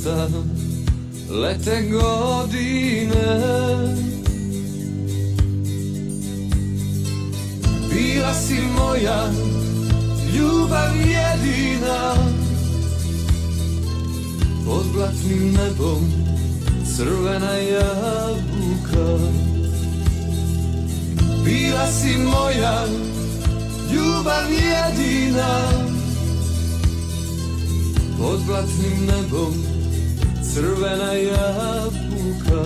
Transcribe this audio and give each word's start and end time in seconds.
prsta 0.00 0.28
lete 1.30 1.82
godine. 1.82 3.26
Bila 7.90 8.34
si 8.34 8.60
moja 8.78 9.30
ljubav 10.34 10.96
jedina. 10.96 12.14
Pod 14.66 14.84
blatnim 14.94 15.52
nebom 15.52 16.12
crvena 16.96 17.54
jabuka. 17.54 19.18
Bila 21.44 21.86
si 21.86 22.18
moja 22.18 22.86
ljubav 23.92 24.50
jedina. 24.50 25.60
Pod 28.18 28.40
blatnim 28.46 29.06
nebom 29.06 29.59
crvena 30.54 31.12
jabuka. 31.12 32.62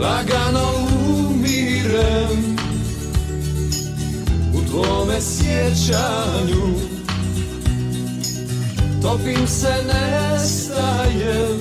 Lagano 0.00 0.68
umirem 1.08 2.56
u 4.54 4.70
tvome 4.70 5.20
sjećanju. 5.20 6.74
Topim 9.02 9.46
se, 9.46 9.74
nestajem 9.86 11.58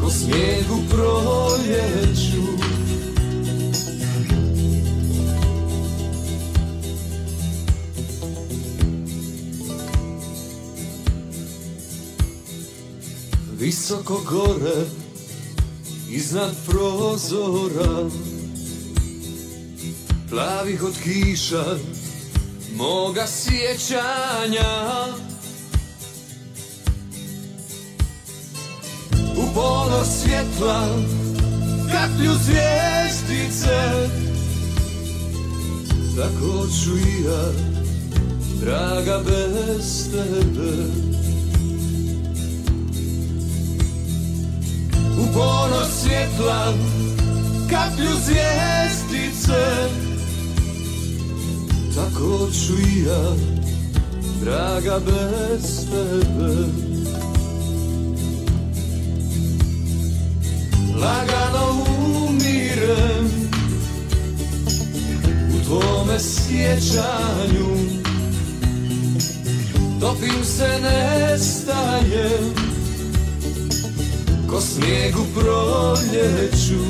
ko 0.00 0.10
snijeg 0.10 0.70
u 0.70 0.90
proljeću 0.90 2.23
Visoko 13.74 14.20
gore 14.30 14.86
iznad 16.10 16.54
prozora 16.66 18.10
Plavih 20.30 20.82
od 20.82 20.94
kiša 21.04 21.64
moga 22.76 23.26
sjećanja. 23.26 25.06
U 29.36 29.54
ponor 29.54 30.06
svjetla 30.22 30.88
kaplju 31.92 32.32
zvijezdice 32.44 34.08
Tako 36.16 36.66
ću 36.66 36.98
i 36.98 37.24
ja, 37.24 37.52
draga, 38.60 39.22
bez 39.26 40.10
tebe 40.10 41.13
U 45.34 45.36
ponor 45.36 45.86
svjetla 46.02 46.72
kaplju 47.70 48.10
zvijezdice. 48.24 49.88
Tako 51.94 52.50
ću 52.52 52.72
i 52.72 53.04
ja, 53.04 53.32
draga, 54.40 55.00
bez 55.06 55.90
tebe. 55.90 56.54
Lagano 61.00 61.84
umirem 62.28 63.50
U 65.54 65.64
tvome 65.64 66.18
sjećanju. 66.20 67.76
Topim 70.00 70.44
se, 70.44 70.80
nestajem 70.82 72.73
Ko 74.54 74.60
snijeg 74.60 75.16
u 75.16 75.40
proljeću 75.40 76.80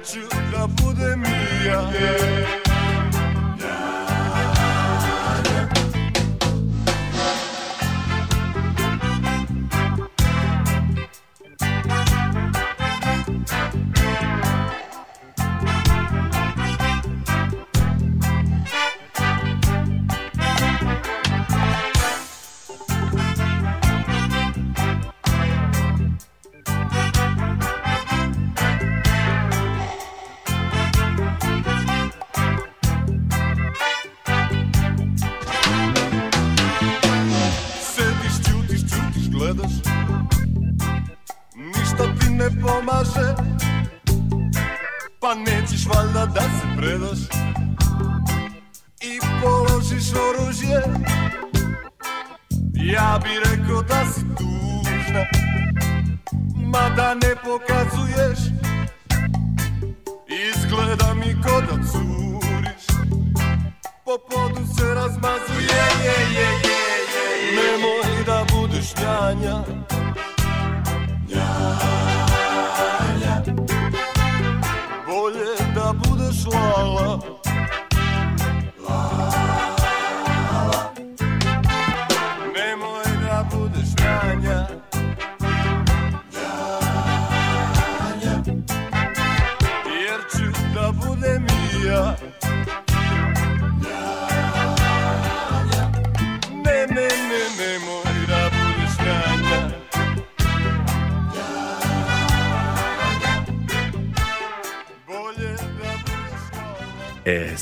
hoću 0.00 0.20
da 0.52 0.66
budem 0.66 1.24
i 1.24 1.66
ja. 1.66 2.69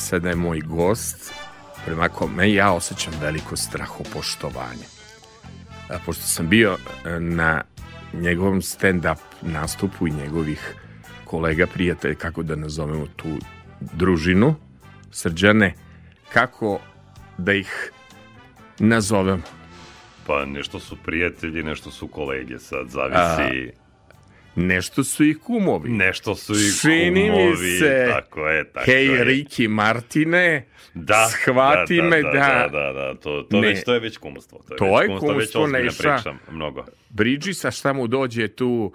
Sada 0.08 0.28
je 0.28 0.36
moj 0.36 0.60
gost, 0.60 1.32
prema 1.84 2.08
kome 2.08 2.52
ja 2.52 2.72
osjećam 2.72 3.12
veliko 3.20 3.56
strahopoštovanje. 3.56 4.86
A, 5.90 5.98
pošto 6.06 6.22
sam 6.22 6.48
bio 6.48 6.76
e, 7.04 7.20
na 7.20 7.62
njegovom 8.12 8.60
stand-up 8.60 9.18
nastupu 9.42 10.08
i 10.08 10.10
njegovih 10.10 10.74
kolega, 11.24 11.66
prijatelja, 11.66 12.14
kako 12.14 12.42
da 12.42 12.56
nazovemo 12.56 13.06
tu 13.16 13.28
družinu, 13.80 14.54
srđane, 15.10 15.74
kako 16.32 16.80
da 17.38 17.52
ih 17.52 17.92
nazovemo? 18.78 19.42
Pa 20.26 20.44
nešto 20.44 20.80
su 20.80 20.96
prijatelji, 21.04 21.62
nešto 21.62 21.90
su 21.90 22.08
kolege, 22.08 22.58
sad 22.58 22.88
zavisi... 22.88 23.68
A, 23.68 23.87
Nešto 24.58 25.04
su 25.04 25.24
i 25.24 25.34
kumovi. 25.34 25.90
Nešto 25.90 26.34
su 26.34 26.54
i 26.54 26.72
Čini 26.80 27.28
kumovi. 27.30 27.72
Mi 27.72 27.78
se, 27.78 28.06
tako 28.10 28.48
je, 28.48 28.72
tako 28.72 28.90
hej, 28.90 29.06
je. 29.06 29.24
Riki 29.24 29.68
Martine, 29.68 30.66
da, 30.94 31.28
shvati 31.28 31.96
da, 31.96 32.02
da, 32.02 32.08
me 32.08 32.22
da... 32.22 32.30
Da, 32.30 32.68
da, 32.72 32.92
da, 32.92 33.14
to, 33.14 33.42
to, 33.50 33.60
ne, 33.60 33.68
već, 33.68 33.84
to 33.84 33.94
je 33.94 34.00
već 34.00 34.16
kumstvo. 34.16 34.60
To 34.68 34.74
je, 34.74 34.78
to 34.78 34.84
već, 34.84 35.02
je 35.02 35.18
kumstvo, 35.18 35.64
već 35.64 35.84
neša. 35.84 36.14
Pričam, 36.14 36.38
mnogo. 36.50 36.84
Bridžisa 37.10 37.70
šta 37.70 37.92
mu 37.92 38.06
dođe 38.06 38.48
tu 38.48 38.92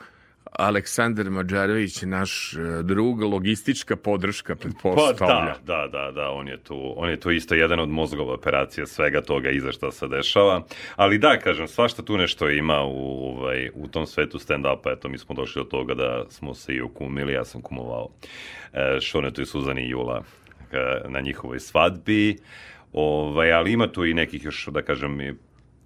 Aleksandar 0.59 1.29
Mađarović, 1.29 2.01
naš 2.01 2.53
e, 2.53 2.83
drug, 2.83 3.21
logistička 3.21 3.95
podrška, 3.95 4.55
pretpostavlja. 4.55 5.17
Pa 5.17 5.61
da, 5.65 5.87
da, 5.87 5.87
da, 5.87 6.11
da, 6.11 6.29
on 6.29 6.47
je 6.47 6.57
tu, 6.57 6.93
on 6.95 7.09
je 7.09 7.19
tu 7.19 7.31
isto 7.31 7.55
jedan 7.55 7.79
od 7.79 7.89
mozgova 7.89 8.33
operacija 8.33 8.85
svega 8.85 9.21
toga 9.21 9.49
iza 9.49 9.71
šta 9.71 9.91
se 9.91 10.07
dešava. 10.07 10.63
Ali 10.95 11.17
da, 11.17 11.39
kažem, 11.39 11.67
svašta 11.67 12.03
tu 12.03 12.17
nešto 12.17 12.49
ima 12.49 12.83
u, 12.83 13.29
ovaj, 13.29 13.69
u 13.73 13.87
tom 13.87 14.05
svetu 14.05 14.39
stand-upa. 14.39 14.93
Eto, 14.93 15.09
mi 15.09 15.17
smo 15.17 15.35
došli 15.35 15.63
do 15.63 15.69
toga 15.69 15.93
da 15.93 16.25
smo 16.29 16.53
se 16.53 16.73
i 16.73 16.81
okumili, 16.81 17.33
ja 17.33 17.45
sam 17.45 17.61
kumovao 17.61 18.09
e, 18.73 18.99
Šonetu 19.01 19.41
i 19.41 19.45
Suzani 19.45 19.89
Jula 19.89 20.23
e, 20.71 21.01
na 21.07 21.21
njihovoj 21.21 21.59
svadbi. 21.59 22.37
Ovaj, 22.93 23.53
ali 23.53 23.71
ima 23.71 23.87
tu 23.87 24.05
i 24.05 24.13
nekih 24.13 24.43
još, 24.43 24.67
da 24.67 24.81
kažem, 24.81 25.37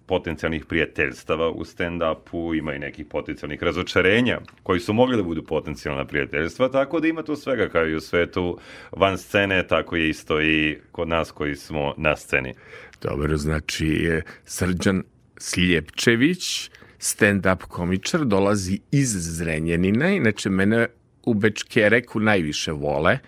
potencijalnih 0.08 0.66
prijateljstava 0.66 1.50
u 1.50 1.66
stand-upu, 1.66 2.58
ima 2.58 2.74
i 2.74 2.80
nekih 2.80 3.06
potencijalnih 3.06 3.64
razočarenja 3.64 4.40
koji 4.64 4.80
su 4.80 4.94
mogli 4.94 5.18
da 5.18 5.24
budu 5.24 5.44
potencijalna 5.44 6.06
prijateljstva, 6.06 6.70
tako 6.70 7.00
da 7.00 7.08
ima 7.08 7.24
tu 7.24 7.36
svega 7.36 7.70
kao 7.70 7.88
i 7.88 7.96
u 7.96 8.02
svetu 8.02 8.60
van 8.92 9.18
scene, 9.18 9.68
tako 9.68 9.96
je 9.96 10.10
isto 10.10 10.42
i 10.42 10.78
kod 10.92 11.08
nas 11.08 11.32
koji 11.32 11.56
smo 11.56 11.94
na 11.98 12.16
sceni. 12.16 12.54
Dobro, 13.02 13.38
znači 13.38 14.10
Srđan 14.46 15.04
Sljepčević, 15.38 16.72
stand-up 17.00 17.58
komičar, 17.68 18.26
dolazi 18.26 18.80
iz 18.92 19.10
Zrenjanina, 19.10 20.10
inače 20.10 20.50
mene 20.50 20.88
u 21.24 21.34
Bečkereku 21.34 22.20
najviše 22.20 22.72
vole, 22.72 23.20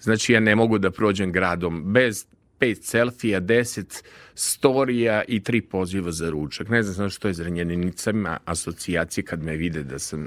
znači 0.00 0.32
ja 0.32 0.40
ne 0.40 0.56
mogu 0.56 0.78
da 0.78 0.90
prođem 0.90 1.32
gradom 1.32 1.92
bez 1.92 2.26
pet 2.58 2.84
selfija, 2.84 3.40
deset 3.40 4.04
storija 4.34 5.22
i 5.28 5.40
tri 5.42 5.60
poziva 5.60 6.10
za 6.10 6.30
ručak. 6.30 6.68
Ne 6.68 6.82
znam 6.82 7.10
što 7.10 7.28
je 7.28 7.34
zranjenicama 7.34 8.38
asocijacije 8.44 9.24
kad 9.24 9.42
me 9.42 9.56
vide 9.56 9.82
da 9.82 9.98
sam 9.98 10.26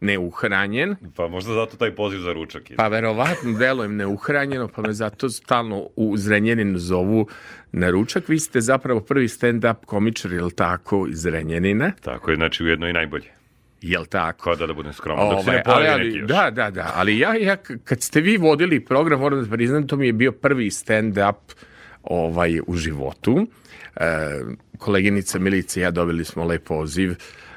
neuhranjen. 0.00 0.96
Pa 1.16 1.28
možda 1.28 1.54
zato 1.54 1.76
taj 1.76 1.94
poziv 1.94 2.18
za 2.18 2.32
ručak. 2.32 2.70
Je. 2.70 2.76
Pa 2.76 2.88
verovatno 2.88 3.52
delujem 3.58 3.96
neuhranjeno, 3.96 4.68
pa 4.68 4.82
me 4.82 4.92
zato 4.92 5.28
stalno 5.28 5.88
u 5.96 6.16
Zrenjanin 6.16 6.78
zovu 6.78 7.28
na 7.72 7.90
ručak. 7.90 8.28
Vi 8.28 8.38
ste 8.38 8.60
zapravo 8.60 9.00
prvi 9.00 9.28
stand-up 9.28 9.84
komičar, 9.86 10.32
je 10.32 10.42
li 10.42 10.52
tako, 10.52 11.06
iz 11.10 11.18
Zrenjanina? 11.18 11.92
Tako 12.00 12.30
je, 12.30 12.36
znači 12.36 12.64
ujedno 12.64 12.88
i 12.88 12.92
najbolji. 12.92 13.26
Jel 13.82 14.04
tako? 14.04 14.44
Kao 14.44 14.56
da 14.56 14.66
da 14.66 14.74
budem 14.74 14.92
skroman, 14.92 15.28
dok 15.28 15.44
se 15.44 15.50
Ovaj, 15.50 15.56
ne 15.56 15.62
pojavi 15.64 15.88
ali, 15.88 16.04
neki 16.04 16.18
još. 16.18 16.28
Da, 16.28 16.50
da, 16.50 16.70
da, 16.70 16.92
ali 16.94 17.18
ja, 17.18 17.34
ja 17.34 17.56
kad 17.56 18.02
ste 18.02 18.20
vi 18.20 18.36
vodili 18.36 18.84
program, 18.84 19.20
moram 19.20 19.44
da 19.44 19.50
priznam, 19.50 19.86
to 19.86 19.96
mi 19.96 20.06
je 20.06 20.12
bio 20.12 20.32
prvi 20.32 20.70
stand-up 20.70 21.34
ovaj, 22.04 22.60
u 22.66 22.76
životu. 22.76 23.46
E, 23.96 24.06
koleginica 24.78 25.38
Milica 25.38 25.80
i 25.80 25.82
ja 25.82 25.90
dobili 25.90 26.24
smo 26.24 26.44
lep 26.44 26.64
poziv 26.64 27.14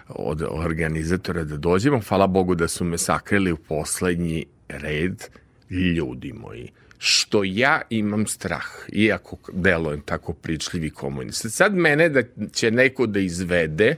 od 0.07 0.41
organizatora 0.49 1.43
da 1.43 1.57
dođemo. 1.57 2.01
Hvala 2.07 2.27
Bogu 2.27 2.55
da 2.55 2.67
su 2.67 2.83
me 2.83 2.97
sakrili 2.97 3.51
u 3.51 3.57
poslednji 3.57 4.45
red 4.69 5.23
ljudi 5.69 6.33
moji 6.33 6.71
što 6.97 7.43
ja 7.43 7.81
imam 7.89 8.27
strah, 8.27 8.65
iako 8.91 9.37
delujem 9.53 10.01
tako 10.01 10.33
pričljivi 10.33 10.89
komunist. 10.89 11.45
Sad 11.49 11.75
mene 11.75 12.09
da 12.09 12.21
će 12.53 12.71
neko 12.71 13.05
da 13.05 13.19
izvede 13.19 13.95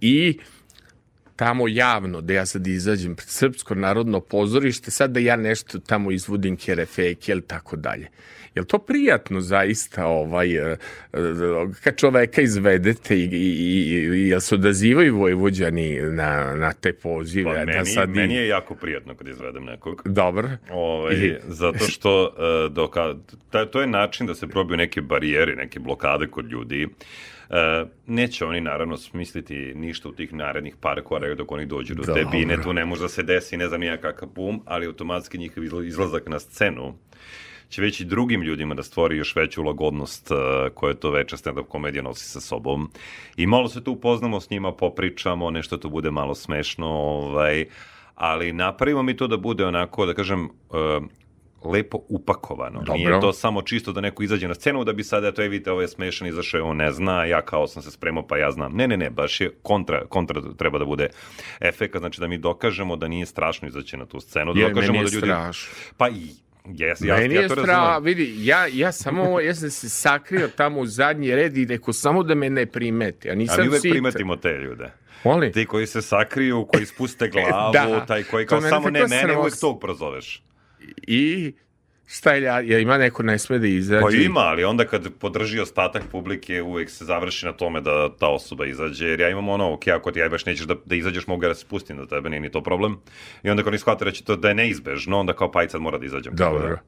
i 0.00 0.38
tamo 1.36 1.68
javno, 1.68 2.20
da 2.20 2.32
ja 2.32 2.46
sad 2.46 2.66
izađem 2.66 3.16
pred 3.16 3.28
Srpsko 3.28 3.74
narodno 3.74 4.20
pozorište, 4.20 4.90
sad 4.90 5.10
da 5.10 5.20
ja 5.20 5.36
nešto 5.36 5.78
tamo 5.78 6.10
izvodim 6.10 6.56
kerefeke 6.56 7.32
ili 7.32 7.42
tako 7.42 7.76
dalje. 7.76 8.08
Je 8.54 8.60
li 8.60 8.68
to 8.68 8.78
prijatno 8.78 9.40
zaista 9.40 10.06
ovaj, 10.06 10.56
eh, 10.56 10.76
eh, 11.12 11.18
kad 11.84 11.96
čoveka 11.96 12.42
izvedete 12.42 13.16
i, 13.16 13.22
i, 13.22 13.26
i, 13.26 14.16
i 14.16 14.28
jel 14.28 14.40
se 14.40 14.54
odazivaju 14.54 15.16
vojvođani 15.16 16.00
na, 16.02 16.54
na 16.54 16.72
te 16.72 16.92
pozive? 16.92 17.44
Pa, 17.46 17.58
da 17.58 17.64
meni, 17.66 17.86
sad 17.86 18.08
i- 18.08 18.12
meni 18.12 18.34
je 18.34 18.48
jako 18.48 18.74
prijatno 18.74 19.14
kad 19.14 19.28
izvedem 19.28 19.64
nekog. 19.64 20.02
Dobro. 20.04 20.50
Ovaj, 20.70 21.14
I- 21.16 21.34
zato 21.48 21.78
što 21.80 22.24
uh, 22.24 22.72
doka, 22.72 23.14
ta, 23.50 23.66
to 23.66 23.80
je 23.80 23.86
način 23.86 24.26
da 24.26 24.34
se 24.34 24.46
probiju 24.46 24.76
neke 24.76 25.00
barijere, 25.00 25.56
neke 25.56 25.80
blokade 25.80 26.26
kod 26.26 26.50
ljudi. 26.50 26.84
Uh, 26.84 26.90
neće 28.06 28.44
oni 28.44 28.60
naravno 28.60 28.96
smisliti 28.96 29.72
ništa 29.74 30.08
u 30.08 30.12
tih 30.12 30.32
narednih 30.32 30.76
par 30.80 31.02
koraka 31.02 31.34
dok 31.34 31.52
oni 31.52 31.66
dođu 31.66 31.94
do 31.94 32.02
te 32.02 32.22
Dobro. 32.22 32.30
bine, 32.30 32.62
tu 32.62 32.72
ne 32.72 32.84
može 32.84 33.02
da 33.02 33.08
se 33.08 33.22
desi, 33.22 33.56
ne 33.56 33.68
znam 33.68 33.80
nija 33.80 33.96
kakav 33.96 34.28
bum, 34.28 34.62
ali 34.64 34.86
automatski 34.86 35.38
njihov 35.38 35.64
izla- 35.64 35.86
izlazak 35.86 36.28
na 36.28 36.38
scenu 36.38 36.94
će 37.68 37.82
već 37.82 38.00
i 38.00 38.04
drugim 38.04 38.42
ljudima 38.42 38.74
da 38.74 38.82
stvori 38.82 39.16
još 39.16 39.36
veću 39.36 39.62
lagodnost 39.62 40.30
uh, 40.30 40.36
koje 40.74 40.94
to 40.94 41.10
veća 41.10 41.36
stand-up 41.36 41.64
komedija 41.68 42.02
nosi 42.02 42.24
sa 42.24 42.40
sobom. 42.40 42.90
I 43.36 43.46
malo 43.46 43.68
se 43.68 43.84
tu 43.84 43.92
upoznamo 43.92 44.40
s 44.40 44.50
njima, 44.50 44.72
popričamo, 44.72 45.50
nešto 45.50 45.76
to 45.76 45.88
bude 45.88 46.10
malo 46.10 46.34
smešno, 46.34 46.86
ovaj, 46.86 47.64
ali 48.14 48.52
napravimo 48.52 49.02
mi 49.02 49.16
to 49.16 49.26
da 49.26 49.36
bude 49.36 49.64
onako, 49.64 50.06
da 50.06 50.14
kažem, 50.14 50.44
uh, 50.44 51.04
lepo 51.64 51.98
upakovano. 52.08 52.78
Dobro. 52.78 52.94
Nije 52.94 53.20
to 53.20 53.32
samo 53.32 53.62
čisto 53.62 53.92
da 53.92 54.00
neko 54.00 54.22
izađe 54.22 54.48
na 54.48 54.54
scenu 54.54 54.84
da 54.84 54.92
bi 54.92 55.04
sad, 55.04 55.24
eto, 55.24 55.42
je 55.42 55.48
vidite, 55.48 55.70
ovo 55.70 55.80
je 55.80 55.88
smešan, 55.88 56.28
izašao 56.28 56.58
je, 56.58 56.62
on 56.62 56.76
ne 56.76 56.92
zna, 56.92 57.24
ja 57.24 57.42
kao 57.42 57.66
sam 57.66 57.82
se 57.82 57.90
spremao, 57.90 58.26
pa 58.26 58.36
ja 58.36 58.50
znam. 58.50 58.72
Ne, 58.72 58.88
ne, 58.88 58.96
ne, 58.96 59.10
baš 59.10 59.40
je 59.40 59.50
kontra, 59.62 60.06
kontra 60.06 60.42
treba 60.56 60.78
da 60.78 60.84
bude 60.84 61.08
efekt, 61.60 61.96
znači 61.96 62.20
da 62.20 62.26
mi 62.26 62.38
dokažemo 62.38 62.96
da 62.96 63.08
nije 63.08 63.26
strašno 63.26 63.68
izaći 63.68 63.96
na 63.96 64.06
tu 64.06 64.20
scenu, 64.20 64.52
da 64.54 64.60
Je, 64.60 64.68
dokažemo 64.68 64.92
meni 64.92 65.04
je 65.04 65.10
da 65.10 65.14
ljudi... 65.16 65.26
strašno. 65.26 65.74
Pa 65.96 66.08
i, 66.08 66.28
jes, 66.66 67.00
ja, 67.00 67.16
Meni 67.16 67.34
ja 67.34 67.40
je 67.40 67.48
to 67.48 67.54
razumem. 67.56 68.04
vidi, 68.04 68.34
ja, 68.38 68.66
ja 68.66 68.92
samo, 68.92 69.40
ja 69.40 69.54
sam 69.54 69.70
se 69.70 69.88
sakrio 69.88 70.48
tamo 70.48 70.80
u 70.80 70.86
zadnji 70.86 71.30
red 71.30 71.56
i 71.56 71.66
neko 71.66 71.92
samo 71.92 72.22
da 72.22 72.34
me 72.34 72.50
ne 72.50 72.66
primeti, 72.66 73.28
a 73.28 73.32
A 73.32 73.34
nisam 73.34 73.60
mi 73.60 73.68
uvek 73.68 73.80
sitan. 73.80 73.92
primetimo 73.92 74.36
te 74.36 74.48
ljude. 74.50 74.90
Molim? 75.24 75.52
Ti 75.52 75.66
koji 75.66 75.86
se 75.86 76.02
sakriju, 76.02 76.66
koji 76.66 76.86
spuste 76.86 77.28
glavu, 77.32 77.72
Da, 77.72 78.06
taj 78.06 78.22
koji 78.22 78.46
to 78.46 78.48
kao 78.50 78.60
samo 78.60 78.90
ne 78.90 79.06
mene, 79.06 79.36
uvek 79.36 79.54
tog 79.60 79.80
prozoveš. 79.80 80.42
I 81.06 81.52
šta 82.06 82.32
je, 82.32 82.42
ja, 82.42 82.78
ima 82.78 82.98
neko 82.98 83.22
ne 83.22 83.38
sme 83.38 83.58
da 83.58 83.66
izađe? 83.66 84.02
Pa 84.02 84.10
ima, 84.10 84.40
ali 84.40 84.64
onda 84.64 84.84
kad 84.84 85.08
podrži 85.18 85.60
ostatak 85.60 86.02
publike, 86.12 86.62
uvek 86.62 86.90
se 86.90 87.04
završi 87.04 87.46
na 87.46 87.52
tome 87.52 87.80
da 87.80 88.16
ta 88.18 88.28
osoba 88.28 88.66
izađe, 88.66 89.06
jer 89.08 89.20
ja 89.20 89.28
imam 89.28 89.48
ono, 89.48 89.72
ok, 89.72 89.88
ako 89.88 90.12
ti 90.12 90.18
ja 90.18 90.28
baš 90.28 90.46
nećeš 90.46 90.66
da, 90.66 90.74
da 90.84 90.94
izađeš, 90.94 91.26
mogu 91.26 91.42
ja 91.42 91.48
da 91.48 91.54
se 91.54 91.60
spustim 91.60 91.96
do 91.96 92.06
tebe, 92.06 92.30
nije 92.30 92.40
ni 92.40 92.50
to 92.50 92.62
problem. 92.62 92.96
I 93.42 93.50
onda 93.50 93.62
kad 93.62 93.68
oni 93.68 93.78
shvate 93.78 94.04
da 94.04 94.10
će 94.10 94.24
to 94.24 94.36
da 94.36 94.48
je 94.48 94.54
neizbežno, 94.54 95.18
onda 95.18 95.32
kao 95.32 95.50
pa 95.52 95.60
aj 95.60 95.68
sad 95.68 95.80
mora 95.80 95.98
da 95.98 96.06
izađem. 96.06 96.34
Dobro. 96.36 96.68
Da, 96.68 96.80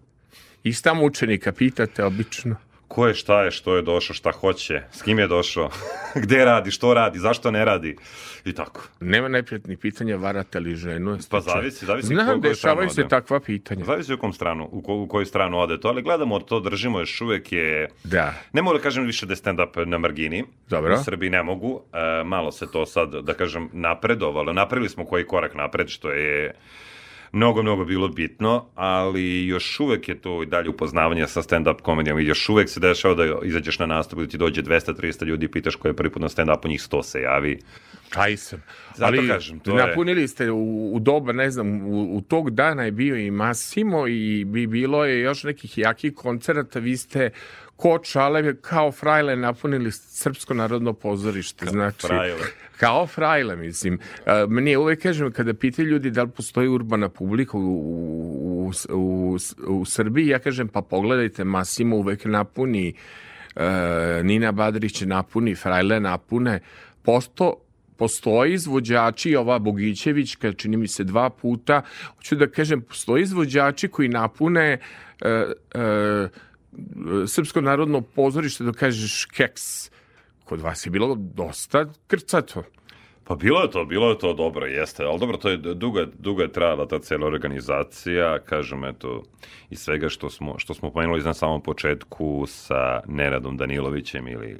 I 0.62 0.72
šta 0.72 0.94
mučenika 0.94 1.52
pitate 1.52 2.04
obično? 2.04 2.56
Ko 2.88 3.06
je, 3.06 3.14
šta 3.14 3.42
je, 3.42 3.50
što 3.50 3.76
je 3.76 3.82
došao, 3.82 4.14
šta 4.14 4.32
hoće, 4.32 4.82
s 4.92 5.02
kim 5.02 5.18
je 5.18 5.26
došao, 5.26 5.70
gde 6.24 6.44
radi, 6.44 6.70
što 6.70 6.94
radi, 6.94 7.18
zašto 7.18 7.50
ne 7.50 7.64
radi 7.64 7.96
i 8.44 8.52
tako. 8.52 8.88
Nema 9.00 9.28
neprijatnih 9.28 9.78
pitanja, 9.78 10.16
varate 10.16 10.60
li 10.60 10.76
ženu? 10.76 11.18
Pa 11.30 11.40
zavisi, 11.40 11.86
zavisi 11.86 12.06
Znam, 12.06 12.26
koju- 12.26 12.40
dešavaju 12.40 12.90
se 12.90 13.08
takva 13.08 13.40
pitanja. 13.40 13.84
Zavisi 13.84 14.14
u 14.14 14.18
kom 14.18 14.32
stranu, 14.32 14.68
u, 14.72 14.82
ko, 14.82 14.94
u 14.94 15.06
koju 15.06 15.26
stranu 15.26 15.58
ode 15.58 15.80
to, 15.80 15.88
ali 15.88 16.02
gledamo 16.02 16.38
to, 16.40 16.60
držimo 16.60 17.00
još 17.00 17.20
uvek 17.20 17.52
je... 17.52 17.88
Da. 18.04 18.34
Ne 18.52 18.62
mogu 18.62 18.76
da 18.76 18.82
kažem 18.82 19.04
više 19.04 19.26
da 19.26 19.32
je 19.32 19.36
stand-up 19.36 19.84
na 19.86 19.98
margini. 19.98 20.44
Dobro. 20.68 20.94
U 20.94 21.04
Srbiji 21.04 21.30
ne 21.30 21.42
mogu. 21.42 21.80
E, 21.92 22.24
malo 22.24 22.52
se 22.52 22.66
to 22.72 22.86
sad, 22.86 23.14
da 23.14 23.34
kažem, 23.34 23.68
napredovalo. 23.72 24.52
Napravili 24.52 24.88
smo 24.88 25.04
koji 25.04 25.26
korak 25.26 25.54
napred, 25.54 25.88
što 25.88 26.10
je 26.10 26.54
mnogo, 27.32 27.62
mnogo 27.62 27.84
bilo 27.84 28.08
bitno, 28.08 28.66
ali 28.74 29.46
još 29.46 29.80
uvek 29.80 30.08
je 30.08 30.14
to 30.14 30.42
i 30.42 30.46
dalje 30.46 30.68
upoznavanje 30.68 31.26
sa 31.26 31.42
stand-up 31.42 31.80
komedijom 31.82 32.18
i 32.18 32.24
još 32.24 32.48
uvek 32.48 32.68
se 32.68 32.80
dešava 32.80 33.14
da 33.14 33.38
izađeš 33.42 33.78
na 33.78 33.86
nastup 33.86 34.18
da 34.18 34.26
ti 34.26 34.38
dođe 34.38 34.62
200-300 34.62 35.24
ljudi 35.24 35.46
i 35.46 35.50
pitaš 35.50 35.74
ko 35.74 35.88
je 35.88 35.94
prvi 35.94 36.10
put 36.10 36.22
na 36.22 36.28
stand-upu, 36.28 36.68
njih 36.68 36.80
100 36.80 37.02
se 37.02 37.20
javi. 37.20 37.58
Taj 38.10 38.36
sam. 38.36 38.62
Zato 38.94 39.06
Ali 39.08 39.28
kažem, 39.28 39.60
to 39.60 39.78
je- 39.78 39.86
napunili 39.86 40.28
ste 40.28 40.50
u, 40.50 40.94
u 40.94 41.00
doba, 41.00 41.32
ne 41.32 41.50
znam, 41.50 41.82
u, 41.82 42.16
u 42.16 42.20
tog 42.20 42.50
dana 42.50 42.84
je 42.84 42.92
bio 42.92 43.16
i 43.16 43.30
Massimo 43.30 44.06
i 44.06 44.44
bi 44.44 44.66
bilo 44.66 45.04
je 45.04 45.20
još 45.20 45.44
nekih 45.44 45.78
jakih 45.78 46.14
koncerata, 46.14 46.78
vi 46.78 46.96
ste 46.96 47.30
ko 47.76 47.98
čale, 47.98 48.56
kao 48.56 48.92
frajle 48.92 49.36
napunili 49.36 49.92
Srpsko 49.92 50.54
narodno 50.54 50.92
pozorište. 50.92 51.66
znači, 51.66 52.06
frajle. 52.06 52.40
Kao 52.78 53.06
frajle, 53.06 53.56
mislim. 53.56 53.98
E, 54.26 54.46
meni 54.48 54.76
uvek 54.76 55.02
kažem, 55.02 55.32
kada 55.32 55.54
pitaju 55.54 55.88
ljudi 55.88 56.10
da 56.10 56.22
li 56.22 56.30
postoji 56.30 56.68
urbana 56.68 57.08
publika 57.08 57.58
u, 57.58 57.60
u, 57.60 58.72
u, 58.90 59.36
u, 59.66 59.84
Srbiji, 59.84 60.26
ja 60.26 60.38
kažem, 60.38 60.68
pa 60.68 60.82
pogledajte, 60.82 61.44
Massimo 61.44 61.96
uvek 61.96 62.24
napuni, 62.24 62.94
e, 63.56 64.22
Nina 64.22 64.52
Badrić 64.52 65.00
napuni, 65.00 65.54
frajle 65.54 66.00
napune, 66.00 66.60
posto 67.02 67.54
postoje 67.98 68.54
izvođači, 68.54 69.36
ova 69.36 69.58
Bogićevićka, 69.58 70.52
čini 70.52 70.76
mi 70.76 70.88
se 70.88 71.04
dva 71.04 71.30
puta, 71.30 71.82
hoću 72.16 72.36
da 72.36 72.46
kažem, 72.46 72.82
postoje 72.82 73.22
izvođači 73.22 73.88
koji 73.88 74.08
napune 74.08 74.78
e, 75.20 75.28
e, 75.74 76.28
Srpsko 77.26 77.60
narodno 77.60 78.00
pozorište, 78.00 78.64
da 78.64 78.72
kažeš 78.72 79.24
keks. 79.24 79.90
Kod 80.48 80.60
vas 80.60 80.86
je 80.86 80.90
bilo 80.90 81.14
dosta 81.14 81.86
krcato. 82.06 82.62
Pa 83.24 83.34
bilo 83.34 83.60
je 83.62 83.70
to, 83.70 83.84
bilo 83.84 84.10
je 84.10 84.18
to 84.18 84.34
dobro, 84.34 84.66
jeste, 84.66 85.04
ali 85.04 85.18
dobro, 85.18 85.36
to 85.36 85.48
je 85.48 85.56
dugo, 85.56 86.04
dugo 86.18 86.42
je 86.42 86.52
trajala 86.52 86.88
ta 86.88 86.98
cijela 86.98 87.26
organizacija, 87.26 88.38
kažem, 88.38 88.84
eto, 88.84 89.22
i 89.70 89.76
svega 89.76 90.08
što 90.08 90.30
smo, 90.30 90.58
što 90.58 90.74
smo 90.74 90.90
pomenuli 90.90 91.22
na 91.22 91.34
samom 91.34 91.62
početku 91.62 92.44
sa 92.46 93.00
Nenadom 93.06 93.56
Danilovićem 93.56 94.28
ili 94.28 94.56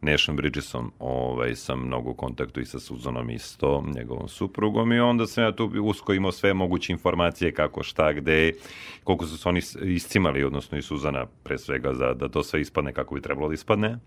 Nešom 0.00 0.36
Bridgesom, 0.36 0.92
ovaj, 0.98 1.54
sam 1.54 1.86
mnogo 1.86 2.10
u 2.10 2.14
kontaktu 2.14 2.60
i 2.60 2.64
sa 2.66 2.80
Suzanom 2.80 3.30
isto, 3.30 3.84
njegovom 3.96 4.28
suprugom 4.28 4.92
i 4.92 5.00
onda 5.00 5.26
sam 5.26 5.44
ja 5.44 5.52
tu 5.52 5.72
usko 5.82 6.12
imao 6.12 6.32
sve 6.32 6.54
moguće 6.54 6.92
informacije 6.92 7.52
kako, 7.52 7.82
šta, 7.82 8.12
gde, 8.12 8.52
koliko 9.04 9.26
su 9.26 9.38
se 9.38 9.48
oni 9.48 9.60
iscimali, 9.82 10.44
odnosno 10.44 10.78
i 10.78 10.82
Suzana 10.82 11.26
pre 11.42 11.58
svega, 11.58 11.94
za, 11.94 12.14
da 12.14 12.28
to 12.28 12.42
sve 12.42 12.60
ispadne 12.60 12.92
kako 12.92 13.14
bi 13.14 13.20
trebalo 13.20 13.48
da 13.48 13.54
ispadne. 13.54 13.98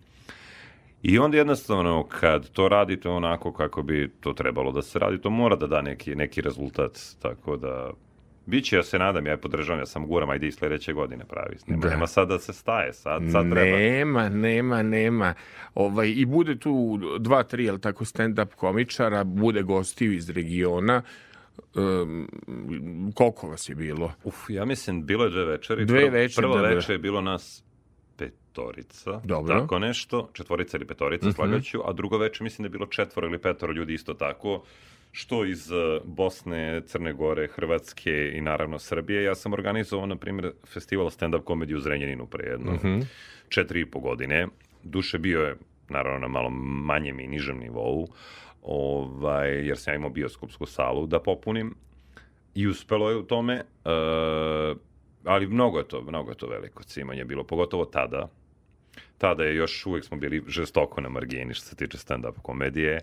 I 1.07 1.19
onda 1.19 1.37
jednostavno 1.37 2.03
kad 2.03 2.49
to 2.49 2.69
radite 2.69 3.09
onako 3.09 3.53
kako 3.53 3.83
bi 3.83 4.11
to 4.19 4.33
trebalo 4.33 4.71
da 4.71 4.81
se 4.81 4.99
radi, 4.99 5.21
to 5.21 5.29
mora 5.29 5.55
da 5.55 5.67
da 5.67 5.81
neki, 5.81 6.15
neki 6.15 6.41
rezultat. 6.41 6.91
Tako 7.21 7.57
da 7.57 7.91
Biće, 8.45 8.75
ja 8.75 8.83
se 8.83 8.99
nadam, 8.99 9.25
ja 9.25 9.31
je 9.31 9.37
podržavam, 9.37 9.79
ja 9.79 9.85
sam 9.85 10.07
guram, 10.07 10.29
ajde 10.29 10.47
i 10.47 10.51
sledeće 10.51 10.93
godine 10.93 11.25
pravi. 11.25 11.55
Nema, 11.67 11.81
Da. 11.81 11.89
nema 11.89 12.07
sad 12.07 12.27
da 12.27 12.39
se 12.39 12.53
staje, 12.53 12.93
sad, 12.93 13.21
sad 13.31 13.51
treba. 13.51 13.77
Nema, 13.77 14.29
nema, 14.29 14.83
nema. 14.83 15.33
Ovaj, 15.75 16.09
I 16.09 16.25
bude 16.25 16.55
tu 16.55 16.73
dva, 17.19 17.43
tri, 17.43 17.65
jel 17.65 17.77
tako, 17.79 18.05
stand-up 18.05 18.45
komičara, 18.47 19.23
bude 19.23 19.61
gostiju 19.63 20.13
iz 20.13 20.29
regiona. 20.29 21.01
Um, 21.75 22.27
koliko 23.13 23.47
vas 23.47 23.69
je 23.69 23.75
bilo? 23.75 24.11
Uf, 24.23 24.35
ja 24.49 24.65
mislim, 24.65 25.05
bilo 25.05 25.23
je 25.23 25.29
dve 25.29 25.45
večeri. 25.45 25.85
Dve 25.85 25.99
Prvo- 25.99 26.11
večeri, 26.11 26.43
Prvo 26.43 26.55
da, 26.55 26.61
da. 26.61 26.67
večer 26.67 26.91
je 26.91 26.99
bilo 26.99 27.21
nas 27.21 27.63
petorica. 28.17 29.21
Dobro. 29.23 29.55
Mhm. 29.55 29.63
Tako 29.63 29.79
nešto, 29.79 30.29
četvorica 30.33 30.77
ili 30.77 30.87
petorica, 30.87 31.31
slagaću, 31.31 31.79
a 31.89 31.93
drugo 31.93 32.17
večer 32.17 32.43
mislim 32.43 32.63
da 32.63 32.67
je 32.67 32.69
bilo 32.71 32.85
četvoro 32.85 33.27
ili 33.27 33.37
petoro 33.41 33.73
ljudi 33.73 33.93
isto 33.93 34.13
tako, 34.13 34.63
što 35.11 35.45
iz 35.45 35.71
eh, 35.71 35.99
Bosne, 36.03 36.81
Crne 36.85 37.13
Gore, 37.13 37.47
Hrvatske 37.47 38.31
i 38.35 38.41
naravno 38.41 38.79
Srbije. 38.79 39.23
Ja 39.23 39.35
sam 39.35 39.53
organizovao, 39.53 40.05
na 40.05 40.15
primjer, 40.15 40.51
festival 40.65 41.05
stand-up 41.09 41.43
komediju 41.43 41.77
u 41.77 41.81
Zrenjaninu 41.81 42.25
pre 42.27 42.45
jedno 42.45 42.71
Mhm. 42.73 42.99
četiri 43.49 43.81
i 43.81 43.85
po 43.85 43.99
godine. 43.99 44.47
Duše 44.83 45.19
bio 45.19 45.41
je, 45.41 45.55
naravno, 45.89 46.19
na 46.19 46.27
malo 46.27 46.49
manjem 46.49 47.19
i 47.19 47.27
nižem 47.27 47.57
nivou, 47.59 48.07
ovaj, 48.61 49.67
jer 49.67 49.77
sam 49.77 49.93
ja 49.93 49.95
imao 49.95 50.09
bioskopsku 50.09 50.65
salu 50.65 51.07
da 51.07 51.19
popunim 51.19 51.75
i 52.55 52.67
uspelo 52.67 53.09
je 53.09 53.17
u 53.17 53.23
tome, 53.23 53.53
e, 53.53 53.63
ali 55.25 55.47
mnogo 55.47 55.77
je 55.77 55.87
to, 55.87 56.01
mnogo 56.01 56.31
je 56.31 56.37
to 56.37 56.47
veliko 56.47 56.83
cimanje 56.83 57.25
bilo, 57.25 57.43
pogotovo 57.43 57.85
tada. 57.85 58.29
Tada 59.17 59.43
je 59.43 59.55
još 59.55 59.85
uvek 59.85 60.05
smo 60.05 60.17
bili 60.17 60.43
žestoko 60.47 61.01
na 61.01 61.09
margini 61.09 61.53
što 61.53 61.65
se 61.65 61.75
tiče 61.75 61.97
stand-up 61.97 62.41
komedije, 62.41 63.01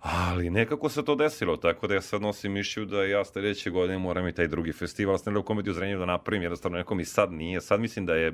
ali 0.00 0.50
nekako 0.50 0.88
se 0.88 1.04
to 1.04 1.14
desilo, 1.14 1.56
tako 1.56 1.86
da 1.86 1.94
ja 1.94 2.00
sad 2.00 2.22
nosim 2.22 2.52
mišlju 2.52 2.84
da 2.84 3.04
ja 3.04 3.24
sledeće 3.24 3.70
godine 3.70 3.98
moram 3.98 4.28
i 4.28 4.32
taj 4.32 4.48
drugi 4.48 4.72
festival 4.72 5.16
stand-up 5.16 5.44
komediju 5.44 5.70
u 5.70 5.74
Zrenjaninu 5.74 6.00
da 6.00 6.06
napravim, 6.06 6.42
jednostavno 6.42 6.78
neko 6.78 6.94
mi 6.94 7.04
sad 7.04 7.32
nije, 7.32 7.60
sad 7.60 7.80
mislim 7.80 8.06
da 8.06 8.14
je 8.14 8.32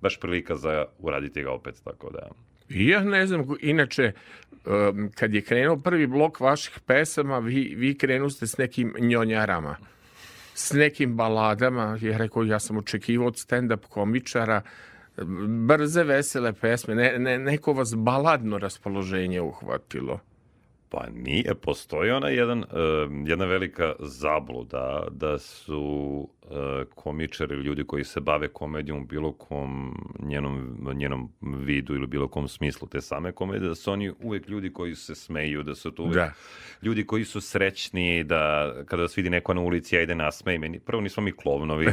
baš 0.00 0.20
prilika 0.20 0.56
za 0.56 0.84
uraditi 0.98 1.42
ga 1.42 1.50
opet, 1.50 1.74
tako 1.84 2.10
da... 2.10 2.28
Ja 2.68 3.00
ne 3.00 3.26
znam, 3.26 3.46
inače, 3.60 4.12
kad 5.14 5.34
je 5.34 5.42
krenuo 5.42 5.76
prvi 5.76 6.06
blok 6.06 6.40
vaših 6.40 6.80
pesama, 6.86 7.38
vi, 7.38 7.74
vi 7.76 7.98
krenuste 7.98 8.46
s 8.46 8.58
nekim 8.58 8.94
njonjarama, 8.98 9.76
s 10.54 10.72
nekim 10.72 11.16
baladama, 11.16 11.98
ja 12.02 12.16
rekao, 12.16 12.42
ja 12.42 12.58
sam 12.60 12.76
očekivao 12.76 13.28
od 13.28 13.34
stand-up 13.34 13.86
komičara, 13.88 14.62
brze, 15.68 16.04
vesele 16.04 16.52
pesme, 16.52 16.94
ne, 16.94 17.18
ne, 17.18 17.38
neko 17.38 17.72
vas 17.72 17.94
baladno 17.94 18.58
raspoloženje 18.58 19.40
uhvatilo. 19.40 20.20
Pa 20.94 21.06
nije, 21.14 21.54
postoji 21.54 22.10
ona 22.10 22.28
jedan, 22.28 22.58
uh, 22.58 22.66
jedna 23.26 23.44
velika 23.44 23.92
zabluda 24.00 25.06
da 25.10 25.38
su 25.38 25.78
uh, 26.42 26.56
komičari 26.94 27.54
ili 27.54 27.64
ljudi 27.64 27.84
koji 27.84 28.04
se 28.04 28.20
bave 28.20 28.48
komedijom 28.48 29.02
u 29.02 29.06
bilo 29.06 29.32
kom 29.32 29.94
njenom, 30.22 30.78
njenom 30.94 31.32
vidu 31.40 31.94
ili 31.94 32.06
bilo 32.06 32.28
kom 32.28 32.48
smislu 32.48 32.88
te 32.88 33.00
same 33.00 33.32
komedije, 33.32 33.68
da 33.68 33.74
su 33.74 33.92
oni 33.92 34.12
uvek 34.22 34.48
ljudi 34.48 34.72
koji 34.72 34.94
se 34.94 35.14
smeju, 35.14 35.62
da 35.62 35.74
su 35.74 35.90
to 35.90 36.02
uvek 36.02 36.14
Da. 36.14 36.32
ljudi 36.82 37.06
koji 37.06 37.24
su 37.24 37.40
srećni, 37.40 38.24
da 38.24 38.72
kada 38.86 39.02
vas 39.02 39.18
vidi 39.18 39.30
neko 39.30 39.54
na 39.54 39.60
ulici, 39.60 39.96
ja 39.96 40.02
ide 40.02 40.14
nasmeje 40.14 40.58
meni. 40.58 40.78
Prvo 40.78 41.02
nismo 41.02 41.22
mi 41.22 41.32
klovnovi, 41.32 41.86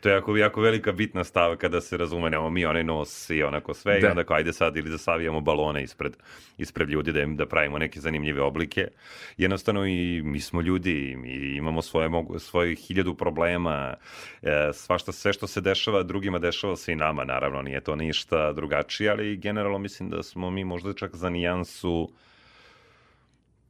to 0.00 0.08
je 0.08 0.14
jako, 0.14 0.36
jako 0.36 0.60
velika 0.60 0.92
bitna 0.92 1.24
stava 1.24 1.56
kada 1.56 1.80
se 1.80 1.96
razume, 1.96 2.30
nemamo 2.30 2.50
mi 2.50 2.64
onaj 2.64 2.84
nos 2.84 3.30
i 3.30 3.42
onako 3.42 3.74
sve 3.74 3.98
i 3.98 4.00
Da. 4.00 4.08
onda 4.10 4.24
kao 4.24 4.36
ajde 4.36 4.52
sad 4.52 4.76
ili 4.76 4.90
da 4.90 4.98
savijamo 4.98 5.40
balone 5.40 5.82
ispred, 5.82 6.16
ispred 6.58 6.88
ljudi, 6.90 7.12
da, 7.12 7.20
im, 7.20 7.36
da 7.36 7.46
pravimo 7.46 7.78
neke 7.78 8.00
zanimljive 8.00 8.39
oblike. 8.40 8.88
Jednostavno 9.36 9.86
i 9.86 10.22
mi 10.22 10.40
smo 10.40 10.60
ljudi, 10.60 11.16
mi 11.18 11.56
imamo 11.56 11.82
svoje, 11.82 12.08
mogu, 12.08 12.38
svoje 12.38 12.74
hiljadu 12.74 13.14
problema, 13.14 13.94
e, 14.42 14.70
svašta, 14.72 15.12
sve 15.12 15.32
što 15.32 15.46
se 15.46 15.60
dešava 15.60 16.02
drugima 16.02 16.38
dešava 16.38 16.76
se 16.76 16.92
i 16.92 16.96
nama, 16.96 17.24
naravno, 17.24 17.62
nije 17.62 17.80
to 17.80 17.96
ništa 17.96 18.52
drugačije, 18.52 19.10
ali 19.10 19.36
generalno 19.36 19.78
mislim 19.78 20.10
da 20.10 20.22
smo 20.22 20.50
mi 20.50 20.64
možda 20.64 20.94
čak 20.94 21.16
za 21.16 21.30
nijansu 21.30 22.10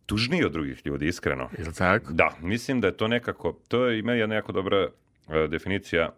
tužniji 0.06 0.44
od 0.44 0.52
drugih 0.52 0.82
ljudi, 0.84 1.06
iskreno. 1.06 1.50
Je 1.58 1.64
li 1.64 1.74
tako? 1.74 2.12
Da, 2.12 2.36
mislim 2.40 2.80
da 2.80 2.86
je 2.86 2.96
to 2.96 3.08
nekako, 3.08 3.58
to 3.68 3.86
je, 3.86 3.98
ima 3.98 4.12
jedna 4.12 4.34
jako 4.34 4.52
dobra 4.52 4.78
e, 4.78 5.48
definicija 5.48 6.12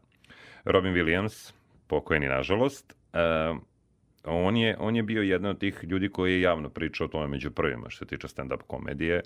Robin 0.65 0.93
Williams, 0.93 1.53
pokojeni 1.87 2.27
nažalost, 2.27 2.93
e, 3.12 3.19
on 4.25 4.57
je, 4.57 4.77
on 4.79 4.97
je 4.97 5.03
bio 5.03 5.23
jedan 5.23 5.51
od 5.51 5.59
tih 5.59 5.81
ljudi 5.83 6.09
koji 6.09 6.33
je 6.33 6.41
javno 6.41 6.69
pričao 6.69 7.05
o 7.05 7.09
tome 7.09 7.27
među 7.27 7.51
prvima 7.51 7.91
što 7.91 7.99
se 7.99 8.09
tiče 8.09 8.29
stand-up 8.29 8.63
komedije, 8.67 9.23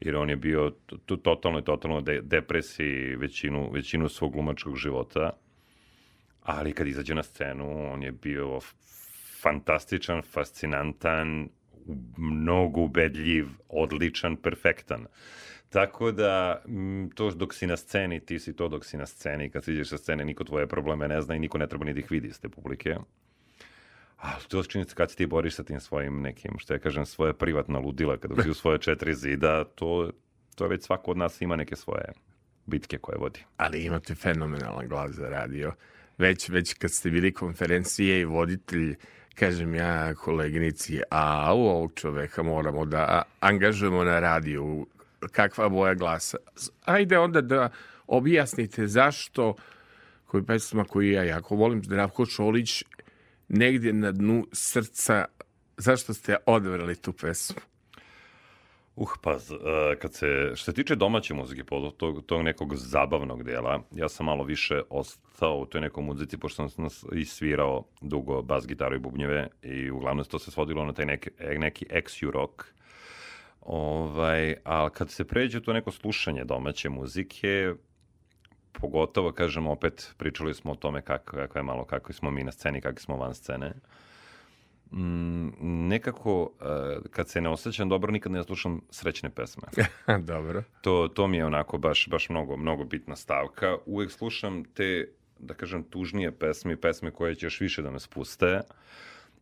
jer 0.00 0.16
on 0.16 0.30
je 0.30 0.36
bio 0.36 0.70
t- 0.70 0.96
t- 1.06 1.22
totalno 1.22 1.58
i 1.58 1.64
totalno 1.64 2.00
de 2.00 2.20
depresiji 2.22 3.16
većinu, 3.16 3.70
većinu 3.72 4.08
svog 4.08 4.32
glumačkog 4.32 4.76
života, 4.76 5.30
ali 6.42 6.72
kad 6.72 6.86
izađe 6.86 7.14
na 7.14 7.22
scenu, 7.22 7.92
on 7.92 8.02
je 8.02 8.12
bio 8.12 8.60
fantastičan, 9.42 10.22
fascinantan, 10.22 11.48
mnogo 12.16 12.80
ubedljiv, 12.80 13.46
odličan, 13.68 14.36
perfektan. 14.36 15.06
Tako 15.68 16.12
da, 16.12 16.62
to 17.14 17.30
dok 17.30 17.54
si 17.54 17.66
na 17.66 17.76
sceni, 17.76 18.20
ti 18.20 18.38
si 18.38 18.56
to 18.56 18.68
dok 18.68 18.84
si 18.84 18.96
na 18.96 19.06
sceni. 19.06 19.50
Kad 19.50 19.64
siđeš 19.64 19.88
sa 19.88 19.98
scene, 19.98 20.24
niko 20.24 20.44
tvoje 20.44 20.66
probleme 20.66 21.08
ne 21.08 21.20
zna 21.22 21.34
i 21.34 21.38
niko 21.38 21.58
ne 21.58 21.66
treba 21.66 21.84
ni 21.84 21.94
da 21.94 22.00
ih 22.00 22.10
vidi 22.10 22.28
iz 22.28 22.40
te 22.40 22.48
publike. 22.48 22.96
A 24.16 24.32
to 24.48 24.62
se 24.62 24.84
kad 24.94 25.10
se 25.10 25.16
ti 25.16 25.26
boriš 25.26 25.54
sa 25.54 25.64
tim 25.64 25.80
svojim 25.80 26.20
nekim, 26.20 26.58
što 26.58 26.74
ja 26.74 26.78
kažem, 26.78 27.06
svoje 27.06 27.32
privatna 27.32 27.78
ludila, 27.78 28.16
kada 28.16 28.42
si 28.42 28.50
u 28.50 28.54
svoje 28.62 28.78
četiri 28.78 29.14
zida, 29.14 29.64
to, 29.64 30.10
to 30.54 30.68
već 30.68 30.84
svako 30.84 31.10
od 31.10 31.16
nas 31.16 31.40
ima 31.40 31.56
neke 31.56 31.76
svoje 31.76 32.12
bitke 32.66 32.98
koje 32.98 33.18
vodi. 33.18 33.40
Ali 33.56 33.84
imate 33.84 34.14
fenomenalan 34.14 34.88
glas 34.88 35.10
za 35.10 35.28
radio. 35.28 35.72
Već, 36.18 36.48
već 36.48 36.74
kad 36.74 36.90
ste 36.90 37.10
bili 37.10 37.32
konferencije 37.32 38.20
i 38.20 38.24
voditelj, 38.24 38.96
kažem 39.34 39.74
ja 39.74 40.14
koleginici, 40.14 41.00
a 41.10 41.54
u 41.54 41.60
ovog 41.60 41.92
čoveka 41.94 42.42
moramo 42.42 42.84
da 42.84 43.22
angažujemo 43.40 44.04
na 44.04 44.20
radiju. 44.20 44.86
Kakva 45.32 45.68
boja 45.68 45.94
glasa? 45.94 46.36
Ajde 46.84 47.18
onda 47.18 47.40
da 47.40 47.68
objasnite 48.06 48.86
zašto 48.86 49.54
koju 50.24 50.46
pesma 50.46 50.84
koju 50.84 51.12
ja 51.12 51.22
jako 51.22 51.56
volim, 51.56 51.84
Zdravko 51.84 52.26
Čolić, 52.26 52.84
negdje 53.48 53.92
na 53.92 54.12
dnu 54.12 54.46
srca, 54.52 55.24
zašto 55.76 56.14
ste 56.14 56.36
odvrali 56.46 56.96
tu 56.96 57.12
pesmu? 57.12 57.60
Uh, 58.96 59.08
pa, 59.22 59.32
e, 59.32 59.96
kad 59.96 60.14
se, 60.14 60.26
što 60.54 60.64
se 60.64 60.72
tiče 60.72 60.94
domaće 60.94 61.34
muzike, 61.34 61.64
pod 61.64 61.96
tog, 61.96 62.26
tog 62.26 62.42
nekog 62.42 62.76
zabavnog 62.76 63.42
dela, 63.42 63.82
ja 63.92 64.08
sam 64.08 64.26
malo 64.26 64.44
više 64.44 64.82
ostao 64.90 65.58
u 65.58 65.66
toj 65.66 65.80
nekoj 65.80 66.04
muzici, 66.04 66.38
pošto 66.38 66.68
sam 66.68 66.84
nas 66.84 67.04
i 67.12 67.24
svirao 67.24 67.84
dugo 68.00 68.42
bas 68.42 68.66
gitaru 68.66 68.96
i 68.96 68.98
bubnjeve 68.98 69.48
i 69.62 69.90
uglavnom 69.90 70.24
to 70.24 70.38
se 70.38 70.50
svodilo 70.50 70.84
na 70.84 70.92
taj 70.92 71.06
neki, 71.06 71.30
neki 71.58 71.86
ex 71.90 72.22
rock. 72.22 72.64
Ovaj, 73.60 74.54
a 74.64 74.90
kad 74.90 75.10
se 75.10 75.24
pređe 75.24 75.60
to 75.60 75.72
neko 75.72 75.90
slušanje 75.90 76.44
domaće 76.44 76.88
muzike, 76.88 77.74
pogotovo, 78.80 79.32
kažem, 79.32 79.66
opet 79.66 80.14
pričali 80.16 80.54
smo 80.54 80.72
o 80.72 80.76
tome 80.76 81.02
kako, 81.02 81.36
kako 81.36 81.58
je 81.58 81.62
malo, 81.62 81.84
kako 81.84 82.12
smo 82.12 82.30
mi 82.30 82.44
na 82.44 82.52
sceni, 82.52 82.80
kakvi 82.80 83.00
smo 83.00 83.16
van 83.16 83.34
scene. 83.34 83.72
Mm, 84.92 85.48
nekako, 85.88 86.42
uh, 86.42 87.10
kad 87.10 87.28
se 87.28 87.40
ne 87.40 87.48
osjećam 87.48 87.88
dobro, 87.88 88.12
nikad 88.12 88.32
ne 88.32 88.44
slušam 88.44 88.80
srećne 88.90 89.30
pesme. 89.30 89.68
Dobro. 90.32 90.62
To, 90.80 91.08
to 91.14 91.26
mi 91.26 91.36
je 91.36 91.44
onako 91.44 91.78
baš, 91.78 92.08
baš 92.08 92.28
mnogo, 92.28 92.56
mnogo 92.56 92.84
bitna 92.84 93.16
stavka. 93.16 93.76
Uvek 93.86 94.10
slušam 94.10 94.64
te, 94.64 95.08
da 95.38 95.54
kažem, 95.54 95.84
tužnije 95.84 96.32
pesme 96.32 96.76
pesme 96.76 97.10
koje 97.10 97.34
će 97.34 97.46
još 97.46 97.60
više 97.60 97.82
da 97.82 97.90
me 97.90 98.00
spuste. 98.00 98.60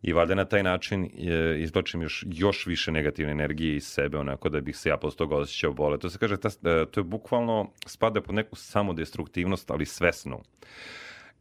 I 0.01 0.13
valjda 0.13 0.35
na 0.35 0.45
taj 0.45 0.63
način 0.63 1.09
je, 1.13 1.61
izbačim 1.63 2.01
još, 2.01 2.23
još 2.27 2.65
više 2.65 2.91
negativne 2.91 3.31
energije 3.31 3.75
iz 3.75 3.83
sebe, 3.87 4.17
onako 4.17 4.49
da 4.49 4.61
bih 4.61 4.77
se 4.77 4.89
ja 4.89 4.97
posle 4.97 5.17
toga 5.17 5.35
osjećao 5.35 5.73
bole. 5.73 5.99
To 5.99 6.09
se 6.09 6.17
kaže, 6.17 6.37
ta, 6.37 6.47
e, 6.49 6.85
to 6.91 6.99
je 6.99 7.03
bukvalno 7.03 7.71
spada 7.85 8.21
pod 8.21 8.35
neku 8.35 8.55
samodestruktivnost, 8.55 9.71
ali 9.71 9.85
svesnu. 9.85 10.41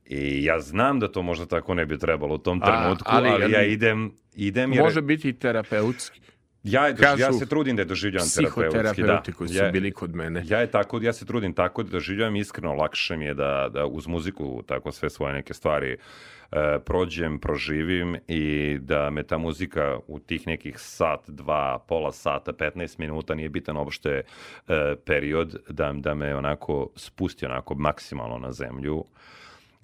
I 0.07 0.45
ja 0.45 0.61
znam 0.61 1.01
da 1.01 1.13
to 1.13 1.23
možda 1.23 1.47
tako 1.47 1.75
ne 1.75 1.87
bi 1.87 1.99
trebalo 1.99 2.35
u 2.35 2.39
tom 2.39 2.61
A, 2.63 2.67
trenutku, 2.67 3.11
ali- 3.11 3.29
ali, 3.29 3.53
ja 3.53 3.63
idem, 3.63 4.13
idem 4.35 4.73
jer... 4.73 4.83
Može 4.83 5.03
biti 5.03 5.29
i 5.29 5.33
terapeutski. 5.33 6.21
Ja, 6.63 6.87
je 6.87 6.95
dož- 6.95 7.21
ja 7.21 7.27
Kažu 7.27 7.39
se 7.39 7.47
trudim 7.47 7.77
da 7.77 7.83
je 7.83 7.87
doživljavam 7.87 8.29
terapeutski. 8.35 9.03
Da. 9.03 9.23
Koji 9.37 9.49
su 9.49 9.55
Ja- 9.57 9.71
bili 9.71 9.93
kod 9.93 10.15
mene. 10.15 10.43
Ja 10.47 10.61
je 10.61 10.71
tako, 10.71 11.01
ja 11.03 11.13
se 11.13 11.27
trudim 11.27 11.53
tako 11.53 11.83
da 11.83 11.91
doživljavam 11.91 12.37
iskreno, 12.37 12.73
lakše 12.73 13.17
mi 13.17 13.25
je 13.25 13.35
da, 13.35 13.69
da 13.73 13.87
uz 13.87 14.07
muziku 14.07 14.63
tako 14.67 14.93
sve 14.93 15.11
svoje 15.11 15.33
neke 15.33 15.55
stvari 15.55 15.93
e, 15.93 15.97
prođem, 16.85 17.39
proživim 17.39 18.17
i 18.29 18.77
da 18.81 19.11
me 19.11 19.23
ta 19.23 19.39
muzika 19.39 19.99
u 20.07 20.19
tih 20.19 20.47
nekih 20.47 20.79
sat, 20.79 21.31
dva, 21.31 21.79
pola 21.89 22.13
sata, 22.13 22.53
15 22.53 22.99
minuta, 22.99 23.35
nije 23.35 23.49
bitan 23.49 23.77
uopšte 23.77 24.11
e, 24.11 24.23
period, 25.07 25.57
da, 25.69 25.93
da 25.93 26.15
me 26.15 26.37
onako 26.37 26.89
spusti 26.97 27.47
onako 27.47 27.75
maksimalno 27.75 28.39
na 28.39 28.53
zemlju 28.53 29.05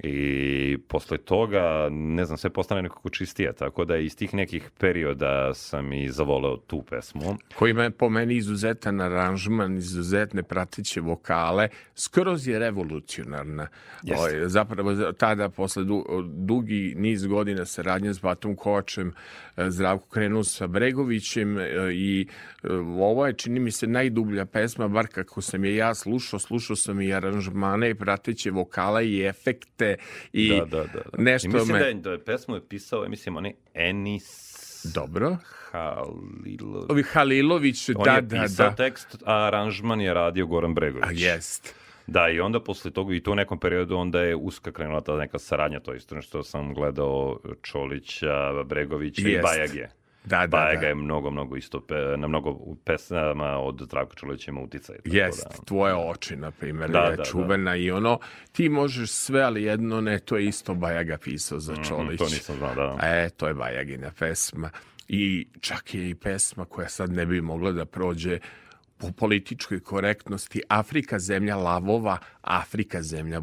I 0.02 0.78
posle 0.88 1.18
toga, 1.18 1.88
ne 1.90 2.24
znam, 2.24 2.38
sve 2.38 2.50
postane 2.50 2.82
nekako 2.82 3.10
čistije, 3.10 3.52
tako 3.52 3.84
da 3.84 3.96
iz 3.96 4.16
tih 4.16 4.34
nekih 4.34 4.70
perioda 4.78 5.54
sam 5.54 5.92
i 5.92 6.08
zavoleo 6.08 6.56
tu 6.56 6.82
pesmu. 6.82 7.36
Koji 7.54 7.72
me 7.72 7.90
po 7.90 8.08
meni 8.08 8.36
izuzetan 8.36 9.00
aranžman, 9.00 9.76
izuzetne 9.76 10.42
pratiće 10.42 11.00
vokale, 11.00 11.68
skroz 11.94 12.48
je 12.48 12.58
revolucionarna. 12.58 13.68
Jeste. 14.02 14.20
Ovaj, 14.20 14.48
zapravo 14.48 15.12
tada, 15.12 15.48
posle 15.48 15.84
du, 15.84 16.04
dugi 16.28 16.94
niz 16.96 17.26
godina 17.26 17.64
saradnje 17.64 18.14
s 18.14 18.20
Batom 18.20 18.56
Kovačem, 18.56 19.12
e, 19.56 19.70
Zdravko 19.70 20.08
krenuo 20.08 20.44
sa 20.44 20.66
Bregovićem 20.66 21.58
e, 21.58 21.64
i 21.92 22.26
e, 22.62 22.68
ovo 23.00 23.26
je, 23.26 23.32
čini 23.32 23.60
mi 23.60 23.70
se, 23.70 23.86
najdublja 23.86 24.44
pesma, 24.44 24.88
bar 24.88 25.06
kako 25.06 25.40
sam 25.40 25.64
je 25.64 25.76
ja 25.76 25.94
slušao, 25.94 26.38
slušao 26.38 26.76
sam 26.76 27.00
i 27.00 27.14
aranžmane 27.14 27.90
i 27.90 27.94
prateće 27.94 28.50
vokala 28.50 29.02
i 29.02 29.24
efekte 29.24 29.89
i 30.32 30.48
Da, 30.48 30.64
da, 30.64 30.76
da. 30.76 31.00
da. 31.12 31.22
nešto 31.22 31.48
I 31.48 31.52
mislim 31.52 31.72
me... 31.72 31.78
da 31.78 31.86
je, 31.86 31.94
da 31.94 32.10
je 32.10 32.24
pesmu 32.24 32.54
je 32.54 32.68
pisao, 32.68 33.08
mislim, 33.08 33.36
onaj 33.36 33.52
Enis 33.74 34.50
Dobro. 34.84 35.36
Halilović. 35.70 36.90
Ovi 36.90 37.02
Halilović, 37.02 37.88
On 37.88 38.04
da, 38.04 38.12
je 38.12 38.22
da, 38.22 38.42
pisao 38.42 38.68
da. 38.68 38.76
tekst, 38.76 39.22
a 39.24 39.46
aranžman 39.46 40.00
je 40.00 40.14
radio 40.14 40.46
Goran 40.46 40.74
Bregović. 40.74 41.06
A 41.08 41.12
jest. 41.12 41.74
Da, 42.06 42.28
i 42.28 42.40
onda 42.40 42.60
posle 42.60 42.90
toga, 42.90 43.14
i 43.14 43.20
to 43.20 43.32
u 43.32 43.34
nekom 43.34 43.60
periodu, 43.60 43.96
onda 43.96 44.20
je 44.20 44.36
uska 44.36 44.72
krenula 44.72 45.00
ta 45.00 45.16
neka 45.16 45.38
saradnja, 45.38 45.80
to 45.80 45.92
je 45.92 45.96
isto 45.96 46.14
nešto 46.14 46.42
sam 46.42 46.74
gledao 46.74 47.40
Čolića, 47.62 48.62
Bregovića 48.64 49.28
i. 49.28 49.38
Bajage. 49.42 49.86
Da, 50.24 50.38
da, 50.38 50.46
Bajaga 50.46 50.80
da. 50.80 50.86
je 50.86 50.94
mnogo, 50.94 51.30
mnogo 51.30 51.56
isto, 51.56 51.80
pe, 51.80 51.94
na 52.16 52.28
mnogo 52.28 52.58
pesama 52.84 53.58
od 53.58 53.80
Zdravka 53.84 54.14
Čolića 54.14 54.50
ima 54.50 54.60
uticaj. 54.60 54.96
Jest, 55.04 55.46
da. 55.50 55.64
tvoje 55.64 55.94
oči, 55.94 56.36
na 56.36 56.50
primjer, 56.50 56.90
Da, 56.90 56.98
je 56.98 57.16
da, 57.16 57.24
čuvena 57.24 57.76
i 57.76 57.90
ono, 57.90 58.18
ti 58.52 58.68
možeš 58.68 59.10
sve, 59.10 59.42
ali 59.42 59.62
jedno 59.62 60.00
ne, 60.00 60.18
to 60.18 60.36
je 60.36 60.46
isto 60.46 60.74
Bajaga 60.74 61.18
pisao 61.18 61.58
za 61.58 61.76
Čolić. 61.76 62.20
Mhm, 62.20 62.24
to 62.28 62.34
nisam 62.34 62.56
znao, 62.56 62.74
da. 62.74 62.98
E, 63.02 63.30
to 63.30 63.48
je 63.48 63.54
Bajagina 63.54 64.10
pesma. 64.18 64.70
I 65.08 65.48
čak 65.60 65.94
je 65.94 66.10
i 66.10 66.14
pesma 66.14 66.64
koja 66.64 66.88
sad 66.88 67.12
ne 67.12 67.26
bi 67.26 67.40
mogla 67.40 67.72
da 67.72 67.84
prođe 67.84 68.38
po 68.98 69.12
političkoj 69.12 69.80
korektnosti. 69.80 70.62
Afrika 70.68 71.18
zemlja 71.18 71.56
lavova, 71.56 72.18
Afrika 72.40 73.02
zemlja 73.02 73.40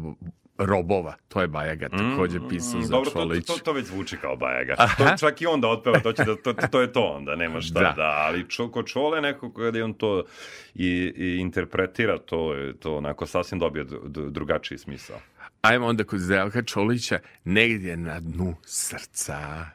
robova. 0.58 1.14
To 1.28 1.40
je 1.40 1.46
Bajaga 1.48 1.88
takođe 1.88 2.38
pisao 2.48 2.70
za 2.72 2.86
Mm, 2.88 2.90
Dobro, 2.90 3.10
to, 3.10 3.20
Čolić. 3.20 3.46
to, 3.46 3.54
to 3.54 3.72
već 3.72 3.86
zvuči 3.86 4.16
kao 4.16 4.36
Bajaga. 4.36 4.74
Aha. 4.78 4.94
To 4.96 5.16
čak 5.18 5.42
i 5.42 5.46
onda 5.46 5.68
otpeva, 5.68 6.00
to, 6.00 6.12
će 6.12 6.24
da, 6.24 6.36
to, 6.36 6.52
to 6.52 6.80
je 6.80 6.92
to 6.92 7.02
onda, 7.02 7.36
nema 7.36 7.60
šta 7.60 7.80
Da. 7.80 7.92
da. 7.96 8.14
ali 8.16 8.48
čo, 8.48 8.68
kod 8.70 8.86
Čole 8.86 9.20
neko 9.20 9.52
kada 9.52 9.78
je 9.78 9.84
on 9.84 9.94
to 9.94 10.24
i, 10.74 10.86
i 11.16 11.36
interpretira, 11.36 12.18
to 12.18 12.54
je 12.54 12.76
to 12.76 12.96
onako 12.96 13.26
sasvim 13.26 13.58
dobije 13.60 13.84
drugačiji 14.30 14.78
smisao. 14.78 15.16
Ajmo 15.60 15.86
onda 15.86 16.04
kod 16.04 16.18
Zdravka 16.20 16.62
Čolića, 16.62 17.18
negdje 17.44 17.96
na 17.96 18.20
dnu 18.20 18.54
srca. 18.64 19.66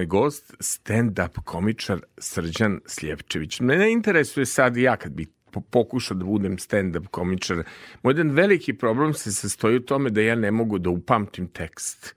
Moj 0.00 0.06
gost, 0.06 0.54
stand-up 0.60 1.40
komičar 1.44 2.00
Srđan 2.18 2.80
Sljepčević. 2.86 3.60
Mene 3.60 3.92
interesuje 3.92 4.46
sad 4.46 4.76
i 4.76 4.82
ja 4.82 4.96
kad 4.96 5.12
bi 5.12 5.26
po- 5.50 5.60
pokušao 5.60 6.16
da 6.16 6.24
budem 6.24 6.56
stand-up 6.56 7.06
komičar. 7.10 7.62
Moj 8.02 8.10
jedan 8.12 8.30
veliki 8.30 8.72
problem 8.72 9.14
se 9.14 9.32
sastoji 9.32 9.76
u 9.76 9.84
tome 9.84 10.10
da 10.10 10.20
ja 10.20 10.34
ne 10.34 10.50
mogu 10.50 10.78
da 10.78 10.90
upamtim 10.90 11.48
tekst. 11.48 12.14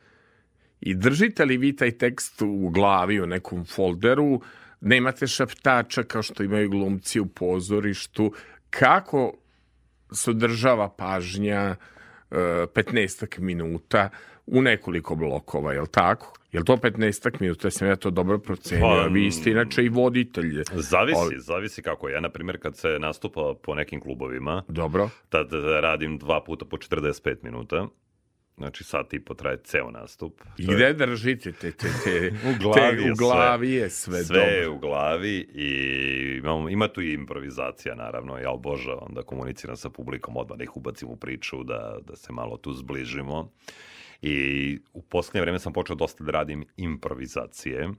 I 0.81 0.95
držite 0.95 1.45
li 1.45 1.57
vi 1.57 1.75
taj 1.75 1.91
tekst 1.91 2.41
u 2.41 2.69
glavi, 2.69 3.21
u 3.21 3.27
nekom 3.27 3.65
folderu, 3.65 4.41
nemate 4.81 5.27
šaptača 5.27 6.03
kao 6.03 6.23
što 6.23 6.43
imaju 6.43 6.69
glumci 6.69 7.19
u 7.19 7.25
pozorištu, 7.25 8.33
kako 8.69 9.33
se 10.13 10.31
održava 10.31 10.89
pažnja 10.89 11.75
e, 11.75 11.75
15 12.31 13.39
minuta 13.39 14.09
u 14.45 14.61
nekoliko 14.61 15.15
blokova, 15.15 15.73
je 15.73 15.81
li 15.81 15.87
tako? 15.87 16.33
Je 16.51 16.59
li 16.59 16.65
to 16.65 16.75
15 16.75 17.41
minuta? 17.41 17.71
Sam 17.71 17.87
ja 17.87 17.95
to 17.95 18.09
dobro 18.09 18.37
procenio. 18.39 18.85
Pa, 18.85 19.03
vi 19.03 19.31
ste 19.31 19.51
inače 19.51 19.83
i 19.83 19.89
voditelj. 19.89 20.63
Zavisi, 20.73 21.19
zavisi 21.39 21.81
kako. 21.81 22.09
Ja, 22.09 22.19
na 22.19 22.29
primjer, 22.29 22.61
kad 22.61 22.77
se 22.77 22.97
nastupa 22.99 23.53
po 23.63 23.75
nekim 23.75 24.01
klubovima, 24.01 24.63
Dobro. 24.67 25.09
tad 25.29 25.47
radim 25.81 26.17
dva 26.17 26.43
puta 26.43 26.65
po 26.65 26.77
45 26.77 27.35
minuta. 27.41 27.87
Znači, 28.57 28.83
sat 28.83 29.13
i 29.13 29.19
po 29.19 29.33
traje 29.33 29.57
ceo 29.57 29.91
nastup. 29.91 30.41
I 30.57 30.65
To 30.65 30.71
je- 30.71 30.75
gde 30.93 31.05
držite 31.05 31.51
te, 31.51 31.71
te, 31.71 31.87
te, 32.03 32.31
U 32.49 32.61
glavi 32.61 32.97
te, 32.97 33.03
je 33.03 33.11
u 33.11 33.15
glavi 33.15 33.71
je 33.71 33.89
sve, 33.89 34.23
sve 34.23 34.39
je 34.39 34.63
dobro. 34.63 34.75
u 34.75 34.79
glavi 34.79 35.37
i 35.53 35.69
imamo, 36.37 36.69
ima 36.69 36.87
tu 36.87 37.01
i 37.01 37.13
improvizacija 37.13 37.95
naravno, 37.95 38.37
ja 38.37 38.51
obožavam 38.51 39.13
da 39.13 39.23
komuniciram 39.23 39.75
sa 39.77 39.89
publikom, 39.89 40.37
odmah 40.37 40.57
da 40.57 40.63
ih 40.63 40.77
ubacim 40.77 41.09
u 41.09 41.15
priču, 41.15 41.63
da, 41.63 41.97
da 42.07 42.15
se 42.15 42.33
malo 42.33 42.57
tu 42.57 42.73
zbližimo. 42.73 43.51
I 44.25 44.79
u 44.93 45.01
posljednje 45.01 45.41
vreme 45.41 45.59
sam 45.59 45.73
počeo 45.73 45.95
dosta 45.95 46.23
da 46.23 46.31
radim 46.31 46.65
improvizacije, 46.77 47.89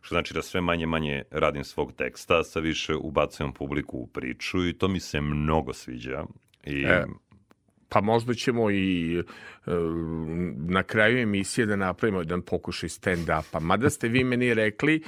što 0.00 0.14
znači 0.14 0.34
da 0.34 0.42
sve 0.42 0.60
manje 0.60 0.86
manje 0.86 1.22
radim 1.30 1.64
svog 1.64 1.92
teksta, 1.92 2.44
sve 2.44 2.62
više 2.62 2.94
ubacujem 2.94 3.52
publiku 3.52 3.98
u 3.98 4.06
priču 4.06 4.66
i 4.66 4.72
to 4.72 4.88
mi 4.88 5.00
se 5.00 5.20
mnogo 5.20 5.72
sviđa. 5.72 6.24
I 6.64 6.84
E, 6.84 7.04
Pa 7.88 8.00
možda 8.00 8.34
ćemo 8.34 8.70
i 8.70 9.18
e, 9.18 9.22
na 10.68 10.82
kraju 10.82 11.18
emisije 11.18 11.66
da 11.66 11.76
napravimo 11.76 12.20
jedan 12.20 12.42
pokušaj 12.42 12.88
stand-upa. 12.88 13.60
Mada 13.60 13.90
ste 13.90 14.08
vi 14.08 14.24
meni 14.24 14.54
rekli, 14.54 15.02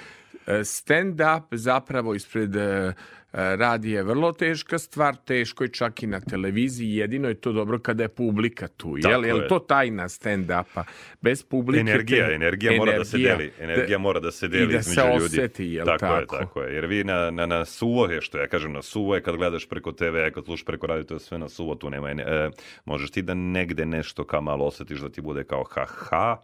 stand-up 0.60 1.42
zapravo 1.50 2.14
ispred 2.14 2.56
e, 2.56 2.92
radija 3.32 3.96
je 3.96 4.02
vrlo 4.02 4.32
teška 4.32 4.78
stvar, 4.78 5.16
teško 5.16 5.64
je 5.64 5.72
čak 5.72 6.02
i 6.02 6.06
na 6.06 6.20
televiziji, 6.20 6.96
jedino 6.96 7.28
je 7.28 7.34
to 7.34 7.52
dobro 7.52 7.78
kada 7.78 8.02
je 8.02 8.08
publika 8.08 8.68
tu. 8.68 8.96
Tako 9.02 9.12
Jel, 9.12 9.24
jel 9.24 9.42
je. 9.42 9.48
to 9.48 9.58
tajna 9.58 10.08
stand-upa? 10.08 10.84
Bez 11.20 11.42
publike... 11.42 11.80
Energija, 11.80 12.26
te- 12.28 12.34
energija 12.34 12.72
mora 12.72 12.98
da 12.98 13.04
se 13.04 13.16
energija. 13.16 13.36
deli. 13.36 13.52
Energija 13.60 13.98
mora 13.98 14.20
da 14.20 14.30
se 14.30 14.48
deli 14.48 14.64
I 14.64 14.76
da 14.76 14.82
se 14.82 15.00
ljudi. 15.00 15.24
oseti, 15.24 15.64
jel 15.64 15.86
tako? 15.86 16.06
je, 16.06 16.20
tako? 16.20 16.36
tako 16.36 16.62
je. 16.62 16.74
Jer 16.74 16.86
vi 16.86 17.04
na, 17.04 17.30
na, 17.30 17.46
na 17.46 17.64
suvo 17.64 18.06
je, 18.06 18.20
što 18.20 18.38
ja 18.38 18.46
kažem, 18.46 18.72
na 18.72 18.82
suvo 18.82 19.14
je 19.14 19.22
kad 19.22 19.36
gledaš 19.36 19.68
preko 19.68 19.92
TV, 19.92 20.16
kad 20.34 20.44
slušaš 20.44 20.64
preko 20.64 20.86
radio, 20.86 21.04
to 21.04 21.14
je 21.14 21.20
sve 21.20 21.38
na 21.38 21.48
suvo, 21.48 21.74
tu 21.74 21.90
nema... 21.90 22.10
E, 22.10 22.50
možeš 22.84 23.10
ti 23.10 23.22
da 23.22 23.34
negde 23.34 23.86
nešto 23.86 24.24
kao 24.24 24.40
malo 24.40 24.66
osetiš 24.66 24.98
da 25.00 25.08
ti 25.08 25.20
bude 25.20 25.44
kao 25.44 25.64
ha-ha, 25.64 26.36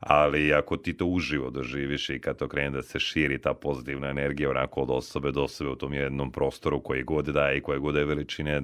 ali 0.00 0.52
ako 0.52 0.76
ti 0.76 0.96
to 0.96 1.06
uživo 1.06 1.50
doživiš 1.50 2.10
i 2.10 2.20
kad 2.20 2.36
to 2.36 2.48
krene 2.48 2.70
da 2.70 2.82
se 2.82 2.98
širi 2.98 3.38
ta 3.38 3.54
pozitivna 3.54 4.08
energija 4.08 4.50
onako 4.50 4.80
od 4.80 4.90
osobe 4.90 5.32
do 5.32 5.42
osobe 5.42 5.70
u 5.70 5.76
tom 5.76 5.94
jednom 5.94 6.32
prostoru 6.32 6.82
koji 6.82 7.02
god 7.02 7.24
daje 7.24 7.58
i 7.58 7.60
koje 7.60 7.78
god 7.78 7.96
je 7.96 8.04
veličine, 8.04 8.62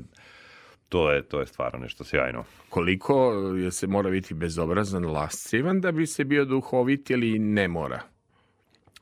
to 0.89 1.11
je, 1.13 1.23
to 1.23 1.41
je 1.41 1.47
stvarno 1.47 1.79
nešto 1.79 2.05
sjajno. 2.05 2.45
Koliko 2.69 3.33
je 3.57 3.71
se 3.71 3.87
mora 3.87 4.11
biti 4.11 4.35
bezobrazan, 4.35 5.05
lascivan 5.05 5.81
da 5.81 5.93
bi 5.93 6.07
se 6.07 6.25
bio 6.25 6.45
duhovit 6.45 7.11
ili 7.11 7.39
ne 7.39 7.69
mora? 7.69 8.01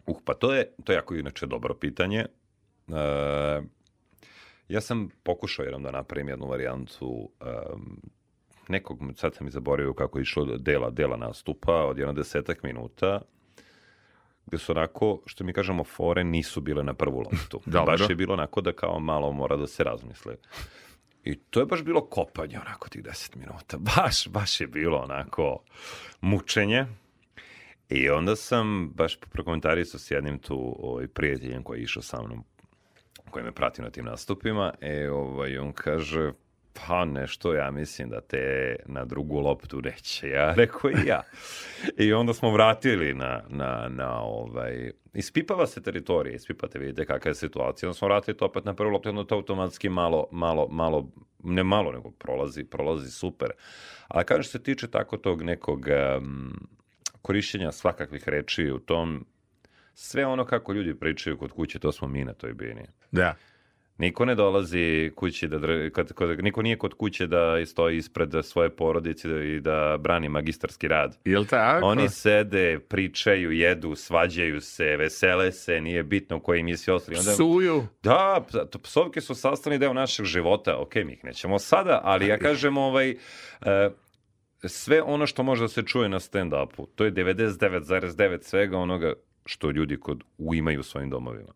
Uh, 0.07 0.17
pa 0.25 0.35
to 0.35 0.55
je, 0.55 0.71
to 0.85 0.93
je 0.93 0.97
jako 0.97 1.15
inače 1.15 1.47
dobro 1.47 1.75
pitanje. 1.75 2.19
E, 2.19 3.63
ja 4.69 4.81
sam 4.81 5.09
pokušao 5.23 5.63
jednom 5.63 5.83
da 5.83 5.91
napravim 5.91 6.29
jednu 6.29 6.47
varijantu 6.47 7.29
em, 7.41 7.97
nekog, 8.69 8.99
sad 9.17 9.35
sam 9.35 9.47
i 9.47 9.51
zaboravio 9.51 9.95
kako 9.95 10.19
je 10.19 10.23
išlo 10.23 10.45
dela, 10.59 10.91
dela 10.91 11.17
nastupa 11.17 11.75
od 11.75 11.99
jedno 11.99 12.13
desetak 12.13 12.63
minuta, 12.63 13.21
gde 14.47 14.59
su 14.59 14.73
onako, 14.73 15.21
što 15.27 15.45
mi 15.45 15.53
kažemo, 15.53 15.85
fore 15.85 16.25
nisu 16.25 16.61
bile 16.61 16.85
na 16.85 16.95
prvu 16.95 17.19
loptu. 17.19 17.61
Dobro. 17.67 17.93
Baš 17.93 18.11
je 18.11 18.17
bilo 18.17 18.35
onako 18.35 18.61
da 18.61 18.73
kao 18.73 19.01
malo 19.01 19.33
mora 19.33 19.57
da 19.57 19.67
se 19.67 19.85
razmisle. 19.85 20.37
I 21.25 21.35
to 21.35 21.61
je 21.61 21.67
baš 21.67 21.83
bilo 21.83 22.07
kopanje, 22.07 22.61
onako 22.61 22.89
tih 22.89 23.03
deset 23.03 23.35
minuta. 23.35 23.79
Baš, 23.97 24.29
baš 24.29 24.61
je 24.61 24.67
bilo 24.67 24.99
onako 24.99 25.59
mučenje. 26.21 26.87
I 27.89 28.11
onda 28.11 28.37
sam 28.37 28.91
baš 28.95 29.21
prokomentarisao 29.21 30.01
s 30.01 30.11
jednim 30.11 30.39
tu 30.39 30.77
ovaj, 30.79 31.09
prijateljem 31.09 31.63
koji 31.63 31.79
je 31.79 31.83
išao 31.83 32.03
sa 32.03 32.23
mnom, 32.23 32.45
koji 33.31 33.45
me 33.45 33.53
prati 33.53 33.83
na 33.83 33.91
tim 33.91 34.05
nastupima, 34.05 34.73
e, 34.81 35.11
ovaj, 35.11 35.59
on 35.59 35.73
kaže, 35.73 36.33
pa 36.75 37.05
nešto, 37.05 37.55
ja 37.55 37.71
mislim 37.71 38.09
da 38.09 38.21
te 38.21 38.77
na 38.87 39.05
drugu 39.05 39.41
loptu 39.41 39.81
neće. 39.83 40.29
Ja 40.29 40.55
rekao 40.57 40.91
i 40.91 41.07
ja. 41.07 41.23
I 41.99 42.13
onda 42.13 42.35
smo 42.35 42.51
vratili 42.51 43.15
na, 43.15 43.43
na, 43.49 43.89
na 43.89 44.21
ovaj, 44.23 44.91
ispipava 45.15 45.67
se 45.67 45.83
teritorija, 45.83 46.35
ispipate, 46.35 46.79
vidite 46.79 47.05
kakva 47.05 47.29
je 47.29 47.35
situacija, 47.35 47.89
onda 47.89 47.99
smo 47.99 48.09
vratili 48.09 48.37
to 48.37 48.45
opet 48.45 48.65
na 48.65 48.75
prvu 48.75 48.91
loptu, 48.91 49.09
onda 49.09 49.25
to 49.25 49.35
automatski 49.35 49.89
malo, 49.89 50.27
malo, 50.31 50.69
malo, 50.71 51.09
ne 51.45 51.65
malo, 51.65 51.93
nego 51.93 52.11
prolazi, 52.11 52.65
prolazi 52.65 53.11
super. 53.11 53.51
Kažem 54.27 54.43
što 54.43 54.53
se 54.53 54.63
tiče 54.63 54.91
tako 54.91 55.17
tog 55.17 55.43
nekog 55.43 55.89
em, 55.89 56.53
korišćenja 57.23 57.73
svakakvih 57.73 58.29
reči 58.29 58.71
u 58.71 58.79
tom, 58.79 59.27
sve 59.95 60.27
ono 60.27 60.45
kako 60.45 60.73
ljudi 60.73 60.95
pričaju 60.95 61.39
kod 61.39 61.53
kuće, 61.53 61.79
to 61.79 61.93
smo 61.93 62.09
mi 62.09 62.25
na 62.25 62.33
toj 62.33 62.53
bini. 62.53 62.83
Da. 63.11 63.35
Niko 63.99 64.25
ne 64.25 64.35
dolazi 64.35 65.11
kući 65.17 65.49
da 65.49 65.59
kad, 65.91 66.13
kad, 66.13 66.45
niko 66.45 66.63
nije 66.63 66.79
kod 66.79 66.95
kuće 66.95 67.27
da 67.27 67.67
stoji 67.67 67.97
ispred 67.97 68.35
svoje 68.43 68.71
porodice 68.71 69.29
i 69.29 69.61
da 69.61 69.97
brani 70.01 70.29
magistarski 70.29 70.89
rad. 70.89 71.19
Jel 71.25 71.45
tako? 71.45 71.87
Oni 71.87 72.09
sede, 72.09 72.79
pričaju, 72.89 73.53
jedu, 73.53 73.95
svađaju 73.95 74.61
se, 74.61 74.97
vesele 74.97 75.53
se, 75.53 75.81
nije 75.81 76.03
bitno 76.03 76.41
koji 76.41 76.65
je 76.69 76.77
si 76.77 76.91
ostali. 76.91 77.19
Onda, 77.19 77.31
Psuju. 77.31 77.87
da, 78.03 78.47
psovke 78.83 79.21
su 79.21 79.35
sastavni 79.35 79.79
deo 79.79 79.93
našeg 79.93 80.27
života. 80.27 80.77
Ok, 80.79 80.95
mi 80.95 81.13
ih 81.13 81.25
nećemo 81.25 81.59
sada, 81.59 82.01
ali 82.05 82.27
ja 82.27 82.39
kažem 82.39 82.79
ovaj, 82.79 83.11
e, 83.11 83.91
sve 84.65 85.03
ono 85.03 85.27
što 85.27 85.43
može 85.43 85.63
da 85.63 85.69
se 85.69 85.83
čuje 85.83 86.09
na 86.09 86.19
stand-upu, 86.19 86.87
to 86.95 87.05
je 87.05 87.13
99,9 87.13 88.43
svega 88.43 88.79
onoga 88.79 89.13
što 89.47 89.71
ljudi 89.71 89.97
kod 89.97 90.25
u 90.39 90.55
imaju 90.55 90.81
u 90.81 90.83
svojim 90.83 91.11
domovima. 91.11 91.53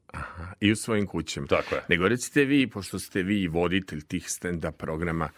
I 0.60 0.72
u 0.72 0.76
svojim 0.76 1.06
kućama. 1.06 1.46
Tako 1.46 1.74
je. 1.74 1.82
Nego 1.88 2.08
recite 2.08 2.44
vi, 2.44 2.66
pošto 2.66 2.98
ste 2.98 3.22
vi 3.22 3.48
voditelj 3.48 4.00
tih 4.00 4.24
stand-up 4.24 4.72
programa, 4.72 5.28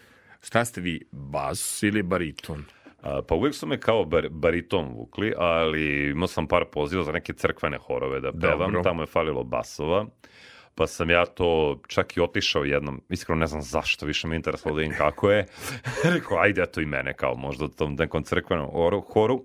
šta 0.42 0.64
ste 0.64 0.80
vi, 0.80 1.00
bas 1.12 1.82
ili 1.82 2.02
bariton? 2.02 2.64
A, 3.02 3.22
pa 3.28 3.34
uvijek 3.34 3.54
su 3.54 3.66
me 3.66 3.80
kao 3.80 4.04
bar, 4.04 4.28
bariton 4.30 4.88
vukli, 4.94 5.32
ali 5.36 6.10
imao 6.10 6.28
sam 6.28 6.46
par 6.46 6.64
poziva 6.72 7.04
za 7.04 7.12
neke 7.12 7.32
crkvene 7.32 7.78
horove 7.78 8.20
da 8.20 8.32
pevam, 8.32 8.58
Dobro. 8.58 8.82
tamo 8.82 9.02
je 9.02 9.06
falilo 9.06 9.44
basova, 9.44 10.06
pa 10.80 10.86
sam 10.86 11.10
ja 11.10 11.26
to 11.26 11.80
čak 11.88 12.16
i 12.16 12.20
otišao 12.20 12.64
jednom, 12.64 13.02
iskreno 13.08 13.38
ne 13.38 13.46
znam 13.46 13.62
zašto, 13.62 14.06
više 14.06 14.28
me 14.28 14.36
interesovalo 14.36 14.76
da 14.76 14.82
vidim 14.82 14.96
kako 14.98 15.30
je, 15.30 15.46
rekao 16.14 16.38
ajde 16.38 16.62
eto 16.62 16.80
i 16.80 16.86
mene 16.86 17.14
kao 17.14 17.34
možda 17.34 17.64
u 17.64 17.68
tom 17.68 17.94
nekom 17.94 18.22
crkvenom 18.22 18.70
horu, 18.70 19.00
horu, 19.00 19.44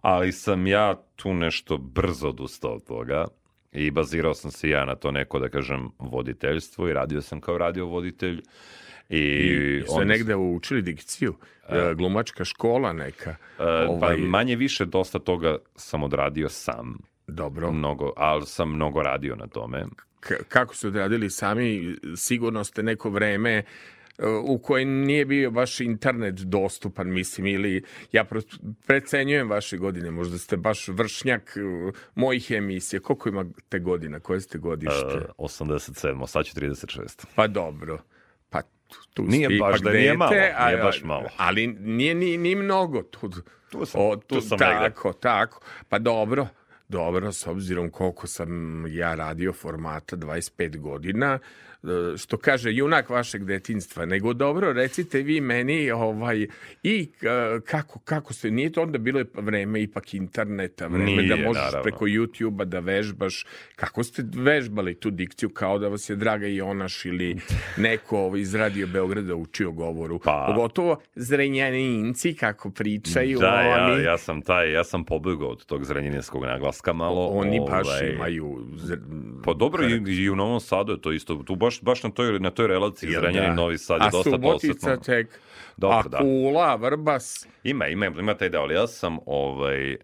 ali 0.00 0.32
sam 0.32 0.66
ja 0.66 0.94
tu 1.16 1.34
nešto 1.34 1.78
brzo 1.78 2.28
odustao 2.28 2.74
od 2.74 2.84
toga 2.84 3.26
i 3.72 3.90
bazirao 3.90 4.34
sam 4.34 4.50
se 4.50 4.68
ja 4.68 4.84
na 4.84 4.94
to 4.94 5.10
neko, 5.10 5.38
da 5.38 5.48
kažem, 5.48 5.90
voditeljstvo 5.98 6.88
i 6.88 6.92
radio 6.92 7.22
sam 7.22 7.40
kao 7.40 7.58
radio 7.58 7.86
voditelj 7.86 8.42
i, 9.08 9.18
I 9.18 9.82
onda- 9.88 10.04
negde 10.04 10.36
učili 10.36 10.82
dikciju? 10.82 11.34
E, 11.68 11.94
Glumačka 11.94 12.44
škola 12.44 12.92
neka? 12.92 13.36
E, 13.58 13.64
Ovaj, 13.64 14.16
Pa 14.16 14.22
manje 14.22 14.56
više 14.56 14.84
dosta 14.84 15.18
toga 15.18 15.58
sam 15.76 16.02
odradio 16.02 16.48
sam, 16.48 16.98
Dobro. 17.26 17.72
mnogo, 17.72 18.12
ali 18.16 18.46
sam 18.46 18.74
mnogo 18.74 19.02
radio 19.02 19.36
na 19.36 19.46
tome. 19.46 19.84
Kako 20.48 20.76
su 20.76 20.88
odradili 20.88 21.30
sami, 21.30 21.96
sigurno 22.16 22.64
ste 22.64 22.82
neko 22.82 23.10
vreme 23.10 23.52
e, 23.52 23.62
u 24.44 24.58
koje 24.58 24.84
nije 24.84 25.24
bio 25.24 25.50
baš 25.50 25.80
internet 25.80 26.34
dostupan, 26.34 27.10
mislim, 27.10 27.46
ili 27.46 27.82
ja 28.12 28.24
precenjujem 28.86 29.50
vaše 29.50 29.76
godine, 29.76 30.10
možda 30.10 30.38
ste 30.38 30.56
baš 30.56 30.88
vršnjak 30.88 31.56
e, 31.56 31.60
mojih 32.14 32.50
emisija. 32.50 33.00
Koliko 33.00 33.28
imate 33.28 33.78
godina, 33.78 34.20
koje 34.20 34.40
ste 34.40 34.58
godište? 34.58 35.16
E, 35.16 35.32
87, 35.38 36.26
sad 36.26 36.44
ću 36.44 36.60
36. 36.60 37.26
Pa 37.34 37.46
dobro. 37.46 37.98
Pa 38.50 38.62
tu, 38.62 38.98
tu 39.14 39.22
Nije 39.22 39.48
ste 39.48 39.56
baš 39.58 39.80
da 39.80 39.90
nije 39.90 40.16
malo, 40.16 40.30
nije 40.66 40.82
baš 40.82 41.02
malo. 41.02 41.28
Ali 41.36 41.66
nije 41.66 42.14
ni, 42.14 42.38
ni 42.38 42.54
mnogo. 42.54 43.02
Tu, 43.02 43.30
Tu 43.70 43.86
sam, 43.86 44.00
o, 44.00 44.16
tu 44.16 44.40
sam 44.40 44.58
tako, 44.58 45.12
tako. 45.12 45.60
Pa 45.88 45.98
dobro. 45.98 46.48
Dobro, 46.90 47.32
s 47.32 47.46
obzirom 47.46 47.90
koliko 47.90 48.26
sam 48.26 48.84
ja 48.88 49.14
radio 49.14 49.52
formata 49.52 50.16
25 50.16 50.78
godina, 50.78 51.38
što 52.18 52.36
kaže 52.36 52.72
junak 52.72 53.10
vašeg 53.10 53.44
detinstva, 53.44 54.04
nego 54.04 54.32
dobro, 54.32 54.72
recite 54.72 55.18
vi 55.18 55.40
meni 55.40 55.90
ovaj, 55.90 56.46
i 56.82 57.08
e, 57.22 57.26
kako, 57.60 57.98
kako 57.98 58.32
ste, 58.32 58.50
nije 58.50 58.72
to 58.72 58.82
onda 58.82 58.98
bilo 58.98 59.24
vreme 59.34 59.82
ipak 59.82 60.14
interneta, 60.14 60.86
vreme 60.86 61.04
Nije, 61.04 61.28
da 61.28 61.36
možeš 61.38 61.62
naravno. 61.62 61.82
preko 61.82 62.04
YouTube-a 62.04 62.64
da 62.64 62.78
vežbaš, 62.80 63.46
kako 63.76 64.02
ste 64.02 64.24
vežbali 64.34 64.94
tu 64.94 65.10
dikciju, 65.10 65.48
kao 65.48 65.78
da 65.78 65.88
vas 65.88 66.10
je 66.10 66.16
Draga 66.16 66.46
Jonaš 66.46 67.04
ili 67.04 67.36
neko 67.76 68.18
ovaj, 68.18 68.40
iz 68.40 68.54
Radio 68.54 68.86
Beograda 68.86 69.34
učio 69.34 69.72
govoru, 69.72 70.18
Pa- 70.18 70.44
pogotovo 70.48 71.00
zrenjaninci 71.14 72.34
kako 72.34 72.70
pričaju, 72.70 73.38
Da, 73.38 73.60
ja, 73.60 73.86
oni, 73.86 74.02
ja 74.04 74.18
sam 74.18 74.42
taj, 74.42 74.72
ja 74.72 74.84
sam 74.84 75.04
pobegao 75.04 75.48
od 75.48 75.64
tog 75.64 75.84
zrenjaninskog 75.84 76.44
naglaska 76.44 76.92
malo. 76.92 77.26
oni 77.26 77.60
baš 77.60 77.86
ovaj, 77.86 78.10
imaju... 78.10 78.58
zr- 78.74 79.00
Pa 79.44 79.54
dobro, 79.54 79.84
i, 79.84 79.92
i 80.14 80.30
u 80.30 80.36
Novom 80.36 80.60
Sadu 80.60 80.92
je 80.92 81.00
to 81.00 81.12
isto. 81.12 81.34
Tu 81.36 81.56
baš, 81.56 81.69
baš 81.82 82.02
na 82.02 82.10
toj, 82.10 82.38
na 82.40 82.50
toj 82.50 82.66
relaciji 82.66 83.10
Zrenjanin, 83.10 83.50
da? 83.50 83.54
Novi 83.62 83.78
Sad 83.78 84.00
je 84.00 84.06
A 84.06 84.10
dosta 84.10 84.30
Subotica 84.30 84.72
posvetno. 84.74 85.04
tek, 85.04 85.40
Dobro, 85.76 85.98
a 85.98 86.08
da. 86.08 86.18
Kula, 86.18 86.74
Vrbas, 86.74 87.46
Ima, 87.64 87.86
ima, 87.86 88.06
ima 88.06 88.34
taj 88.34 88.48
deo, 88.48 88.60
ali 88.62 88.74
ja 88.74 88.86
sam 88.86 89.18
ovaj, 89.26 89.92
e, 89.92 89.98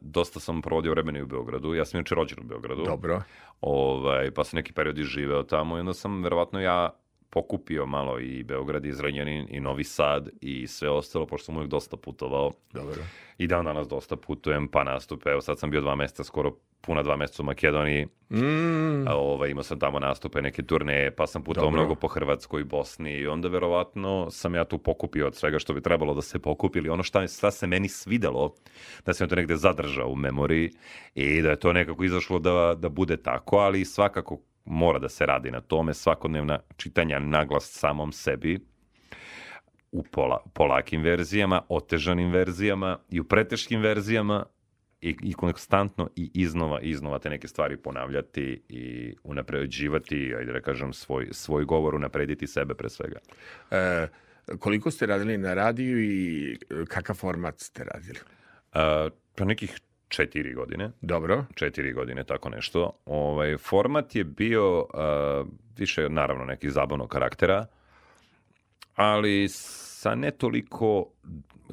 dosta 0.00 0.40
sam 0.40 0.62
provodio 0.62 0.90
vremena 0.90 1.18
i 1.18 1.22
u 1.22 1.26
Beogradu. 1.26 1.74
Ja 1.74 1.84
sam 1.84 1.98
inače 1.98 2.14
rođen 2.14 2.38
u 2.40 2.44
Beogradu. 2.44 2.84
dobro. 2.84 3.22
Ovaj, 3.60 4.30
pa 4.30 4.44
sam 4.44 4.56
neki 4.56 4.72
period 4.72 4.98
i 4.98 5.02
živeo 5.02 5.42
tamo 5.42 5.76
i 5.76 5.80
onda 5.80 5.94
sam 5.94 6.22
verovatno 6.22 6.60
ja 6.60 6.90
pokupio 7.34 7.86
malo 7.86 8.20
i 8.20 8.42
Beograd 8.42 8.84
i 8.84 8.92
Zrenjanin 8.92 9.46
i 9.50 9.60
Novi 9.60 9.84
Sad 9.84 10.28
i 10.40 10.66
sve 10.66 10.90
ostalo, 10.90 11.26
pošto 11.26 11.44
sam 11.46 11.56
uvijek 11.56 11.70
dosta 11.70 11.96
putovao. 11.96 12.52
Dobro. 12.72 13.02
I 13.38 13.46
dan 13.46 13.64
danas 13.64 13.88
dosta 13.88 14.16
putujem, 14.16 14.68
pa 14.68 14.84
nastupe. 14.84 15.30
Evo 15.30 15.40
sad 15.40 15.58
sam 15.58 15.70
bio 15.70 15.80
dva 15.80 15.94
meseca, 15.94 16.24
skoro 16.24 16.52
puna 16.80 17.02
dva 17.02 17.16
meseca 17.16 17.42
u 17.42 17.46
Makedoniji. 17.46 18.06
Mm, 18.30 19.08
A, 19.08 19.16
ovaj, 19.16 19.50
imao 19.50 19.62
sam 19.62 19.78
tamo 19.78 19.98
nastupe, 19.98 20.42
neke 20.42 20.62
turneje, 20.62 21.10
pa 21.10 21.26
sam 21.26 21.42
putovao 21.42 21.70
mnogo 21.70 21.94
po 21.94 22.08
Hrvatskoj 22.08 22.60
i 22.60 22.64
Bosni 22.64 23.12
i 23.12 23.26
onda 23.26 23.48
verovatno 23.48 24.30
sam 24.30 24.54
ja 24.54 24.64
tu 24.64 24.78
pokupio 24.78 25.26
od 25.26 25.36
svega 25.36 25.58
što 25.58 25.74
bi 25.74 25.80
trebalo 25.80 26.14
da 26.14 26.22
se 26.22 26.38
pokupi 26.38 26.78
ili 26.78 26.88
ono 26.88 27.02
šta, 27.02 27.26
šta 27.26 27.50
se 27.50 27.66
meni 27.66 27.88
svidelo, 27.88 28.54
da 29.06 29.14
sam 29.14 29.28
to 29.28 29.34
negde 29.34 29.56
zadržao 29.56 30.08
u 30.08 30.16
memoriji 30.16 30.70
i 31.14 31.42
da 31.42 31.50
je 31.50 31.56
to 31.56 31.72
nekako 31.72 32.04
izašlo 32.04 32.38
da, 32.38 32.74
da 32.78 32.88
bude 32.88 33.16
tako, 33.16 33.56
ali 33.56 33.84
svakako 33.84 34.38
mora 34.64 34.98
da 34.98 35.08
se 35.08 35.26
radi 35.26 35.50
na 35.50 35.60
tome, 35.60 35.94
svakodnevna 35.94 36.58
čitanja 36.76 37.18
naglas 37.18 37.70
samom 37.70 38.12
sebi, 38.12 38.60
u 39.92 40.02
pola, 40.02 40.42
polakim 40.54 41.02
verzijama, 41.02 41.62
otežanim 41.68 42.30
verzijama 42.30 42.98
i 43.10 43.20
u 43.20 43.24
preteškim 43.24 43.80
verzijama 43.80 44.46
i, 45.00 45.16
i 45.22 45.32
konstantno 45.32 46.08
i 46.16 46.30
iznova 46.34 46.80
i 46.82 46.88
iznova 46.88 47.18
te 47.18 47.30
neke 47.30 47.48
stvari 47.48 47.76
ponavljati 47.76 48.62
i 48.68 49.14
unapređivati, 49.24 50.34
ajde 50.38 50.52
da 50.52 50.60
kažem, 50.60 50.92
svoj, 50.92 51.28
svoj 51.30 51.64
govor, 51.64 51.94
unaprediti 51.94 52.46
sebe 52.46 52.74
pre 52.74 52.88
svega. 52.88 53.18
e, 53.70 54.06
koliko 54.58 54.90
ste 54.90 55.06
radili 55.06 55.38
na 55.38 55.54
radiju 55.54 56.02
i 56.02 56.52
e, 56.52 56.84
kakav 56.88 57.16
format 57.16 57.60
ste 57.60 57.84
radili? 57.84 58.18
Uh, 58.74 59.12
pa 59.36 59.44
nekih 59.44 59.80
četiri 60.14 60.54
godine, 60.54 60.90
Dobro. 61.00 61.44
četiri 61.54 61.92
godine, 61.92 62.24
tako 62.24 62.48
nešto. 62.48 62.92
Ovaj, 63.06 63.56
format 63.56 64.14
je 64.14 64.24
bio 64.24 64.80
uh, 64.80 64.88
više, 65.78 66.08
naravno, 66.08 66.44
neki 66.44 66.70
zabavnog 66.70 67.08
karaktera, 67.08 67.66
ali 68.94 69.48
sa 69.48 70.14
ne 70.14 70.30
toliko 70.30 71.06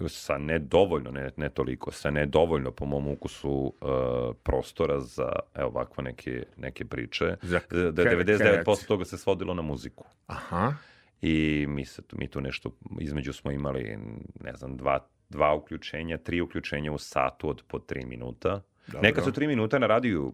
sa 0.08 0.38
nedovoljno, 0.38 1.12
ne, 1.12 1.30
ne 1.38 1.50
toliko, 1.50 1.92
sa 1.92 2.12
nedovoljno 2.12 2.72
po 2.72 2.86
mom 2.86 3.08
ukusu 3.08 3.52
uh, 3.52 4.36
prostora 4.44 5.00
za 5.00 5.32
evo 5.56 5.68
ovakve 5.68 6.04
neke, 6.04 6.44
neke 6.58 6.86
priče. 6.86 7.36
Za 7.42 7.60
da 7.72 8.04
kar- 8.04 8.26
99% 8.26 8.38
kreaciju. 8.38 8.88
toga 8.88 9.06
se 9.06 9.18
svodilo 9.18 9.54
na 9.54 9.62
muziku. 9.62 10.06
Aha. 10.28 10.74
I 11.22 11.66
mi, 11.70 11.86
se, 11.86 12.02
mi 12.14 12.28
tu 12.28 12.42
nešto, 12.42 12.72
između 13.00 13.34
smo 13.34 13.52
imali, 13.52 13.98
ne 14.40 14.54
znam, 14.54 14.78
dva, 14.78 15.08
dva 15.32 15.54
uključenja, 15.54 16.18
tri 16.18 16.42
uključenja 16.42 16.92
u 16.92 16.98
satu 16.98 17.50
od 17.50 17.64
po 17.68 17.80
tri 17.80 18.06
minuta. 18.06 18.62
Dobro. 18.88 19.02
Nekad 19.02 19.24
su 19.24 19.32
tri 19.32 19.48
minuta 19.48 19.80
na 19.80 19.88
radiju 19.88 20.34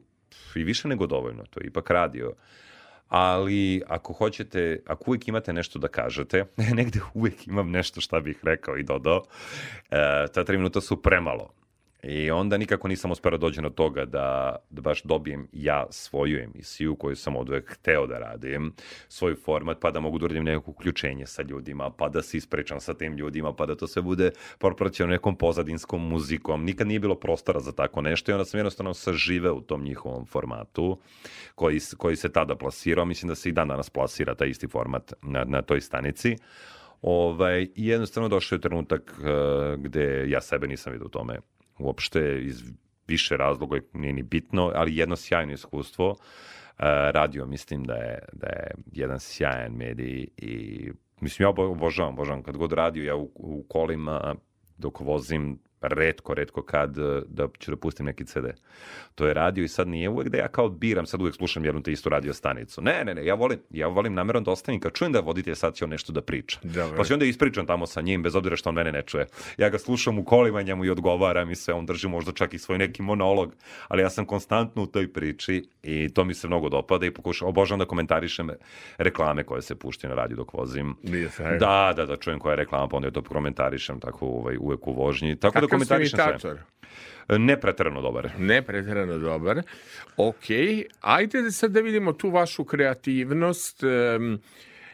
i 0.55 0.63
više 0.63 0.87
nego 0.87 1.07
dovoljno, 1.07 1.43
to 1.49 1.59
je 1.59 1.67
ipak 1.67 1.89
radio. 1.89 2.33
Ali 3.07 3.81
ako 3.87 4.13
hoćete, 4.13 4.79
ako 4.87 5.03
uvijek 5.07 5.27
imate 5.27 5.53
nešto 5.53 5.79
da 5.79 5.87
kažete, 5.87 6.45
negde 6.79 6.99
uvijek 7.13 7.47
imam 7.47 7.71
nešto 7.71 8.01
šta 8.01 8.19
bih 8.19 8.39
rekao 8.43 8.77
i 8.77 8.83
dodao, 8.83 9.23
e, 9.89 10.25
ta 10.33 10.43
tri 10.43 10.57
minuta 10.57 10.81
su 10.81 11.01
premalo. 11.01 11.53
I 12.03 12.31
onda 12.31 12.57
nikako 12.57 12.87
nisam 12.87 13.11
uspeo 13.11 13.31
da 13.31 13.37
dođem 13.37 13.63
do 13.63 13.69
toga 13.69 14.05
da, 14.05 14.55
da 14.69 14.81
baš 14.81 15.03
dobijem 15.03 15.47
ja 15.51 15.85
svoju 15.89 16.39
emisiju 16.43 16.95
koju 16.95 17.15
sam 17.15 17.35
od 17.35 17.49
uvek 17.49 17.73
hteo 17.73 18.07
da 18.07 18.19
radim, 18.19 18.73
svoj 19.07 19.35
format, 19.35 19.77
pa 19.81 19.91
da 19.91 19.99
mogu 19.99 20.19
da 20.19 20.25
uradim 20.25 20.43
neko 20.43 20.71
uključenje 20.71 21.25
sa 21.25 21.41
ljudima, 21.41 21.89
pa 21.89 22.09
da 22.09 22.21
se 22.21 22.37
ispričam 22.37 22.79
sa 22.79 22.93
tim 22.93 23.13
ljudima, 23.13 23.53
pa 23.53 23.65
da 23.65 23.75
to 23.75 23.87
sve 23.87 24.01
bude 24.01 24.31
propraćeno 24.57 25.09
nekom 25.09 25.35
pozadinskom 25.35 26.07
muzikom. 26.09 26.63
Nikad 26.63 26.87
nije 26.87 26.99
bilo 26.99 27.15
prostora 27.15 27.59
za 27.59 27.71
tako 27.71 28.01
nešto 28.01 28.31
i 28.31 28.33
onda 28.33 28.45
sam 28.45 28.57
jednostavno 28.57 28.93
saživeo 28.93 29.53
u 29.53 29.61
tom 29.61 29.83
njihovom 29.83 30.25
formatu 30.25 30.99
koji, 31.55 31.79
koji 31.97 32.15
se 32.15 32.31
tada 32.31 32.55
plasirao. 32.55 33.05
Mislim 33.05 33.29
da 33.29 33.35
se 33.35 33.49
i 33.49 33.51
dan 33.51 33.67
danas 33.67 33.89
plasira 33.89 34.35
taj 34.35 34.49
isti 34.49 34.67
format 34.67 35.13
na, 35.21 35.43
na 35.43 35.61
toj 35.61 35.81
stanici. 35.81 36.35
Ovaj, 37.01 37.67
I 37.75 37.87
jednostavno 37.87 38.29
došao 38.29 38.55
je 38.55 38.61
trenutak 38.61 39.15
uh, 39.19 39.25
gde 39.83 40.29
ja 40.29 40.41
sebe 40.41 40.67
nisam 40.67 40.93
vidio 40.93 41.05
u 41.05 41.09
tome 41.09 41.39
uopšte 41.79 42.41
iz 42.43 42.63
više 43.07 43.37
razloga 43.37 43.79
nije 43.93 44.13
ni 44.13 44.23
bitno, 44.23 44.71
ali 44.75 44.97
jedno 44.97 45.15
sjajno 45.15 45.53
iskustvo. 45.53 46.09
Uh, 46.09 46.83
radio 47.13 47.45
mislim 47.45 47.83
da 47.83 47.93
je, 47.93 48.19
da 48.33 48.47
je 48.47 48.71
jedan 48.91 49.19
sjajan 49.19 49.73
medij 49.73 50.27
i 50.37 50.91
mislim 51.21 51.45
ja 51.45 51.49
obo- 51.49 51.71
obožavam, 51.71 52.13
obožavam 52.13 52.43
kad 52.43 52.57
god 52.57 52.73
radio 52.73 53.03
ja 53.03 53.15
u, 53.15 53.31
u 53.35 53.65
kolima 53.69 54.35
dok 54.77 54.99
vozim 54.99 55.59
redko, 55.81 56.33
redko 56.33 56.61
kad 56.61 56.97
eh, 56.97 57.21
da 57.27 57.47
ću 57.59 57.71
da 57.71 57.77
pustim 57.77 58.05
neki 58.05 58.25
CD. 58.25 58.45
To 59.15 59.27
je 59.27 59.33
radio 59.33 59.63
i 59.63 59.67
sad 59.67 59.87
nije 59.87 60.09
uvek 60.09 60.29
da 60.29 60.37
ja 60.37 60.47
kao 60.47 60.69
biram, 60.69 61.05
sad 61.05 61.21
uvek 61.21 61.35
slušam 61.35 61.65
jednu 61.65 61.81
te 61.81 61.91
istu 61.91 62.09
radio 62.09 62.33
stanicu. 62.33 62.81
Ne, 62.81 63.03
ne, 63.05 63.15
ne, 63.15 63.25
ja 63.25 63.33
volim, 63.33 63.59
ja 63.69 63.87
volim 63.87 64.13
namjerno 64.13 64.41
da 64.41 64.51
ostavim 64.51 64.79
kad 64.79 64.93
čujem 64.93 65.11
da 65.11 65.19
voditelj 65.19 65.55
sad 65.55 65.75
će 65.75 65.85
on 65.85 65.89
nešto 65.89 66.13
da 66.13 66.21
priča. 66.21 66.59
Dobro. 66.63 66.97
Pa 66.97 67.03
se 67.03 67.13
onda 67.13 67.25
ispričam 67.25 67.65
tamo 67.65 67.87
sa 67.87 68.01
njim, 68.01 68.23
bez 68.23 68.35
obzira 68.35 68.55
što 68.55 68.69
on 68.69 68.75
mene 68.75 68.91
ne 68.91 69.01
čuje. 69.01 69.27
Ja 69.57 69.69
ga 69.69 69.77
slušam 69.77 70.19
u 70.19 70.25
kolima, 70.25 70.61
njemu 70.61 70.85
i 70.85 70.89
odgovaram 70.89 71.51
i 71.51 71.55
sve, 71.55 71.73
on 71.73 71.85
drži 71.85 72.07
možda 72.07 72.31
čak 72.31 72.53
i 72.53 72.59
svoj 72.59 72.77
neki 72.77 73.01
monolog, 73.01 73.53
ali 73.87 74.01
ja 74.01 74.09
sam 74.09 74.25
konstantno 74.25 74.83
u 74.83 74.87
toj 74.87 75.13
priči 75.13 75.69
i 75.83 76.09
to 76.13 76.23
mi 76.23 76.33
se 76.33 76.47
mnogo 76.47 76.69
dopada 76.69 77.05
i 77.05 77.11
pokušam, 77.13 77.47
obožavam 77.47 77.79
da 77.79 77.85
komentarišem 77.85 78.49
reklame 78.97 79.43
koje 79.43 79.61
se 79.61 79.75
puštaju 79.75 80.09
na 80.09 80.21
radiju 80.21 80.37
dok 80.37 80.53
vozim. 80.53 80.95
Nije. 81.03 81.29
Da, 81.59 81.93
da, 81.95 82.05
da 82.05 82.15
čujem 82.15 82.39
koja 82.39 82.51
je 82.51 82.57
reklama, 82.57 82.87
pa 82.87 82.95
onda 82.95 83.07
ja 83.07 83.11
to 83.11 83.21
komentarišem 83.21 83.99
tako 83.99 84.25
ovaj, 84.25 84.57
uvek 84.59 84.87
u 84.87 84.93
vožnji. 84.93 85.35
Tako 85.35 85.66
da 85.67 85.75
komentarišem 85.75 86.39
sve. 86.39 86.57
Ne 87.37 87.59
preterano 87.59 88.01
dobar. 88.01 88.29
Ne 88.39 88.61
pretjerano 88.61 89.17
dobar. 89.17 89.61
Ok, 90.17 90.43
ajde 91.01 91.41
da 91.41 91.51
sad 91.51 91.71
da 91.71 91.81
vidimo 91.81 92.13
tu 92.13 92.29
vašu 92.29 92.65
kreativnost. 92.65 93.83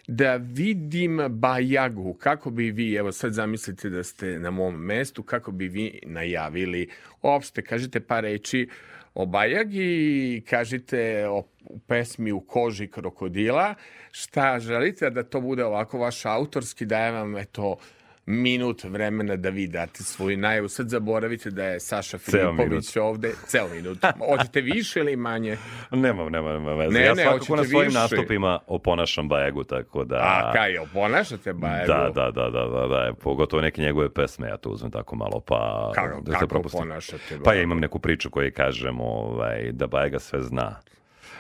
da 0.08 0.36
vidim 0.36 1.20
Bajagu, 1.30 2.14
kako 2.14 2.50
bi 2.50 2.72
vi, 2.72 2.96
evo 2.96 3.12
sad 3.12 3.34
zamislite 3.34 3.90
da 3.90 4.04
ste 4.04 4.40
na 4.40 4.52
mom 4.52 4.76
mestu, 4.76 5.24
kako 5.24 5.52
bi 5.52 5.68
vi 5.68 6.00
najavili, 6.06 6.90
opšte 7.22 7.62
kažete 7.62 8.00
par 8.00 8.24
reči 8.24 8.70
o 9.14 9.26
Bajagi, 9.26 10.44
kažite 10.50 11.28
o 11.28 11.44
pesmi 11.88 12.32
u 12.32 12.40
koži 12.40 12.88
krokodila, 12.88 13.76
šta 14.12 14.60
želite 14.60 15.10
da 15.10 15.24
to 15.24 15.42
bude 15.42 15.66
ovako 15.66 15.98
vaš 15.98 16.26
autorski, 16.26 16.86
daje 16.86 17.12
vam 17.12 17.38
eto 17.38 17.78
minut 18.26 18.84
vremena 18.84 19.36
da 19.36 19.50
vi 19.50 19.68
date 19.68 20.04
svoju 20.04 20.38
najavu. 20.38 20.68
Sad 20.68 20.90
zaboravite 20.90 21.52
da 21.52 21.64
je 21.64 21.80
Saša 21.80 22.18
Ceo 22.18 22.56
Filipović 22.56 22.98
ovde, 22.98 23.32
ceo 23.48 23.68
minut. 23.68 23.98
Hoćete 24.30 24.62
više 24.62 25.00
ili 25.00 25.16
manje? 25.16 25.58
Nema, 25.92 26.30
nema, 26.30 26.54
nema 26.54 26.74
veze. 26.74 26.94
Ne, 26.94 27.06
ja 27.06 27.14
ne, 27.14 27.24
svakako 27.24 27.56
na 27.56 27.64
svojim 27.64 27.88
više. 27.88 28.00
nastupima 28.00 28.60
oponašam 28.68 29.28
Bajegu, 29.28 29.64
tako 29.64 30.04
da... 30.04 30.16
A, 30.16 30.54
kaj, 30.54 30.72
jel 30.72 30.86
ponašate 30.94 31.54
Bajagu? 31.54 31.88
Da, 31.88 32.12
da, 32.16 32.32
da, 32.32 32.50
da, 32.50 32.66
da, 32.68 32.88
da, 32.88 33.14
pogotovo 33.22 33.62
neke 33.62 33.82
njegove 33.82 34.10
pesme, 34.10 34.48
ja 34.48 34.58
to 34.58 34.70
uzmem 34.70 34.92
tako 34.92 35.16
malo, 35.16 35.40
pa... 35.40 35.92
Kako, 35.96 36.22
da 36.22 36.32
se 36.32 36.34
kako 36.34 36.48
propustim. 36.48 36.80
ponašate 36.80 37.40
Pa 37.44 37.54
ja 37.54 37.62
imam 37.62 37.80
neku 37.80 38.00
priču 38.00 38.30
koju 38.30 38.52
kažem 38.56 39.02
ovaj, 39.02 39.72
da 39.72 39.88
Bajega 39.88 40.20
sve 40.20 40.42
zna. 40.42 40.76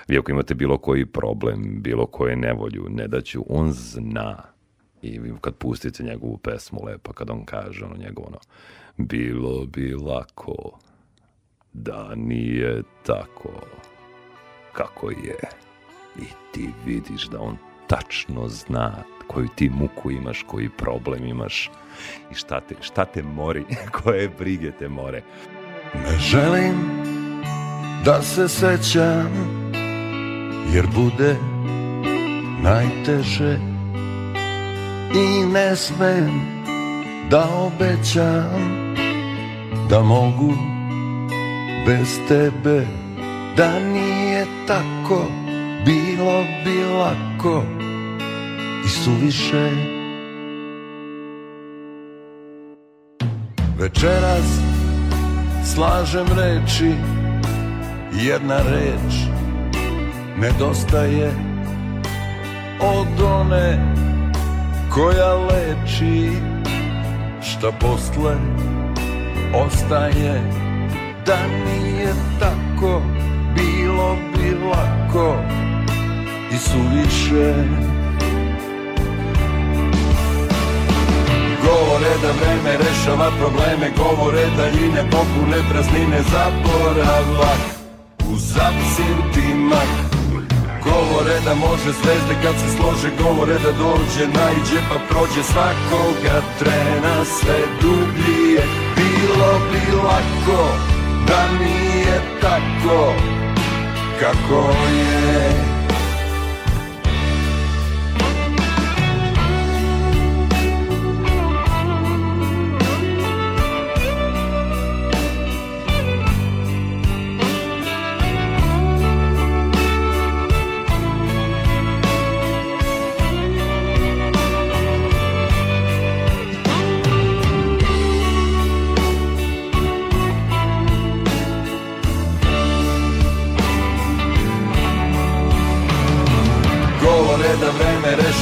Vi 0.08 0.18
ako 0.18 0.32
imate 0.32 0.54
bilo 0.54 0.78
koji 0.78 1.06
problem, 1.06 1.82
bilo 1.82 2.06
koje 2.06 2.36
nevolju, 2.36 2.86
ne 2.90 3.08
da 3.08 3.22
ću, 3.22 3.46
on 3.50 3.72
zna. 3.72 4.53
I 5.04 5.20
kad 5.41 5.56
pustite 5.56 6.04
njegovu 6.04 6.38
pesmu 6.38 6.80
lepo, 6.86 7.14
kad 7.14 7.30
on 7.30 7.45
kaže 7.45 7.86
ono 7.86 7.95
njegovo 7.97 8.28
ono, 8.28 8.39
bilo 8.97 9.66
bi 9.66 9.93
lako 9.93 10.80
da 11.74 12.16
nije 12.16 12.84
tako 13.06 13.49
kako 14.74 15.10
je. 15.10 15.39
I 16.20 16.26
ti 16.54 16.70
vidiš 16.86 17.26
da 17.26 17.41
on 17.41 17.58
tačno 17.88 18.47
zna 18.49 19.04
koju 19.28 19.47
ti 19.56 19.70
muku 19.70 20.12
imaš, 20.12 20.43
koji 20.47 20.70
problem 20.70 21.26
imaš 21.26 21.72
i 22.32 22.36
šta 22.36 22.62
te, 22.62 22.76
šta 22.82 23.06
te 23.06 23.24
mori, 23.24 23.66
koje 24.04 24.30
brige 24.30 24.72
te 24.72 24.89
more. 24.89 25.24
Ne 25.95 26.18
želim 26.18 26.76
da 28.06 28.22
se 28.22 28.47
sećam 28.47 29.64
Jer 30.74 30.88
bude 30.95 31.36
najteže 32.64 33.72
I 35.16 35.45
ne 35.45 35.76
smem 35.76 36.41
da 37.30 37.45
obećam 37.55 38.93
Da 39.89 40.01
mogu 40.01 40.53
bez 41.86 42.20
tebe 42.28 42.86
Da 43.57 43.80
nije 43.80 44.45
tako 44.68 45.26
bilo 45.86 46.43
bi 46.64 46.84
lako 46.84 47.64
I 48.86 48.89
suviše. 48.89 49.70
Večeras 53.80 54.59
slažem 55.66 56.28
reči 56.38 56.91
Jedna 58.14 58.57
reč 58.57 59.14
nedostaje 60.38 61.32
Od 62.82 63.22
one 63.22 64.03
koja 64.94 65.34
leči 65.34 66.32
Šta 67.41 67.72
posle 67.72 68.36
ostaje. 69.66 70.41
Da 71.26 71.38
nije 71.66 72.14
tako 72.39 73.02
bilo 73.56 74.16
bi 74.34 74.56
lako 74.68 75.36
I 76.54 76.58
suviše. 76.58 77.54
Govore 81.64 82.14
da 82.22 82.32
vreme 82.32 82.78
rešava 82.78 83.32
probleme 83.39 83.91
Govore 83.98 84.46
da 84.58 84.70
ljine 84.70 85.12
popune 85.12 85.58
praznine 85.70 86.22
Zaboravak 86.22 87.60
uz 88.34 88.58
absintimak 88.58 90.12
Govore 90.86 91.40
da 91.46 91.54
može 91.56 91.92
zvezde 92.02 92.36
kad 92.44 92.56
se 92.62 92.78
slože 92.78 93.10
Govore 93.24 93.54
da 93.54 93.72
dođe, 93.72 94.26
najđe 94.40 94.80
pa 94.90 94.98
prođe 95.10 95.44
Svakoga 95.44 96.42
trena. 96.60 97.26
Sve 97.26 97.60
dublije 97.82 98.64
Bilo 98.96 99.52
bi 99.72 99.96
lako 99.98 100.64
da 101.28 101.42
nije 101.60 102.22
tako 102.42 103.14
Kako 104.20 104.60
je 104.90 105.72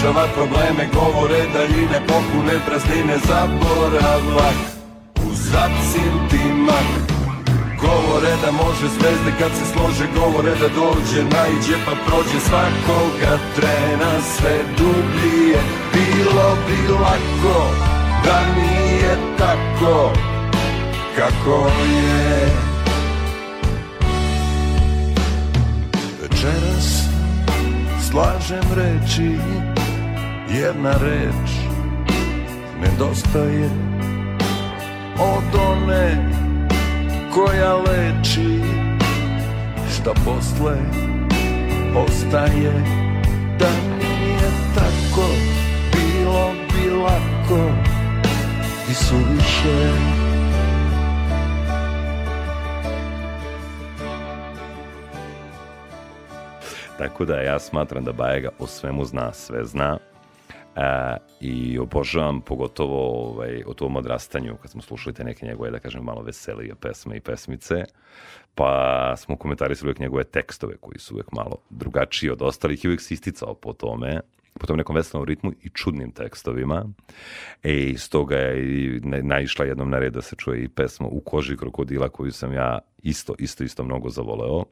rešava 0.02 0.28
probleme 0.36 0.90
Govore 0.94 1.42
daljine 1.54 2.02
popune 2.08 2.60
praznine 2.66 3.18
Zaboravak 3.28 4.58
uz 5.30 5.40
absintimak 5.66 6.88
Govore 7.82 8.34
da 8.46 8.52
može 8.52 8.88
zvezde 9.00 9.32
kad 9.40 9.52
se 9.52 9.66
slože 9.74 10.06
Govore 10.16 10.52
da 10.52 10.68
dođe, 10.68 11.24
najđe 11.24 11.76
pa 11.86 11.92
prođe 12.06 12.40
Svakoga 12.40 13.38
trena. 13.56 14.12
Sve 14.38 14.58
dublije 14.78 15.60
Bilo 15.94 16.58
bi 16.68 16.94
lako 16.94 17.70
da 18.26 18.42
nije 18.56 19.18
tako 19.38 20.14
Kako 21.18 21.68
je. 21.94 22.50
Večeras 26.22 27.02
slažem 28.12 28.66
reči 28.76 29.71
jedna 30.54 30.92
reč 30.92 31.52
nedostaje 32.82 33.70
od 35.20 35.60
one 35.72 36.30
koja 37.34 37.76
leči 37.76 38.60
šta 39.92 40.14
posle 40.26 40.78
ostaje 41.96 42.74
da 43.60 43.70
nije 43.98 44.50
tako 44.76 45.28
bilo 45.92 46.52
bi 46.74 46.90
lako 46.90 47.72
i 48.92 48.94
suviše. 48.94 49.92
Tako 56.98 57.26
da 57.26 57.36
ja 57.36 57.60
smatram 57.60 58.04
da 58.04 58.12
Bajega 58.12 58.50
o 58.60 58.68
svemu 58.68 59.06
zna, 59.06 59.34
sve 59.34 59.66
zna 59.66 60.11
E, 60.76 61.18
I 61.40 61.80
obožavam 61.80 62.42
pogotovo 62.42 63.30
ovaj, 63.30 63.64
o 63.66 63.74
tom 63.74 63.96
odrastanju, 63.96 64.58
kad 64.62 64.72
smo 64.72 64.82
slušali 64.82 65.14
te 65.14 65.24
neke 65.24 65.46
njegove, 65.46 65.72
da 65.72 65.80
kažem, 65.80 66.04
malo 66.04 66.22
veselije 66.22 66.76
pesme 66.76 67.18
i 67.18 67.20
pesmice, 67.20 67.84
pa 68.56 69.14
smo 69.18 69.36
komentarisali 69.36 69.90
uvek 69.90 70.00
njegove 70.00 70.24
tekstove 70.24 70.78
koji 70.78 71.00
su 71.00 71.14
uvek 71.14 71.32
malo 71.32 71.58
drugačiji 71.70 72.30
od 72.30 72.42
ostalih 72.42 72.86
i 72.86 72.88
uvek 72.88 73.02
se 73.02 73.14
isticao 73.14 73.54
po 73.54 73.74
tome 73.74 74.22
po 74.60 74.68
tom 74.68 74.78
nekom 74.78 74.96
veselom 74.96 75.26
ritmu 75.26 75.52
i 75.62 75.70
čudnim 75.70 76.12
tekstovima. 76.12 76.86
E, 77.64 77.74
iz 77.74 78.10
toga 78.10 78.36
je 78.36 78.86
i 78.86 79.00
naišla 79.04 79.66
jednom 79.66 79.90
na 79.90 80.00
red 80.00 80.14
da 80.14 80.22
se 80.22 80.36
čuje 80.36 80.64
i 80.64 80.68
pesma 80.70 81.08
U 81.08 81.20
koži 81.20 81.58
krokodila 81.58 82.10
koju 82.10 82.32
sam 82.32 82.54
ja 82.54 82.80
isto, 83.04 83.36
isto, 83.40 83.64
isto 83.64 83.84
mnogo 83.84 84.10
zavoleo 84.10 84.64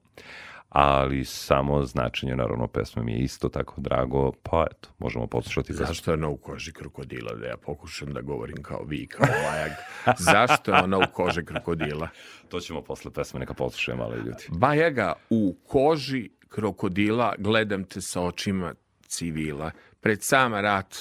ali 0.70 1.26
samo 1.26 1.86
značenje 1.86 2.36
naravno 2.36 2.68
pesme 2.68 3.04
mi 3.04 3.12
je 3.12 3.20
isto 3.20 3.50
tako 3.50 3.82
drago, 3.82 4.32
pa 4.44 4.66
eto, 4.72 4.90
možemo 4.98 5.28
poslušati. 5.28 5.74
Zašto 5.74 6.12
je 6.12 6.14
ona 6.14 6.28
u 6.28 6.38
koži 6.38 6.72
krokodila, 6.72 7.36
da 7.36 7.48
ja 7.48 7.58
pokušam 7.58 8.14
da 8.14 8.22
govorim 8.22 8.64
kao 8.64 8.84
vi, 8.84 9.08
kao 9.08 9.28
Bajag. 9.28 9.72
Zašto 10.18 10.76
je 10.76 10.84
ona 10.84 10.98
u 10.98 11.14
koži 11.14 11.46
krokodila? 11.46 12.08
To 12.50 12.60
ćemo 12.60 12.82
posle 12.82 13.12
pesme, 13.12 13.40
neka 13.40 13.54
poslušajemo, 13.54 14.04
ali 14.04 14.18
ljudi. 14.18 14.44
Bajaga, 14.50 15.14
u 15.30 15.56
koži 15.68 16.30
krokodila 16.48 17.36
gledam 17.38 17.84
te 17.84 18.02
sa 18.02 18.22
očima 18.22 18.74
civila. 19.02 19.72
Pred 20.02 20.24
sam 20.24 20.54
rat 20.54 20.96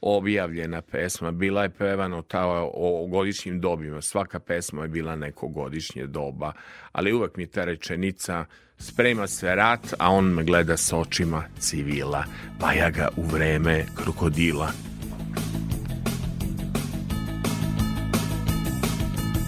objavljena 0.00 0.82
pesma, 0.82 1.30
bila 1.30 1.62
je 1.62 1.70
pevana 1.70 2.22
ta 2.22 2.46
o 2.74 3.06
godišnjim 3.06 3.60
dobima, 3.60 4.02
svaka 4.02 4.40
pesma 4.40 4.82
je 4.82 4.88
bila 4.88 5.16
neko 5.16 5.48
godišnje 5.48 6.06
doba, 6.06 6.52
ali 6.92 7.12
uvek 7.12 7.36
mi 7.36 7.46
ta 7.46 7.64
rečenica 7.64 8.44
sprema 8.78 9.26
se 9.26 9.54
rat, 9.54 9.94
a 9.98 10.10
on 10.10 10.24
me 10.24 10.44
gleda 10.44 10.76
s 10.76 10.92
očima 10.92 11.44
civila, 11.58 12.24
pa 12.60 12.72
ja 12.72 12.90
ga 12.90 13.08
u 13.16 13.22
vreme 13.22 13.86
krokodila. 13.94 14.70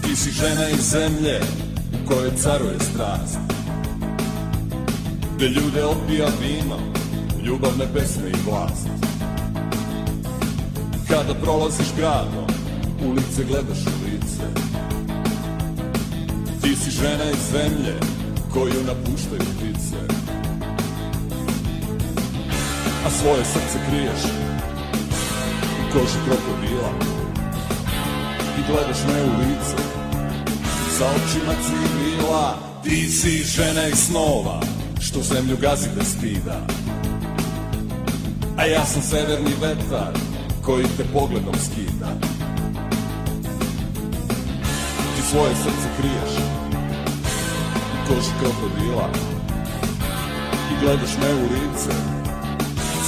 Ti 0.03 0.16
si 0.16 0.31
žena 0.31 0.68
iz 0.68 0.91
zemlje 0.91 1.41
u 1.95 2.09
kojoj 2.09 2.31
caruje 2.37 2.81
strast 2.81 3.39
Gde 5.37 5.49
ljude 5.49 5.85
opija 5.85 6.26
vino, 6.41 6.78
ljubavne 7.45 7.85
pesme 7.95 8.28
i 8.28 8.51
vlast 8.51 8.89
Kada 11.09 11.35
prolaziš 11.35 11.87
gradom, 11.97 12.47
ulice 13.07 13.45
gledaš 13.49 13.78
u 13.87 14.05
lice 14.05 14.45
Ti 16.62 16.76
si 16.76 16.91
žena 16.91 17.24
iz 17.31 17.53
zemlje 17.53 18.20
koju 18.53 18.82
napuštaju 18.86 19.40
ptice. 19.57 19.96
A 23.07 23.11
svoje 23.11 23.44
srce 23.44 23.78
kriješ 23.88 24.22
u 25.80 25.92
koži 25.92 26.18
krokodila 26.26 26.92
I 28.59 28.72
gledaš 28.72 28.98
me 29.07 29.22
u 29.22 29.32
lice. 29.38 29.82
Sa 30.98 31.07
očima 31.07 31.55
civila 31.66 32.70
Ti 32.84 33.09
si 33.09 33.44
žena 33.44 33.86
iz 33.86 33.98
snova 33.98 34.61
što 35.01 35.22
zemlju 35.22 35.57
gazi 35.61 35.88
bez 35.96 36.07
stida. 36.18 36.66
A 38.57 38.64
ja 38.64 38.84
sam 38.84 39.03
severni 39.03 39.51
vetar 39.61 40.12
koji 40.62 40.84
te 40.96 41.05
pogledom 41.12 41.55
skida. 41.55 42.11
Ti 45.16 45.22
svoje 45.30 45.55
srce 45.55 45.88
kriješ 45.98 46.59
koži 48.11 48.30
krokodila 48.40 49.08
I 50.70 50.84
gledaš 50.84 51.11
me 51.20 51.34
u 51.34 51.42
lice 51.42 51.94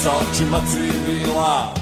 sa 0.02 0.10
očima 0.10 0.58
civila 0.70 1.81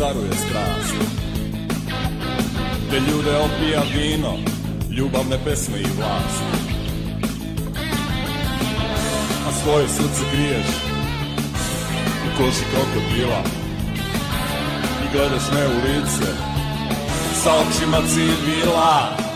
caruje 0.00 0.32
strast 0.32 0.94
Gde 2.86 2.98
ljude 2.98 3.36
opija 3.36 3.82
vino, 3.94 4.32
ljubavne 4.96 5.38
pesme 5.44 5.78
i 5.80 5.84
vlast. 5.96 6.42
A 9.48 9.52
svoje 9.62 9.88
srce 9.88 10.22
kriješ 10.32 10.66
u 12.26 12.38
koži 12.38 12.64
krokodila 12.72 13.42
I 15.04 15.12
gledaš 15.12 15.42
me 15.52 15.66
u 15.66 15.76
lice 15.76 16.32
sa 17.42 17.50
očima 17.52 17.98
civila 18.08 19.29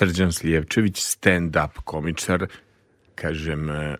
Srđan 0.00 0.32
Slijevčević, 0.32 0.96
stand-up 0.96 1.68
komičar, 1.84 2.46
kažem, 3.14 3.70
e, 3.70 3.96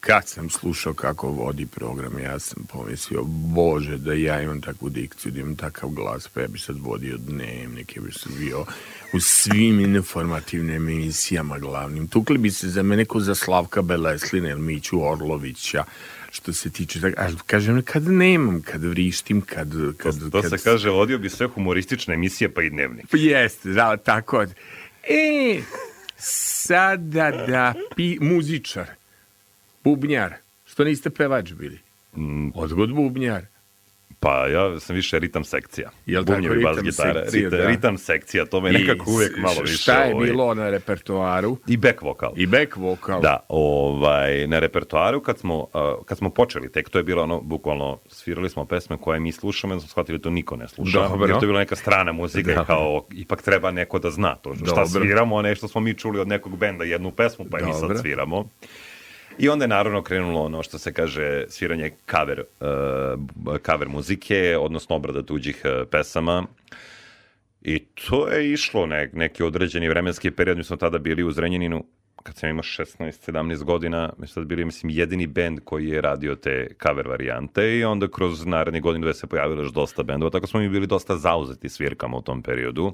kad 0.00 0.28
sam 0.28 0.50
slušao 0.50 0.94
kako 0.94 1.28
vodi 1.28 1.66
program, 1.66 2.18
ja 2.18 2.38
sam 2.38 2.64
pomislio, 2.72 3.22
bože, 3.26 3.98
da 3.98 4.12
ja 4.12 4.42
imam 4.42 4.60
takvu 4.60 4.88
dikciju, 4.88 5.32
da 5.32 5.40
imam 5.40 5.56
takav 5.56 5.90
glas, 5.90 6.28
pa 6.28 6.40
ja 6.40 6.48
bi 6.48 6.58
sad 6.58 6.76
vodio 6.78 7.16
dnevnik, 7.16 7.96
ja 7.96 8.02
bi 8.02 8.12
sad 8.12 8.32
bio 8.38 8.64
u 9.12 9.20
svim 9.20 9.80
informativnim 9.80 10.76
emisijama 10.76 11.58
glavnim. 11.58 12.08
Tukli 12.08 12.38
bi 12.38 12.50
se 12.50 12.68
za 12.68 12.82
mene 12.82 13.04
ko 13.04 13.20
za 13.20 13.34
Slavka 13.34 13.82
Beleslina 13.82 14.50
ili 14.50 14.60
Miću 14.60 15.04
Orlovića, 15.04 15.84
što 16.30 16.52
se 16.52 16.70
tiče, 16.70 17.00
tak, 17.00 17.14
a 17.18 17.28
kažem, 17.46 17.82
kad 17.82 18.08
nemam, 18.08 18.62
kad 18.62 18.84
vrištim, 18.84 19.40
kad... 19.40 19.72
kad 19.96 20.20
To, 20.20 20.30
to 20.30 20.42
kad 20.42 20.50
se 20.50 20.58
kaže, 20.64 20.90
vodio 20.90 21.18
bi 21.18 21.30
sve 21.30 21.46
humoristične 21.46 22.14
emisije, 22.14 22.48
pa 22.54 22.62
i 22.62 22.70
dnevnik. 22.70 23.06
Pa 23.10 23.16
Jeste, 23.16 23.68
da, 23.68 23.96
tako. 23.96 24.46
E, 25.08 25.62
sada 26.16 27.30
da 27.30 27.74
pi, 27.96 28.18
muzičar, 28.20 28.90
bubnjar, 29.84 30.34
što 30.66 30.84
niste 30.84 31.10
pevač 31.10 31.52
bili? 31.52 31.78
Mm, 32.16 32.50
Odgod 32.54 32.94
bubnjar. 32.94 33.46
Pa 34.24 34.46
ja 34.46 34.80
sam 34.80 34.96
više 34.96 35.18
ritam 35.18 35.44
sekcija. 35.44 35.90
Jel 36.06 36.24
tako, 36.24 36.36
Bubnjevi, 36.36 36.64
bas, 36.64 36.76
ritam 36.76 36.84
gitara, 36.84 37.20
sekcija, 37.24 37.44
ritam, 37.44 37.58
da. 37.58 37.66
ritam 37.66 37.98
sekcija, 37.98 38.44
to 38.44 38.60
me 38.60 38.72
nekako 38.72 39.10
uvijek 39.10 39.36
malo 39.36 39.60
više... 39.60 39.76
Šta 39.76 40.02
je 40.02 40.14
ovaj, 40.14 40.26
bilo 40.26 40.54
na 40.54 40.70
repertoaru? 40.70 41.56
I 41.66 41.76
back 41.76 42.02
vokal. 42.02 42.32
I 42.36 42.46
back 42.46 42.76
vokal. 42.76 43.20
Da, 43.20 43.46
ovaj, 43.48 44.46
na 44.46 44.58
repertoaru 44.58 45.20
kad 45.20 45.38
smo, 45.38 45.58
uh, 45.58 46.04
kad 46.04 46.18
smo 46.18 46.30
počeli, 46.30 46.72
tek 46.72 46.88
to 46.88 46.98
je 46.98 47.04
bilo 47.04 47.22
ono, 47.22 47.40
bukvalno, 47.40 47.98
svirali 48.08 48.50
smo 48.50 48.64
pesme 48.64 48.96
koje 49.00 49.20
mi 49.20 49.32
slušamo, 49.32 49.74
i 49.74 49.80
smo 49.80 49.88
shvatili 49.88 50.18
da 50.18 50.22
to 50.22 50.30
niko 50.30 50.56
ne 50.56 50.68
sluša. 50.68 51.08
Dobro. 51.08 51.26
Jer 51.26 51.38
to 51.38 51.44
je 51.44 51.46
bila 51.46 51.58
neka 51.58 51.76
strana 51.76 52.12
muzika 52.12 52.52
i 52.52 52.54
Da. 52.54 52.64
kao, 52.64 53.04
ipak 53.12 53.42
treba 53.42 53.70
neko 53.70 53.98
da 53.98 54.10
zna 54.10 54.34
to. 54.34 54.54
Šta 54.54 54.64
Dobro. 54.64 54.86
sviramo, 54.86 55.36
a 55.36 55.42
ne 55.42 55.54
što 55.54 55.68
smo 55.68 55.80
mi 55.80 55.94
čuli 55.94 56.20
od 56.20 56.28
nekog 56.28 56.56
benda 56.56 56.84
jednu 56.84 57.10
pesmu, 57.10 57.44
pa 57.50 57.58
je 57.58 57.64
mi 57.64 57.72
sad 57.72 57.80
Dobro. 57.80 58.44
I 59.38 59.48
onda 59.48 59.64
je 59.64 59.68
naravno 59.68 60.02
krenulo 60.02 60.42
ono 60.42 60.62
što 60.62 60.78
se 60.78 60.92
kaže 60.92 61.44
sviranje 61.48 61.90
cover, 62.10 62.40
uh, 62.40 63.56
cover 63.66 63.88
muzike, 63.88 64.56
odnosno 64.60 64.96
obrada 64.96 65.22
tuđih 65.22 65.62
uh, 65.64 65.88
pesama. 65.90 66.46
I 67.62 67.78
to 67.78 68.28
je 68.28 68.52
išlo 68.52 68.86
ne, 68.86 69.10
neki 69.12 69.42
određeni 69.42 69.88
vremenski 69.88 70.30
period. 70.30 70.56
Mi 70.56 70.64
smo 70.64 70.76
tada 70.76 70.98
bili 70.98 71.22
u 71.22 71.32
Zrenjaninu, 71.32 71.84
kad 72.24 72.36
sam 72.36 72.50
imao 72.50 72.62
16-17 72.62 73.64
godina, 73.64 74.12
mi 74.18 74.26
smo 74.26 74.40
tad 74.40 74.48
bili, 74.48 74.64
mislim, 74.64 74.90
jedini 74.90 75.26
bend 75.26 75.60
koji 75.64 75.88
je 75.88 76.00
radio 76.00 76.34
te 76.34 76.68
cover 76.82 77.08
varijante 77.08 77.76
i 77.78 77.84
onda 77.84 78.08
kroz 78.08 78.46
naredni 78.46 78.80
godin 78.80 79.02
dve 79.02 79.14
se 79.14 79.26
pojavilo 79.26 79.62
još 79.62 79.72
dosta 79.72 80.02
bendova, 80.02 80.30
tako 80.30 80.46
smo 80.46 80.60
mi 80.60 80.68
bili 80.68 80.86
dosta 80.86 81.16
zauzeti 81.16 81.68
svirkama 81.68 82.16
u 82.16 82.22
tom 82.22 82.42
periodu. 82.42 82.92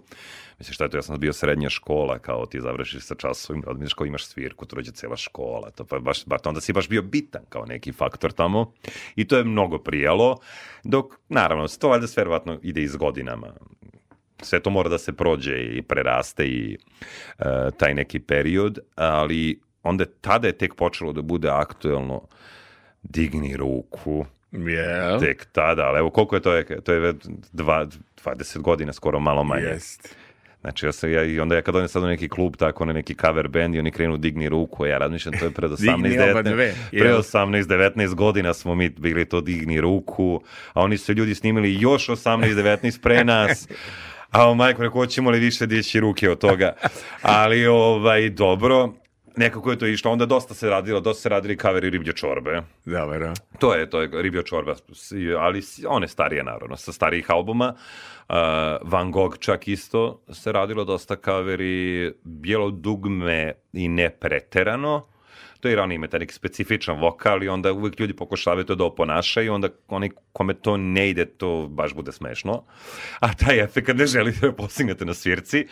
Mislim, 0.59 0.75
šta 0.75 0.85
je 0.85 0.91
to, 0.91 0.97
ja 0.97 1.03
sam 1.03 1.21
bio 1.21 1.33
srednja 1.33 1.71
škola, 1.71 2.19
kao 2.19 2.47
ti 2.47 2.61
završiš 2.61 3.03
sa 3.03 3.15
časovim, 3.15 3.63
odmiriš 3.67 3.95
kao 3.95 4.07
imaš 4.07 4.27
svirku, 4.27 4.67
to 4.67 4.77
dođe 4.77 4.93
cela 4.93 5.17
škola, 5.17 5.71
to 5.71 5.85
pa 5.85 5.99
baš, 5.99 6.27
baš, 6.27 6.41
onda 6.45 6.61
si 6.61 6.73
baš 6.73 6.89
bio 6.89 7.03
bitan 7.03 7.43
kao 7.49 7.67
neki 7.67 7.93
faktor 7.93 8.33
tamo 8.33 8.73
i 9.17 9.29
to 9.29 9.37
je 9.37 9.45
mnogo 9.45 9.79
prijalo, 9.79 10.39
dok, 10.85 11.15
naravno, 11.29 11.69
to 11.69 11.89
valjda 11.89 12.07
sve 12.07 12.21
verovatno 12.21 12.59
ide 12.63 12.83
iz 12.83 12.97
godinama 12.97 13.53
sve 14.43 14.61
to 14.61 14.71
mora 14.71 14.89
da 14.89 14.99
se 14.99 15.13
prođe 15.13 15.59
i 15.61 15.83
preraste 15.83 16.45
i 16.45 16.79
e, 17.39 17.45
taj 17.77 17.95
neki 17.95 18.19
period, 18.21 18.79
ali 18.95 19.61
onda 19.83 20.05
tada 20.21 20.47
je 20.47 20.59
tek 20.59 20.75
počelo 20.75 21.13
da 21.13 21.23
bude 21.23 21.49
aktuelno 21.49 22.23
digni 23.03 23.57
ruku, 23.57 24.27
Jel? 24.53 25.21
tek 25.21 25.47
tada, 25.53 25.83
ali 25.83 25.99
evo 25.99 26.11
koliko 26.11 26.37
je 26.37 26.43
to, 26.43 26.55
je, 26.55 26.81
to 26.81 26.93
je 26.93 27.15
dva, 27.53 27.87
20 28.25 28.59
godina, 28.59 28.93
skoro 28.93 29.21
malo 29.21 29.45
manje. 29.45 29.67
Jest. 29.67 30.17
Znači, 30.61 30.87
ja 30.87 30.93
sam, 30.93 31.13
ja, 31.13 31.25
i 31.25 31.41
onda 31.41 31.55
ja 31.55 31.63
kad 31.63 31.77
odem 31.77 31.89
sad 31.89 32.03
u 32.03 32.07
neki 32.07 32.29
klub, 32.29 32.57
tako 32.57 32.85
na 32.85 32.93
neki 32.93 33.15
cover 33.15 33.49
band 33.49 33.75
i 33.75 33.79
oni 33.79 33.91
krenu 33.91 34.17
digni 34.17 34.49
ruku, 34.49 34.87
ja 34.87 34.99
razmišljam, 34.99 35.39
to 35.39 35.45
je 35.45 35.51
pred 35.51 35.71
18, 35.71 36.03
Digni 36.03 36.19
oba 36.19 36.43
19, 36.43 36.53
dve, 36.53 36.75
pre 36.91 37.09
jel? 37.09 37.19
18, 37.19 37.63
19 37.63 38.15
godina 38.15 38.55
smo 38.55 38.75
mi 38.75 38.89
bili 38.89 39.25
to 39.25 39.41
digni 39.41 39.81
ruku, 39.81 40.43
a 40.73 40.81
oni 40.81 40.99
su 40.99 41.13
ljudi 41.13 41.35
snimili 41.35 41.77
još 41.81 42.09
18, 42.09 42.55
19 42.55 43.03
pre 43.03 43.25
nas, 43.25 43.69
a 44.31 44.51
o 44.51 44.55
majko, 44.55 44.83
rekao, 44.83 45.01
hoćemo 45.01 45.31
li 45.31 45.39
više 45.39 45.67
dići 45.67 46.01
ruke 46.01 46.31
od 46.31 46.39
toga, 46.39 46.73
ali 47.23 47.67
ovaj, 47.67 48.31
dobro, 48.31 48.93
nekako 49.37 49.71
je 49.71 49.79
to 49.79 49.87
išlo, 49.87 50.13
onda 50.13 50.27
dosta 50.27 50.55
se 50.55 50.71
radilo, 50.71 51.01
dosta 51.01 51.23
se 51.23 51.29
radili 51.29 51.59
coveri 51.59 51.91
riblje 51.91 52.13
čorbe, 52.13 52.63
Dobro. 52.85 53.35
to 53.59 53.75
je, 53.75 53.91
to 53.91 54.01
je 54.01 54.09
Ribio 54.13 54.43
čorba, 54.43 54.75
ali 55.39 55.63
one 55.89 56.09
starije 56.09 56.45
naravno, 56.45 56.77
sa 56.77 56.93
starijih 56.93 57.31
albuma. 57.31 57.75
Uh, 58.29 58.37
Van 58.83 59.11
Gogh 59.11 59.39
čak 59.39 59.69
isto 59.69 60.23
se 60.33 60.53
radilo 60.53 60.85
dosta 60.85 61.17
kaveri, 61.17 62.13
bijelo 62.23 62.71
dugme 62.71 63.53
i 63.73 63.89
ne 63.89 64.11
preterano. 64.11 65.07
To 65.61 65.69
je 65.69 65.73
jer 65.73 65.81
oni 65.81 65.95
imaju 65.95 66.11
taj 66.11 66.21
neki 66.21 66.35
specifičan 66.35 67.01
vokal 67.01 67.43
i 67.43 67.49
onda 67.49 67.73
uvijek 67.73 68.01
ljudi 68.01 68.17
pokušavaju 68.17 68.65
to 68.65 68.75
da 68.75 68.85
oponašaju 68.85 69.47
i 69.47 69.49
onda 69.49 69.69
oni 69.89 70.11
kome 70.33 70.55
to 70.55 70.77
ne 70.77 71.11
ide, 71.11 71.25
to 71.25 71.67
baš 71.71 71.95
bude 71.95 72.13
smešno. 72.13 72.65
A 73.21 73.35
taj 73.35 73.61
efekt 73.61 73.89
ne 73.95 74.07
želite 74.07 74.47
da 74.47 74.53
postignete 74.53 75.05
na 75.05 75.15
svirci. 75.15 75.67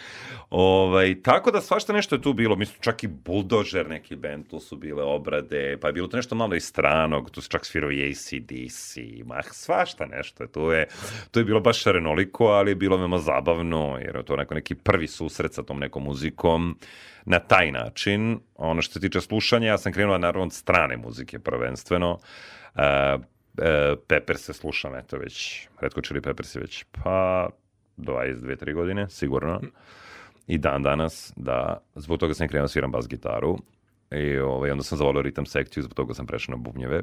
Ovaj, 0.51 1.23
tako 1.23 1.51
da 1.51 1.61
svašta 1.61 1.93
nešto 1.93 2.15
je 2.15 2.23
tu 2.23 2.33
bilo. 2.33 2.57
Mislim, 2.57 2.79
čak 2.81 3.05
i 3.05 3.07
Bulldozer 3.07 3.89
neki 3.89 4.17
band, 4.17 4.47
tu 4.51 4.61
su 4.61 4.77
bile 4.77 5.03
obrade, 5.03 5.79
pa 5.81 5.87
je 5.87 5.93
bilo 5.93 6.09
to 6.09 6.17
nešto 6.17 6.35
malo 6.35 6.55
i 6.55 6.61
stranog, 6.61 7.31
tu 7.31 7.41
se 7.41 7.49
čak 7.49 7.67
svirao 7.67 7.91
i 7.91 8.11
ACDC, 8.11 8.97
ma 9.25 9.43
svašta 9.43 10.07
nešto. 10.07 10.43
je. 10.43 10.49
Tu 10.49 10.61
je, 10.61 10.87
to 11.31 11.41
je 11.41 11.45
bilo 11.45 11.61
baš 11.61 11.83
šarenoliko, 11.83 12.47
ali 12.47 12.71
je 12.71 12.75
bilo 12.75 12.97
veoma 12.97 13.19
zabavno, 13.19 13.99
jer 14.01 14.17
je 14.17 14.25
to 14.25 14.37
neko 14.37 14.55
neki 14.55 14.75
prvi 14.75 15.07
susret 15.07 15.55
sa 15.55 15.63
tom 15.63 15.79
nekom 15.79 16.05
muzikom 16.05 16.79
na 17.25 17.39
taj 17.39 17.73
način. 17.73 18.41
Ono 18.55 18.83
što 18.83 18.93
se 18.93 19.01
tiče 19.01 19.21
slušanja, 19.21 19.69
ja 19.69 19.79
sam 19.79 19.93
krenuo 19.93 20.19
naravno 20.19 20.45
od 20.45 20.53
strane 20.53 20.97
muzike 20.97 21.39
prvenstveno. 21.39 22.19
Uh, 22.75 22.83
uh, 23.59 23.99
Pepper 24.07 24.37
se 24.37 24.53
slušam, 24.53 24.95
eto 24.95 25.17
već, 25.17 25.69
Redko 25.81 26.01
Chili 26.01 26.21
Peppers 26.21 26.55
je 26.55 26.61
već, 26.61 26.85
pa 26.85 27.49
22-3 27.97 28.75
godine, 28.75 29.11
sigurno. 29.11 29.61
I 30.47 30.59
dan 30.59 30.83
danas, 30.83 31.33
da, 31.37 31.83
zbog 31.95 32.19
toga 32.19 32.35
sam 32.35 32.49
krenuo 32.49 32.65
da 32.65 32.69
sviram 32.69 32.91
bas 32.91 33.09
gitaru. 33.09 33.59
I 34.11 34.39
ovaj, 34.39 34.71
onda 34.71 34.83
sam 34.85 34.99
zavolio 34.99 35.23
ritam 35.23 35.47
sekciju, 35.47 35.83
zbog 35.83 35.95
toga 35.95 36.15
sam 36.15 36.27
prešao 36.27 36.57
na 36.57 36.63
bubnjeve. 36.63 37.03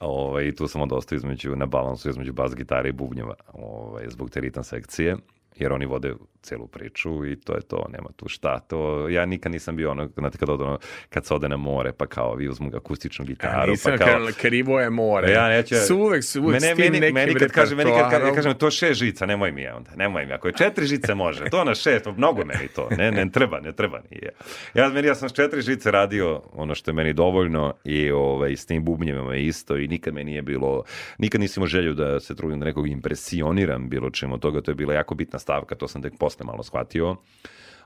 Ovaj, 0.00 0.54
tu 0.54 0.68
sam 0.68 0.80
onda 0.80 0.96
ostao 0.96 1.16
između, 1.16 1.56
na 1.56 1.66
balansu 1.66 2.10
između 2.10 2.32
bas 2.32 2.54
gitare 2.54 2.88
i 2.88 2.92
bubnjeva, 2.92 3.34
ovaj, 3.52 4.08
zbog 4.08 4.30
te 4.30 4.40
ritam 4.40 4.64
sekcije. 4.64 5.16
Jer 5.56 5.72
oni 5.72 5.86
vode 5.86 6.14
celu 6.44 6.66
priču 6.66 7.26
i 7.26 7.40
to 7.40 7.54
je 7.54 7.60
to, 7.60 7.86
nema 7.92 8.08
tu 8.16 8.28
šta. 8.28 8.58
To, 8.58 9.08
ja 9.08 9.26
nikad 9.26 9.52
nisam 9.52 9.76
bio 9.76 9.90
ono, 9.90 10.08
znate 10.16 10.38
kad, 10.38 10.50
ono, 10.50 10.78
kad 11.08 11.26
se 11.26 11.34
ode 11.34 11.48
na 11.48 11.56
more, 11.56 11.92
pa 11.92 12.06
kao 12.06 12.34
vi 12.34 12.48
uzmu 12.48 12.70
akustičnu 12.76 13.24
gitaru, 13.24 13.70
Nisam 13.70 13.92
pa 13.98 14.04
kao... 14.04 14.28
krivo 14.40 14.80
je 14.80 14.90
more. 14.90 15.32
Ja 15.32 15.48
neću... 15.48 15.74
Su 15.86 15.96
uvek, 15.96 16.24
su 16.24 16.42
uvek 16.42 16.62
mene, 16.62 16.74
s 16.74 16.76
tim 16.76 16.92
meni, 16.92 17.12
meni 17.12 17.34
kad 17.34 17.50
kaže, 17.50 17.76
meni 17.76 17.90
kad, 17.90 18.10
kad, 18.10 18.22
ja 18.22 18.34
kažem 18.34 18.54
to 18.54 18.70
šest 18.70 19.00
žica, 19.00 19.26
nemoj 19.26 19.52
mi 19.52 19.62
je 19.62 19.74
onda, 19.74 19.90
nemoj 19.96 20.26
mi. 20.26 20.32
Ako 20.32 20.48
je 20.48 20.54
četiri 20.54 20.86
žice 20.86 21.14
može, 21.14 21.44
to 21.50 21.64
na 21.64 21.74
šest, 21.74 22.06
mnogo 22.16 22.44
meni 22.44 22.68
to, 22.74 22.88
ne, 22.98 23.12
ne 23.12 23.30
treba, 23.30 23.60
ne 23.60 23.72
treba. 23.72 24.00
Nije. 24.10 24.30
Ja, 24.74 24.88
meni, 24.88 25.08
ja 25.08 25.14
sam 25.14 25.28
s 25.28 25.32
četiri 25.32 25.62
žice 25.62 25.90
radio 25.90 26.42
ono 26.52 26.74
što 26.74 26.90
je 26.90 26.94
meni 26.94 27.12
dovoljno 27.12 27.74
i 27.84 28.10
ovaj, 28.10 28.56
s 28.56 28.66
tim 28.66 28.84
bubnjevima 28.84 29.34
je 29.34 29.46
isto 29.46 29.76
i 29.76 29.88
nikad 29.88 30.14
me 30.14 30.24
nije 30.24 30.42
bilo, 30.42 30.82
nikad 31.18 31.40
nisam 31.40 31.60
imao 31.60 31.66
želju 31.66 31.94
da 31.94 32.20
se 32.20 32.36
trudim 32.36 32.60
da 32.60 32.66
nekog 32.66 32.88
impresioniram 32.88 33.88
bilo 33.88 34.10
čemu 34.10 34.38
toga, 34.38 34.60
to 34.60 34.70
je 34.70 34.74
bila 34.74 34.94
jako 34.94 35.14
bitna 35.14 35.38
stavka, 35.44 35.76
to 35.76 35.88
sam 35.88 36.02
tek 36.02 36.16
posle 36.18 36.46
malo 36.46 36.62
shvatio 36.62 37.16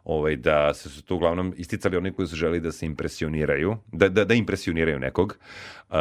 ovaj, 0.04 0.36
da 0.36 0.74
se 0.74 0.88
su 0.88 1.02
tu 1.02 1.16
uglavnom 1.16 1.54
isticali 1.56 1.96
oni 1.96 2.12
koji 2.12 2.28
su 2.28 2.36
želi 2.36 2.60
da 2.60 2.72
se 2.72 2.86
impresioniraju, 2.86 3.76
da, 3.92 4.08
da, 4.08 4.24
da 4.24 4.34
impresioniraju 4.34 4.98
nekog. 4.98 5.38
Uh, 5.90 5.96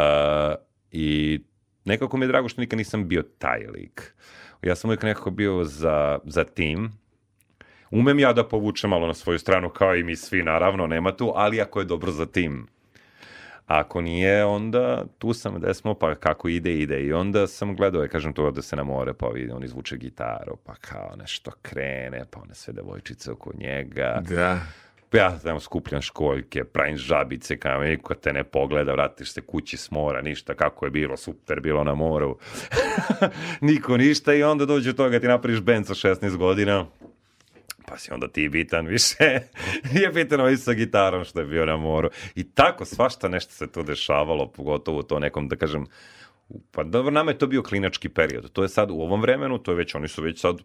I 0.92 1.40
nekako 1.86 2.18
mi 2.18 2.26
je 2.26 2.28
drago 2.28 2.50
što 2.50 2.62
nikad 2.62 2.78
nisam 2.78 3.08
bio 3.08 3.24
taj 3.38 3.68
lik. 3.68 4.16
Ja 4.62 4.76
sam 4.76 4.90
uvijek 4.90 5.04
nekako 5.04 5.32
bio 5.32 5.64
za, 5.64 6.20
za 6.26 6.44
tim. 6.44 6.92
Umem 7.92 8.20
ja 8.20 8.34
da 8.34 8.48
povučem 8.48 8.90
malo 8.90 9.08
na 9.08 9.14
svoju 9.14 9.40
stranu, 9.40 9.70
kao 9.70 9.96
i 9.96 10.04
mi 10.04 10.16
svi, 10.16 10.44
naravno, 10.44 10.88
nema 10.88 11.12
tu, 11.12 11.32
ali 11.36 11.62
ako 11.62 11.80
je 11.80 11.86
dobro 11.86 12.12
za 12.12 12.26
tim. 12.26 12.68
Ako 13.68 14.02
nije, 14.02 14.46
onda 14.46 15.04
tu 15.18 15.34
sam 15.34 15.56
gde 15.56 15.74
smo, 15.74 15.94
pa 15.94 16.16
kako 16.16 16.48
ide, 16.48 16.74
ide. 16.74 17.04
I 17.04 17.14
onda 17.14 17.48
sam 17.48 17.76
gledao, 17.76 18.02
ja 18.02 18.08
kažem 18.08 18.34
to 18.34 18.52
da 18.52 18.62
se 18.62 18.76
na 18.76 18.84
more, 18.84 19.14
pa 19.14 19.28
vidi, 19.28 19.52
on 19.52 19.64
izvuče 19.64 19.98
gitaru, 19.98 20.56
pa 20.64 20.76
kao 20.76 21.16
nešto 21.18 21.52
krene, 21.62 22.26
pa 22.32 22.40
one 22.40 22.56
sve 22.56 22.74
devojčice 22.74 23.32
oko 23.32 23.52
njega. 23.58 24.22
Da. 24.30 24.60
Ja 25.14 25.38
znam, 25.38 25.60
skupljam 25.60 26.02
školjke, 26.02 26.64
pravim 26.64 26.98
žabice, 26.98 27.58
kao 27.58 27.82
niko 27.82 28.14
te 28.14 28.34
ne 28.34 28.44
pogleda, 28.44 28.92
vratiš 28.92 29.32
se 29.32 29.42
kući 29.42 29.78
s 29.78 29.92
mora, 29.92 30.22
ništa, 30.22 30.54
kako 30.54 30.86
je 30.86 30.92
bilo, 30.92 31.18
super 31.18 31.60
bilo 31.60 31.84
na 31.84 31.96
moru. 31.96 32.38
Niko 33.62 33.98
ništa 33.98 34.34
i 34.34 34.44
onda 34.44 34.66
dođe 34.66 34.94
do 34.94 35.04
toga 35.04 35.20
ti 35.20 35.28
napraviš 35.28 35.62
band 35.62 35.88
sa 35.88 35.94
16 35.94 36.38
godina, 36.38 36.86
pa 37.90 37.98
si 37.98 38.12
onda 38.14 38.28
ti 38.28 38.50
bitan 38.50 38.88
više. 38.88 39.40
Nije 39.94 40.10
bitan 40.10 40.40
ovaj 40.40 40.58
sa 40.58 40.74
gitarom 40.74 41.24
što 41.24 41.40
je 41.40 41.46
bio 41.46 41.66
na 41.66 41.78
moru. 41.78 42.10
I 42.36 42.44
tako 42.44 42.86
svašta 42.86 43.28
nešto 43.28 43.54
se 43.54 43.72
tu 43.72 43.84
dešavalo, 43.84 44.52
pogotovo 44.52 45.00
u 45.00 45.04
to 45.04 45.20
nekom, 45.20 45.48
da 45.48 45.56
kažem, 45.56 45.86
pa 46.72 46.84
dobro, 46.84 47.12
nama 47.12 47.32
je 47.32 47.38
to 47.38 47.48
bio 47.48 47.64
klinački 47.64 48.10
period. 48.10 48.52
To 48.52 48.64
je 48.64 48.70
sad 48.70 48.92
u 48.92 48.96
ovom 48.96 49.22
vremenu, 49.22 49.58
to 49.58 49.72
je 49.72 49.76
već, 49.76 49.96
oni 49.96 50.08
su 50.08 50.22
već 50.22 50.40
sad 50.40 50.58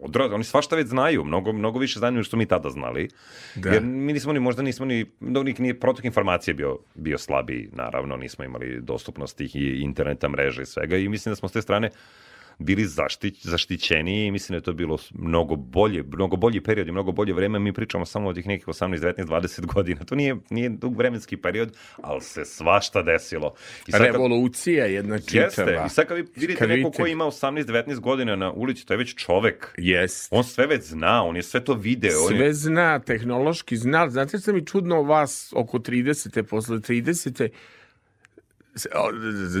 odrad, 0.00 0.32
oni 0.32 0.44
svašta 0.44 0.76
već 0.76 0.86
znaju, 0.86 1.24
mnogo, 1.24 1.52
mnogo 1.52 1.78
više 1.78 1.98
znaju 1.98 2.12
nego 2.12 2.24
što 2.24 2.36
mi 2.36 2.46
tada 2.46 2.70
znali. 2.70 3.08
Da. 3.54 3.70
Jer 3.70 3.82
mi 3.82 4.12
nismo 4.12 4.32
ni, 4.32 4.40
možda 4.40 4.62
nismo 4.62 4.86
ni, 4.86 5.10
dobro, 5.20 5.42
nik 5.42 5.58
nije, 5.58 5.80
protok 5.80 6.04
informacije 6.04 6.54
bio, 6.54 6.78
bio 6.94 7.18
slabiji, 7.18 7.68
naravno, 7.72 8.16
nismo 8.16 8.44
imali 8.44 8.80
dostupnost 8.80 9.36
tih 9.36 9.56
i 9.56 9.80
interneta, 9.80 10.28
mreže 10.28 10.62
i 10.62 10.66
svega 10.66 10.96
i 10.96 11.08
mislim 11.08 11.32
da 11.32 11.36
smo 11.36 11.48
s 11.48 11.52
te 11.52 11.62
strane 11.62 11.90
bili 12.60 12.84
zaštić, 12.84 13.46
zaštićeni 13.46 14.26
i 14.26 14.30
mislim 14.30 14.54
da 14.54 14.56
je 14.56 14.62
to 14.62 14.72
bilo 14.72 14.98
mnogo 15.12 15.56
bolje, 15.56 16.02
mnogo 16.02 16.36
bolji 16.36 16.60
period 16.60 16.88
i 16.88 16.92
mnogo 16.92 17.12
bolje 17.12 17.32
vreme. 17.32 17.58
Mi 17.58 17.72
pričamo 17.72 18.06
samo 18.06 18.28
od 18.28 18.34
tih 18.34 18.46
nekih 18.46 18.66
18, 18.66 18.98
19, 18.98 19.26
20 19.26 19.66
godina. 19.66 20.04
To 20.04 20.14
nije, 20.14 20.36
nije 20.50 20.68
dug 20.68 20.96
vremenski 20.96 21.36
period, 21.36 21.76
ali 21.96 22.20
se 22.20 22.44
svašta 22.44 23.02
desilo. 23.02 23.54
I 23.86 23.92
sad 23.92 24.00
Revolucija 24.00 24.86
jedna 24.86 25.18
čitava. 25.18 25.44
Jeste. 25.44 25.82
I 25.86 25.88
sad 25.88 26.06
kad 26.06 26.16
vi 26.16 26.26
vidite 26.36 26.58
Kad 26.58 26.68
neko 26.68 26.90
ko 26.90 27.06
ima 27.06 27.24
18-19 27.24 27.98
godina 28.00 28.36
na 28.36 28.52
ulici, 28.52 28.86
to 28.86 28.94
je 28.94 28.98
već 28.98 29.14
čovek. 29.14 29.74
Jest. 29.78 30.28
On 30.30 30.44
sve 30.44 30.66
već 30.66 30.82
zna, 30.84 31.24
on 31.24 31.36
je 31.36 31.42
sve 31.42 31.64
to 31.64 31.74
video. 31.74 32.24
On 32.26 32.32
je... 32.32 32.38
Sve 32.38 32.52
zna, 32.52 32.98
tehnološki 32.98 33.76
zna. 33.76 34.10
Znate 34.10 34.38
što 34.38 34.52
mi 34.52 34.66
čudno 34.66 35.02
vas 35.02 35.52
oko 35.56 35.78
30. 35.78 36.42
posle 36.42 36.76
30. 36.76 37.48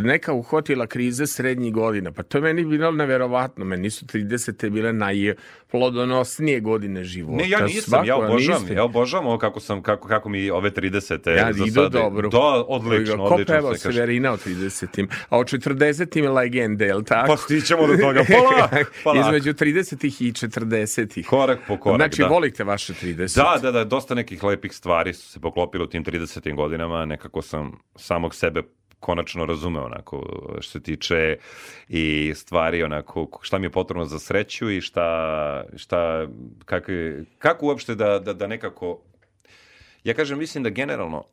neka 0.02 0.32
uhvatila 0.32 0.86
krize 0.86 1.26
srednjih 1.26 1.72
godina. 1.72 2.12
Pa 2.12 2.22
to 2.22 2.38
je 2.38 2.42
meni 2.42 2.64
bilo 2.64 2.90
neverovatno. 2.90 3.64
Meni 3.64 3.90
su 3.90 4.06
30. 4.06 4.70
bile 4.70 4.92
najplodonosnije 4.92 6.60
godine 6.60 7.04
života. 7.04 7.36
Ne, 7.36 7.50
ja 7.50 7.60
nisam, 7.60 7.82
Svako, 7.82 8.06
ja 8.06 8.16
obožavam, 8.16 8.72
ja 8.72 8.84
obožavam 8.84 9.26
ovo 9.26 9.38
kako 9.38 9.60
sam, 9.60 9.82
kako, 9.82 10.08
kako 10.08 10.28
mi 10.28 10.50
ove 10.50 10.70
30. 10.70 11.30
Ja, 11.30 11.52
za 11.52 11.64
idu 11.64 11.72
sada- 11.74 11.88
dobro. 11.88 12.28
Da, 12.28 12.38
odlično, 12.68 13.16
Ko 13.18 13.22
odlično. 13.24 13.54
peva 13.54 13.74
se 13.74 13.82
kaže. 13.82 13.94
Severina 13.94 14.32
o 14.32 14.36
30. 14.36 15.06
A 15.28 15.38
o 15.38 15.44
40. 15.44 16.16
je 16.16 16.30
legende, 16.30 16.86
je 16.86 16.94
li 16.94 17.04
tako? 17.04 17.26
Pa 17.26 17.36
stićemo 17.36 17.86
do 17.86 17.96
toga, 17.96 18.24
polako, 18.32 18.90
polako. 19.04 19.20
Između 19.20 19.52
30. 19.54 20.06
i 20.20 20.32
40. 20.32 21.24
Korak 21.24 21.58
po 21.68 21.76
korak, 21.76 21.96
Znači, 21.98 22.22
da. 22.22 22.28
volite 22.28 22.64
vaše 22.64 22.92
30. 22.94 23.36
Da, 23.36 23.58
da, 23.62 23.72
da, 23.72 23.84
dosta 23.84 24.14
nekih 24.14 24.42
lepih 24.44 24.72
stvari 24.72 25.14
su 25.14 25.28
se 25.28 25.40
poklopile 25.40 25.84
u 25.84 25.88
tim 25.88 26.04
30. 26.04 26.54
godinama, 26.54 27.04
nekako 27.04 27.42
sam 27.42 27.72
samog 27.96 28.34
sebe 28.34 28.62
konačno 29.00 29.44
razumeo 29.44 29.84
onako 29.84 30.26
što 30.60 30.70
se 30.70 30.82
tiče 30.82 31.36
i 31.88 32.32
stvari 32.34 32.82
onako 32.82 33.28
šta 33.42 33.58
mi 33.58 33.66
je 33.66 33.70
potrebno 33.70 34.04
za 34.04 34.18
sreću 34.18 34.70
i 34.70 34.80
šta, 34.80 35.64
šta 35.76 36.28
kako, 36.64 36.92
kako 37.38 37.66
uopšte 37.66 37.94
da, 37.94 38.18
da, 38.18 38.32
da 38.32 38.46
nekako 38.46 39.02
ja 40.04 40.14
kažem 40.14 40.38
mislim 40.38 40.64
da 40.64 40.70
generalno 40.70 41.24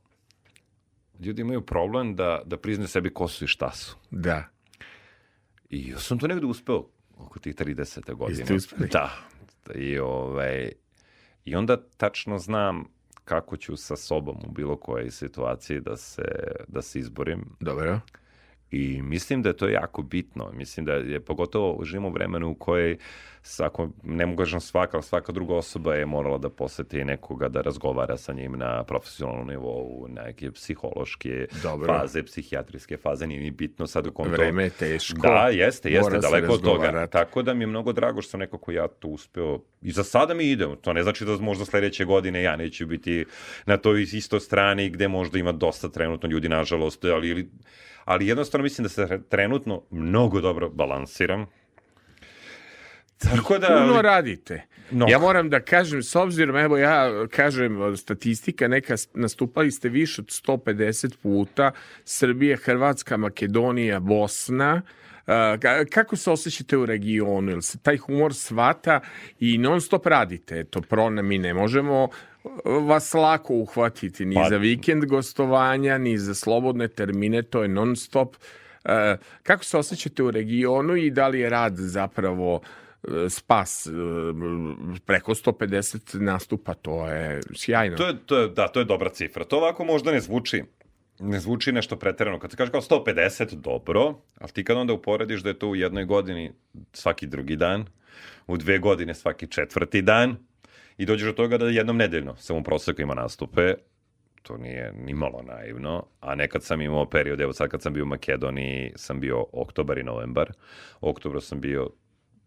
ljudi 1.19 1.41
imaju 1.41 1.61
problem 1.61 2.15
da, 2.15 2.41
da 2.45 2.57
priznaju 2.57 2.87
sebi 2.87 3.13
ko 3.13 3.27
su 3.27 3.45
i 3.45 3.47
šta 3.47 3.71
su. 3.71 3.95
Da. 4.11 4.43
I 5.69 5.89
ja 5.89 5.99
sam 5.99 6.19
to 6.19 6.27
negde 6.27 6.45
uspeo 6.45 6.85
oko 7.17 7.39
tih 7.39 7.55
30. 7.55 8.13
godine. 8.13 8.39
Jeste 8.39 8.53
uspeli? 8.53 8.89
Da. 8.89 9.11
I, 9.75 9.99
ovaj, 9.99 10.71
I 11.45 11.55
onda 11.55 11.77
tačno 11.97 12.37
znam 12.37 12.96
kako 13.27 13.57
ću 13.57 13.75
sa 13.75 13.95
sobom 13.95 14.37
u 14.47 14.51
bilo 14.51 14.75
kojoj 14.75 15.11
situaciji 15.11 15.79
da 15.81 15.97
se, 15.97 16.25
da 16.67 16.81
se 16.81 16.99
izborim. 16.99 17.45
Dobro. 17.59 17.99
I 18.71 19.01
mislim 19.01 19.41
da 19.41 19.49
je 19.49 19.57
to 19.57 19.67
jako 19.67 20.01
bitno. 20.01 20.51
Mislim 20.53 20.85
da 20.85 20.93
je 20.93 21.19
pogotovo 21.19 21.83
živimo 21.85 22.09
vremenu 22.09 22.49
u 22.49 22.55
kojoj 22.55 22.97
svako, 23.41 23.89
ne 24.03 24.25
mogu 24.25 24.37
kažem 24.37 24.59
svaka, 24.59 24.97
ali 24.97 25.03
svaka 25.03 25.31
druga 25.31 25.55
osoba 25.55 25.95
je 25.95 26.05
morala 26.05 26.37
da 26.37 26.49
poseti 26.49 27.05
nekoga 27.05 27.47
da 27.47 27.61
razgovara 27.61 28.17
sa 28.17 28.33
njim 28.33 28.51
na 28.51 28.83
profesionalnom 28.83 29.47
nivou, 29.47 30.07
neke 30.09 30.51
psihološke 30.51 31.47
Dobro. 31.63 31.93
faze, 31.93 32.23
psihijatrijske 32.23 32.97
faze, 32.97 33.27
nije 33.27 33.41
ni 33.41 33.51
bitno 33.51 33.87
sad 33.87 34.07
u 34.07 34.11
kom 34.11 34.27
Vreme 34.27 34.63
je 34.63 34.69
teško. 34.69 35.17
Da, 35.21 35.49
jeste, 35.51 35.91
jeste, 35.91 36.09
Mora 36.09 36.19
daleko 36.19 36.53
od 36.53 36.61
toga. 36.61 37.07
Tako 37.07 37.41
da 37.41 37.53
mi 37.53 37.63
je 37.63 37.67
mnogo 37.67 37.93
drago 37.93 38.21
što 38.21 38.31
sam 38.31 38.39
nekako 38.39 38.71
ja 38.71 38.87
to 38.87 39.07
uspeo. 39.07 39.59
I 39.81 39.91
za 39.91 40.03
sada 40.03 40.33
mi 40.33 40.51
ide. 40.51 40.67
To 40.81 40.93
ne 40.93 41.03
znači 41.03 41.25
da 41.25 41.37
možda 41.37 41.65
sledeće 41.65 42.05
godine 42.05 42.41
ja 42.41 42.55
neću 42.55 42.85
biti 42.85 43.25
na 43.65 43.77
toj 43.77 44.01
isto 44.01 44.39
strani 44.39 44.89
gde 44.89 45.07
možda 45.07 45.39
ima 45.39 45.51
dosta 45.51 45.89
trenutno 45.89 46.29
ljudi, 46.29 46.49
nažalost, 46.49 47.05
ali, 47.05 47.29
ili- 47.29 47.49
ali 48.07 48.27
jednostavno 48.27 48.63
mislim 48.63 48.83
da 48.83 48.89
se 48.89 49.21
trenutno 49.29 49.81
mnogo 49.91 50.41
dobro 50.41 50.69
balansiram. 50.69 51.45
Tako 53.17 53.57
da... 53.57 53.67
Puno 53.67 54.01
radite. 54.01 54.63
Mnogo. 54.91 55.11
Ja 55.11 55.19
moram 55.19 55.49
da 55.49 55.59
kažem, 55.59 56.03
s 56.03 56.15
obzirom, 56.15 56.55
evo 56.57 56.77
ja 56.77 57.27
kažem, 57.27 57.97
statistika 57.97 58.67
neka, 58.67 58.95
nastupali 59.13 59.71
ste 59.71 59.89
više 59.89 60.21
od 60.21 60.27
150 60.27 61.15
puta, 61.23 61.71
Srbija, 62.05 62.57
Hrvatska, 62.57 63.17
Makedonija, 63.17 63.99
Bosna, 63.99 64.81
Uh, 64.81 65.06
kako 65.89 66.15
se 66.15 66.31
osjećate 66.31 66.77
u 66.77 66.85
regionu? 66.85 67.51
Jel 67.51 67.61
se 67.61 67.77
taj 67.77 67.97
humor 67.97 68.33
svata 68.33 68.99
i 69.39 69.57
non 69.57 69.81
stop 69.81 70.05
radite? 70.05 70.59
Eto, 70.59 70.81
prona, 70.81 71.21
mi 71.21 71.37
ne 71.37 71.53
možemo 71.53 72.07
vas 72.65 73.13
lako 73.13 73.53
uhvatiti 73.53 74.25
ni 74.25 74.35
Pa- 74.35 74.49
za 74.49 74.57
vikend 74.57 75.05
gostovanja, 75.05 75.97
ni 75.97 76.17
za 76.17 76.33
slobodne 76.33 76.87
termine, 76.87 77.41
to 77.41 77.61
je 77.61 77.67
non 77.67 77.95
stop. 77.95 78.35
Kako 79.43 79.63
se 79.63 79.77
osjećate 79.77 80.23
u 80.23 80.31
regionu 80.31 80.95
i 80.95 81.11
da 81.11 81.27
li 81.27 81.39
je 81.39 81.49
rad 81.49 81.73
zapravo 81.77 82.61
e, 83.03 83.29
spas 83.29 83.87
e, 83.87 83.89
preko 85.05 85.33
150 85.33 86.19
nastupa, 86.19 86.73
to 86.73 87.07
je 87.07 87.41
sjajno. 87.55 87.97
To 87.97 88.07
je, 88.07 88.17
to 88.25 88.39
je, 88.39 88.47
da, 88.49 88.67
to 88.67 88.79
je 88.79 88.85
dobra 88.85 89.09
cifra. 89.09 89.45
To 89.45 89.57
ovako 89.57 89.83
možda 89.83 90.11
ne 90.11 90.19
zvuči 90.19 90.63
ne 91.19 91.39
zvuči 91.39 91.71
nešto 91.71 91.95
preterano. 91.95 92.39
Kad 92.39 92.51
se 92.51 92.57
kaže 92.57 92.71
kao 92.71 92.81
150, 92.81 93.55
dobro, 93.55 94.21
ali 94.39 94.51
ti 94.51 94.63
kad 94.63 94.77
onda 94.77 94.93
uporediš 94.93 95.43
da 95.43 95.49
je 95.49 95.59
to 95.59 95.69
u 95.69 95.75
jednoj 95.75 96.05
godini 96.05 96.51
svaki 96.93 97.27
drugi 97.27 97.55
dan, 97.55 97.85
u 98.47 98.57
dve 98.57 98.79
godine 98.79 99.13
svaki 99.13 99.47
četvrti 99.47 100.01
dan, 100.01 100.35
i 100.97 101.05
dođeš 101.05 101.27
do 101.27 101.33
toga 101.33 101.57
da 101.57 101.65
jednom 101.65 101.97
nedeljno 101.97 102.35
samo 102.35 102.59
u 102.59 102.63
proseku 102.63 103.01
ima 103.01 103.13
nastupe, 103.13 103.73
to 104.43 104.57
nije 104.57 104.93
ni 104.93 105.13
malo 105.13 105.41
naivno, 105.41 106.05
a 106.19 106.35
nekad 106.35 106.63
sam 106.63 106.81
imao 106.81 107.09
period, 107.09 107.41
evo 107.41 107.53
sad 107.53 107.69
kad 107.69 107.81
sam 107.81 107.93
bio 107.93 108.03
u 108.03 108.07
Makedoniji, 108.07 108.91
sam 108.95 109.19
bio 109.19 109.45
oktobar 109.51 109.97
i 109.97 110.03
novembar. 110.03 110.51
U 111.01 111.09
oktobru 111.09 111.41
sam 111.41 111.61
bio 111.61 111.89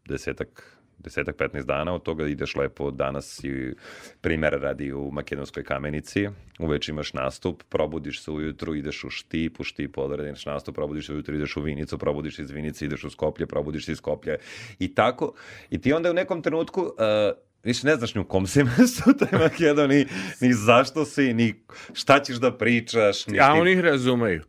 desetak 0.08 0.79
desetak, 1.04 1.36
15 1.36 1.64
dana, 1.66 1.94
od 1.94 2.02
toga 2.02 2.26
ideš 2.26 2.56
lepo 2.56 2.90
danas 2.90 3.44
i 3.44 3.74
primer 4.20 4.52
radi 4.60 4.92
u 4.92 5.10
Makedonskoj 5.10 5.64
kamenici, 5.64 6.28
uveč 6.58 6.88
imaš 6.88 7.12
nastup, 7.12 7.62
probudiš 7.68 8.22
se 8.22 8.30
ujutru, 8.30 8.74
ideš 8.74 9.04
u 9.04 9.10
Štip, 9.10 9.60
u 9.60 9.64
Štip 9.64 9.98
odradiš 9.98 10.46
nastup, 10.46 10.74
probudiš 10.74 11.06
se 11.06 11.12
ujutru, 11.12 11.34
ideš 11.34 11.56
u 11.56 11.62
Vinicu, 11.62 11.98
probudiš 11.98 12.38
iz 12.38 12.50
Vinice, 12.50 12.84
ideš 12.84 13.04
u 13.04 13.10
Skoplje, 13.10 13.46
probudiš 13.46 13.86
se 13.86 13.92
iz 13.92 13.98
Skoplje 13.98 14.38
i 14.78 14.94
tako. 14.94 15.32
I 15.70 15.80
ti 15.80 15.92
onda 15.92 16.10
u 16.10 16.14
nekom 16.14 16.42
trenutku 16.42 16.82
uh, 16.82 16.90
više 17.64 17.86
ne 17.86 17.96
znaš 17.96 18.14
ni 18.14 18.20
u 18.20 18.24
kom 18.24 18.46
si 18.46 18.64
mestu 18.78 19.10
u 19.10 19.12
toj 19.12 19.38
Makedoniji, 19.38 20.06
ni 20.40 20.52
zašto 20.52 21.04
si, 21.04 21.34
ni 21.34 21.54
šta 21.92 22.20
ćeš 22.20 22.36
da 22.36 22.52
pričaš. 22.52 23.26
Ni 23.26 23.38
A 23.38 23.42
šta- 23.42 23.52
oni 23.52 23.72
ih 23.72 23.80
razumeju, 23.80 24.42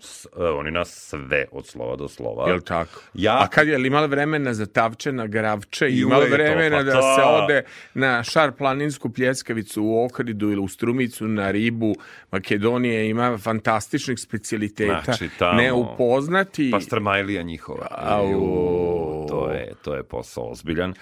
S- 0.00 0.26
e, 0.28 0.44
oni 0.44 0.70
nas 0.70 0.88
sve 0.90 1.46
od 1.52 1.66
slova 1.66 1.96
do 1.96 2.08
slova. 2.08 2.48
jel 2.48 2.60
tako? 2.60 3.00
Ja- 3.14 3.38
A 3.38 3.46
kad 3.46 3.68
je 3.68 3.78
li 3.78 3.86
imali 3.86 4.08
vremena 4.08 4.54
za 4.54 4.66
tavče 4.66 5.12
na 5.12 5.26
gravče, 5.26 5.88
I 5.88 6.04
uvek 6.04 6.18
to, 6.20 6.26
vremena 6.28 6.76
pa 6.76 6.82
da 6.82 6.92
to. 6.92 7.02
se 7.02 7.22
ode 7.24 7.62
na 7.94 8.24
šar 8.24 8.52
planinsku 8.52 9.10
pljeskavicu 9.10 9.84
u 9.84 10.04
Okridu 10.04 10.50
ili 10.50 10.60
u 10.60 10.68
Strumicu 10.68 11.28
na 11.28 11.50
ribu, 11.50 11.94
Makedonija 12.32 13.02
ima 13.02 13.38
fantastičnih 13.38 14.18
specijaliteta, 14.18 15.02
Znači, 15.04 15.28
tamo- 15.38 15.56
neupoznati. 15.56 16.70
Pa 16.70 16.80
strmajlija 16.80 17.42
njihova. 17.42 17.86
Au. 17.90 19.26
To 19.28 19.50
je, 19.50 19.72
to 19.82 19.94
je 19.94 20.02
posao 20.02 20.44
ozbiljan. 20.44 20.90
Uh, 20.90 20.94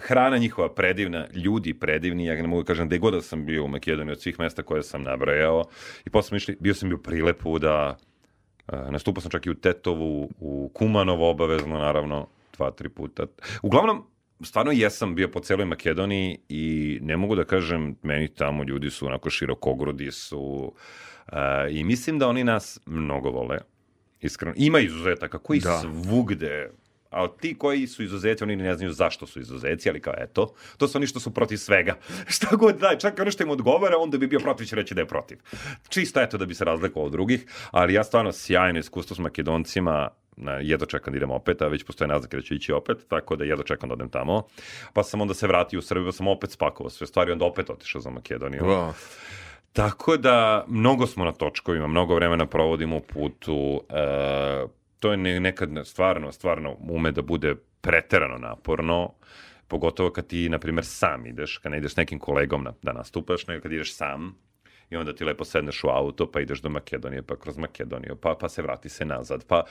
hrana 0.00 0.38
njihova 0.38 0.68
predivna, 0.70 1.26
ljudi 1.34 1.74
predivni, 1.74 2.26
ja 2.26 2.34
ne 2.34 2.46
mogu 2.48 2.62
da 2.62 2.66
kažem 2.66 2.86
gde 2.86 2.98
god 2.98 3.14
da 3.14 3.22
sam 3.22 3.46
bio 3.46 3.64
u 3.64 3.68
Makedoniji 3.68 4.12
od 4.12 4.20
svih 4.22 4.38
mesta 4.38 4.62
koje 4.62 4.82
sam 4.82 5.02
nabrajao. 5.02 5.64
I 6.04 6.10
posle 6.10 6.36
išli, 6.36 6.56
bio 6.60 6.74
sam 6.74 6.88
bio 6.88 6.98
prilepu 6.98 7.58
da 7.58 7.96
nastupao 8.90 9.20
sam 9.22 9.30
čak 9.30 9.46
i 9.46 9.50
u 9.50 9.54
Tetovu, 9.54 10.30
u 10.40 10.70
Kumanovo 10.74 11.30
obavezno, 11.30 11.78
naravno, 11.78 12.26
dva, 12.56 12.70
tri 12.70 12.88
puta. 12.88 13.26
Uglavnom, 13.62 14.04
stvarno 14.44 14.72
jesam 14.72 15.14
bio 15.14 15.28
po 15.28 15.40
celoj 15.40 15.66
Makedoniji 15.66 16.38
i 16.48 16.98
ne 17.02 17.16
mogu 17.16 17.36
da 17.36 17.44
kažem, 17.44 17.96
meni 18.02 18.28
tamo 18.28 18.64
ljudi 18.64 18.90
su 18.90 19.06
onako 19.06 19.30
širokogrudi 19.30 20.10
su 20.10 20.72
uh, 21.26 21.34
i 21.70 21.84
mislim 21.84 22.18
da 22.18 22.28
oni 22.28 22.44
nas 22.44 22.80
mnogo 22.86 23.30
vole. 23.30 23.58
Iskreno. 24.20 24.54
Ima 24.56 24.80
izuzetaka 24.80 25.38
koji 25.38 25.60
Da. 25.60 25.78
svugde 25.78 26.70
ali 27.10 27.28
ti 27.40 27.58
koji 27.58 27.86
su 27.86 28.02
izuzeti, 28.02 28.44
oni 28.44 28.56
ne 28.56 28.74
znaju 28.74 28.92
zašto 28.92 29.26
su 29.26 29.40
izuzeci, 29.40 29.88
ali 29.88 30.00
kao 30.00 30.14
eto, 30.18 30.54
to 30.76 30.88
su 30.88 30.98
oni 30.98 31.06
što 31.06 31.20
su 31.20 31.34
protiv 31.34 31.56
svega. 31.56 31.94
Šta 32.34 32.56
god 32.56 32.78
daj, 32.78 32.98
čak 32.98 33.18
i 33.18 33.22
ono 33.22 33.30
što 33.30 33.42
im 33.42 33.50
odgovara, 33.50 33.96
onda 33.98 34.18
bi 34.18 34.26
bio 34.26 34.38
protiv, 34.38 34.64
će 34.64 34.76
reći 34.76 34.94
da 34.94 35.00
je 35.00 35.06
protiv. 35.06 35.38
Čisto 35.88 36.20
eto 36.20 36.38
da 36.38 36.46
bi 36.46 36.54
se 36.54 36.64
razlikovao 36.64 37.06
od 37.06 37.12
drugih, 37.12 37.46
ali 37.70 37.94
ja 37.94 38.04
stvarno 38.04 38.32
sjajno 38.32 38.78
iskustvo 38.78 39.16
s 39.16 39.18
makedoncima, 39.18 40.08
na, 40.36 40.52
jedno 40.52 40.86
čekam 40.86 41.12
da 41.12 41.16
idem 41.16 41.30
opet, 41.30 41.62
a 41.62 41.68
već 41.68 41.84
postoje 41.84 42.08
naznake 42.08 42.36
da 42.36 42.42
ću 42.42 42.54
ići 42.54 42.72
opet, 42.72 42.98
tako 43.08 43.36
da 43.36 43.44
jedno 43.44 43.64
čekam 43.64 43.88
da 43.88 43.92
odem 43.92 44.08
tamo. 44.08 44.42
Pa 44.92 45.02
sam 45.02 45.20
onda 45.20 45.34
se 45.34 45.46
vratio 45.46 45.78
u 45.78 45.82
Srbiju, 45.82 46.06
pa 46.06 46.12
sam 46.12 46.28
opet 46.28 46.50
spakovao 46.50 46.90
sve 46.90 47.06
stvari, 47.06 47.32
onda 47.32 47.44
opet 47.44 47.70
otišao 47.70 48.00
za 48.00 48.10
Makedoniju. 48.10 48.62
Wow. 48.62 48.92
Tako 49.72 50.16
da, 50.16 50.64
mnogo 50.68 51.06
smo 51.06 51.24
na 51.24 51.32
točkovima, 51.32 51.86
mnogo 51.86 52.14
vremena 52.14 52.46
provodimo 52.46 52.96
u 52.96 53.00
putu. 53.00 53.80
E, 53.88 54.66
to 54.98 55.10
je 55.10 55.16
ne- 55.16 55.40
nekad 55.40 55.70
stvarno, 55.84 56.32
stvarno 56.32 56.76
ume 56.80 57.12
da 57.12 57.22
bude 57.22 57.54
preterano 57.80 58.38
naporno, 58.38 59.14
pogotovo 59.68 60.10
kad 60.10 60.26
ti, 60.26 60.48
na 60.48 60.58
primjer, 60.58 60.84
sam 60.84 61.26
ideš, 61.26 61.58
kad 61.58 61.72
ne 61.72 61.78
ideš 61.78 61.92
s 61.92 61.96
nekim 61.96 62.18
kolegom 62.18 62.64
na, 62.64 62.72
da 62.82 62.92
nastupaš, 62.92 63.46
nego 63.46 63.62
kad 63.62 63.72
ideš 63.72 63.94
sam, 63.94 64.38
i 64.90 64.96
onda 64.96 65.14
ti 65.14 65.24
lepo 65.24 65.44
sedneš 65.44 65.84
u 65.84 65.88
auto, 65.88 66.30
pa 66.30 66.40
ideš 66.40 66.60
do 66.60 66.68
Makedonije, 66.68 67.22
pa 67.22 67.36
kroz 67.36 67.58
Makedoniju, 67.58 68.16
pa, 68.16 68.34
pa 68.40 68.48
se 68.48 68.62
vrati 68.62 68.88
se 68.88 69.04
nazad, 69.04 69.44
pa... 69.46 69.64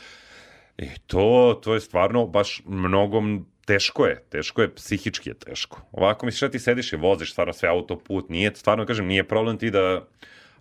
I 0.77 0.89
to, 1.07 1.59
to 1.63 1.73
je 1.73 1.79
stvarno 1.79 2.27
baš 2.27 2.61
mnogo 2.65 3.21
teško 3.65 4.05
je, 4.05 4.23
teško 4.29 4.61
je, 4.61 4.75
psihički 4.75 5.29
je 5.29 5.33
teško. 5.33 5.81
Ovako 5.91 6.25
misliš 6.25 6.41
da 6.41 6.49
ti 6.49 6.59
sediš 6.59 6.93
i 6.93 6.95
voziš 6.95 7.31
stvarno 7.31 7.53
sve 7.53 7.69
autoput, 7.69 8.29
nije, 8.29 8.55
stvarno 8.55 8.85
kažem, 8.85 9.07
nije 9.07 9.27
problem 9.27 9.57
ti 9.57 9.71
da 9.71 10.07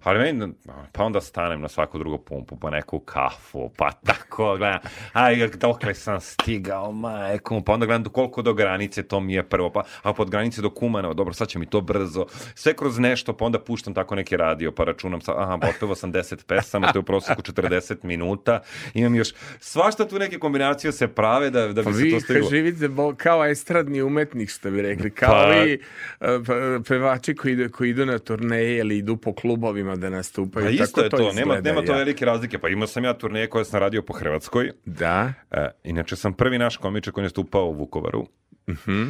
Ali 0.06 0.18
meni, 0.20 0.52
pa 0.92 1.04
onda 1.04 1.20
stanem 1.20 1.60
na 1.60 1.68
svaku 1.68 1.98
drugu 1.98 2.18
pumpu, 2.18 2.56
pa 2.56 2.70
neku 2.70 2.98
kafu, 3.00 3.70
pa 3.76 3.90
tako, 3.92 4.56
gledam, 4.56 4.78
aj, 5.12 5.48
dokle 5.50 5.94
sam 5.94 6.20
stigao, 6.20 6.92
majko, 6.92 7.60
pa 7.60 7.72
onda 7.72 7.86
gledam 7.86 8.02
do 8.02 8.10
koliko 8.10 8.42
do 8.42 8.54
granice, 8.54 9.02
to 9.02 9.20
mi 9.20 9.34
je 9.34 9.42
prvo, 9.42 9.70
pa, 9.70 9.82
a 10.02 10.12
pod 10.12 10.30
granice 10.30 10.62
do 10.62 10.70
Kumanova, 10.70 11.14
dobro, 11.14 11.34
sad 11.34 11.48
će 11.48 11.58
mi 11.58 11.66
to 11.66 11.80
brzo, 11.80 12.26
sve 12.54 12.74
kroz 12.74 12.98
nešto, 12.98 13.32
pa 13.32 13.44
onda 13.44 13.58
puštam 13.60 13.94
tako 13.94 14.14
neki 14.14 14.36
radio, 14.36 14.72
pa 14.72 14.84
računam, 14.84 15.20
sa, 15.20 15.32
aha, 15.34 15.58
pa 15.58 15.68
otpevao 15.68 15.94
sam 15.94 16.12
10 16.12 16.44
pesama, 16.44 16.92
to 16.92 16.98
je 16.98 17.00
u 17.00 17.04
prosjeku 17.04 17.42
40 17.42 17.96
minuta, 18.02 18.60
imam 18.94 19.14
još, 19.14 19.28
svašta 19.60 20.08
tu 20.08 20.18
neke 20.18 20.38
kombinacije 20.38 20.92
se 20.92 21.08
prave 21.08 21.50
da, 21.50 21.60
da 21.62 21.82
bi 21.82 21.84
Pa 21.84 21.92
se 21.92 22.02
vi 22.02 22.10
to 22.10 22.20
stiglo. 22.20 22.48
živite 22.50 22.88
bo- 22.88 23.14
kao 23.14 23.44
estradni 23.46 24.02
umetnik, 24.02 24.50
što 24.50 24.70
bi 24.70 24.82
rekli, 24.82 25.10
kao 25.12 25.30
Pa- 25.44 25.56
i 25.56 25.72
e, 25.72 25.78
pe- 26.20 26.80
pevači 26.88 27.34
koji 27.34 27.68
koji 27.68 27.90
idu 27.90 28.06
na 28.06 28.18
turneje 28.18 28.78
ili 28.78 28.98
idu 28.98 29.16
po 29.16 29.32
klubovima 29.34 29.95
da 29.96 30.10
nastupaju. 30.10 30.66
Pa 30.66 30.70
isto 30.70 30.86
Tako 30.86 31.00
je 31.00 31.10
to, 31.10 31.16
nema, 31.16 31.40
izgleda, 31.40 31.70
nema 31.70 31.86
to 31.86 31.92
velike 31.92 32.24
razlike, 32.24 32.58
pa 32.58 32.68
imao 32.68 32.86
sam 32.86 33.04
ja 33.04 33.14
turneje 33.14 33.50
koje 33.50 33.64
sam 33.64 33.80
radio 33.80 34.02
po 34.02 34.12
Hrvatskoj, 34.12 34.72
Da, 34.84 35.32
E, 35.50 35.70
inače 35.84 36.16
sam 36.16 36.32
prvi 36.32 36.58
naš 36.58 36.76
komičar 36.76 37.12
koji 37.12 37.24
je 37.24 37.28
stupao 37.28 37.66
u 37.66 37.72
Vukovaru. 37.72 38.26
Mhm. 38.68 39.08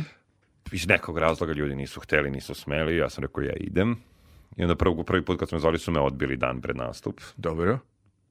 Iz 0.73 0.89
nekog 0.89 1.19
razloga 1.19 1.53
ljudi 1.53 1.75
nisu 1.75 2.01
hteli, 2.01 2.31
nisu 2.31 2.55
smeli, 2.55 2.97
ja 2.97 3.11
sam 3.11 3.23
rekao 3.25 3.43
ja 3.43 3.53
idem. 3.53 3.97
I 4.57 4.63
onda 4.63 4.75
prvi, 4.77 5.05
prvi 5.07 5.25
put 5.25 5.39
kad 5.39 5.49
smo 5.49 5.57
me 5.57 5.61
zvali 5.61 5.79
su 5.79 5.91
me 5.91 6.01
odbili 6.01 6.37
dan 6.37 6.61
pred 6.61 6.77
nastup, 6.77 7.21
dobro. 7.37 7.79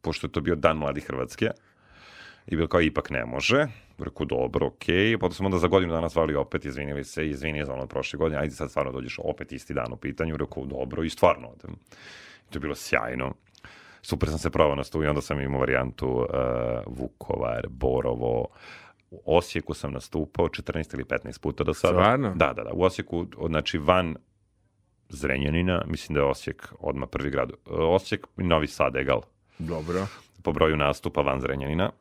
pošto 0.01 0.27
je 0.27 0.31
to 0.31 0.41
bio 0.41 0.55
dan 0.55 0.77
mladi 0.77 1.01
Hrvatske. 1.01 1.49
I 2.47 2.55
bilo 2.55 2.67
kao 2.67 2.81
ipak 2.81 3.09
ne 3.09 3.25
može. 3.25 3.67
Rekao 3.97 4.25
dobro, 4.25 4.67
okej. 4.67 5.17
Potom 5.17 5.33
smo 5.33 5.45
onda 5.45 5.57
za 5.57 5.67
godinu 5.67 5.93
dana 5.93 6.09
zvali 6.09 6.35
opet, 6.35 6.65
izvinili 6.65 7.03
se, 7.03 7.29
izvini 7.29 7.65
za 7.65 7.73
ono 7.73 7.87
prošle 7.87 8.17
godine, 8.17 8.41
ajde 8.41 8.55
sad 8.55 8.69
stvarno 8.69 8.91
dođeš 8.91 9.19
opet 9.23 9.51
isti 9.51 9.73
dan 9.73 9.93
u 9.93 9.97
pitanju. 9.97 10.37
Rekao 10.37 10.65
dobro 10.65 11.03
i 11.03 11.09
stvarno 11.09 11.47
odem. 11.47 11.75
To 12.49 12.57
je 12.57 12.59
bilo 12.59 12.75
sjajno. 12.75 13.33
Super 14.01 14.29
sam 14.29 14.39
se 14.39 14.49
probao 14.49 14.75
na 14.75 14.83
stu 14.83 15.03
i 15.03 15.07
onda 15.07 15.21
sam 15.21 15.41
imao 15.41 15.59
varijantu 15.59 16.07
uh, 16.07 16.27
Vukovar, 16.87 17.67
Borovo, 17.69 18.47
u 19.11 19.37
Osijeku 19.37 19.73
sam 19.73 19.91
nastupao 19.91 20.45
14 20.45 20.93
ili 20.93 21.03
15 21.03 21.41
puta 21.41 21.63
do 21.63 21.73
sada. 21.73 21.93
Stvarno? 21.93 22.33
Da, 22.35 22.53
da, 22.53 22.63
da. 22.63 22.71
U 22.73 22.83
Osijeku, 22.83 23.25
znači 23.47 23.77
van 23.77 24.15
Zrenjanina, 25.09 25.83
mislim 25.87 26.13
da 26.13 26.21
je 26.21 26.25
Osijek 26.25 26.73
odmah 26.79 27.09
prvi 27.11 27.29
grad. 27.29 27.51
Uh, 27.51 27.57
Osijek 27.65 28.27
i 28.37 28.43
Novi 28.43 28.67
Sad, 28.67 28.95
egal 28.95 29.21
Dobro. 29.59 30.07
po 30.43 30.51
broju 30.51 30.77
nastupa 30.77 31.21
van 31.21 31.41
Zrenjanina. 31.41 31.91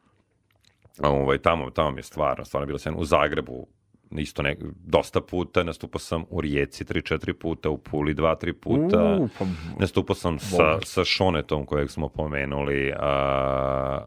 Ovaj, 1.02 1.38
tamo, 1.38 1.70
tamo 1.70 1.90
mi 1.90 1.98
je 1.98 2.02
stvarno, 2.02 2.44
stvarno 2.44 2.66
bilo 2.66 2.78
sjajno. 2.78 2.98
U 2.98 3.04
Zagrebu 3.04 3.66
isto 4.10 4.42
ne, 4.42 4.56
dosta 4.86 5.20
puta, 5.20 5.64
nastupao 5.64 5.98
sam 5.98 6.24
u 6.30 6.40
Rijeci 6.40 6.84
3-4 6.84 7.32
puta, 7.32 7.70
u 7.70 7.78
Puli 7.78 8.14
2-3 8.14 8.52
puta. 8.52 9.16
U, 9.20 9.28
pa, 9.38 9.44
Nastupao 9.80 10.16
sam 10.16 10.38
sa, 10.38 10.78
sa 10.84 11.04
Šonetom 11.04 11.66
kojeg 11.66 11.90
smo 11.90 12.08
pomenuli 12.08 12.92
a, 12.98 14.04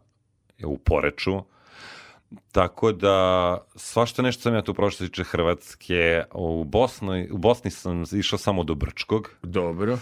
u 0.64 0.78
Poreču. 0.78 1.42
Tako 2.52 2.92
da, 2.92 3.58
svašta 3.76 4.22
nešto 4.22 4.42
sam 4.42 4.54
ja 4.54 4.62
tu 4.62 4.74
prošlo 4.74 5.06
tiče 5.06 5.24
Hrvatske. 5.24 6.24
U, 6.34 6.64
Bosni, 6.64 7.28
u 7.30 7.38
Bosni 7.38 7.70
sam 7.70 8.04
išao 8.12 8.38
samo 8.38 8.64
do 8.64 8.74
Brčkog 8.74 9.30
dobro. 9.42 9.98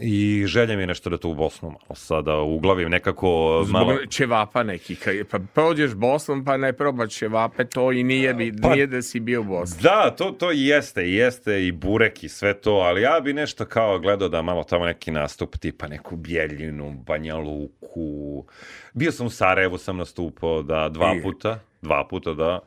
I 0.00 0.44
želja 0.46 0.76
mi 0.76 0.82
je 0.82 0.86
nešto 0.86 1.10
da 1.10 1.18
to 1.18 1.28
u 1.28 1.34
Bosnu 1.34 1.68
malo 1.68 1.94
sada 1.94 2.36
uglavim 2.36 2.90
nekako 2.90 3.60
Zbog 3.66 3.86
malo... 3.86 4.06
ćevapa 4.06 4.62
neki. 4.62 4.96
Pa 5.30 5.38
prođeš 5.54 5.94
Bosnom 5.94 6.44
pa 6.44 6.56
ne 6.56 6.72
probaš 6.72 7.12
ćevape, 7.12 7.64
to 7.64 7.92
i 7.92 8.02
nije, 8.02 8.34
bi, 8.34 8.52
Pa- 8.62 8.74
nije 8.74 8.86
da 8.86 9.02
si 9.02 9.20
bio 9.20 9.40
u 9.40 9.44
Bosni. 9.44 9.82
Da, 9.82 10.14
to, 10.18 10.30
to 10.30 10.50
jeste, 10.50 11.10
jeste 11.10 11.66
i 11.66 11.72
burek 11.72 12.24
i 12.24 12.28
sve 12.28 12.54
to, 12.54 12.70
ali 12.70 13.02
ja 13.02 13.20
bi 13.20 13.32
nešto 13.32 13.64
kao 13.64 13.98
gledao 13.98 14.28
da 14.28 14.42
malo 14.42 14.64
tamo 14.64 14.86
neki 14.86 15.10
nastup, 15.10 15.56
tipa 15.56 15.88
neku 15.88 16.16
Bjeljinu, 16.16 16.92
Banja 17.06 17.36
Luku. 17.36 18.44
Bio 18.92 19.12
sam 19.12 19.26
u 19.26 19.30
Sarajevu, 19.30 19.78
sam 19.78 19.96
nastupao, 19.96 20.62
da, 20.62 20.88
dva 20.88 21.14
puta, 21.22 21.60
dva 21.82 22.06
puta, 22.10 22.32
da. 22.32 22.60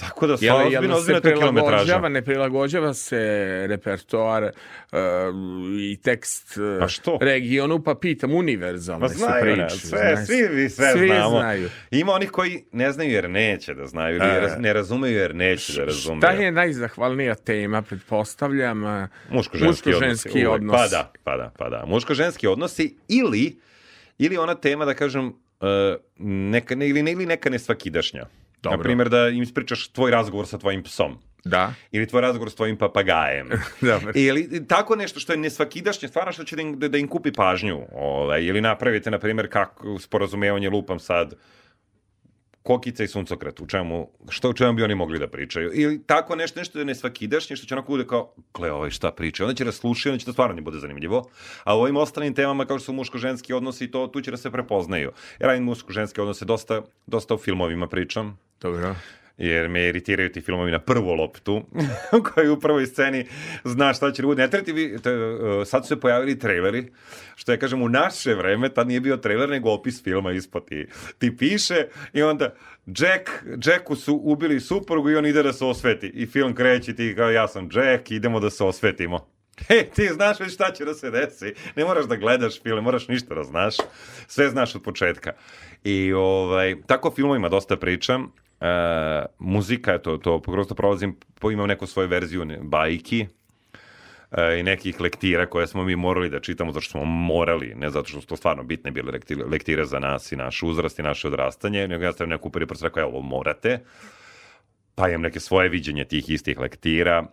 Tako 0.00 0.26
da, 0.26 0.36
Jel, 0.40 0.56
ozbiljno, 0.56 0.94
se 0.94 1.00
ozbiljno 1.00 1.20
kilometraža. 1.20 1.66
prilagođava, 1.66 2.08
ne 2.08 2.22
prilagođava 2.22 2.94
se 2.94 3.18
repertoar 3.68 4.42
uh, 4.42 4.50
i 5.80 5.96
tekst 5.96 6.56
uh, 6.76 6.82
A 6.82 6.88
što? 6.88 7.18
regionu, 7.20 7.82
pa 7.82 7.94
pitam, 7.94 8.34
univerzalne 8.34 9.08
su 9.08 9.14
znaju, 9.14 9.42
priče. 9.42 9.56
ne, 9.56 9.70
sve, 9.70 9.88
znaš. 10.08 10.26
svi 10.26 10.48
vi 10.48 10.70
sve 10.70 10.92
Svi 10.92 11.06
znamo. 11.06 11.30
znaju. 11.30 11.68
Ima 11.90 12.12
onih 12.12 12.30
koji 12.30 12.64
ne 12.72 12.92
znaju 12.92 13.10
jer 13.10 13.30
neće 13.30 13.74
da 13.74 13.86
znaju, 13.86 14.16
ili 14.16 14.26
E. 14.26 14.56
ne 14.58 14.72
razumeju 14.72 15.16
jer 15.16 15.34
neće 15.34 15.72
da 15.72 15.84
razumeju. 15.84 16.20
Šta 16.20 16.30
je 16.32 16.52
najzahvalnija 16.52 17.34
tema, 17.34 17.82
pretpostavljam? 17.82 18.84
uh, 18.84 18.90
Muško-ženski, 19.30 19.66
muško-ženski 19.88 20.28
odnosi. 20.28 20.46
odnos. 20.46 20.76
Pa 20.76 20.88
da, 20.88 21.12
pa 21.24 21.36
da, 21.36 21.52
pa 21.58 21.68
da. 21.68 21.84
Muško-ženski 21.86 22.46
odnosi 22.46 22.96
ili, 23.08 23.60
ili 24.18 24.36
ona 24.36 24.54
tema, 24.54 24.84
da 24.84 24.94
kažem, 24.94 25.26
uh, 25.26 25.32
neka, 26.18 26.74
ne, 26.74 26.88
ili, 26.88 27.02
ne, 27.02 27.12
ili 27.12 27.26
neka 27.26 27.50
nesvakidašnja. 27.50 28.26
Dobro. 28.62 28.76
Na 28.76 28.82
primjer, 28.82 29.08
da 29.08 29.28
im 29.28 29.42
ispričaš 29.42 29.88
tvoj 29.88 30.10
razgovor 30.10 30.46
sa 30.46 30.58
tvojim 30.58 30.82
psom. 30.82 31.18
Da, 31.44 31.72
Ili 31.92 32.06
tvoj 32.06 32.22
razgovor 32.22 32.50
s 32.50 32.54
tvojim 32.54 32.76
papagajem. 32.76 33.48
dobro. 33.80 34.12
Ili 34.14 34.66
tako 34.68 34.96
nešto 34.96 35.20
što 35.20 35.32
je 35.32 35.36
nesvakidašnje, 35.36 36.08
stvarno 36.08 36.32
što 36.32 36.44
će 36.44 36.56
da 36.56 36.62
im, 36.62 36.78
da, 36.78 36.88
da 36.88 36.98
im 36.98 37.08
kupi 37.08 37.32
pažnju. 37.32 37.80
Ovaj, 37.92 38.44
ili 38.44 38.60
napravite, 38.60 39.10
na 39.10 39.18
primjer, 39.18 39.48
kako 39.50 39.98
sporazumevanje 39.98 40.70
lupam 40.70 40.98
sad 40.98 41.34
Kokica 42.62 43.04
i 43.04 43.08
suncokret, 43.08 43.60
u 43.60 43.66
čemu, 43.66 44.08
što 44.28 44.50
u 44.50 44.52
čemu 44.52 44.72
bi 44.72 44.82
oni 44.82 44.94
mogli 44.94 45.18
da 45.18 45.28
pričaju. 45.28 45.70
Ili 45.74 46.02
tako 46.06 46.36
nešto, 46.36 46.60
nešto 46.60 46.84
ne 46.84 46.94
svakidašnje, 46.94 47.56
što 47.56 47.66
će 47.66 47.74
onako 47.74 47.92
bude 47.92 48.06
kao, 48.06 48.34
gle, 48.54 48.72
ovaj 48.72 48.90
šta 48.90 49.12
priča. 49.12 49.44
Onda 49.44 49.54
će 49.54 49.64
da 49.64 49.72
sluša 49.72 50.08
i 50.08 50.12
onda 50.12 50.20
će 50.20 50.26
da 50.26 50.32
stvarno 50.32 50.54
ne 50.54 50.62
bude 50.62 50.78
zanimljivo. 50.78 51.30
A 51.64 51.76
u 51.76 51.80
ovim 51.80 51.96
ostalim 51.96 52.34
temama, 52.34 52.66
kao 52.66 52.78
što 52.78 52.84
su 52.84 52.92
muško-ženski 52.92 53.52
odnosi, 53.52 53.90
to, 53.90 54.06
tu 54.06 54.20
će 54.20 54.30
da 54.30 54.36
se 54.36 54.50
prepoznaju. 54.50 55.12
Ja 55.40 55.46
radim 55.46 55.64
muško-ženske 55.64 56.20
odnose 56.20 56.44
dosta, 56.44 56.82
dosta 57.06 57.34
u 57.34 57.38
filmovima 57.38 57.86
pričam. 57.86 58.38
Dobro. 58.60 58.94
Jer 59.40 59.68
me 59.68 59.88
iritiraju 59.88 60.32
ti 60.32 60.40
filmovi 60.40 60.70
na 60.70 60.78
prvu 60.78 61.14
loptu, 61.14 61.62
koji 62.34 62.48
u 62.48 62.60
prvoj 62.60 62.86
sceni 62.86 63.26
zna 63.64 63.94
šta 63.94 64.12
će 64.12 64.22
bude. 64.22 64.42
Ne 64.42 64.50
treba 64.50 64.64
ti 64.64 64.72
vi, 64.72 64.98
to, 65.02 65.10
je, 65.10 65.34
uh, 65.34 65.66
sad 65.66 65.84
su 65.84 65.88
se 65.88 66.00
pojavili 66.00 66.38
traileri, 66.38 66.92
što 67.36 67.52
je, 67.52 67.58
kažem, 67.58 67.82
u 67.82 67.88
naše 67.88 68.34
vreme, 68.34 68.68
tad 68.68 68.88
nije 68.88 69.00
bio 69.00 69.16
trailer, 69.16 69.48
nego 69.48 69.70
opis 69.70 70.04
filma 70.04 70.32
ispod 70.32 70.68
ti, 70.68 70.86
ti 71.18 71.36
piše 71.36 71.86
i 72.12 72.22
onda 72.22 72.54
Jack, 72.86 73.30
Jacku 73.64 73.96
su 73.96 74.20
ubili 74.24 74.60
suprugu 74.60 75.10
i 75.10 75.16
on 75.16 75.26
ide 75.26 75.42
da 75.42 75.52
se 75.52 75.64
osveti. 75.64 76.06
I 76.06 76.26
film 76.26 76.54
kreće 76.54 76.94
ti 76.94 77.14
kao 77.16 77.30
ja 77.30 77.48
sam 77.48 77.68
Jack, 77.72 78.10
idemo 78.10 78.40
da 78.40 78.50
se 78.50 78.64
osvetimo. 78.64 79.26
He, 79.68 79.84
ti 79.94 80.08
znaš 80.08 80.40
već 80.40 80.54
šta 80.54 80.72
će 80.72 80.84
da 80.84 80.94
se 80.94 81.10
desi. 81.10 81.54
Ne 81.76 81.84
moraš 81.84 82.04
da 82.04 82.16
gledaš 82.16 82.62
film, 82.62 82.84
moraš 82.84 83.08
ništa 83.08 83.34
da 83.34 83.44
znaš. 83.44 83.74
Sve 84.26 84.48
znaš 84.48 84.74
od 84.74 84.82
početka. 84.82 85.32
I 85.84 86.12
ovaj, 86.12 86.76
tako 86.86 87.10
filmovima 87.10 87.48
dosta 87.48 87.76
pričam. 87.76 88.32
E, 88.60 89.26
muzika, 89.38 89.98
to, 89.98 90.16
to 90.16 90.40
prosto 90.40 90.74
prolazim, 90.74 91.16
imam 91.52 91.68
neku 91.68 91.86
svoju 91.86 92.08
verziju 92.08 92.44
ne, 92.44 92.58
bajki, 92.62 93.26
e, 94.30 94.58
i 94.60 94.62
nekih 94.62 95.00
lektira 95.00 95.46
koje 95.46 95.66
smo 95.66 95.84
mi 95.84 95.96
morali 95.96 96.30
da 96.30 96.40
čitamo 96.40 96.72
zato 96.72 96.80
što 96.80 96.90
smo 96.90 97.04
morali, 97.04 97.74
ne 97.74 97.90
zato 97.90 98.08
što 98.08 98.20
su 98.20 98.26
to 98.26 98.36
stvarno 98.36 98.62
bitne 98.62 98.90
bile 98.90 99.12
lektire, 99.46 99.84
za 99.84 99.98
nas 99.98 100.32
i 100.32 100.36
naš 100.36 100.62
uzrast 100.62 100.98
i 100.98 101.02
naše 101.02 101.28
odrastanje, 101.28 101.88
nego 101.88 102.04
ja 102.04 102.12
stavim 102.12 102.30
neku 102.30 102.50
prvi 102.50 102.66
prst 102.66 102.82
rekao, 102.82 103.02
evo, 103.02 103.20
morate, 103.20 103.78
pa 104.94 105.08
imam 105.08 105.22
neke 105.22 105.40
svoje 105.40 105.68
viđenje 105.68 106.04
tih 106.04 106.30
istih 106.30 106.58
lektira, 106.58 107.26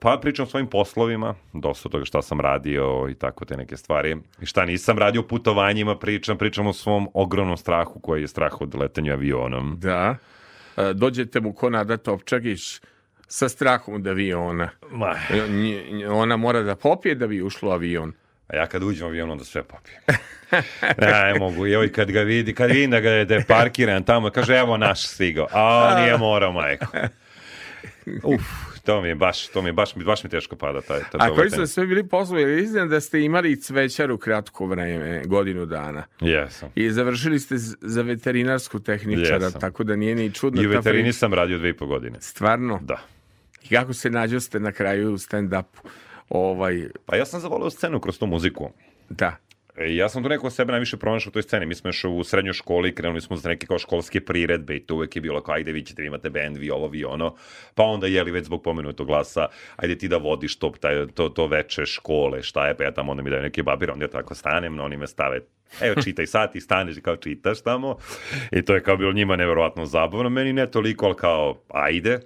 pa 0.00 0.18
pričam 0.22 0.42
o 0.42 0.46
svojim 0.46 0.66
poslovima, 0.66 1.34
dosta 1.52 1.88
toga 1.88 2.04
šta 2.04 2.22
sam 2.22 2.40
radio 2.40 3.08
i 3.10 3.14
tako 3.14 3.44
te 3.44 3.56
neke 3.56 3.76
stvari. 3.76 4.16
I 4.40 4.46
šta 4.46 4.64
nisam 4.64 4.98
radio 4.98 5.22
putovanjima, 5.22 5.98
pričam, 5.98 6.38
pričam 6.38 6.66
o 6.66 6.72
svom 6.72 7.08
ogromnom 7.14 7.56
strahu 7.56 8.00
koji 8.00 8.20
je 8.20 8.28
strah 8.28 8.60
od 8.60 8.74
letenja 8.74 9.12
avionom. 9.12 9.76
Da. 9.80 10.16
E, 10.76 10.92
dođete 10.94 11.40
mu 11.40 11.52
ko 11.52 11.70
Nada 11.70 11.96
Topčagić 11.96 12.80
sa 13.28 13.48
strahom 13.48 13.94
od 13.94 14.06
aviona. 14.06 14.70
Ma, 14.90 15.14
Ona 16.10 16.36
mora 16.36 16.62
da 16.62 16.76
popije 16.76 17.14
da 17.14 17.26
bi 17.26 17.42
ušlo 17.42 17.70
avion. 17.70 18.12
a 18.48 18.56
ja 18.56 18.66
kad 18.66 18.82
uđem 18.82 19.06
u 19.06 19.08
avion, 19.08 19.30
onda 19.30 19.44
sve 19.44 19.62
popijem. 19.62 20.00
ne, 21.00 21.32
ne 21.32 21.38
mogu. 21.38 21.66
I 21.66 21.74
ovaj 21.74 21.88
kad 21.88 22.10
ga 22.10 22.20
vidi, 22.20 22.54
kad 22.54 22.70
vidim 22.70 22.90
da, 22.90 23.00
ga 23.00 23.10
je, 23.10 23.24
da 23.24 23.34
je 23.34 23.44
parkiran 23.48 24.04
tamo, 24.04 24.30
kaže, 24.30 24.56
evo 24.56 24.76
naš 24.76 25.06
stigao. 25.06 25.46
A, 25.52 26.00
nije 26.00 26.16
morao, 26.18 26.52
majko. 26.52 26.86
Uf, 28.34 28.71
to 28.84 29.02
mi 29.02 29.08
je 29.08 29.14
baš, 29.14 29.48
to 29.48 29.62
mi 29.62 29.68
je 29.68 29.72
baš, 29.72 29.94
baš 29.94 30.24
mi 30.24 30.30
teško 30.30 30.56
pada 30.56 30.80
taj, 30.80 31.00
taj 31.12 31.28
A 31.30 31.34
koji 31.34 31.50
su 31.50 31.66
sve 31.66 31.86
bili 31.86 32.08
poslovi? 32.08 32.42
Jer 32.42 32.88
da 32.88 33.00
ste 33.00 33.20
imali 33.20 33.60
cvećaru 33.60 34.18
kratko 34.18 34.66
vreme, 34.66 35.22
godinu 35.24 35.66
dana. 35.66 36.04
Jesam. 36.20 36.68
I 36.74 36.90
završili 36.90 37.38
ste 37.38 37.54
za 37.80 38.02
veterinarsku 38.02 38.80
tehničara, 38.80 39.44
Jesam. 39.44 39.60
tako 39.60 39.84
da 39.84 39.96
nije 39.96 40.14
ni 40.14 40.32
čudno. 40.32 40.62
I 40.62 40.66
u 40.66 40.70
ta 40.70 40.76
veterini 40.76 41.02
priča. 41.04 41.18
sam 41.18 41.34
radio 41.34 41.58
dve 41.58 41.68
i 41.68 41.72
po 41.76 41.86
godine. 41.86 42.16
Stvarno? 42.20 42.78
Da. 42.82 42.98
I 43.64 43.68
kako 43.68 43.92
se 43.92 44.10
nađoste 44.10 44.60
na 44.60 44.72
kraju 44.72 45.12
u 45.12 45.18
stand-upu? 45.18 45.88
Ovaj, 46.28 46.88
Pa 47.06 47.16
ja 47.16 47.26
sam 47.26 47.40
zavoleo 47.40 47.70
scenu 47.70 48.00
kroz 48.00 48.18
tu 48.18 48.26
muziku. 48.26 48.70
da. 49.08 49.36
E, 49.76 49.94
ja 49.96 50.08
sam 50.08 50.22
tu 50.22 50.28
neko 50.28 50.50
sebe 50.50 50.72
najviše 50.72 50.96
pronašao 50.96 51.30
u 51.30 51.32
toj 51.32 51.42
sceni. 51.42 51.66
Mi 51.66 51.74
smo 51.74 51.88
još 51.88 52.04
u 52.04 52.24
srednjoj 52.24 52.52
školi, 52.52 52.94
krenuli 52.94 53.20
smo 53.20 53.36
za 53.36 53.48
neke 53.48 53.66
kao 53.66 53.78
školske 53.78 54.20
priredbe 54.20 54.76
i 54.76 54.80
to 54.80 54.94
uvek 54.94 55.16
je 55.16 55.22
bilo 55.22 55.42
kao, 55.42 55.54
ajde 55.54 55.72
vi 55.72 55.82
ćete, 55.82 56.02
vi 56.02 56.08
imate 56.08 56.30
band, 56.30 56.56
vi 56.56 56.70
ovo, 56.70 56.88
vi 56.88 57.04
ono. 57.04 57.34
Pa 57.74 57.82
onda, 57.82 58.06
jeli, 58.06 58.30
već 58.30 58.44
zbog 58.44 58.62
pomenutog 58.62 59.06
glasa, 59.06 59.46
ajde 59.76 59.98
ti 59.98 60.08
da 60.08 60.16
vodiš 60.16 60.58
to, 60.58 60.72
taj, 60.80 61.06
to, 61.06 61.28
to 61.28 61.46
veče 61.46 61.86
škole, 61.86 62.42
šta 62.42 62.66
je, 62.66 62.76
pa 62.76 62.84
ja 62.84 62.90
tamo 62.90 63.10
onda 63.10 63.22
mi 63.22 63.30
daju 63.30 63.42
neke 63.42 63.62
babire, 63.62 63.92
onda 63.92 64.04
ja 64.04 64.10
tako 64.10 64.34
stanem, 64.34 64.76
no 64.76 64.84
oni 64.84 64.96
me 64.96 65.06
stave 65.06 65.40
Evo, 65.80 66.02
čitaj 66.04 66.26
sad, 66.26 66.52
ti 66.52 66.60
staneš 66.60 66.96
i 66.96 67.00
kao 67.00 67.16
čitaš 67.16 67.62
tamo. 67.62 67.96
I 68.50 68.62
to 68.62 68.74
je 68.74 68.82
kao 68.82 68.96
bilo 68.96 69.12
njima 69.12 69.36
neverovatno 69.36 69.86
zabavno. 69.86 70.28
Meni 70.28 70.52
ne 70.52 70.70
toliko, 70.70 71.06
ali 71.06 71.14
kao, 71.14 71.62
ajde. 71.68 72.20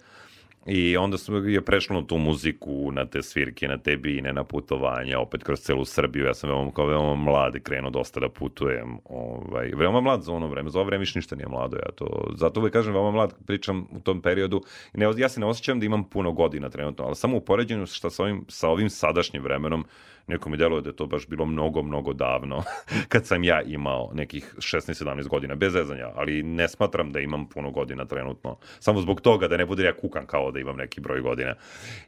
I 0.67 0.97
onda 0.97 1.19
smo, 1.19 1.37
je 1.37 1.65
prešlo 1.65 2.01
na 2.01 2.07
tu 2.07 2.19
muziku, 2.19 2.93
na 2.93 3.07
te 3.07 3.23
svirke, 3.23 3.69
na 3.69 3.79
te 3.79 3.97
bine, 3.97 4.33
na 4.33 4.45
putovanja, 4.45 5.19
opet 5.19 5.45
kroz 5.45 5.61
celu 5.61 5.85
Srbiju. 5.85 6.25
Ja 6.25 6.35
sam 6.35 6.51
veoma, 6.51 6.73
kao 6.73 6.87
veoma 6.87 7.15
mlad 7.15 7.63
krenuo 7.63 7.91
dosta 7.91 8.21
da 8.21 8.29
putujem. 8.29 8.99
Ovaj, 9.05 9.71
veoma 9.77 10.01
mlad 10.01 10.23
za 10.23 10.33
ono 10.33 10.49
vreme, 10.49 10.71
za 10.71 10.79
ovo 10.79 10.87
vreme 10.87 11.01
više 11.01 11.19
ništa 11.19 11.37
nije 11.37 11.49
mlado. 11.49 11.77
Ja 11.77 11.93
to, 11.95 12.31
zato 12.37 12.61
uvek 12.61 12.73
kažem 12.73 12.93
veoma 12.93 13.11
mlad, 13.11 13.35
pričam 13.47 13.87
u 13.91 14.01
tom 14.01 14.23
periodu. 14.23 14.63
Ne, 14.95 15.07
ja 15.17 15.29
se 15.29 15.41
ne 15.41 15.47
osjećam 15.47 15.81
da 15.81 15.87
imam 15.87 16.05
puno 16.05 16.33
godina 16.33 16.71
trenutno, 16.71 17.05
ali 17.05 17.17
samo 17.17 17.37
u 17.37 17.41
poređenju 17.41 17.87
šta 17.87 18.11
sa 18.11 18.23
ovim, 18.23 18.45
sa 18.49 18.69
ovim 18.69 18.91
sadašnjim 18.91 19.43
vremenom, 19.43 19.85
neko 20.27 20.51
mi 20.51 20.57
deluje 20.57 20.83
da 20.83 20.89
je 20.89 20.97
to 20.97 21.07
baš 21.07 21.27
bilo 21.27 21.47
mnogo, 21.47 21.83
mnogo 21.83 22.13
davno, 22.13 22.63
kad 23.13 23.27
sam 23.27 23.45
ja 23.45 23.63
imao 23.63 24.11
nekih 24.15 24.55
16-17 24.57 25.29
godina, 25.29 25.55
bez 25.55 25.73
zezanja, 25.73 26.11
ali 26.15 26.43
ne 26.43 26.69
smatram 26.69 27.13
da 27.13 27.21
imam 27.21 27.49
puno 27.49 27.71
godina 27.71 28.05
trenutno. 28.05 28.57
Samo 28.81 29.01
zbog 29.01 29.21
toga 29.21 29.49
da 29.49 29.57
ne 29.57 29.67
bude 29.67 29.83
da 29.83 29.89
ja 29.89 29.97
kukam 29.97 30.27
kao 30.27 30.51
da 30.51 30.61
imam 30.61 30.77
neki 30.77 31.01
broj 31.01 31.21
godina. 31.21 31.55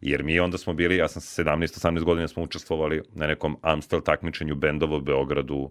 Jer 0.00 0.22
mi 0.22 0.40
onda 0.40 0.58
smo 0.58 0.72
bili, 0.72 0.96
ja 0.96 1.08
sam 1.08 1.22
sa 1.22 1.42
17-18 1.42 2.04
godina 2.04 2.28
smo 2.28 2.42
učestvovali 2.42 3.02
na 3.14 3.26
nekom 3.26 3.56
Amstel 3.62 4.00
takmičenju 4.00 4.54
bendova 4.54 4.96
u 4.96 5.00
Beogradu, 5.00 5.70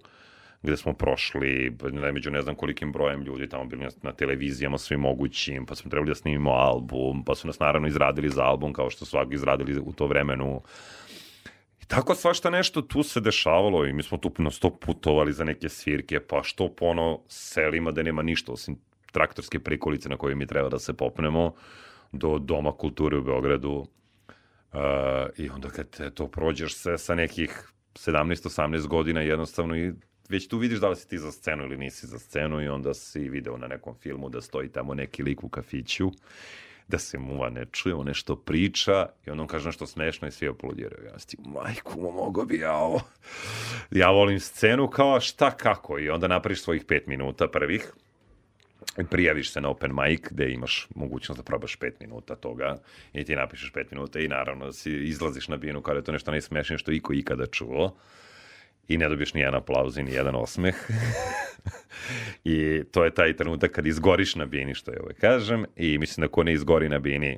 gde 0.61 0.77
smo 0.77 0.93
prošli 0.93 1.77
ne, 1.91 2.11
među 2.11 2.31
ne 2.31 2.41
znam 2.41 2.55
kolikim 2.55 2.91
brojem 2.91 3.21
ljudi 3.21 3.49
tamo 3.49 3.65
bili 3.65 3.87
na, 4.01 4.11
televizijama 4.11 4.77
svim 4.77 4.99
mogućim, 4.99 5.65
pa 5.65 5.75
smo 5.75 5.91
trebali 5.91 6.09
da 6.09 6.15
snimimo 6.15 6.51
album, 6.51 7.23
pa 7.23 7.35
su 7.35 7.47
nas 7.47 7.59
naravno 7.59 7.87
izradili 7.87 8.29
za 8.29 8.43
album 8.43 8.73
kao 8.73 8.89
što 8.89 9.05
su 9.05 9.17
izradili 9.31 9.79
u 9.79 9.93
to 9.93 10.07
vremenu. 10.07 10.61
Tako 11.88 12.15
svašta 12.15 12.49
nešto 12.49 12.81
tu 12.81 13.03
se 13.03 13.19
dešavalo 13.19 13.85
i 13.85 13.93
mi 13.93 14.03
smo 14.03 14.17
tu 14.17 14.31
na 14.38 14.51
sto 14.51 14.69
putovali 14.69 15.33
za 15.33 15.43
neke 15.43 15.69
svirke, 15.69 16.19
pa 16.19 16.43
što 16.43 16.75
po 16.75 16.85
ono 16.85 17.19
selima 17.27 17.91
da 17.91 18.03
nema 18.03 18.21
ništa 18.21 18.51
osim 18.51 18.77
traktorske 19.11 19.59
prikolice 19.59 20.09
na 20.09 20.17
koje 20.17 20.35
mi 20.35 20.47
treba 20.47 20.69
da 20.69 20.79
se 20.79 20.93
popnemo 20.93 21.53
do 22.11 22.39
Doma 22.39 22.71
kulture 22.71 23.17
u 23.17 23.23
Beogradu. 23.23 23.71
Uh, 23.71 24.79
I 25.38 25.49
onda 25.49 25.69
kad 25.69 26.13
to 26.13 26.27
prođeš 26.27 26.75
sve 26.75 26.97
sa 26.97 27.15
nekih 27.15 27.71
17-18 27.93 28.88
godina 28.88 29.21
jednostavno 29.21 29.77
i 29.77 29.93
već 30.29 30.47
tu 30.47 30.57
vidiš 30.57 30.79
da 30.79 30.89
li 30.89 30.95
si 30.95 31.07
ti 31.07 31.17
za 31.17 31.31
scenu 31.31 31.63
ili 31.63 31.77
nisi 31.77 32.07
za 32.07 32.19
scenu 32.19 32.61
i 32.61 32.67
onda 32.67 32.93
si 32.93 33.29
video 33.29 33.57
na 33.57 33.67
nekom 33.67 33.95
filmu 33.95 34.29
da 34.29 34.41
stoji 34.41 34.69
tamo 34.69 34.93
neki 34.93 35.23
lik 35.23 35.43
u 35.43 35.49
kafiću 35.49 36.11
da 36.88 36.97
se 36.97 37.19
muva 37.19 37.49
ne 37.49 37.65
čuje, 37.71 37.95
on 37.95 38.05
nešto 38.05 38.35
priča 38.35 39.05
i 39.25 39.29
onda 39.29 39.41
on 39.41 39.47
kaže 39.47 39.65
nešto 39.65 39.88
smešno 39.88 40.27
i 40.27 40.31
svi 40.31 40.47
aplodiraju. 40.47 41.05
Ja 41.05 41.19
sam 41.19 41.29
ti, 41.29 41.38
majku, 41.45 42.01
mo, 42.01 42.11
mogo 42.11 42.45
bi 42.45 42.57
ja 42.57 42.75
ovo. 42.75 43.01
Ja 43.91 44.09
volim 44.09 44.39
scenu 44.39 44.89
kao 44.89 45.19
šta 45.19 45.51
kako 45.51 45.99
i 45.99 46.09
onda 46.09 46.27
napraviš 46.27 46.61
svojih 46.61 46.85
pet 46.85 47.07
minuta 47.07 47.47
prvih 47.47 47.93
prijaviš 49.05 49.51
se 49.51 49.61
na 49.61 49.69
open 49.69 49.91
mic 49.95 50.21
gde 50.31 50.51
imaš 50.51 50.88
mogućnost 50.95 51.39
da 51.39 51.43
probaš 51.43 51.75
pet 51.75 51.99
minuta 51.99 52.35
toga 52.35 52.77
i 53.13 53.23
ti 53.23 53.35
napišeš 53.35 53.71
pet 53.71 53.91
minuta 53.91 54.19
i 54.19 54.27
naravno 54.27 54.71
si 54.71 54.91
izlaziš 54.91 55.47
na 55.47 55.57
binu 55.57 55.81
kada 55.81 55.99
je 55.99 56.03
to 56.03 56.11
nešto 56.11 56.31
najsmešnije 56.31 56.77
što 56.77 56.91
iko 56.91 57.13
ikada 57.13 57.45
čuo 57.45 57.95
i 58.88 58.97
ne 58.97 59.09
dobiješ 59.09 59.33
ni 59.33 59.41
jedan 59.41 59.55
aplauz 59.55 59.97
i 59.97 60.03
ni 60.03 60.11
jedan 60.11 60.35
osmeh. 60.35 60.75
I 62.43 62.83
to 62.91 63.03
je 63.03 63.13
taj 63.13 63.35
trenutak 63.35 63.71
kad 63.71 63.88
izgoriš 63.88 64.35
na 64.35 64.45
bini, 64.45 64.75
što 64.75 64.91
je 64.91 65.01
uvek 65.01 65.19
kažem, 65.19 65.65
i 65.75 65.97
mislim 65.97 66.21
da 66.21 66.31
ko 66.31 66.43
ne 66.43 66.53
izgori 66.53 66.89
na 66.89 66.99
bini, 66.99 67.38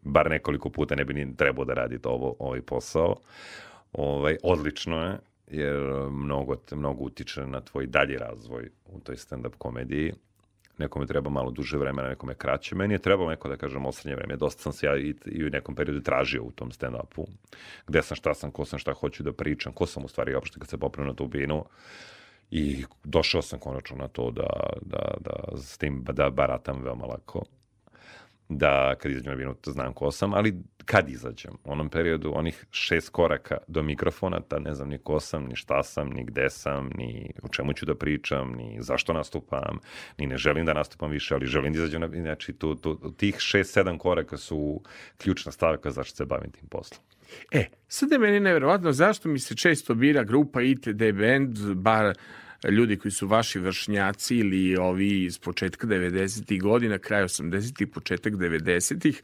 bar 0.00 0.30
nekoliko 0.30 0.70
puta 0.70 0.94
ne 0.94 1.04
bi 1.04 1.14
ni 1.14 1.36
trebao 1.36 1.64
da 1.64 1.74
radi 1.74 1.98
to 1.98 2.10
ovo, 2.10 2.36
ovaj 2.38 2.62
posao. 2.62 3.16
Ovaj, 3.92 4.36
odlično 4.42 5.02
je, 5.02 5.18
jer 5.46 5.80
mnogo, 6.10 6.56
mnogo 6.72 7.04
utiče 7.04 7.46
na 7.46 7.60
tvoj 7.60 7.86
dalji 7.86 8.16
razvoj 8.16 8.70
u 8.86 9.00
toj 9.00 9.16
stand-up 9.16 9.54
komediji. 9.58 10.12
Nekome 10.78 11.06
treba 11.06 11.30
malo 11.30 11.50
duže 11.50 11.78
vremena, 11.78 12.08
nekome 12.08 12.34
kraće. 12.34 12.74
Meni 12.74 12.94
je 12.94 12.98
trebalo 12.98 13.30
neko 13.30 13.48
da 13.48 13.56
kažem 13.56 13.86
osrednje 13.86 14.16
vreme. 14.16 14.36
Dosta 14.36 14.62
sam 14.62 14.72
se 14.72 14.86
ja 14.86 14.96
i, 14.96 15.14
i 15.26 15.44
u 15.44 15.50
nekom 15.50 15.74
periodu 15.74 16.00
tražio 16.00 16.42
u 16.42 16.50
tom 16.50 16.70
stand-upu. 16.70 17.26
Gde 17.86 18.02
sam, 18.02 18.16
šta 18.16 18.34
sam, 18.34 18.50
ko 18.50 18.64
sam, 18.64 18.78
šta 18.78 18.92
hoću 18.92 19.22
da 19.22 19.32
pričam, 19.32 19.72
ko 19.72 19.86
sam 19.86 20.04
u 20.04 20.08
stvari 20.08 20.34
uopšte 20.34 20.58
kad 20.58 20.68
se 20.68 20.78
popnem 20.78 21.06
na 21.06 21.14
tu 21.14 21.26
binu. 21.26 21.64
I 22.50 22.84
došao 23.04 23.42
sam 23.42 23.58
konačno 23.58 23.96
na 23.96 24.08
to 24.08 24.30
da, 24.30 24.46
da, 24.82 25.14
da 25.20 25.56
s 25.56 25.78
tim 25.78 26.04
da 26.12 26.30
baratam 26.30 26.82
veoma 26.82 27.06
lako 27.06 27.44
da 28.48 28.94
kad 28.94 29.12
izađem 29.12 29.30
na 29.30 29.36
binu 29.36 29.54
znam 29.66 29.92
ko 29.92 30.10
sam, 30.10 30.34
ali 30.34 30.54
kad 30.84 31.08
izađem, 31.08 31.52
u 31.64 31.72
onom 31.72 31.88
periodu, 31.88 32.32
onih 32.34 32.64
šest 32.70 33.08
koraka 33.08 33.56
do 33.68 33.82
mikrofona, 33.82 34.40
ta 34.40 34.58
ne 34.58 34.74
znam 34.74 34.88
ni 34.88 34.98
ko 34.98 35.20
sam, 35.20 35.44
ni 35.44 35.56
šta 35.56 35.82
sam, 35.82 36.08
ni 36.08 36.24
gde 36.24 36.50
sam, 36.50 36.90
ni 36.94 37.30
o 37.42 37.48
čemu 37.48 37.72
ću 37.72 37.86
da 37.86 37.94
pričam, 37.94 38.52
ni 38.52 38.76
zašto 38.80 39.12
nastupam, 39.12 39.78
ni 40.18 40.26
ne 40.26 40.36
želim 40.36 40.66
da 40.66 40.72
nastupam 40.72 41.10
više, 41.10 41.34
ali 41.34 41.46
želim 41.46 41.72
da 41.72 41.78
izađem 41.78 42.00
na 42.00 42.08
znači 42.08 42.52
tu, 42.52 42.74
tu, 42.74 43.12
tih 43.16 43.36
šest, 43.38 43.72
sedam 43.72 43.98
koraka 43.98 44.36
su 44.36 44.82
ključna 45.16 45.52
stavka 45.52 45.90
zašto 45.90 46.16
se 46.16 46.24
bavim 46.24 46.50
tim 46.50 46.68
poslom. 46.68 47.00
E, 47.52 47.64
sad 47.88 48.12
je 48.12 48.18
meni 48.18 48.40
nevjerovatno 48.40 48.92
zašto 48.92 49.28
mi 49.28 49.38
se 49.38 49.56
često 49.56 49.94
bira 49.94 50.24
grupa 50.24 50.62
ITD 50.62 51.02
Band, 51.14 51.74
bar 51.74 52.14
ljudi 52.70 52.96
koji 52.96 53.12
su 53.12 53.26
vaši 53.26 53.58
vršnjaci 53.58 54.36
ili 54.36 54.76
ovi 54.76 55.24
iz 55.24 55.38
početka 55.38 55.86
90. 55.86 56.62
godina, 56.62 56.98
kraj 56.98 57.22
80. 57.22 57.86
početak 57.86 58.32
90. 58.32 59.14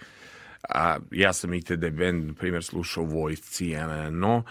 A 0.69 0.99
ja 1.11 1.33
sam 1.33 1.55
ITD 1.55 1.91
band, 1.93 2.27
na 2.27 2.35
primjer, 2.35 2.65
slušao 2.65 3.05
u 3.05 3.07
vojsci, 3.07 3.75
no, 4.11 4.45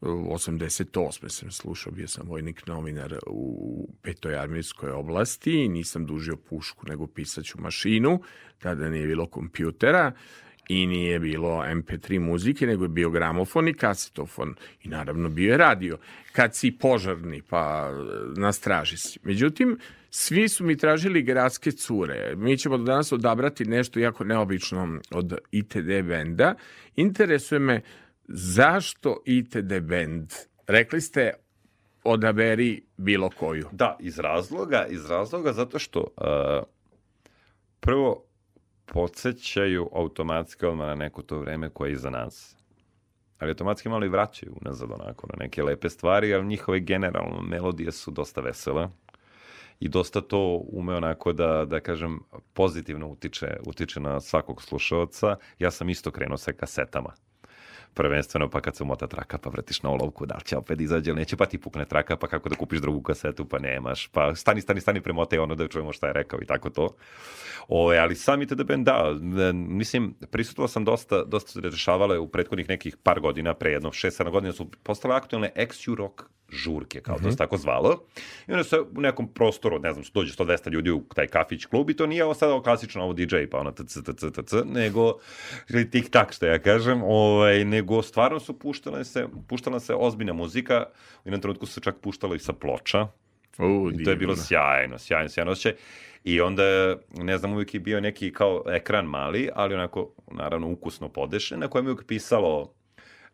88. 0.00 1.28
sam 1.28 1.50
slušao, 1.50 1.92
bio 1.92 2.08
sam 2.08 2.28
vojnik 2.28 2.66
novinar 2.66 3.18
u 3.26 3.88
petoj 4.02 4.38
armijskoj 4.38 4.90
oblasti, 4.90 5.68
nisam 5.68 6.06
dužio 6.06 6.36
pušku 6.36 6.86
nego 6.88 7.06
pisaću 7.06 7.60
mašinu, 7.60 8.20
tada 8.58 8.90
nije 8.90 9.06
bilo 9.06 9.26
kompjutera 9.26 10.12
i 10.68 10.86
nije 10.86 11.18
bilo 11.18 11.64
MP3 11.64 12.18
muzike, 12.18 12.66
nego 12.66 12.84
je 12.84 12.88
bio 12.88 13.10
gramofon 13.10 13.68
i 13.68 13.74
kasetofon 13.74 14.54
i 14.82 14.88
naravno 14.88 15.28
bio 15.28 15.50
je 15.50 15.58
radio. 15.58 15.98
Kad 16.32 16.54
si 16.54 16.78
požarni, 16.80 17.42
pa 17.42 17.90
na 18.36 18.52
straži 18.52 18.96
si. 18.96 19.18
Međutim, 19.22 19.78
svi 20.10 20.48
su 20.48 20.64
mi 20.64 20.76
tražili 20.76 21.22
gradske 21.22 21.72
cure. 21.72 22.34
Mi 22.36 22.58
ćemo 22.58 22.78
danas 22.78 23.12
odabrati 23.12 23.64
nešto 23.64 24.00
jako 24.00 24.24
neobično 24.24 25.00
od 25.10 25.38
ITD 25.50 25.86
benda. 25.86 26.54
Interesuje 26.96 27.58
me 27.58 27.80
zašto 28.28 29.22
ITD 29.24 29.80
band? 29.80 30.32
Rekli 30.66 31.00
ste 31.00 31.32
odaberi 32.04 32.82
bilo 32.96 33.30
koju. 33.30 33.68
Da, 33.72 33.96
iz 34.00 34.18
razloga, 34.18 34.86
iz 34.90 35.10
razloga 35.10 35.52
zato 35.52 35.78
što 35.78 36.00
uh, 36.00 36.06
prvo 37.80 38.25
podsjećaju 38.86 39.88
automatski 39.92 40.66
odmah 40.66 40.86
na 40.86 40.94
neko 40.94 41.22
to 41.22 41.38
vreme 41.38 41.70
koje 41.70 41.88
je 41.88 41.92
iza 41.92 42.10
nas. 42.10 42.56
Ali 43.38 43.50
automatski 43.50 43.88
malo 43.88 44.04
i 44.04 44.08
vraćaju 44.08 44.56
unazad 44.60 44.90
onako 44.90 45.26
na 45.26 45.34
neke 45.38 45.62
lepe 45.62 45.90
stvari, 45.90 46.34
ali 46.34 46.46
njihove 46.46 46.80
generalno 46.80 47.42
melodije 47.42 47.92
su 47.92 48.10
dosta 48.10 48.40
vesele 48.40 48.88
i 49.80 49.88
dosta 49.88 50.20
to 50.20 50.62
ume 50.72 50.94
onako 50.94 51.32
da, 51.32 51.64
da 51.64 51.80
kažem, 51.80 52.20
pozitivno 52.52 53.08
utiče, 53.08 53.56
utiče 53.66 54.00
na 54.00 54.20
svakog 54.20 54.62
slušalca. 54.62 55.36
Ja 55.58 55.70
sam 55.70 55.88
isto 55.88 56.10
krenuo 56.10 56.36
sa 56.36 56.52
kasetama 56.52 57.12
prvenstveno 57.96 58.50
pa 58.50 58.60
kad 58.60 58.76
se 58.76 58.82
umota 58.82 59.06
traka 59.06 59.38
pa 59.38 59.50
vratiš 59.50 59.82
na 59.82 59.90
olovku, 59.90 60.26
da 60.26 60.34
li 60.34 60.44
će 60.44 60.56
opet 60.56 60.80
izađe 60.80 61.10
ili 61.10 61.20
neće, 61.20 61.36
pa 61.36 61.46
ti 61.46 61.58
pukne 61.58 61.84
traka, 61.84 62.16
pa 62.16 62.26
kako 62.26 62.48
da 62.48 62.56
kupiš 62.56 62.80
drugu 62.80 63.02
kasetu, 63.02 63.44
pa 63.44 63.58
nemaš, 63.58 64.06
pa 64.06 64.34
stani, 64.34 64.60
stani, 64.60 64.80
stani, 64.80 65.00
premotaj 65.00 65.38
ono 65.38 65.54
da 65.54 65.68
čujemo 65.68 65.92
šta 65.92 66.06
je 66.06 66.12
rekao 66.12 66.40
i 66.42 66.46
tako 66.46 66.70
to. 66.70 66.88
O, 67.68 67.90
ali 67.90 68.14
sami 68.14 68.46
TDB, 68.46 68.70
da, 68.76 69.14
mislim, 69.54 70.14
prisutovao 70.30 70.68
sam 70.68 70.84
dosta, 70.84 71.24
dosta 71.24 71.50
se 71.50 71.60
dešavale 71.60 72.18
u 72.18 72.28
prethodnih 72.28 72.68
nekih 72.68 72.96
par 73.02 73.20
godina, 73.20 73.54
pre 73.54 73.72
jedno 73.72 73.90
6-7 73.90 74.30
godina 74.30 74.52
su 74.52 74.70
postale 74.82 75.16
aktualne 75.16 75.52
XU 75.56 75.94
rock 75.94 76.22
žurke, 76.52 77.00
kao 77.00 77.14
mm 77.14 77.18
-hmm. 77.18 77.22
to 77.22 77.30
se 77.30 77.34
mhm. 77.34 77.38
tako 77.38 77.56
zvalo. 77.56 78.04
I 78.48 78.52
onda 78.52 78.64
se 78.64 78.80
u 78.80 79.00
nekom 79.00 79.28
prostoru, 79.28 79.78
ne 79.78 79.92
znam, 79.92 80.04
dođe 80.14 80.32
100-200 80.32 80.70
ljudi 80.70 80.90
u 80.90 81.04
taj 81.14 81.26
kafić 81.26 81.64
klub 81.66 81.90
i 81.90 81.96
to 81.96 82.06
nije 82.06 82.24
ovo 82.24 82.34
sada 82.34 82.62
klasično 82.62 83.02
ovo 83.02 83.12
DJ, 83.12 83.36
pa 83.50 83.58
ono 83.58 83.72
tc, 83.72 83.98
tc, 84.04 84.24
tc, 84.32 84.52
nego 84.64 85.18
ili 85.68 85.90
tik 85.90 86.10
tak, 86.10 86.32
što 86.32 86.46
ja 86.46 86.58
kažem, 86.58 87.02
ovaj, 87.02 87.64
nego 87.64 88.02
stvarno 88.02 88.40
su 88.40 88.58
puštale 88.58 89.04
se, 89.04 89.26
puštala 89.48 89.80
se 89.80 89.94
ozbiljna 89.94 90.32
muzika, 90.32 90.84
u 91.24 91.28
jednom 91.28 91.40
trenutku 91.40 91.66
se 91.66 91.80
čak 91.80 91.96
puštalo 92.00 92.34
i 92.34 92.38
sa 92.38 92.52
ploča, 92.52 93.06
U, 93.58 93.90
I 93.90 94.04
to 94.04 94.10
je 94.10 94.16
bilo 94.16 94.36
sjajno, 94.36 94.98
sjajno, 94.98 95.28
sjajno 95.28 95.52
osjećaj. 95.52 95.80
I 96.24 96.40
onda, 96.40 96.62
ne 97.14 97.38
znam, 97.38 97.52
uvijek 97.52 97.74
je 97.74 97.80
bio 97.80 98.00
neki 98.00 98.32
kao 98.32 98.62
ekran 98.66 99.04
mali, 99.04 99.48
ali 99.54 99.74
onako, 99.74 100.12
naravno, 100.32 100.68
ukusno 100.68 101.08
podešen, 101.08 101.60
na 101.60 101.68
kojem 101.68 101.86
je 101.86 101.92
uvijek 101.92 102.06
pisalo 102.06 102.74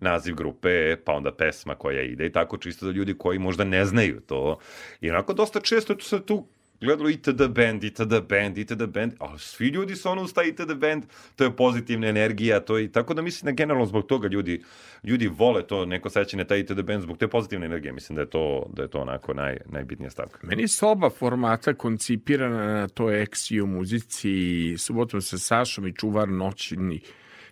naziv 0.02 0.34
grupe, 0.34 0.96
pa 1.04 1.12
onda 1.12 1.32
pesma 1.32 1.74
koja 1.74 2.02
ide 2.02 2.26
i 2.26 2.32
tako 2.32 2.56
čisto 2.56 2.86
za 2.86 2.92
ljudi 2.92 3.14
koji 3.18 3.38
možda 3.38 3.64
ne 3.64 3.84
znaju 3.84 4.20
to. 4.20 4.58
I 5.00 5.10
onako 5.10 5.32
dosta 5.32 5.60
često 5.60 6.00
se 6.00 6.26
tu 6.26 6.46
gledalo 6.82 7.08
itd 7.08 7.42
band, 7.48 7.84
itd 7.84 8.14
band, 8.28 8.58
itd 8.58 8.86
band, 8.86 9.12
a 9.18 9.38
svi 9.38 9.68
ljudi 9.68 9.96
su 9.96 10.08
ono 10.08 10.22
usta 10.22 10.42
itd 10.42 10.74
band, 10.74 11.04
to 11.36 11.44
je 11.44 11.56
pozitivna 11.56 12.08
energija, 12.08 12.60
to 12.60 12.78
je, 12.78 12.92
tako 12.92 13.14
da 13.14 13.22
mislim 13.22 13.46
da 13.46 13.52
generalno 13.52 13.86
zbog 13.86 14.06
toga 14.06 14.28
ljudi, 14.28 14.62
ljudi 15.04 15.28
vole 15.28 15.66
to 15.66 15.86
neko 15.86 16.10
sećanje 16.10 16.44
taj 16.44 16.60
itd 16.60 16.82
band 16.82 17.02
zbog 17.02 17.18
te 17.18 17.28
pozitivne 17.28 17.66
energije, 17.66 17.92
mislim 17.92 18.16
da 18.16 18.22
je 18.22 18.30
to, 18.30 18.66
da 18.72 18.82
je 18.82 18.88
to 18.88 19.00
onako 19.00 19.34
naj, 19.34 19.58
najbitnija 19.66 20.10
stavka. 20.10 20.38
Meni 20.42 20.68
su 20.68 20.88
oba 20.88 21.10
formata 21.10 21.74
koncipirana 21.74 22.66
na 22.66 22.88
toj 22.88 23.26
XU 23.26 23.66
muzici, 23.66 24.74
subotom 24.78 25.20
sa 25.20 25.38
Sašom 25.38 25.86
i 25.86 25.94
čuvar 25.94 26.28
noćni, 26.28 27.00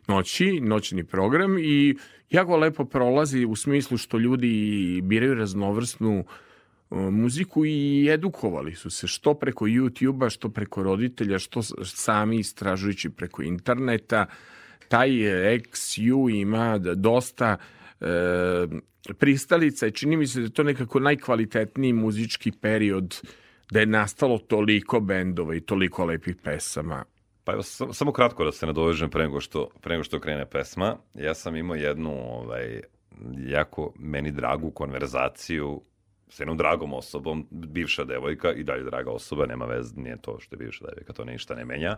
noći, 0.06 0.60
noćni 0.60 1.04
program 1.04 1.58
i 1.58 1.96
jako 2.30 2.56
lepo 2.56 2.84
prolazi 2.84 3.44
u 3.44 3.56
smislu 3.56 3.96
što 3.96 4.18
ljudi 4.18 5.00
biraju 5.04 5.34
raznovrsnu 5.34 6.24
muziku 6.90 7.64
i 7.66 8.08
edukovali 8.10 8.74
su 8.74 8.90
se 8.90 9.06
što 9.06 9.34
preko 9.34 9.64
YouTube-a, 9.64 10.30
što 10.30 10.48
preko 10.48 10.82
roditelja, 10.82 11.38
što 11.38 11.62
sami 11.84 12.38
istražujući 12.38 13.10
preko 13.10 13.42
interneta. 13.42 14.26
Taj 14.88 15.10
XU 15.10 16.40
ima 16.40 16.78
dosta 16.78 17.56
e, 18.00 18.06
pristalica 19.18 19.86
i 19.86 19.92
čini 19.92 20.16
mi 20.16 20.26
se 20.26 20.38
da 20.38 20.44
je 20.44 20.52
to 20.52 20.62
nekako 20.62 21.00
najkvalitetniji 21.00 21.92
muzički 21.92 22.52
period 22.52 23.20
da 23.70 23.80
je 23.80 23.86
nastalo 23.86 24.38
toliko 24.38 25.00
bendova 25.00 25.54
i 25.54 25.60
toliko 25.60 26.04
lepih 26.04 26.36
pesama. 26.36 27.04
Pa 27.44 27.52
evo, 27.52 27.62
samo, 27.62 27.92
samo 27.92 28.12
kratko 28.12 28.44
da 28.44 28.52
se 28.52 28.66
nadovežem 28.66 29.10
pre 29.10 29.22
nego 29.22 29.40
što, 29.40 29.68
pre 29.80 29.94
nego 29.94 30.04
što 30.04 30.20
krene 30.20 30.46
pesma. 30.50 30.96
Ja 31.14 31.34
sam 31.34 31.56
imao 31.56 31.76
jednu 31.76 32.10
ovaj, 32.10 32.80
jako 33.46 33.92
meni 33.98 34.30
dragu 34.30 34.70
konverzaciju 34.70 35.82
s 36.28 36.40
jednom 36.40 36.56
dragom 36.56 36.92
osobom, 36.92 37.46
bivša 37.50 38.04
devojka 38.04 38.52
i 38.52 38.64
dalje 38.64 38.84
draga 38.84 39.10
osoba, 39.10 39.46
nema 39.46 39.64
veze, 39.64 39.94
nije 39.96 40.16
to 40.22 40.38
što 40.40 40.56
je 40.56 40.58
bivša 40.58 40.84
devojka, 40.84 41.12
to 41.12 41.24
ništa 41.24 41.54
ne 41.54 41.64
menja. 41.64 41.96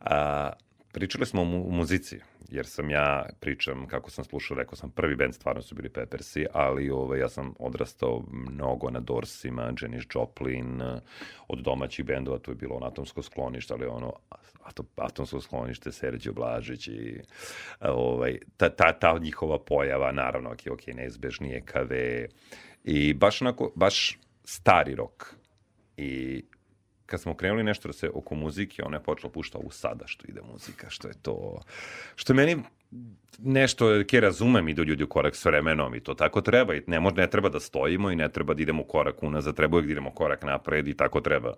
A, 0.00 0.50
pričali 0.96 1.26
smo 1.26 1.42
o 1.42 1.44
mu 1.44 1.70
muzici, 1.70 2.18
jer 2.48 2.66
sam 2.66 2.90
ja 2.90 3.26
pričam, 3.40 3.86
kako 3.86 4.10
sam 4.10 4.24
slušao, 4.24 4.56
rekao 4.56 4.76
sam, 4.76 4.90
prvi 4.90 5.16
band 5.16 5.34
stvarno 5.34 5.62
su 5.62 5.74
bili 5.74 5.88
Peppersi, 5.88 6.46
ali 6.52 6.90
ovaj, 6.90 7.20
ja 7.20 7.28
sam 7.28 7.54
odrastao 7.58 8.24
mnogo 8.30 8.90
na 8.90 9.00
Dorsima, 9.00 9.72
Janis 9.80 10.04
Joplin, 10.14 10.82
od 11.48 11.58
domaćih 11.58 12.04
bendova, 12.04 12.38
tu 12.38 12.50
je 12.50 12.54
bilo 12.54 12.74
ono 12.74 12.86
atomsko 12.86 13.22
sklonište, 13.22 13.74
ali 13.74 13.86
ono, 13.86 14.12
atomsko 14.96 15.40
sklonište, 15.40 15.92
Serđe 15.92 16.32
Blažić 16.32 16.88
i 16.88 17.20
ovaj, 17.80 18.38
ta, 18.56 18.68
ta, 18.68 18.92
ta 18.92 19.18
njihova 19.18 19.58
pojava, 19.58 20.12
naravno, 20.12 20.50
ok, 20.50 20.60
ok, 20.72 20.86
neizbežni 20.86 21.48
je 21.50 21.60
KV, 21.60 21.92
I 22.84 23.14
baš 23.14 23.42
onako, 23.42 23.72
baš 23.74 24.18
stari 24.44 24.94
rok. 24.94 25.34
I 25.96 26.44
kad 27.06 27.20
smo 27.20 27.34
krenuli 27.34 27.62
nešto 27.62 27.88
da 27.88 27.92
se 27.92 28.10
oko 28.14 28.34
muzike, 28.34 28.82
ona 28.82 28.96
je 28.96 29.02
počela 29.02 29.32
pušta 29.32 29.58
u 29.58 29.70
sada 29.70 30.06
što 30.06 30.26
ide 30.28 30.40
muzika, 30.52 30.90
što 30.90 31.08
je 31.08 31.14
to, 31.22 31.60
što 32.14 32.32
je 32.32 32.36
meni 32.36 32.56
nešto 33.38 34.04
ke 34.08 34.20
razumem 34.20 34.68
idu 34.68 34.84
ljudi 34.84 35.04
u 35.04 35.08
korak 35.08 35.36
s 35.36 35.44
vremenom 35.44 35.94
i 35.94 36.00
to 36.00 36.14
tako 36.14 36.40
treba 36.40 36.74
i 36.74 36.82
ne, 36.86 37.00
ne 37.00 37.30
treba 37.30 37.48
da 37.48 37.60
stojimo 37.60 38.10
i 38.10 38.16
ne 38.16 38.28
treba 38.28 38.54
da 38.54 38.62
idemo 38.62 38.84
korak 38.84 39.22
unazad, 39.22 39.56
treba 39.56 39.80
da 39.80 39.90
idemo 39.92 40.10
korak 40.10 40.42
napred 40.42 40.88
i 40.88 40.94
tako 40.94 41.20
treba. 41.20 41.54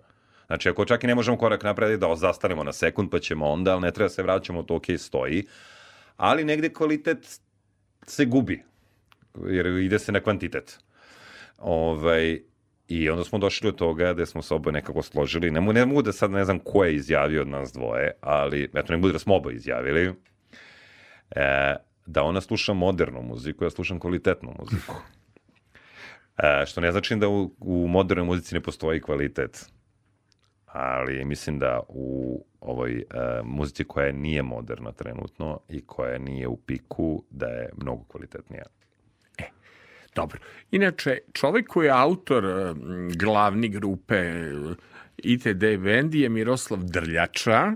Znači, 0.47 0.69
ako 0.69 0.85
čak 0.85 1.03
i 1.03 1.07
ne 1.07 1.15
možemo 1.15 1.37
korak 1.37 1.63
napred 1.63 1.99
da 1.99 2.15
zastanemo 2.15 2.63
na 2.63 2.73
sekund, 2.73 3.09
pa 3.11 3.19
ćemo 3.19 3.49
onda, 3.49 3.71
ali 3.71 3.81
ne 3.81 3.91
treba 3.91 4.05
da 4.05 4.13
se 4.13 4.23
vraćamo, 4.23 4.63
to 4.63 4.75
ok, 4.75 4.85
stoji. 4.97 5.45
Ali 6.17 6.43
negde 6.43 6.73
kvalitet 6.73 7.39
se 8.07 8.25
gubi, 8.25 8.63
jer 9.45 9.67
ide 9.67 9.99
se 9.99 10.11
na 10.11 10.19
kvantitet. 10.19 10.79
Ovaj, 11.57 12.39
I 12.89 13.09
onda 13.09 13.23
smo 13.23 13.39
došli 13.39 13.71
do 13.71 13.77
toga 13.77 14.13
da 14.13 14.25
smo 14.25 14.41
se 14.41 14.53
oboje 14.53 14.73
nekako 14.73 15.01
složili. 15.01 15.51
Ne, 15.51 15.61
ne 15.61 15.85
mogu 15.85 16.01
da 16.01 16.11
sad 16.11 16.31
ne 16.31 16.45
znam 16.45 16.59
ko 16.59 16.83
je 16.83 16.95
izjavio 16.95 17.41
od 17.41 17.47
nas 17.47 17.73
dvoje, 17.73 18.11
ali 18.21 18.69
eto 18.73 18.93
ne 18.93 18.97
budu 18.97 19.13
da 19.13 19.19
smo 19.19 19.35
oboje 19.35 19.55
izjavili. 19.55 20.13
E, 21.31 21.75
da 22.05 22.23
ona 22.23 22.41
sluša 22.41 22.73
modernu 22.73 23.21
muziku, 23.21 23.63
ja 23.63 23.69
slušam 23.69 23.99
kvalitetnu 23.99 24.55
muziku. 24.59 24.95
E, 26.37 26.65
što 26.65 26.81
ne 26.81 26.91
znači 26.91 27.15
da 27.15 27.27
u, 27.29 27.55
u 27.59 27.87
modernoj 27.87 28.25
muzici 28.25 28.55
ne 28.55 28.61
postoji 28.61 29.01
kvalitet. 29.01 29.65
Ali 30.65 31.25
mislim 31.25 31.59
da 31.59 31.79
u 31.87 32.45
ovoj 32.61 32.97
e, 32.99 33.03
muzici 33.43 33.83
koja 33.83 34.11
nije 34.11 34.41
moderna 34.41 34.91
trenutno 34.91 35.59
i 35.69 35.85
koja 35.85 36.17
nije 36.17 36.47
u 36.47 36.57
piku, 36.57 37.23
da 37.29 37.47
je 37.47 37.69
mnogo 37.77 38.03
kvalitetnija. 38.03 38.63
Dobro. 40.15 40.39
Inače, 40.71 41.17
čovek 41.33 41.67
koji 41.67 41.85
je 41.85 41.91
autor 41.91 42.45
glavni 43.15 43.69
grupe 43.69 44.43
ITD 45.17 45.63
Bendi 45.79 46.19
je 46.19 46.29
Miroslav 46.29 46.79
Drljača. 46.83 47.73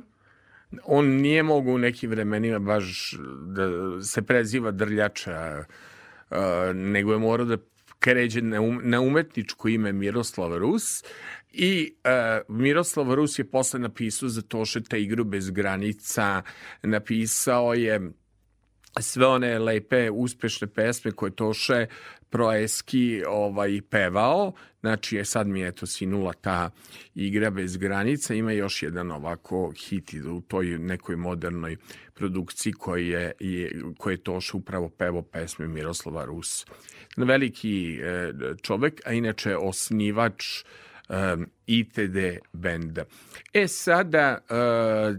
On 0.84 1.06
nije 1.08 1.44
mogu 1.44 1.72
u 1.72 1.78
nekim 1.78 2.10
vremenima 2.10 2.60
baš 2.60 3.18
da 3.46 3.68
se 4.04 4.22
preziva 4.22 4.72
Drljača, 4.72 5.64
nego 6.74 7.14
je 7.14 7.20
morao 7.20 7.46
da 7.46 7.58
kređe 8.00 8.42
um, 8.60 8.80
na 8.84 9.02
umetničko 9.02 9.68
ime 9.68 9.92
Miroslav 9.94 10.58
Rus 10.58 11.04
i 11.52 11.94
uh, 12.04 12.56
Miroslav 12.58 13.14
Rus 13.14 13.40
je 13.40 13.46
posle 13.46 13.80
napisao 13.80 14.30
za 14.30 14.42
Tošeta 14.42 14.98
igru 14.98 15.24
bez 15.24 15.50
granica, 15.50 16.42
napisao 16.84 17.74
je 17.74 18.12
sve 19.02 19.28
one 19.28 19.60
lepe, 19.60 20.10
uspešne 20.12 20.68
pesme 20.68 21.12
koje 21.12 21.32
Toše 21.32 21.86
Proeski 22.30 23.24
ovaj, 23.28 23.82
pevao. 23.90 24.54
Znači, 24.80 25.16
je, 25.16 25.26
sad 25.26 25.48
mi 25.48 25.60
je 25.60 25.72
to 25.72 25.86
sinula 25.86 26.34
ta 26.34 26.70
igra 27.16 27.50
bez 27.50 27.78
granica. 27.78 28.34
Ima 28.34 28.52
još 28.52 28.84
jedan 28.84 29.12
ovako 29.12 29.74
hit 29.78 30.14
u 30.14 30.42
toj 30.42 30.66
nekoj 30.66 31.16
modernoj 31.16 31.78
produkciji 32.14 32.74
koji 32.74 33.08
je, 33.08 33.32
je, 33.40 33.82
koje 33.98 34.14
je 34.14 34.20
upravo 34.54 34.90
pevao 34.90 35.22
pesme 35.22 35.68
Miroslava 35.68 36.26
Rus. 36.26 36.66
Veliki 37.18 38.00
e, 38.02 38.34
čovek, 38.62 39.02
a 39.06 39.14
inače 39.14 39.58
osnivač 39.58 40.64
um, 41.10 41.48
ITD 41.68 42.18
benda. 42.54 43.06
E 43.54 43.68
sada, 43.68 44.38
uh, 44.50 45.18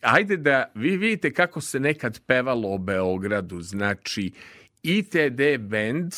ajde 0.00 0.36
da 0.36 0.72
vi 0.74 0.96
vidite 0.96 1.32
kako 1.32 1.60
se 1.60 1.80
nekad 1.80 2.20
pevalo 2.26 2.74
o 2.74 2.78
Beogradu. 2.78 3.60
Znači, 3.60 4.32
ITD 4.82 5.40
band, 5.58 6.12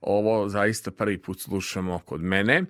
ovo 0.00 0.48
zaista 0.48 0.90
prvi 0.90 1.18
put 1.18 1.40
slušamo 1.40 1.98
kod 1.98 2.22
mene, 2.22 2.64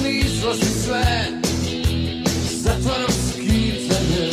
Mi 0.04 0.20
izlazi 0.20 0.66
sve 0.84 1.28
Zatvaram 2.52 3.12
skitanje 3.30 4.30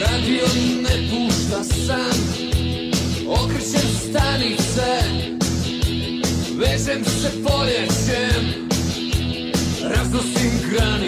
Radio 0.00 0.44
ne 0.82 1.08
pušta 1.10 1.64
san 1.64 2.20
Okrećem 3.28 3.90
stanice 4.08 5.02
Vežem 6.58 7.04
se 7.04 7.30
poljećem 7.42 8.68
Raznosim 9.82 10.50
granice 10.70 11.05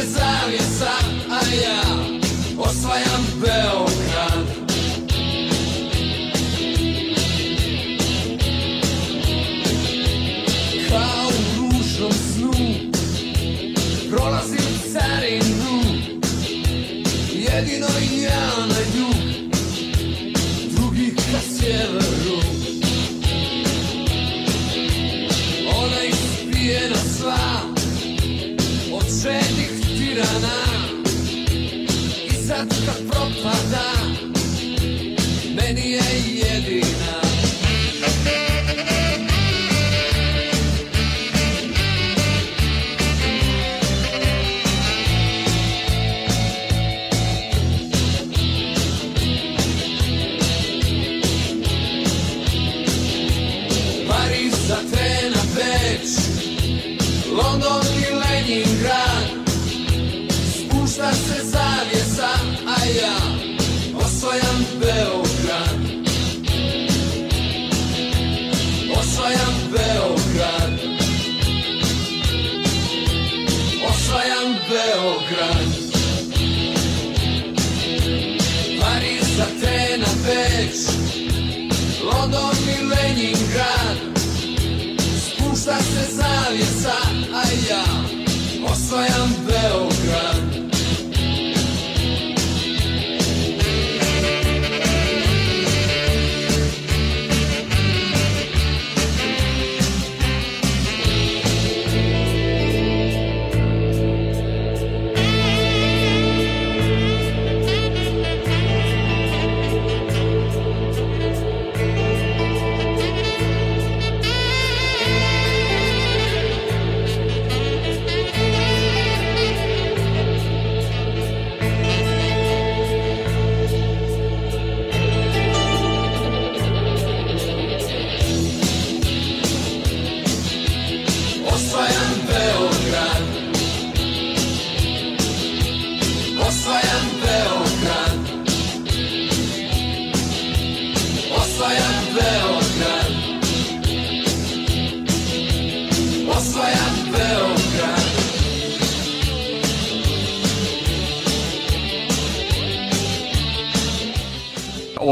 Spušta 0.00 0.62
se 0.78 0.99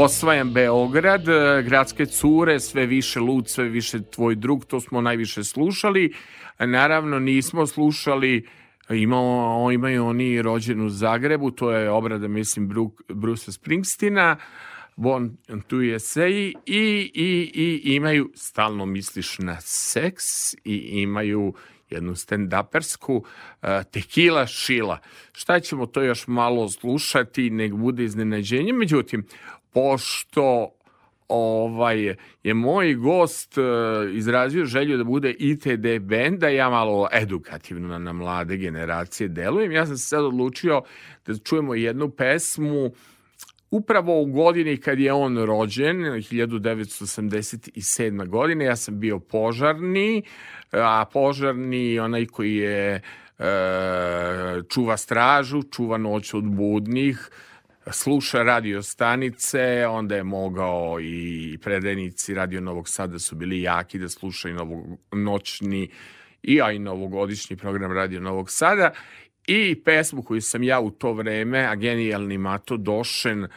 Osvajam 0.01 0.53
Beograd, 0.53 1.27
e, 1.29 1.63
gradske 1.63 2.05
cure, 2.05 2.59
sve 2.59 2.85
više 2.85 3.19
lud, 3.19 3.47
sve 3.47 3.63
više 3.63 4.01
tvoj 4.03 4.35
drug, 4.35 4.65
to 4.65 4.79
smo 4.79 5.01
najviše 5.01 5.43
slušali. 5.43 6.13
Naravno 6.59 7.19
nismo 7.19 7.67
slušali 7.67 8.47
Imao, 8.89 9.71
imaju 9.71 10.05
oni 10.05 10.41
rođen 10.41 10.81
u 10.81 10.89
Zagrebu, 10.89 11.51
to 11.51 11.71
je 11.71 11.89
obrada, 11.89 12.27
mislim, 12.27 12.69
Brusa 13.09 13.51
Springstina, 13.51 14.37
Born 14.95 15.37
to 15.67 15.75
USA 15.75 16.27
i, 16.27 16.55
i, 16.65 17.11
i 17.13 17.93
imaju, 17.95 18.31
stalno 18.35 18.85
misliš 18.85 19.39
na 19.39 19.61
seks 19.61 20.53
i 20.53 20.75
imaju 20.91 21.53
jednu 21.89 22.15
stand-upersku 22.15 23.13
uh, 23.13 23.23
Tequila 23.91 24.47
Šila. 24.47 24.99
Šta 25.31 25.59
ćemo 25.59 25.85
to 25.85 26.01
još 26.01 26.27
malo 26.27 26.69
slušati, 26.69 27.49
nek 27.49 27.73
bude 27.73 28.03
iznenađenje. 28.03 28.73
Međutim, 28.73 29.25
pošto 29.73 30.71
ovaj 31.27 32.15
je 32.43 32.53
moj 32.53 32.93
gost 32.93 33.57
uh, 33.57 33.65
izrazio 34.13 34.65
želju 34.65 34.97
da 34.97 35.03
bude 35.03 35.31
ITD 35.31 36.01
band, 36.01 36.39
da 36.39 36.47
ja 36.47 36.69
malo 36.69 37.07
edukativno 37.11 37.87
na, 37.87 37.99
na 37.99 38.13
mlade 38.13 38.57
generacije 38.57 39.27
delujem. 39.27 39.71
Ja 39.71 39.85
sam 39.85 39.97
se 39.97 40.05
sad 40.05 40.25
odlučio 40.25 40.81
da 41.25 41.37
čujemo 41.37 41.75
jednu 41.75 42.09
pesmu 42.09 42.91
upravo 43.71 44.21
u 44.21 44.25
godini 44.25 44.77
kad 44.77 44.99
je 44.99 45.13
on 45.13 45.37
rođen, 45.37 45.97
1987. 45.97 48.27
godine, 48.27 48.65
ja 48.65 48.75
sam 48.75 48.99
bio 48.99 49.19
požarni, 49.19 50.23
a 50.71 51.05
požarni 51.13 51.99
onaj 51.99 52.25
koji 52.25 52.55
je 52.55 52.95
e, 52.95 53.01
čuva 54.69 54.97
stražu, 54.97 55.63
čuva 55.63 55.97
noć 55.97 56.33
od 56.33 56.43
budnih, 56.43 57.29
sluša 57.91 58.43
radio 58.43 58.83
stanice, 58.83 59.87
onda 59.87 60.15
je 60.15 60.23
mogao 60.23 60.97
i 61.01 61.57
predajnici 61.61 62.33
Radio 62.33 62.61
Novog 62.61 62.89
Sada 62.89 63.19
su 63.19 63.35
bili 63.35 63.61
jaki 63.61 63.99
da 63.99 64.09
slušaju 64.09 64.55
novog, 64.55 64.99
noćni 65.11 65.89
i 66.43 66.61
a 66.61 66.71
i 66.71 66.79
novogodišnji 66.79 67.57
program 67.57 67.91
Radio 67.91 68.19
Novog 68.19 68.51
Sada 68.51 68.91
i 69.47 69.81
pesmu 69.85 70.23
koju 70.23 70.41
sam 70.41 70.63
ja 70.63 70.79
u 70.79 70.91
to 70.91 71.13
vreme, 71.13 71.59
a 71.59 71.75
genijalni 71.75 72.37
Mato 72.37 72.77
Došen 72.77 73.47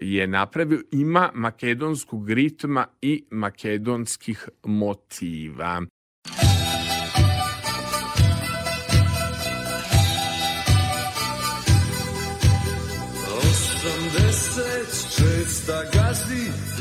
je 0.00 0.26
napravio, 0.26 0.82
ima 0.92 1.30
makedonskog 1.34 2.30
ritma 2.30 2.86
i 3.02 3.24
makedonskih 3.30 4.48
motiva. 4.64 5.82
sta 15.62 15.84
gazdi 15.92 16.71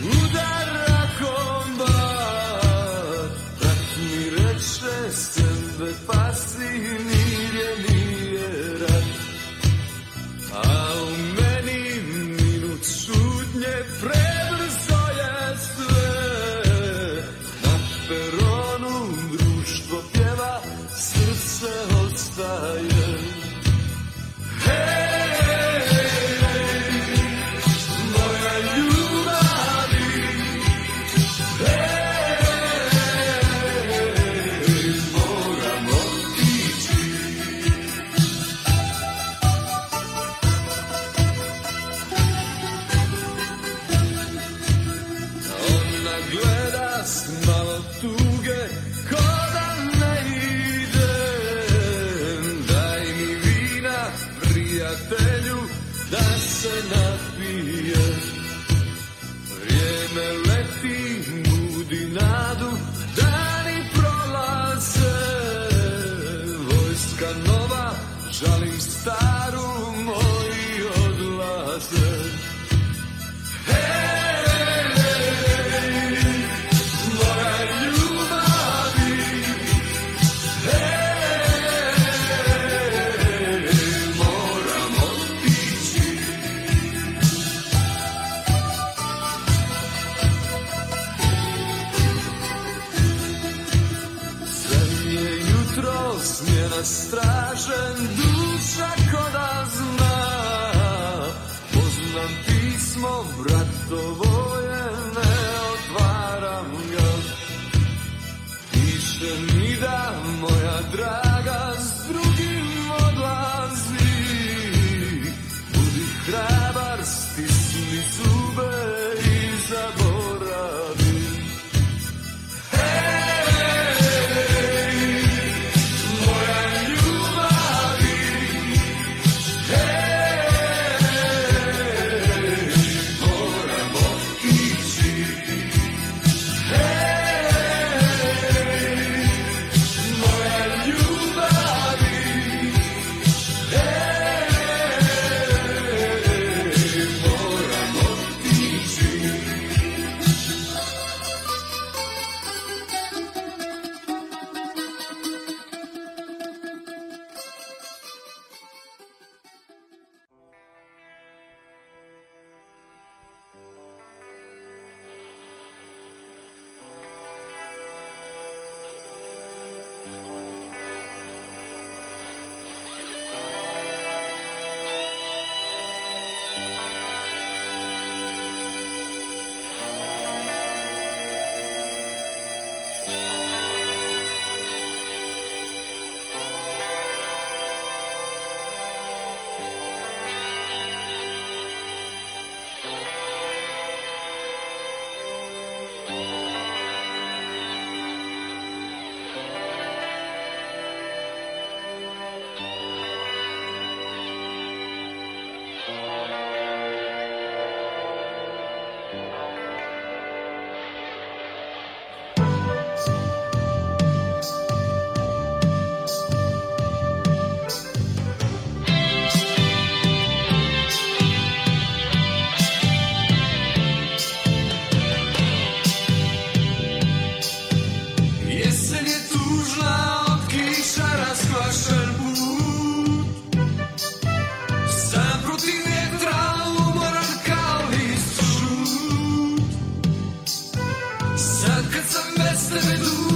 se 242.72 242.80
vedout 242.80 243.31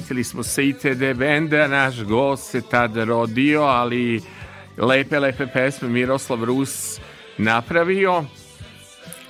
setili 0.00 0.24
smo 0.24 0.42
se 0.42 0.68
ITD 0.68 1.14
benda, 1.14 1.68
naš 1.68 2.02
gost 2.02 2.50
se 2.50 2.62
tada 2.70 3.04
rodio, 3.04 3.62
ali 3.62 4.22
lepe, 4.76 5.18
lepe 5.18 5.46
pesme 5.46 5.88
Miroslav 5.88 6.44
Rus 6.44 7.00
napravio. 7.38 8.24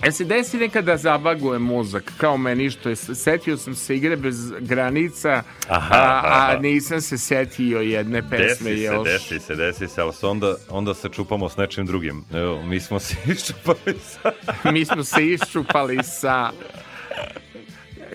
E 0.02 0.12
se 0.12 0.24
desi 0.24 0.56
nekada 0.56 0.96
zabaguje 0.96 1.58
mozak, 1.58 2.12
kao 2.16 2.36
meni 2.36 2.70
što 2.70 2.88
je, 2.88 2.96
setio 2.96 3.56
sam 3.56 3.74
se 3.74 3.96
igre 3.96 4.16
bez 4.16 4.52
granica, 4.60 5.42
Aha, 5.68 5.94
a, 5.94 6.20
a 6.24 6.48
aha. 6.50 6.58
nisam 6.60 7.00
se 7.00 7.18
setio 7.18 7.80
jedne 7.80 8.22
pesme 8.30 8.46
Desi 8.46 8.64
se, 8.64 8.82
još. 8.82 9.04
desi 9.04 9.40
se, 9.40 9.54
desi 9.54 9.88
se, 9.88 10.00
ali 10.00 10.12
se 10.12 10.26
onda, 10.26 10.56
onda 10.68 10.94
se 10.94 11.08
čupamo 11.08 11.48
s 11.48 11.56
nečim 11.56 11.86
drugim. 11.86 12.24
Evo, 12.32 12.62
mi 12.62 12.80
smo 12.80 13.00
se 13.00 13.16
iščupali 13.32 13.98
sa... 14.02 14.32
Mi 14.72 14.84
smo 14.84 15.04
se 15.04 15.26
iščupali 15.26 15.98
sa... 16.04 16.50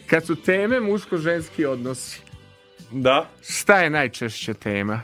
Kad 0.08 0.26
su 0.26 0.36
teme 0.36 0.80
muško-ženski 0.80 1.66
odnosi, 1.66 2.22
Da. 2.94 3.30
šta 3.50 3.80
je 3.80 3.90
najčešća 3.90 4.54
tema? 4.54 5.02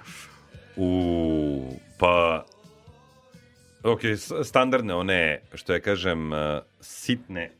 U, 0.75 1.73
pa... 1.99 2.45
Ok, 3.83 3.99
standardne 4.43 4.95
one, 4.95 5.41
što 5.53 5.73
ja 5.73 5.79
kažem, 5.79 6.31
uh, 6.33 6.37
sitne 6.81 7.59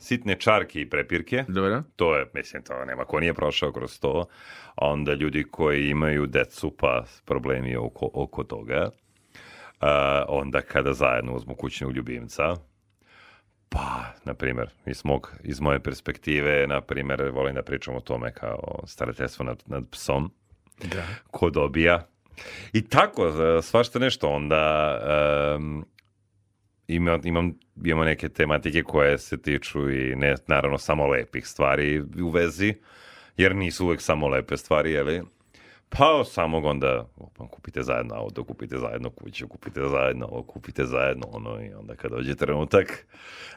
sitne 0.00 0.36
čarke 0.38 0.80
i 0.80 0.88
prepirke. 0.88 1.44
Dobro. 1.48 1.82
To 1.96 2.16
je, 2.16 2.26
mislim, 2.34 2.62
to 2.62 2.84
nema 2.84 3.04
ko 3.04 3.20
nije 3.20 3.34
prošao 3.34 3.72
kroz 3.72 4.00
to. 4.00 4.24
A 4.74 4.86
onda 4.86 5.14
ljudi 5.14 5.44
koji 5.50 5.88
imaju 5.88 6.26
decu, 6.26 6.70
pa 6.78 7.04
problemi 7.24 7.76
oko, 7.76 8.10
oko 8.14 8.44
toga. 8.44 8.90
Uh, 9.80 9.88
onda 10.28 10.60
kada 10.60 10.92
zajedno 10.92 11.34
uzmu 11.34 11.54
kućnog 11.54 11.92
ljubimca, 11.92 12.54
pa, 13.70 14.04
na 14.24 14.34
primjer, 14.34 14.70
iz, 14.86 15.04
mog, 15.04 15.32
iz 15.42 15.60
moje 15.60 15.80
perspektive, 15.80 16.66
na 16.66 16.80
primjer, 16.80 17.30
volim 17.30 17.54
da 17.54 17.62
pričam 17.62 17.96
o 17.96 18.00
tome 18.00 18.32
kao 18.32 18.82
starateljstvo 18.86 19.44
nad, 19.44 19.62
nad 19.66 19.84
psom. 19.90 20.30
Da. 20.84 21.04
Ko 21.30 21.50
dobija. 21.50 22.06
I 22.72 22.88
tako, 22.88 23.26
e, 23.26 23.62
svašta 23.62 23.98
nešto. 23.98 24.28
Onda 24.28 24.98
em, 25.56 25.84
ima, 26.88 27.18
imam, 27.24 27.58
imamo 27.84 28.04
neke 28.04 28.28
tematike 28.28 28.82
koje 28.82 29.18
se 29.18 29.42
tiču 29.42 29.90
i 29.90 30.16
ne, 30.16 30.34
naravno, 30.46 30.78
samo 30.78 31.06
lepih 31.06 31.46
stvari 31.46 32.00
u 32.22 32.28
vezi, 32.30 32.74
jer 33.36 33.56
nisu 33.56 33.84
uvek 33.84 34.00
samo 34.00 34.28
lepe 34.28 34.56
stvari, 34.56 34.92
jeli? 34.92 35.22
Pa 35.98 36.24
samog 36.24 36.64
onda 36.64 37.06
pa, 37.38 37.48
kupite 37.48 37.82
zajedno 37.82 38.14
auto, 38.14 38.44
kupite 38.44 38.78
zajedno 38.78 39.10
kuću, 39.10 39.48
kupite 39.48 39.80
zajedno 39.80 40.26
ovo, 40.26 40.42
kupite 40.42 40.84
zajedno 40.84 41.26
ono 41.32 41.64
i 41.64 41.72
onda 41.80 41.94
kad 41.94 42.10
dođe 42.10 42.34
trenutak 42.34 43.06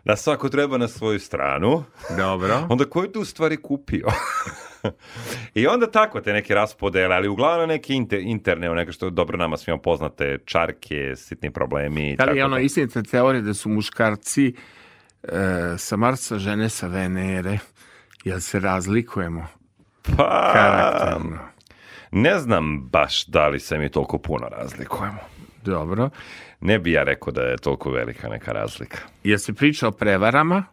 da 0.06 0.16
svako 0.16 0.50
treba 0.50 0.78
na 0.78 0.88
svoju 0.88 1.20
stranu, 1.20 1.84
Dobro. 2.18 2.54
onda 2.70 2.86
ko 2.86 3.04
je 3.04 3.12
tu 3.12 3.26
stvari 3.26 3.58
kupio? 3.62 4.08
I 5.56 5.68
onda 5.68 5.92
tako 5.92 6.22
te 6.22 6.34
neke 6.34 6.56
raspodele, 6.56 7.16
ali 7.16 7.28
uglavnom 7.28 7.68
neke 7.68 7.94
inter, 7.94 8.20
interne, 8.20 8.70
neke 8.70 8.92
što 8.92 9.10
dobro 9.10 9.38
nama 9.38 9.58
svima 9.58 9.78
poznate, 9.78 10.38
čarke, 10.46 11.16
sitni 11.16 11.52
problemi. 11.52 12.16
Da 12.16 12.26
li 12.26 12.38
je 12.38 12.46
ono 12.46 12.60
istinita 12.60 13.02
teorija 13.02 13.42
da 13.42 13.54
su 13.54 13.70
muškarci 13.70 14.56
e, 15.24 15.30
sa 15.78 15.98
Marsa, 15.98 16.38
žene 16.38 16.70
sa 16.70 16.88
Venere? 16.88 17.60
Jel 18.24 18.40
se 18.40 18.60
razlikujemo 18.60 19.48
Pa, 20.18 20.52
karakterno? 20.54 21.53
Ne 22.14 22.40
znam 22.40 22.82
baš 22.82 23.26
da 23.26 23.48
li 23.48 23.60
se 23.60 23.78
mi 23.78 23.90
toliko 23.90 24.18
puno 24.18 24.48
razlikujemo. 24.50 25.18
Dobro. 25.64 26.10
Ne 26.60 26.80
bi 26.80 26.92
ja 26.92 27.04
rekao 27.04 27.34
da 27.34 27.42
je 27.42 27.58
toliko 27.58 27.92
velika 27.92 28.30
neka 28.30 28.52
razlika. 28.52 28.98
Jel 29.24 29.38
se 29.38 29.54
priča 29.54 29.88
o 29.88 29.92
prevarama? 29.92 30.64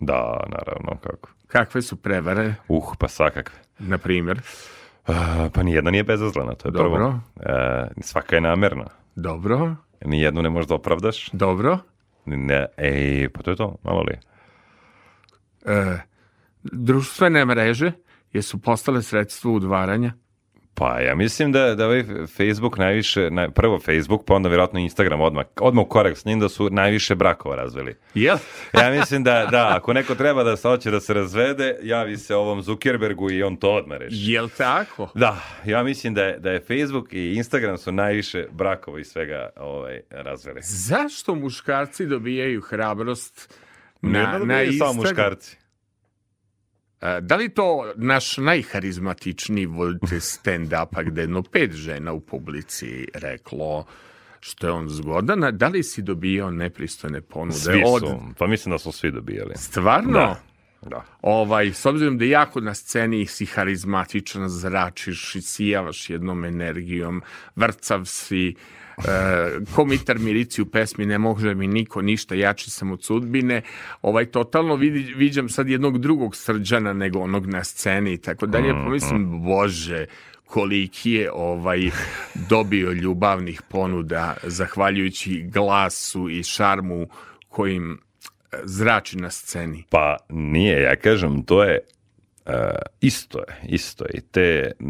Da, 0.00 0.14
naravno, 0.48 0.96
kako. 1.02 1.28
Kakve 1.46 1.82
su 1.82 1.96
prevare, 1.96 2.54
Uh, 2.68 2.94
pa 2.98 3.08
svakakve. 3.08 3.56
na 3.78 3.98
primjer? 3.98 4.40
Uh, 5.08 5.14
pa 5.54 5.62
nijedna 5.62 5.90
nije 5.90 6.04
bezazlena, 6.04 6.54
to 6.54 6.68
je 6.68 6.72
Dobro. 6.72 6.94
prvo. 6.94 7.20
E, 7.40 7.86
svaka 8.00 8.34
je 8.36 8.40
namerna. 8.40 8.84
Dobro, 9.14 9.74
Nijednu 10.04 10.42
ne 10.42 10.50
možeš 10.50 10.68
da 10.68 10.74
opravdaš. 10.74 11.30
dobro. 11.30 11.78
Ne, 12.24 12.66
ej, 12.76 13.28
pa 13.28 13.42
to 13.42 13.50
je 13.50 13.56
to, 13.56 13.76
malo 13.82 14.02
li. 14.02 14.18
E, 15.66 15.98
društvene 16.62 17.44
mreže 17.44 17.92
jesu 18.32 18.58
postale 18.58 19.02
sredstvo 19.02 19.52
udvaranja? 19.52 20.12
Pa 20.78 21.00
ja 21.00 21.14
mislim 21.14 21.52
da, 21.52 21.74
da 21.74 21.86
ovaj 21.86 22.04
Facebook 22.36 22.78
najviše, 22.78 23.30
naj, 23.30 23.50
prvo 23.50 23.78
Facebook, 23.78 24.24
pa 24.24 24.34
onda 24.34 24.48
vjerojatno 24.48 24.80
Instagram 24.80 25.20
odmah, 25.20 25.46
odmah 25.60 25.84
u 25.84 25.88
korak 25.88 26.18
s 26.18 26.24
njim 26.24 26.40
da 26.40 26.48
su 26.48 26.70
najviše 26.70 27.14
brakova 27.14 27.56
razveli. 27.56 27.96
Jel? 28.14 28.36
Ja 28.74 28.90
mislim 28.90 29.24
da, 29.24 29.48
da, 29.50 29.76
ako 29.76 29.92
neko 29.92 30.14
treba 30.14 30.44
da 30.44 30.56
se 30.56 30.68
hoće 30.68 30.90
da 30.90 31.00
se 31.00 31.14
razvede, 31.14 31.76
javi 31.82 32.16
se 32.16 32.34
ovom 32.34 32.62
Zuckerbergu 32.62 33.30
i 33.30 33.42
on 33.42 33.56
to 33.56 33.70
odmah 33.70 33.98
reši. 33.98 34.16
Jel 34.18 34.48
tako? 34.56 35.08
Da, 35.14 35.42
ja 35.64 35.82
mislim 35.82 36.14
da 36.14 36.24
je, 36.24 36.38
da 36.38 36.50
je 36.50 36.60
Facebook 36.60 37.12
i 37.12 37.34
Instagram 37.34 37.78
su 37.78 37.92
najviše 37.92 38.46
brakova 38.50 39.00
i 39.00 39.04
svega 39.04 39.50
ovaj, 39.56 40.00
razveli. 40.10 40.60
Zašto 40.62 41.34
muškarci 41.34 42.06
dobijaju 42.06 42.60
hrabrost 42.60 43.54
Ne 44.02 44.22
na, 44.22 44.32
na 44.32 44.38
dobijaju 44.38 44.72
samo 44.72 44.92
Instagram? 44.92 45.24
muškarci. 45.24 45.56
E, 47.00 47.20
Da 47.20 47.36
li 47.36 47.48
to 47.48 47.92
naš 47.96 48.36
najharizmatičniji 48.36 49.66
voditelj 49.66 50.20
stand-upa 50.20 51.02
gde 51.02 51.20
je 51.20 51.22
jedno 51.22 51.42
pet 51.42 51.72
žena 51.72 52.12
u 52.12 52.20
publici 52.20 53.08
reklo 53.14 53.86
što 54.40 54.66
je 54.66 54.72
on 54.72 54.88
zgodan, 54.88 55.44
a 55.44 55.50
da 55.50 55.68
li 55.68 55.82
si 55.82 56.02
dobijao 56.02 56.50
nepristojne 56.50 57.20
ponude 57.20 57.58
Svi 57.58 57.82
od... 57.86 58.00
su, 58.00 58.20
pa 58.38 58.46
mislim 58.46 58.72
da 58.72 58.78
su 58.78 58.92
svi 58.92 59.10
dobijali. 59.10 59.54
Stvarno? 59.56 60.12
Da. 60.12 60.47
Da. 60.82 61.04
Ovaj, 61.22 61.72
s 61.72 61.86
obzirom 61.86 62.18
da 62.18 62.24
jako 62.24 62.60
na 62.60 62.74
sceni 62.74 63.26
si 63.26 63.46
harizmatičan, 63.46 64.48
zračiš 64.48 65.34
i 65.34 65.40
sijavaš 65.40 66.10
jednom 66.10 66.44
energijom, 66.44 67.22
vrcav 67.56 68.04
si, 68.04 68.48
e, 68.48 68.54
komitar 69.74 70.18
Mirici 70.18 70.62
u 70.62 70.66
pesmi 70.66 71.06
ne 71.06 71.18
može 71.18 71.54
mi 71.54 71.66
niko 71.66 72.02
ništa, 72.02 72.34
jači 72.34 72.70
sam 72.70 72.90
od 72.90 73.04
sudbine. 73.04 73.62
Ovaj, 74.02 74.26
totalno 74.26 74.74
vidi, 74.74 75.14
viđam 75.16 75.48
sad 75.48 75.68
jednog 75.68 75.98
drugog 75.98 76.36
srđana 76.36 76.92
nego 76.92 77.18
onog 77.18 77.46
na 77.46 77.64
sceni 77.64 78.12
i 78.12 78.18
tako 78.18 78.46
dalje. 78.46 78.72
Mm, 78.72 78.84
Pomislim, 78.84 79.42
bože, 79.44 80.06
koliki 80.46 81.12
je 81.12 81.32
ovaj 81.32 81.90
dobio 82.48 82.92
ljubavnih 82.92 83.62
ponuda 83.62 84.36
zahvaljujući 84.42 85.42
glasu 85.42 86.28
i 86.30 86.42
šarmu 86.42 87.08
kojim 87.48 87.98
zrači 88.64 89.16
na 89.16 89.30
sceni. 89.30 89.84
Pa 89.90 90.16
nije, 90.28 90.82
ja 90.82 90.96
kažem, 90.96 91.42
to 91.42 91.64
je 91.64 91.80
uh, 92.46 92.52
isto 93.00 93.38
je, 93.38 93.68
isto 93.68 94.04
je. 94.04 94.10
I 94.14 94.20
te 94.20 94.72
uh, 94.80 94.86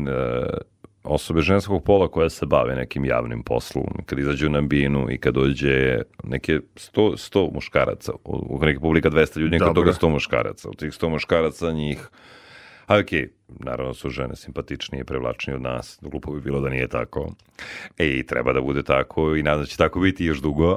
osobe 1.02 1.40
ženskog 1.40 1.84
pola 1.84 2.08
koje 2.08 2.30
se 2.30 2.46
bave 2.46 2.76
nekim 2.76 3.04
javnim 3.04 3.42
poslom, 3.42 3.84
kad 4.06 4.18
izađu 4.18 4.48
na 4.48 4.60
binu 4.60 5.10
i 5.10 5.18
kad 5.18 5.34
dođe 5.34 6.02
neke 6.24 6.60
100, 6.74 7.32
100 7.34 7.54
muškaraca, 7.54 8.12
u, 8.24 8.56
u 8.56 8.64
neke 8.64 8.80
publika 8.80 9.10
200 9.10 9.38
ljudi, 9.38 9.50
nekad 9.50 9.74
Dobro. 9.74 9.92
toga 9.92 10.06
100 10.06 10.12
muškaraca. 10.12 10.68
Od 10.68 10.76
tih 10.76 10.92
100 10.92 11.08
muškaraca 11.08 11.72
njih 11.72 12.08
A 12.88 12.98
okej, 12.98 13.28
naravno 13.48 13.94
su 13.94 14.10
žene 14.10 14.36
simpatičnije 14.36 15.00
i 15.00 15.04
privlačnije 15.04 15.56
od 15.56 15.62
nas, 15.62 15.98
glupo 16.02 16.32
bi 16.32 16.40
bilo 16.40 16.60
da 16.60 16.68
nije 16.68 16.88
tako. 16.88 17.30
E, 17.98 18.06
i 18.06 18.26
treba 18.26 18.52
da 18.52 18.60
bude 18.60 18.82
tako 18.82 19.36
i 19.36 19.42
nadam 19.42 19.60
da 19.60 19.66
će 19.66 19.76
tako 19.76 20.00
biti 20.00 20.24
još 20.24 20.38
dugo. 20.38 20.76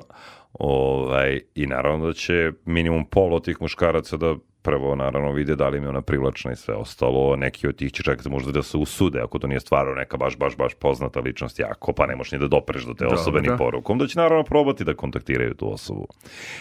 Ovaj, 0.54 1.40
I 1.56 1.68
naravno 1.68 2.06
da 2.06 2.14
će 2.14 2.52
minimum 2.66 3.06
pol 3.06 3.36
od 3.36 3.46
tih 3.46 3.62
muškaraca 3.62 4.18
da 4.18 4.36
prvo 4.62 4.96
naravno 4.96 5.32
vide 5.32 5.56
da 5.56 5.70
li 5.70 5.78
im 5.78 5.84
je 5.84 5.90
ona 5.90 6.02
privlačna 6.02 6.52
i 6.52 6.56
sve 6.56 6.76
ostalo. 6.76 7.36
Neki 7.36 7.68
od 7.68 7.76
tih 7.76 7.92
će 7.92 8.04
čak 8.04 8.26
možda 8.26 8.52
da 8.52 8.64
se 8.64 8.78
usude 8.78 9.22
ako 9.22 9.40
to 9.40 9.48
nije 9.48 9.60
stvarno 9.60 9.94
neka 9.94 10.18
baš, 10.18 10.38
baš, 10.38 10.58
baš 10.58 10.74
poznata 10.74 11.20
ličnost 11.20 11.60
jako, 11.60 11.94
pa 11.94 12.06
ne 12.06 12.16
možeš 12.16 12.32
ni 12.32 12.40
da 12.40 12.48
dopreš 12.48 12.84
do 12.84 12.94
te 12.94 13.06
osobe 13.06 13.42
ni 13.42 13.48
Dobro. 13.48 13.58
porukom, 13.58 13.98
da 13.98 14.08
će 14.08 14.20
naravno 14.20 14.44
probati 14.44 14.84
da 14.84 14.94
kontaktiraju 14.94 15.54
tu 15.54 15.74
osobu. 15.74 16.08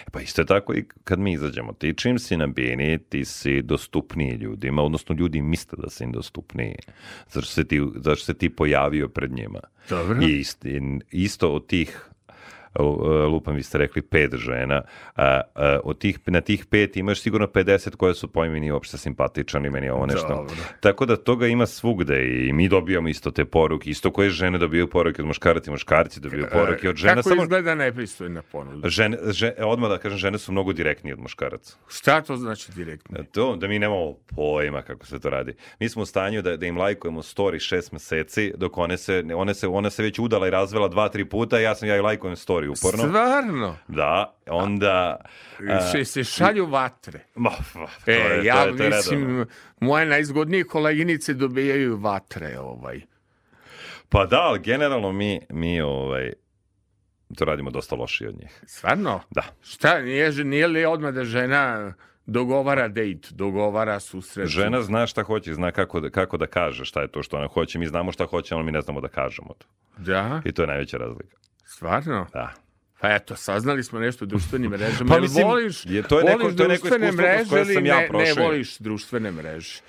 E 0.07 0.11
Pa 0.13 0.21
isto 0.21 0.43
je 0.43 0.47
tako 0.47 0.75
i 0.75 0.85
kad 1.05 1.19
mi 1.19 1.33
izađemo. 1.33 1.73
Ti 1.73 1.95
čim 1.97 2.19
si 2.19 2.37
na 2.37 2.47
bini, 2.47 2.99
ti 2.99 3.25
si 3.25 3.63
dostupniji 3.63 4.33
ljudima, 4.33 4.83
odnosno 4.83 5.15
ljudi 5.19 5.43
misle 5.43 5.79
da 5.83 5.91
si 5.91 6.05
im 6.05 6.13
dostupniji. 6.13 6.75
Zašto 7.29 7.53
se 7.53 7.65
ti, 7.65 7.81
zašto 7.95 8.25
se 8.25 8.35
ti 8.35 8.49
pojavio 8.49 9.09
pred 9.09 9.33
njima. 9.33 9.61
Dobro. 9.89 10.19
I 10.23 10.39
isto, 10.39 10.69
isto 11.11 11.53
od 11.53 11.67
tih 11.67 12.11
lupam 13.29 13.55
vi 13.55 13.63
ste 13.63 13.79
rekli 13.79 14.03
pet 14.03 14.35
žena, 14.35 14.83
a, 15.17 15.41
a, 15.55 15.79
od 15.85 15.99
tih, 15.99 16.19
na 16.27 16.41
tih 16.41 16.67
pet 16.67 16.97
imaš 16.97 17.21
sigurno 17.21 17.47
50 17.47 17.97
koje 17.97 18.15
su 18.15 18.29
po 18.29 18.45
meni 18.45 18.71
uopšte 18.71 18.99
simpatičan 18.99 19.67
i 19.67 19.71
meni 19.71 19.91
ovo 19.91 20.07
nešto. 20.07 20.29
Dobro. 20.29 20.55
Tako 20.81 21.07
da 21.07 21.17
toga 21.17 21.47
ima 21.47 21.67
svugde 21.67 22.47
i 22.47 22.53
mi 22.53 22.69
dobijamo 22.69 23.09
isto 23.09 23.31
te 23.31 23.45
poruke, 23.45 23.91
isto 23.91 24.11
koje 24.11 24.31
žene 24.31 24.59
dobijaju 24.59 24.91
poruke 24.91 25.23
od 25.23 25.29
muškaraca 25.29 25.71
i 25.71 25.73
muškarci 25.73 26.21
dobijaju 26.21 26.47
poruke 26.53 26.89
od 26.89 26.97
žena. 26.97 27.15
Kako 27.15 27.29
Samo, 27.29 27.43
izgleda 27.43 27.75
nepristojna 27.75 28.43
ponuda? 28.43 28.89
žene, 28.89 29.19
žene, 29.31 29.55
odmah 29.65 29.91
da 29.91 29.99
kažem, 29.99 30.19
žene 30.19 30.39
su 30.39 30.53
mnogo 30.53 30.73
direktnije 30.73 31.15
od 31.15 31.21
muškaraca. 31.21 31.77
Šta 31.89 32.21
to 32.21 32.37
znači 32.37 32.73
direktno? 32.73 33.19
To, 33.33 33.57
da 33.57 33.69
mi 33.69 33.79
nemamo 33.79 34.15
pojma 34.37 34.83
kako 34.83 35.07
se 35.07 35.21
to 35.21 35.31
radi. 35.31 35.55
Mi 35.81 35.89
smo 35.89 36.03
u 36.03 36.07
stanju 36.07 36.43
da, 36.43 36.57
da 36.57 36.67
im 36.67 36.79
lajkujemo 36.79 37.23
story 37.23 37.59
šest 37.59 37.93
meseci, 37.93 38.53
dok 38.57 38.79
one 38.79 38.99
se, 38.99 39.25
one 39.37 39.55
se, 39.55 39.69
ona 39.69 39.91
se 39.91 40.03
već 40.03 40.19
udala 40.19 40.47
i 40.47 40.51
razvela 40.51 40.89
dva, 40.89 41.09
tri 41.09 41.25
puta, 41.25 41.59
ja 41.59 41.75
sam 41.75 41.89
ja 41.89 41.97
i 41.97 42.01
lajkujem 42.01 42.37
story 42.37 42.60
uporno. 42.69 42.99
Stvarno? 42.99 43.77
Da, 43.89 44.35
onda... 44.47 45.17
a, 45.71 45.81
Se, 45.83 46.05
se 46.05 46.25
šalju 46.25 46.67
vatre. 46.67 47.21
ma, 47.35 47.51
ma, 47.75 47.87
to 48.05 48.11
E, 48.11 48.15
je- 48.15 48.29
to 48.31 48.43
ja 48.43 48.63
je- 48.63 48.77
to 48.77 48.83
je 48.83 48.91
mislim, 48.91 49.47
moje 49.81 50.07
najzgodnije 50.07 50.65
koleginice 50.65 51.35
dobijaju 51.35 51.97
vatre, 51.97 52.59
ovaj. 52.59 53.01
Pa 54.09 54.27
da, 54.27 54.41
ali 54.41 54.59
generalno 54.59 55.13
mi, 55.13 55.41
mi 55.51 55.81
ovaj, 55.81 56.33
to 57.37 57.45
radimo 57.45 57.71
dosta 57.71 57.95
lošije 57.95 58.29
od 58.29 58.35
njih. 58.35 58.61
Stvarno? 58.67 59.21
Da. 59.31 59.43
Šta, 59.63 60.01
nije, 60.01 60.33
nije 60.35 60.67
li 60.67 60.85
odmah 60.85 61.13
da 61.13 61.25
žena 61.25 61.95
dogovara 62.27 62.89
dejt, 62.89 63.33
dogovara 63.33 64.01
susret? 64.01 64.49
Žena 64.49 64.83
zna 64.83 65.07
šta 65.07 65.23
hoće, 65.23 65.55
zna 65.55 65.71
kako 65.71 66.01
da, 66.01 66.11
kako 66.11 66.37
da 66.37 66.47
kaže 66.47 66.85
šta 66.85 67.03
je 67.03 67.09
to 67.09 67.23
što 67.23 67.37
ona 67.37 67.47
hoće. 67.47 67.79
Mi 67.79 67.87
znamo 67.87 68.13
šta 68.13 68.27
hoće, 68.27 68.55
ali 68.55 68.65
mi 68.65 68.73
ne 68.73 68.81
znamo 68.81 69.01
da 69.01 69.09
kažemo 69.09 69.55
to. 69.59 69.67
Da, 69.97 70.43
I 70.45 70.53
to 70.53 70.63
je 70.63 70.67
najveća 70.67 70.97
razlika. 70.97 71.37
Stvarno? 71.71 72.27
Da. 72.33 72.53
Pa 73.01 73.09
eto, 73.11 73.37
saznali 73.37 73.85
smo 73.85 74.01
nešto 74.01 74.25
o 74.25 74.29
društvenim 74.29 74.71
mrežama. 74.71 75.15
Pa 75.15 75.21
mislim, 75.21 75.47
voliš, 75.47 75.87
je- 75.87 76.03
to 76.03 76.19
je 76.19 76.25
neko- 76.25 76.39
voliš 76.39 76.57
to 76.57 76.63
je 76.63 76.69
neko 76.69 76.83
društvene 76.83 77.13
mreže 77.13 77.57
ili 77.57 77.75
sam 77.75 77.87
ja 77.87 77.97
ne, 77.97 78.03
ne 78.03 78.09
prošao. 78.09 78.45
voliš 78.45 78.79
društvene 78.79 79.31
mreže? 79.33 79.81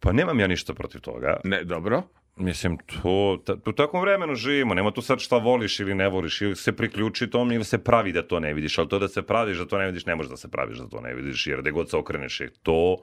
Pa 0.00 0.12
nemam 0.12 0.40
ja 0.40 0.46
ništa 0.46 0.74
protiv 0.74 1.00
toga. 1.00 1.40
Ne, 1.44 1.64
dobro. 1.64 2.02
Mislim, 2.36 2.78
to, 2.78 3.12
ta, 3.46 3.56
u 3.66 3.72
takvom 3.72 4.02
vremenu 4.02 4.34
živimo, 4.34 4.74
nema 4.74 4.90
tu 4.90 5.02
sad 5.02 5.20
šta 5.20 5.36
voliš 5.38 5.80
ili 5.80 5.94
ne 5.94 6.08
voliš, 6.08 6.40
ili 6.40 6.56
se 6.56 6.72
priključi 6.72 7.26
tom 7.26 7.52
ili 7.52 7.64
se 7.64 7.78
pravi 7.78 8.12
da 8.12 8.22
to 8.22 8.40
ne 8.40 8.54
vidiš, 8.54 8.78
ali 8.78 8.88
to 8.88 8.98
da 8.98 9.08
se 9.08 9.22
praviš 9.22 9.58
da 9.58 9.66
to 9.66 9.78
ne 9.78 9.86
vidiš, 9.86 10.06
ne 10.06 10.14
možeš 10.14 10.30
da 10.30 10.36
se 10.36 10.48
praviš 10.48 10.78
da 10.78 10.88
to 10.88 11.00
ne 11.00 11.14
vidiš, 11.14 11.46
jer 11.46 11.60
gde 11.60 11.70
god 11.70 11.90
se 11.90 11.96
okreneš 11.96 12.40
je 12.40 12.50
to 12.62 12.96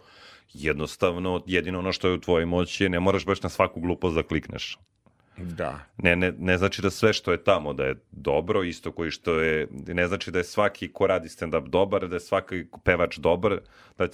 jednostavno, 0.53 1.43
jedino 1.47 1.79
ono 1.79 1.91
što 1.91 2.07
je 2.07 2.13
u 2.13 2.19
tvojoj 2.19 2.45
moći 2.45 2.89
ne 2.89 2.99
moraš 2.99 3.25
baš 3.25 3.41
na 3.41 3.49
svaku 3.49 3.81
glupost 3.81 4.15
da 4.15 4.23
klikneš. 4.23 4.77
Da. 5.38 5.80
Ne, 5.97 6.15
ne, 6.15 6.34
ne 6.39 6.57
znači 6.57 6.81
da 6.81 6.89
sve 6.89 7.14
što 7.14 7.31
je 7.31 7.43
tamo 7.43 7.73
da 7.73 7.85
je 7.85 7.95
dobro, 8.11 8.64
isto 8.64 8.91
koji 8.91 9.11
što 9.11 9.39
je, 9.39 9.68
ne 9.88 10.07
znači 10.07 10.31
da 10.31 10.38
je 10.38 10.43
svaki 10.43 10.93
ko 10.93 11.07
radi 11.07 11.30
stand-up 11.30 11.68
dobar, 11.68 12.07
da 12.07 12.15
je 12.15 12.19
svaki 12.19 12.65
pevač 12.84 13.18
dobar, 13.18 13.60
da 13.97 14.07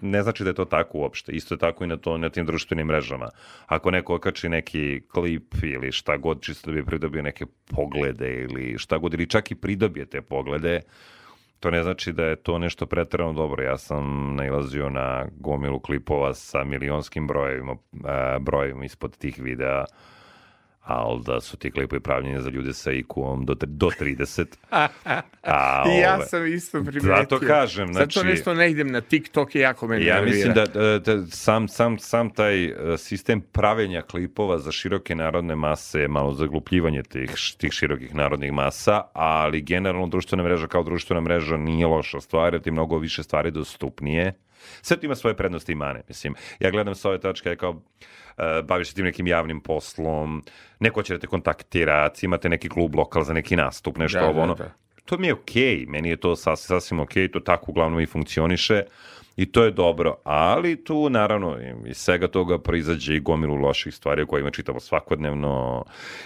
ne 0.00 0.22
znači 0.22 0.44
da 0.44 0.50
je 0.50 0.54
to 0.54 0.64
tako 0.64 0.98
uopšte. 0.98 1.32
Isto 1.32 1.54
je 1.54 1.58
tako 1.58 1.84
i 1.84 1.86
na, 1.86 1.96
to, 1.96 2.18
na 2.18 2.30
tim 2.30 2.46
društvenim 2.46 2.86
mrežama. 2.86 3.28
Ako 3.66 3.90
neko 3.90 4.14
okači 4.14 4.48
neki 4.48 5.02
klip 5.12 5.54
ili 5.62 5.92
šta 5.92 6.16
god, 6.16 6.42
čisto 6.42 6.70
da 6.70 6.74
bi 6.74 6.84
pridobio 6.84 7.22
neke 7.22 7.46
poglede 7.66 8.34
ili 8.34 8.78
šta 8.78 8.98
god, 8.98 9.14
ili 9.14 9.28
čak 9.28 9.50
i 9.50 9.54
pridobije 9.54 10.06
te 10.06 10.22
poglede, 10.22 10.80
to 11.60 11.70
ne 11.70 11.82
znači 11.82 12.12
da 12.12 12.24
je 12.24 12.36
to 12.36 12.58
nešto 12.58 12.86
preterano 12.86 13.32
dobro. 13.32 13.62
Ja 13.62 13.78
sam 13.78 14.34
nailazio 14.34 14.90
na 14.90 15.26
gomilu 15.36 15.80
klipova 15.80 16.34
sa 16.34 16.64
milionskim 16.64 17.26
brojevima, 17.26 17.76
brojevima 18.40 18.84
ispod 18.84 19.16
tih 19.16 19.38
videa, 19.38 19.84
ali 20.84 21.22
da 21.24 21.40
su 21.40 21.56
ti 21.56 21.70
klipovi 21.70 22.00
pravljeni 22.00 22.42
za 22.42 22.50
ljude 22.50 22.72
sa 22.72 22.90
IQ-om 22.90 23.44
do, 23.44 23.54
do 23.60 23.88
30. 23.90 24.44
A, 25.42 25.84
I 25.88 26.00
ja 26.00 26.20
sam 26.20 26.46
isto 26.46 26.84
primetio. 26.84 27.16
Zato 27.16 27.38
kažem, 27.38 27.94
Zato 27.94 28.10
znači- 28.10 28.28
nešto 28.28 28.54
ne 28.54 28.70
idem 28.70 28.92
na 28.92 29.00
TikTok 29.00 29.54
i 29.54 29.58
jako 29.58 29.86
me 29.86 30.04
Ja 30.04 30.14
nervira. 30.14 30.34
mislim 30.36 30.54
da, 30.54 30.66
da, 30.66 30.98
da 30.98 31.26
sam, 31.26 31.68
sam, 31.68 31.98
sam 31.98 32.30
taj 32.30 32.64
e, 32.64 32.74
sistem 32.98 33.40
pravenja 33.40 34.02
klipova 34.02 34.58
za 34.58 34.72
široke 34.72 35.14
narodne 35.14 35.54
mase 35.54 36.00
je 36.00 36.08
malo 36.08 36.32
zaglupljivanje 36.32 37.02
tih, 37.02 37.30
tih 37.58 37.72
širokih 37.72 38.14
narodnih 38.14 38.52
masa, 38.52 39.02
ali 39.12 39.62
generalno 39.62 40.06
društvena 40.06 40.42
mreža 40.42 40.66
kao 40.66 40.82
društvena 40.82 41.20
mreža 41.20 41.56
nije 41.56 41.86
loša 41.86 42.20
stvar, 42.20 42.54
jer 42.54 42.62
ti 42.62 42.70
mnogo 42.70 42.98
više 42.98 43.22
stvari 43.22 43.50
dostupnije. 43.50 44.32
Sve 44.82 44.96
to 44.96 45.06
ima 45.06 45.14
svoje 45.14 45.36
prednosti 45.36 45.72
i 45.72 45.74
mane, 45.74 46.02
mislim. 46.08 46.34
Ja 46.60 46.70
gledam 46.70 46.94
sa 46.94 47.08
ove 47.08 47.20
tačke 47.20 47.56
kao 47.56 47.80
e, 48.38 48.62
baviš 48.62 48.88
se 48.88 48.94
tim 48.94 49.04
nekim 49.04 49.26
javnim 49.26 49.60
poslom, 49.60 50.42
neko 50.80 51.02
će 51.02 51.14
da 51.14 51.20
te 51.20 51.26
kontaktirati, 51.26 52.26
imate 52.26 52.48
neki 52.48 52.68
klub 52.68 52.94
lokal 52.94 53.24
za 53.24 53.32
neki 53.32 53.56
nastup, 53.56 53.96
nešto 53.96 54.18
Da, 54.18 54.26
ovo, 54.26 54.34
da, 54.34 54.42
ono. 54.42 54.54
da. 54.54 54.70
To 55.04 55.18
mi 55.18 55.26
je 55.26 55.34
okej, 55.34 55.84
meni 55.88 56.08
je 56.08 56.16
to 56.16 56.36
sas, 56.36 56.66
sasvim 56.66 57.00
okej, 57.00 57.30
to 57.30 57.40
tako 57.40 57.70
uglavnom 57.70 58.00
i 58.00 58.06
funkcioniše 58.06 58.82
i 59.36 59.46
to 59.46 59.64
je 59.64 59.70
dobro, 59.70 60.16
ali 60.24 60.84
tu 60.84 61.10
naravno 61.10 61.58
iz 61.86 61.96
svega 61.96 62.28
toga 62.28 62.58
proizađe 62.58 63.16
i 63.16 63.20
gomilu 63.20 63.54
loših 63.54 63.94
stvari 63.94 64.22
o 64.22 64.26
kojima 64.26 64.50
čitamo 64.50 64.80
svakodnevno, 64.80 65.84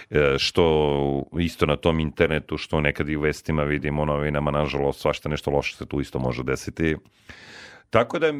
e, 0.09 0.35
što 0.37 1.23
isto 1.39 1.65
na 1.65 1.75
tom 1.75 1.99
internetu, 1.99 2.57
što 2.57 2.81
nekad 2.81 3.09
i 3.09 3.15
u 3.15 3.21
vestima 3.21 3.63
vidimo, 3.63 4.05
novinama, 4.05 4.51
nažalost, 4.51 4.99
svašta 4.99 5.29
nešto 5.29 5.51
loše 5.51 5.75
se 5.75 5.85
tu 5.85 6.01
isto 6.01 6.19
može 6.19 6.43
desiti. 6.43 6.95
Tako 7.89 8.19
da 8.19 8.33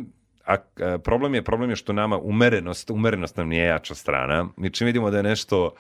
a, 0.46 0.56
problem 0.98 1.36
je 1.36 1.44
problem 1.44 1.70
je 1.70 1.76
što 1.76 1.94
nama 1.94 2.18
umerenost, 2.18 2.90
umerenost 2.90 3.38
nam 3.38 3.48
nije 3.48 3.66
jača 3.66 3.96
strana. 3.96 4.48
Mi 4.58 4.70
čim 4.70 4.86
vidimo 4.86 5.12
da 5.12 5.18
je 5.18 5.24
nešto 5.24 5.76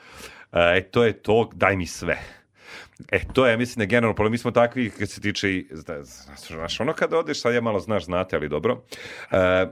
e 0.53 0.83
to 0.83 1.03
je 1.03 1.13
to, 1.13 1.49
daj 1.53 1.75
mi 1.75 1.87
sve. 1.87 2.17
E, 3.11 3.19
to 3.33 3.47
je, 3.47 3.57
mislim 3.57 3.77
da 3.77 3.85
generalno 3.85 4.15
problem. 4.15 4.31
Mi 4.31 4.37
smo 4.37 4.51
takvi 4.51 4.89
kad 4.89 5.09
se 5.09 5.21
tiče, 5.21 5.51
i- 5.51 5.67
zna- 5.71 6.03
znaš, 6.47 6.79
ono 6.79 6.93
kada 6.93 7.17
odeš, 7.17 7.41
sad 7.41 7.53
ja 7.53 7.61
malo 7.61 7.79
znaš, 7.79 8.05
znate, 8.05 8.35
ali 8.35 8.49
dobro, 8.49 8.83
e, 9.31 9.65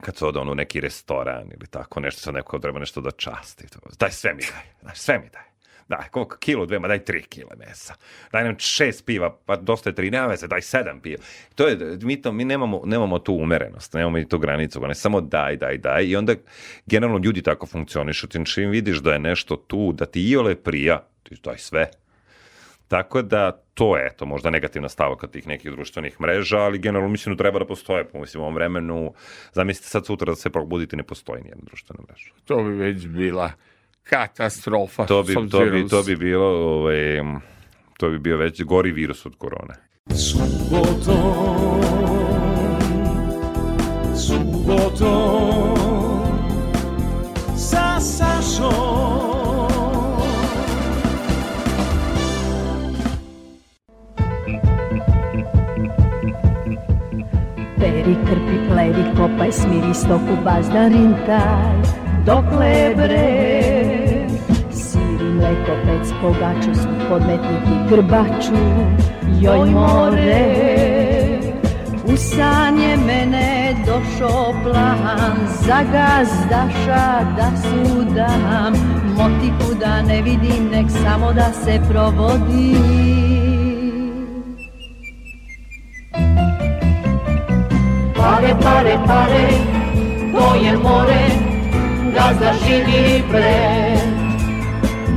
kad 0.00 0.16
se 0.16 0.26
ode 0.26 0.38
ono 0.38 0.54
neki 0.54 0.80
restoran 0.80 1.50
ili 1.50 1.66
tako 1.66 2.00
nešto, 2.00 2.20
sad 2.20 2.34
neko 2.34 2.58
treba 2.58 2.78
nešto 2.78 3.00
da 3.00 3.10
časti. 3.10 3.68
To, 3.68 3.78
daj 3.98 4.10
sve 4.10 4.34
mi 4.34 4.42
daj, 4.42 4.62
znaš, 4.80 4.98
sve 4.98 5.18
mi 5.18 5.28
daj. 5.32 5.51
Daj, 5.88 6.08
koliko, 6.10 6.36
kilo, 6.36 6.66
dve, 6.66 6.78
ma 6.78 6.88
daj 6.88 7.04
tri 7.04 7.22
kile 7.22 7.56
mesa. 7.58 7.94
Daj 8.32 8.44
nam 8.44 8.58
šest 8.58 9.06
piva, 9.06 9.30
pa 9.46 9.56
dosta 9.56 9.90
je 9.90 9.94
tri, 9.94 10.10
nema 10.10 10.26
veze, 10.26 10.48
daj 10.48 10.62
sedam 10.62 11.00
piva. 11.00 11.22
To 11.54 11.68
je, 11.68 11.98
mi, 12.02 12.22
to, 12.22 12.32
mi 12.32 12.44
nemamo, 12.44 12.82
nemamo 12.84 13.18
tu 13.18 13.34
umerenost, 13.34 13.94
nemamo 13.94 14.18
i 14.18 14.28
tu 14.28 14.38
granicu, 14.38 14.80
ne 14.80 14.94
samo 14.94 15.20
daj, 15.20 15.56
daj, 15.56 15.78
daj. 15.78 16.04
I 16.04 16.16
onda 16.16 16.34
generalno 16.86 17.20
ljudi 17.24 17.42
tako 17.42 17.66
funkcionišu. 17.66 18.28
Ti 18.28 18.46
čim 18.46 18.70
vidiš 18.70 18.98
da 18.98 19.12
je 19.12 19.18
nešto 19.18 19.56
tu, 19.56 19.92
da 19.92 20.06
ti 20.06 20.30
iole 20.30 20.54
prija, 20.54 21.04
ti 21.22 21.36
daj 21.44 21.58
sve 21.58 21.90
Tako 22.92 23.22
da 23.22 23.52
to 23.74 23.96
je 23.96 24.06
eto 24.06 24.26
možda 24.26 24.50
negativna 24.50 24.88
stavka 24.88 25.26
tih 25.26 25.46
nekih 25.46 25.70
društvenih 25.70 26.20
mreža, 26.20 26.58
ali 26.58 26.78
generalno 26.78 27.08
mislim 27.08 27.34
da 27.34 27.42
treba 27.42 27.58
da 27.58 27.64
postoje, 27.64 28.04
po 28.04 28.20
mislim 28.20 28.40
u 28.40 28.44
ovom 28.44 28.54
vremenu, 28.54 29.14
zamislite 29.52 29.88
sad 29.88 30.06
sutra 30.06 30.32
da 30.32 30.36
se 30.36 30.50
probudite 30.50 30.96
ne 30.96 31.02
postoji 31.02 31.42
nijedna 31.42 31.64
društvena 31.64 32.02
mreža. 32.08 32.30
To 32.44 32.62
bi 32.62 32.70
već 32.70 33.06
bila 33.06 33.52
katastrofa. 34.02 35.04
To 35.04 35.22
bi, 35.22 35.34
to 35.34 35.64
bi, 35.70 35.88
to 35.88 36.02
bi 36.02 36.16
bilo, 36.16 36.46
ovaj, 36.46 37.22
to 37.98 38.10
bi 38.10 38.18
bio 38.18 38.36
već 38.36 38.62
gori 38.62 38.92
virus 38.92 39.26
od 39.26 39.34
korone. 39.38 39.74
Subotom, 40.10 41.82
subotom 44.16 45.72
Sa 47.56 48.00
Sašom 48.00 49.62
Peri, 57.78 58.14
krpi, 58.26 58.56
plevi, 58.68 59.04
kopaj, 59.16 59.52
smiri 59.52 59.94
stoku, 59.94 60.36
bazdarin 60.44 61.14
taj, 61.26 61.82
dokle 62.26 62.94
bre? 62.96 63.71
Mleko, 65.42 65.74
pec, 65.84 66.10
pogaču, 66.20 66.72
podmetnik 67.08 67.64
i 67.66 67.76
grbaču, 67.90 68.60
joj 69.40 69.70
more. 69.70 70.44
U 72.04 72.16
san 72.16 72.78
je 72.78 72.96
mene 72.96 73.74
došao 73.86 74.54
plan, 74.62 75.36
za 75.66 75.80
gazdaša 75.92 77.34
da 77.36 77.50
sudam, 77.62 78.72
motiku 79.16 79.74
da 79.80 80.02
ne 80.02 80.22
vidim, 80.22 80.68
nek 80.72 80.86
samo 80.90 81.32
da 81.32 81.52
se 81.64 81.80
provodi. 81.90 82.76
Pare, 88.16 88.54
pare, 88.62 88.98
pare, 89.06 89.48
to 90.32 90.54
je 90.64 90.78
more, 90.78 91.24
gazda 92.14 92.52
živi 92.66 93.22
bre. 93.30 93.91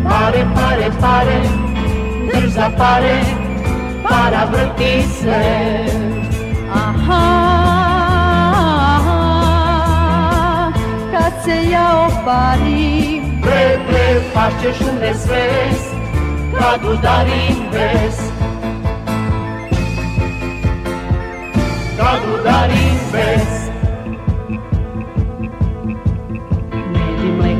Pare, 0.09 0.45
pare, 0.55 0.91
pare, 1.01 1.39
drž 2.27 2.49
za 2.53 2.69
pare, 2.77 3.21
para 4.03 4.45
vrti 4.45 5.03
se. 5.21 5.41
Aha, 6.73 7.25
kad 11.11 11.33
se 11.43 11.69
ja 11.69 12.07
oparim, 12.07 13.23
Bre, 13.41 13.79
bre, 13.87 14.21
pašćeš 14.33 14.81
u 14.81 14.99
nesves, 15.01 15.81
kad 16.59 16.85
udarim 16.85 17.57
bes. 17.71 18.17
Kad 21.97 22.19
udarim 22.39 22.99
bes. 23.11 23.55
med 23.55 23.64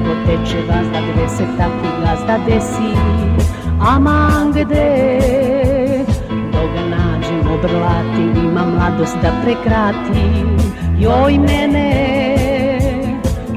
mleko 0.06 0.26
teče 0.26 0.62
gazda, 0.68 1.00
gde 1.02 1.30
se 1.30 1.44
taki 1.58 1.90
gazda 2.02 2.38
desi, 2.46 2.92
aman 3.80 4.52
gde, 4.52 5.22
dok 6.52 6.70
ga 6.74 6.84
nađem 6.90 7.52
obrlatim, 7.54 8.46
ima 8.46 8.66
mladost 8.66 9.18
da 9.22 9.32
prekratim, 9.44 10.58
joj 11.00 11.38
mene, 11.38 11.92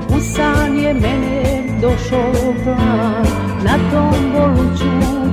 u 0.09 0.21
san 0.21 0.79
je 0.79 0.95
mene 0.95 1.63
došao 1.81 2.55
plan, 2.65 3.27
na 3.65 3.79
tombolu 3.93 4.77
ću 4.79 4.85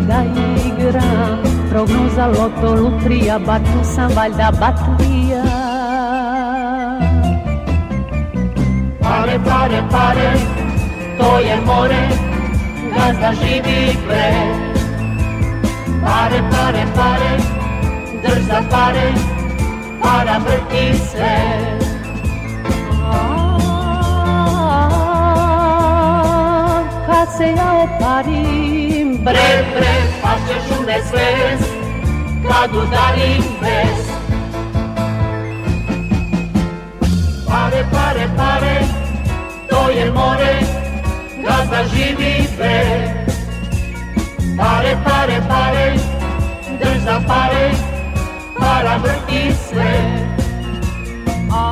da 0.07 0.23
igram, 0.65 1.43
prognoza 1.69 2.27
loto, 2.27 2.75
lutrija, 2.81 3.39
batu 3.39 3.83
sam 3.83 4.11
valjda 4.15 4.51
batrija. 4.59 5.43
Pare, 9.01 9.39
pare, 9.45 9.83
pare, 9.91 10.64
to 11.17 11.39
je 11.39 11.55
more, 11.65 12.09
gazda 12.95 13.31
živi 13.41 13.97
bre. 14.07 14.31
Pare, 16.05 16.39
pare, 16.51 16.85
pare, 16.95 17.31
drž 18.23 18.41
za 18.47 18.61
pare, 18.69 19.13
para 20.01 20.37
vrti 20.37 20.97
se. 21.11 21.35
A, 23.03 23.15
kad 27.07 27.27
se 27.37 27.47
ja 27.57 27.73
oparim, 27.83 29.17
Bre, 29.25 29.65
bre, 29.75 29.95
pašćeš 30.21 30.65
u 30.79 30.83
nesvest, 30.83 31.71
kad 32.47 32.69
udarim 32.75 33.43
bes. 33.61 34.05
Pare, 37.47 37.85
pare, 37.91 38.27
pare, 38.37 38.77
to 39.69 39.89
je 39.89 40.11
more, 40.11 40.84
gazda 41.45 41.83
živi 41.93 42.47
bre. 42.57 42.81
Pare, 44.57 44.97
pare, 45.05 45.41
pare, 45.49 45.87
drž 46.79 46.97
za 47.03 47.21
pare, 47.27 47.71
para 48.59 48.97
vrti 48.97 49.53
se. 49.53 49.91
a, 51.51 51.63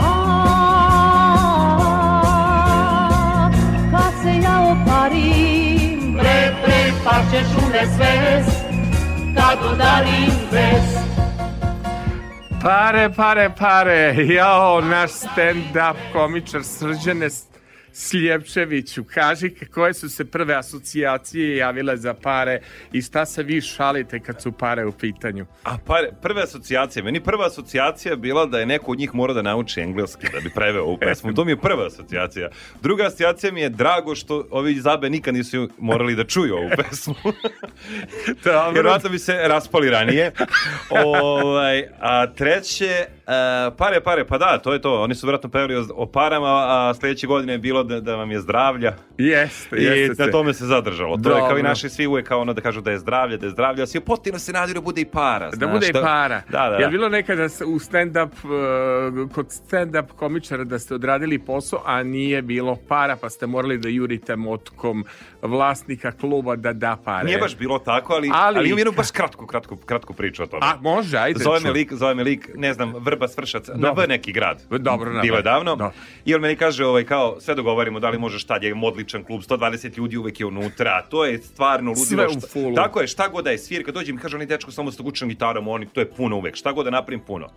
kad 3.92 4.14
se 4.24 4.34
ja 4.44 4.62
oparim, 4.72 6.14
Bre, 6.14 6.54
bre, 6.66 6.92
pašćeš 7.04 7.48
u 7.58 7.70
nesvest, 7.74 8.62
kad 9.36 9.58
udarim 9.74 10.34
bes. 10.52 11.04
Pare, 12.62 13.10
pare, 13.10 13.50
pare. 13.60 14.16
Jao, 14.36 14.82
naš 14.82 15.12
stand-up 15.12 15.96
komičar 16.14 16.64
Srđane 16.64 17.30
Sljepčeviću, 17.94 19.04
kaži 19.04 19.50
koje 19.74 19.94
su 19.94 20.10
se 20.10 20.26
prve 20.26 20.56
asocijacije 20.56 21.58
javile 21.58 21.98
za 21.98 22.14
pare 22.14 22.62
i 22.92 23.02
šta 23.02 23.26
se 23.26 23.44
vi 23.44 23.62
šalite 23.62 24.20
kad 24.20 24.42
su 24.42 24.52
pare 24.52 24.86
u 24.86 24.92
pitanju? 24.92 25.46
A 25.64 25.78
pare, 25.86 26.12
prve 26.22 26.42
asocijacije, 26.44 27.04
meni 27.04 27.24
prva 27.24 27.46
asocijacija 27.46 28.16
bila 28.16 28.46
da 28.46 28.60
je 28.60 28.66
neko 28.66 28.92
od 28.92 28.98
njih 28.98 29.16
mora 29.16 29.34
da 29.34 29.42
nauči 29.42 29.82
engleski 29.82 30.28
da 30.34 30.40
bi 30.40 30.50
preveo 30.56 30.84
ovu 30.84 30.98
pesmu. 30.98 31.34
To 31.34 31.46
mi 31.46 31.52
je 31.52 31.58
prva 31.58 31.88
asocijacija. 31.88 32.50
Druga 32.82 33.06
asocijacija 33.06 33.52
mi 33.52 33.62
je 33.62 33.70
drago 33.70 34.16
što 34.16 34.48
ovi 34.52 34.72
iz 34.72 34.88
Abe 34.88 35.10
nikad 35.10 35.34
nisu 35.34 35.70
morali 35.78 36.16
da 36.16 36.24
čuju 36.24 36.56
ovu 36.56 36.70
pesmu. 36.78 37.16
Vjerojatno 38.74 39.10
bi 39.10 39.20
se 39.20 39.34
raspali 39.44 39.90
ranije. 39.90 40.32
ovaj, 40.90 41.88
a 42.00 42.28
treće, 42.28 43.06
e, 43.28 43.32
pare, 43.72 44.02
pare, 44.02 44.26
pa 44.26 44.38
da, 44.38 44.58
to 44.58 44.74
je 44.74 44.82
to. 44.82 45.02
Oni 45.02 45.16
su 45.16 45.28
vjerojatno 45.28 45.50
pevali 45.50 45.76
o, 45.76 45.86
o 45.94 46.06
parama, 46.06 46.48
a 46.48 46.94
sljedeće 46.94 47.28
godine 47.28 47.54
je 47.54 47.58
bilo 47.58 47.84
da, 47.84 48.00
da 48.00 48.16
vam 48.16 48.32
je 48.32 48.40
zdravlja. 48.40 48.94
Jeste, 49.18 49.76
I 49.78 49.84
jeste. 49.84 50.26
na 50.26 50.32
tome 50.32 50.54
se 50.54 50.66
zadržalo. 50.66 51.18
To 51.18 51.30
je 51.30 51.36
kao 51.36 51.48
i 51.48 51.52
Dobro. 51.52 51.64
naši 51.64 51.90
svi 51.90 52.08
uvek 52.08 52.28
kao 52.28 52.42
ono 52.42 52.54
da 52.54 52.62
kažu 52.62 52.82
da 52.82 52.92
je 52.92 53.00
zdravlje, 53.00 53.38
da 53.38 53.46
je 53.46 53.50
zdravlje, 53.50 53.84
a 53.84 53.88
svi 53.88 54.00
potpuno 54.00 54.40
se 54.40 54.52
nadiru 54.52 54.74
da 54.74 54.84
bude 54.84 55.02
i 55.02 55.06
para. 55.06 55.50
Da 55.50 55.56
znaš, 55.58 55.72
bude 55.72 55.88
i 55.90 55.94
para. 55.94 56.42
Da, 56.50 56.60
da, 56.62 56.70
da. 56.70 56.78
li 56.78 56.88
bilo 56.88 57.10
nekada 57.10 57.50
s- 57.50 57.62
u 57.62 57.80
stand-up, 57.80 58.30
uh, 58.44 59.32
kod 59.32 59.48
stand-up 59.48 60.06
komičara 60.10 60.64
da 60.64 60.80
ste 60.80 60.96
odradili 60.96 61.40
posao, 61.40 61.82
a 61.86 62.04
nije 62.04 62.42
bilo 62.42 62.76
para, 62.88 63.16
pa 63.16 63.30
ste 63.30 63.48
morali 63.48 63.78
da 63.78 63.90
jurite 63.90 64.36
motkom 64.36 65.06
vlasnika 65.42 66.12
kluba 66.12 66.56
da 66.56 66.74
da 66.74 66.98
pare? 67.06 67.26
Nije 67.26 67.38
baš 67.38 67.58
bilo 67.58 67.80
tako, 67.80 68.14
ali, 68.14 68.30
ali... 68.34 68.58
Ali- 68.58 68.68
imam 68.68 68.78
jednu 68.78 68.94
baš 68.94 69.12
kratku, 69.12 69.48
kratku, 69.48 69.76
kratku 69.78 70.14
priču 70.14 70.44
o 70.44 70.48
tome. 70.48 70.66
A, 70.66 70.76
može, 70.82 71.18
ajde. 71.18 71.40
Zove 71.40 71.60
me 71.60 71.72
lik, 71.72 71.94
zove 71.94 72.16
me 72.16 72.24
lik, 72.24 72.50
ne 72.56 72.74
znam, 72.74 72.94
Vrba 73.14 73.28
Svršac, 73.28 73.70
na. 73.76 73.92
V 73.92 74.08
neki 74.08 74.32
grad. 74.32 74.62
Dobro, 74.70 75.14
na 75.14 75.22
Bilo 75.22 75.38
je 75.38 75.44
davno. 75.44 75.76
Da. 75.76 75.92
I 76.26 76.36
on 76.36 76.42
meni 76.42 76.56
kaže, 76.56 76.86
ovaj, 76.86 77.04
kao, 77.04 77.38
sve 77.40 77.56
dogovarimo, 77.56 78.00
da 78.00 78.10
li 78.10 78.18
možeš 78.18 78.44
tad, 78.44 78.64
je 78.64 78.76
odličan 78.84 79.24
klub, 79.24 79.42
120 79.42 79.98
ljudi 79.98 80.18
uvek 80.18 80.40
je 80.40 80.46
unutra, 80.46 81.02
to 81.10 81.26
je 81.26 81.38
stvarno 81.38 81.92
ludilo. 81.92 82.30
Sve. 82.40 82.76
Tako 82.76 83.02
je, 83.02 83.08
šta 83.08 83.28
god 83.28 83.44
da 83.44 83.52
je 83.52 83.58
svirka, 83.58 83.92
dođe 83.92 84.14
mi 84.14 84.20
kaže, 84.20 84.38
oni 84.38 84.46
dečko 84.46 84.72
samo 84.72 84.92
s 84.92 85.00
učnom 85.00 85.30
gitarom, 85.30 85.68
oni, 85.68 85.86
to 85.86 86.02
je 86.02 86.10
puno 86.10 86.38
uvek, 86.38 86.56
šta 86.56 86.72
god 86.72 86.86
da 86.86 86.92
napravim, 86.92 87.20
puno. 87.20 87.50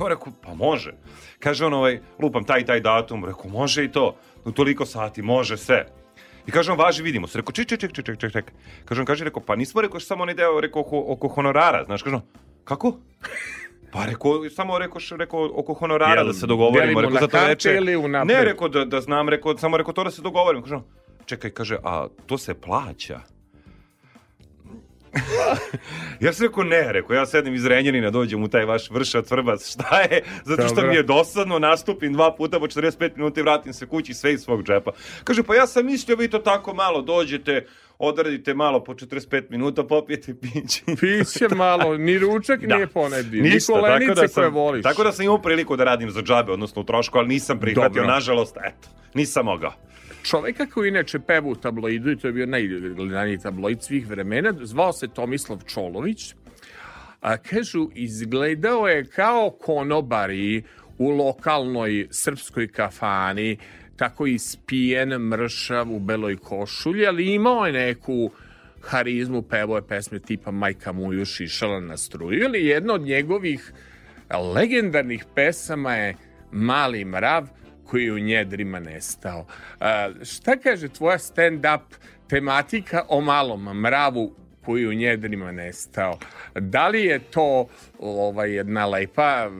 Ja 0.00 0.08
rekao, 0.08 0.32
pa 0.42 0.54
može. 0.54 0.92
Kaže 1.38 1.66
on, 1.66 1.74
ovaj, 1.74 2.00
lupam 2.22 2.44
taj 2.44 2.64
taj 2.64 2.80
datum, 2.80 3.24
rekao, 3.24 3.50
može 3.50 3.84
i 3.84 3.92
to, 3.92 4.16
u 4.44 4.52
toliko 4.52 4.86
sati, 4.86 5.22
može 5.22 5.56
sve. 5.56 5.86
I 6.46 6.50
kaže 6.50 6.72
on, 6.72 6.78
važi, 6.78 7.02
vidimo 7.02 7.26
se. 7.26 7.38
Rekao, 7.38 7.52
ček, 7.52 7.68
ček, 7.68 7.80
ček, 7.80 7.92
ček, 7.92 8.04
ček, 8.04 8.18
ček, 8.18 8.32
ček. 8.32 8.52
Kaže 8.84 9.00
on, 9.00 9.06
kaže, 9.06 9.24
rekao, 9.24 9.42
pa 9.42 9.56
nismo 9.56 9.80
rekao 9.80 10.00
samo 10.00 10.22
onaj 10.22 10.34
deo, 10.34 10.60
rekao, 10.60 10.82
oko, 10.82 11.04
oko 11.08 11.28
honorara, 11.28 11.84
znaš, 11.84 12.02
kaže 12.02 12.16
on, 12.16 12.22
kako? 12.64 12.98
Pa 13.92 14.04
rekao, 14.04 14.50
samo 14.50 14.78
rekao, 14.78 15.00
rekao 15.16 15.50
oko 15.54 15.74
honorara 15.74 16.14
Jel 16.14 16.26
da 16.26 16.32
se 16.32 16.46
dogovorimo, 16.46 17.00
rekao 17.00 17.20
za 17.20 17.28
to 17.28 17.38
unapred? 18.04 18.36
Ne, 18.36 18.44
rekao 18.44 18.68
da, 18.68 18.84
da 18.84 19.00
znam, 19.00 19.28
rekao, 19.28 19.58
samo 19.58 19.76
rekao 19.76 19.92
to 19.92 20.04
da 20.04 20.10
se 20.10 20.22
dogovorimo. 20.22 20.62
Kaže 20.62 20.74
on, 20.74 20.84
čekaj, 21.26 21.50
kaže, 21.50 21.76
a 21.84 22.06
to 22.26 22.38
se 22.38 22.54
plaća? 22.54 23.20
ja 26.24 26.32
sam 26.32 26.46
rekao 26.46 26.64
ne, 26.64 26.92
rekao, 26.92 27.14
ja 27.14 27.26
sedem 27.26 27.54
iz 27.54 27.66
Renjanina, 27.66 28.10
dođem 28.10 28.42
u 28.42 28.48
taj 28.48 28.64
vaš 28.64 28.90
vršac, 28.90 29.30
vrbac, 29.30 29.68
šta 29.72 30.00
je? 30.00 30.22
Zato 30.44 30.68
što 30.68 30.86
mi 30.86 30.94
je 30.94 31.02
dosadno, 31.02 31.58
nastupim 31.58 32.12
dva 32.12 32.36
puta 32.36 32.58
po 32.58 32.66
45 32.66 33.16
minuta 33.16 33.40
i 33.40 33.42
vratim 33.42 33.72
se 33.72 33.86
kući 33.86 34.14
sve 34.14 34.32
iz 34.32 34.40
svog 34.40 34.62
džepa. 34.62 34.92
Kaže, 35.24 35.42
pa 35.42 35.54
ja 35.54 35.66
sam 35.66 35.86
mislio 35.86 36.16
vi 36.16 36.30
to 36.30 36.38
tako 36.38 36.74
malo 36.74 37.02
dođete, 37.02 37.66
odradite 37.98 38.54
malo 38.54 38.84
po 38.84 38.94
45 38.94 39.50
minuta, 39.50 39.84
popijete 39.84 40.34
piće. 40.40 40.82
Piće 41.00 41.54
malo, 41.54 41.96
ni 41.96 42.18
ručak 42.18 42.60
Da. 42.60 42.74
nije 42.74 42.86
ponedio, 42.86 43.42
ni 43.42 43.60
tako 43.60 43.72
kolenice 43.72 44.14
da 44.14 44.28
sam, 44.28 44.42
koje 44.42 44.50
voliš. 44.50 44.82
Tako 44.82 45.04
da 45.04 45.12
sam 45.12 45.24
imao 45.24 45.42
priliku 45.42 45.76
da 45.76 45.84
radim 45.84 46.10
za 46.10 46.22
džabe, 46.22 46.52
odnosno 46.52 46.82
u 46.82 46.84
trošku, 46.84 47.18
ali 47.18 47.28
nisam 47.28 47.60
prihvatio, 47.60 48.02
Dobro. 48.02 48.14
nažalost, 48.14 48.56
eto, 48.56 48.88
nisam 49.14 49.44
mogao. 49.44 49.72
Čoveka 50.22 50.66
koji 50.66 50.88
inače 50.88 51.18
peva 51.18 51.48
u 51.48 51.54
tabloidu, 51.54 52.10
i 52.10 52.16
to 52.16 52.26
je 52.26 52.32
bio 52.32 52.46
najgledaniji 52.46 53.38
tabloid 53.38 53.82
svih 53.82 54.06
vremena, 54.08 54.54
zvao 54.62 54.92
se 54.92 55.08
Tomislav 55.08 55.58
Čolović, 55.66 56.34
a 57.20 57.36
kažu, 57.36 57.88
izgledao 57.94 58.88
je 58.88 59.04
kao 59.04 59.50
konobari 59.50 60.62
u 60.98 61.10
lokalnoj 61.10 62.08
srpskoj 62.10 62.68
kafani, 62.68 63.58
tako 63.96 64.26
ispijen, 64.26 65.08
mršav 65.08 65.92
u 65.92 65.98
beloj 65.98 66.36
košulji, 66.36 67.06
ali 67.06 67.34
imao 67.34 67.66
je 67.66 67.72
neku 67.72 68.30
harizmu, 68.82 69.42
pevao 69.42 69.76
je 69.76 69.86
pesme 69.88 70.18
tipa 70.18 70.50
Majka 70.50 70.92
Muju 70.92 71.24
šišala 71.24 71.80
na 71.80 71.96
struju, 71.96 72.42
ili 72.42 72.66
jedna 72.66 72.94
od 72.94 73.00
njegovih 73.00 73.72
legendarnih 74.54 75.24
pesama 75.34 75.94
je 75.94 76.14
Mali 76.52 77.04
mrav 77.04 77.48
koji 77.84 78.04
je 78.04 78.12
u 78.12 78.18
njedrima 78.18 78.80
nestao. 78.80 79.46
A, 79.80 80.10
šta 80.24 80.56
kaže 80.56 80.88
tvoja 80.88 81.18
stand-up 81.18 81.80
tematika 82.28 83.02
o 83.08 83.20
malom 83.20 83.80
mravu 83.80 84.34
koji 84.64 84.82
je 84.82 84.88
u 84.88 84.94
njedrima 84.94 85.52
nestao? 85.52 86.18
Da 86.54 86.88
li 86.88 87.04
je 87.04 87.18
to 87.18 87.68
ovaj, 87.98 88.52
jedna 88.52 88.86
lepa 88.86 89.50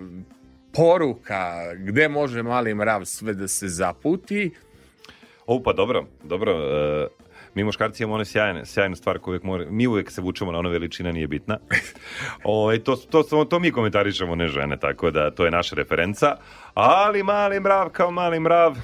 poruka 0.77 1.75
gde 1.77 2.09
može 2.09 2.43
mali 2.43 2.75
mrav 2.75 3.05
sve 3.05 3.35
da 3.35 3.49
se 3.49 3.69
zaputi? 3.69 4.51
O, 5.47 5.63
pa 5.63 5.73
dobro, 5.73 6.07
dobro. 6.23 6.53
e, 6.53 7.07
mi 7.55 7.65
muškarci 7.65 8.03
imamo 8.03 8.15
one 8.15 8.25
sjajne, 8.25 8.67
sjajne 8.67 8.97
stvari 8.97 9.19
koje 9.19 9.33
uvijek 9.33 9.43
mora, 9.43 9.65
mi 9.71 9.87
uvijek 9.87 10.11
se 10.11 10.21
vučemo 10.21 10.53
na 10.53 10.59
ono 10.59 10.69
veličina 10.69 11.13
nije 11.13 11.27
bitna. 11.27 11.59
o, 12.45 12.77
to, 12.79 12.97
to, 12.97 13.23
to, 13.23 13.45
to 13.45 13.59
mi 13.59 13.71
komentarišemo, 13.71 14.35
ne 14.35 14.49
žene, 14.49 14.77
tako 14.77 15.11
da 15.11 15.31
to 15.31 15.45
je 15.45 15.51
naša 15.51 15.77
referenca. 15.77 16.37
Ali 16.75 17.23
mali 17.23 17.61
mrav 17.61 17.89
kao 17.89 18.11
mali 18.11 18.41
mrav, 18.41 18.77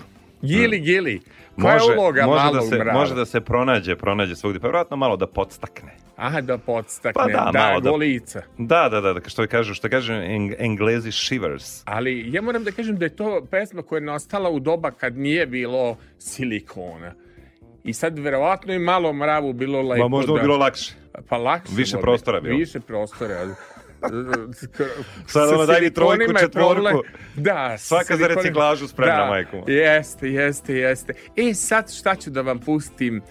Gili, 0.42 0.80
gili. 0.80 1.20
Koja 1.60 1.74
je 1.74 1.98
uloga 1.98 2.26
može 2.26 2.44
malog 2.44 2.54
da 2.54 2.62
se, 2.62 2.78
mrava? 2.78 2.98
može 3.00 3.14
da 3.14 3.26
se 3.26 3.40
pronađe, 3.40 3.96
pronađe 3.96 4.36
svugdje, 4.36 4.60
pa 4.60 4.66
vjerojatno 4.66 4.96
malo 4.96 5.16
da 5.16 5.26
podstakne. 5.26 5.96
Aha, 6.16 6.40
da 6.40 6.58
podstakne, 6.58 7.12
Pa 7.22 7.26
da, 7.26 7.50
da, 7.52 7.58
malo 7.58 7.80
da- 7.80 7.90
golica. 7.90 8.42
Da, 8.58 8.88
da, 8.88 9.00
da, 9.00 9.12
da, 9.12 9.28
što 9.28 9.46
kažu, 9.46 9.74
što 9.74 9.88
kaže 9.88 10.14
eng, 10.14 10.52
englezi 10.58 11.12
shivers. 11.12 11.82
Ali 11.84 12.32
ja 12.32 12.42
moram 12.42 12.64
da 12.64 12.70
kažem 12.72 12.96
da 12.98 13.04
je 13.04 13.16
to 13.16 13.46
pesma 13.50 13.82
koja 13.82 13.96
je 13.96 14.00
nastala 14.00 14.50
u 14.50 14.60
doba 14.60 14.90
kad 14.90 15.16
nije 15.16 15.46
bilo 15.46 15.96
silikona. 16.18 17.14
I 17.84 17.92
sad 17.92 18.18
verovatno 18.18 18.74
i 18.74 18.78
malo 18.78 19.12
mravu 19.12 19.52
bilo 19.52 19.82
lepo 19.82 20.02
Ma 20.02 20.08
možda 20.08 20.32
da... 20.32 20.40
bilo 20.40 20.56
lakše. 20.56 20.94
Pa 21.28 21.36
lakše. 21.36 21.72
Više 21.76 21.96
prostora 21.98 22.40
bilo. 22.40 22.58
Više 22.58 22.80
prostora. 22.80 23.54
Sad 25.26 25.48
Sa 25.48 25.54
ono 25.54 25.66
daj 25.66 25.80
mi 25.80 25.94
trojku, 25.94 26.32
četvorku. 26.40 27.02
Da. 27.34 27.78
Svaka 27.78 28.16
za 28.16 28.26
reciklažu 28.26 28.88
spremna, 28.88 29.16
da, 29.16 29.26
moja. 29.26 29.64
Jeste, 29.66 30.28
jeste, 30.28 30.74
jeste. 30.74 31.14
E 31.36 31.54
sad 31.54 31.92
šta 31.92 32.14
ću 32.14 32.30
da 32.30 32.40
vam 32.40 32.58
pustim 32.58 33.22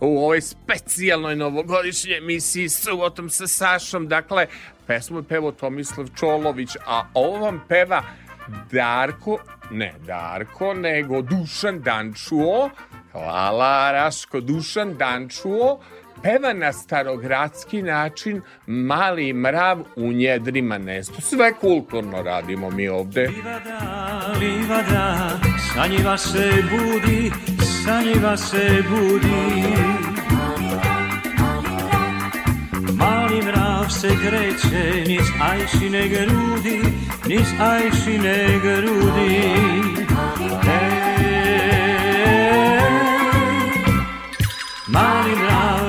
u 0.00 0.18
ovoj 0.18 0.40
specijalnoj 0.40 1.36
novogodišnjoj 1.36 2.18
emisiji 2.18 2.68
subotom 2.68 3.30
sa 3.30 3.46
Sašom. 3.46 4.08
Dakle, 4.08 4.46
pesmu 4.86 5.18
je 5.18 5.22
pevao 5.22 5.52
Tomislav 5.52 6.06
Čolović, 6.18 6.76
a 6.86 7.02
ovo 7.14 7.38
vam 7.38 7.64
peva 7.68 8.02
Darko, 8.72 9.38
ne 9.70 9.94
Darko, 10.06 10.74
nego 10.74 11.22
Dušan 11.22 11.82
Dančuo. 11.82 12.70
Hvala, 13.12 13.92
Raško, 13.92 14.40
Dušan 14.40 14.96
Dančuo 14.96 15.80
peva 16.22 16.52
na 16.52 16.72
starogradski 16.72 17.82
način 17.82 18.42
Mali 18.66 19.32
mrav 19.32 19.78
u 19.96 20.12
njedrima 20.12 20.78
nesto. 20.78 21.20
Sve 21.20 21.52
kulturno 21.52 22.22
radimo 22.22 22.70
mi 22.70 22.88
ovde. 22.88 23.28
Livada, 23.28 24.20
livada, 24.40 25.30
sanjiva 25.74 26.16
se 26.18 26.52
budi, 26.70 27.32
sanjiva 27.84 28.36
se 28.36 28.82
budi. 28.90 29.30
Mali 32.94 33.42
mrav 33.42 33.88
se 33.88 34.08
kreće, 34.08 35.04
niz 35.06 35.26
ajšine 35.42 36.08
grudi, 36.08 36.80
niz 37.28 37.46
ajšine 37.60 38.46
grudi. 38.62 39.40
Mrav, 40.64 41.10
mali 44.88 45.36
mrav, 45.36 45.79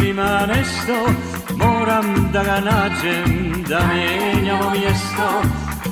u 0.00 0.02
njedrima 0.02 0.46
nešto, 0.46 1.12
moram 1.56 2.30
da 2.32 2.42
ga 2.44 2.60
nađem, 2.60 3.64
da 3.68 3.80
mijenjamo 3.94 4.70
mjesto. 4.70 5.42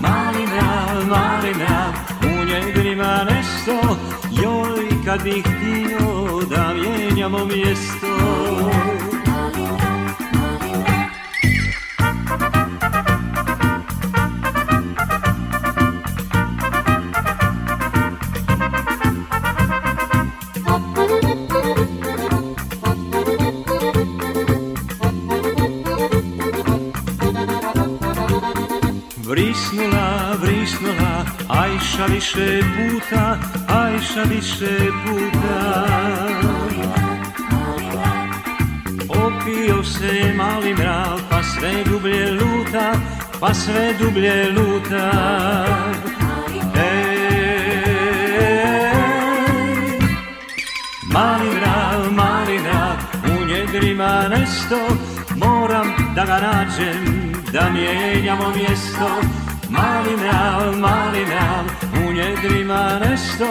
Mali 0.00 0.46
mrav, 0.46 1.06
mali 1.08 1.54
mrav, 1.54 1.92
u 2.22 2.44
njedrima 2.44 3.26
nešto, 3.30 3.96
joj 4.30 5.04
kad 5.04 5.22
bih 5.22 5.44
htio 5.44 6.40
da 6.50 6.74
mijenjamo 6.74 7.44
mjesto. 7.44 9.07
Vrisnula, 29.28 30.36
vrisnula, 30.40 31.24
Ajša 31.48 32.06
više 32.06 32.60
puta, 32.60 33.38
Ajša 33.68 34.22
više 34.22 34.76
puta. 35.04 35.86
Opio 39.08 39.84
se 39.84 40.32
mali 40.36 40.74
mrav, 40.74 41.20
pa 41.30 41.42
sve 41.42 41.84
dublje 41.84 42.32
luta, 42.32 42.92
pa 43.40 43.54
sve 43.54 43.94
dublje 43.98 44.52
luta. 44.52 45.12
Mali 51.12 51.50
mrav, 51.50 52.12
mali 52.12 52.58
mrav, 52.58 52.96
u 53.24 53.46
njedrima 53.46 54.28
nesto, 54.28 54.78
moram 55.36 56.12
da 56.14 56.24
ga 56.24 56.38
nađem, 56.40 57.17
da 57.52 57.70
mijenjamo 57.70 58.48
mjesto. 58.56 59.08
Mali 59.70 60.16
mrav, 60.16 60.78
mali 60.78 61.26
mrav, 61.26 61.64
u 61.94 62.12
njedrima 62.12 62.98
nesto, 62.98 63.46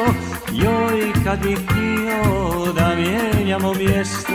joj 0.52 1.14
kad 1.24 1.40
bih 1.44 1.57
htio 1.57 2.74
da 2.74 2.95
mijenjamo 2.95 3.74
mjesto. 3.74 4.34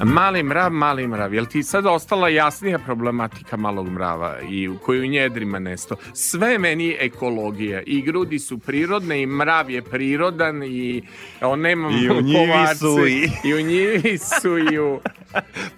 Mali 0.00 0.42
mrav, 0.42 0.72
mali 0.72 1.06
mrav. 1.06 1.34
Jel 1.34 1.46
ti 1.46 1.62
sad 1.62 1.86
ostala 1.86 2.28
jasnija 2.28 2.78
problematika 2.78 3.56
malog 3.56 3.88
mrava 3.88 4.36
i 4.42 4.68
u 4.68 4.78
koju 4.78 5.06
njedrima 5.06 5.58
nesto? 5.58 5.96
Sve 6.14 6.48
je 6.48 6.58
meni 6.58 6.96
ekologija. 7.00 7.82
I 7.82 8.02
grudi 8.02 8.38
su 8.38 8.58
prirodne 8.58 9.22
i 9.22 9.26
mrav 9.26 9.70
je 9.70 9.82
prirodan 9.82 10.62
i 10.62 11.02
on 11.40 11.60
nema 11.60 11.90
I 11.92 12.08
u 12.10 12.20
njivi 12.20 12.46
su 12.76 13.06
i- 13.06 13.30
i 13.44 13.54
u 13.54 13.60
njivi 13.60 14.18
su 14.18 14.58
i 14.58 14.78
u 14.78 15.00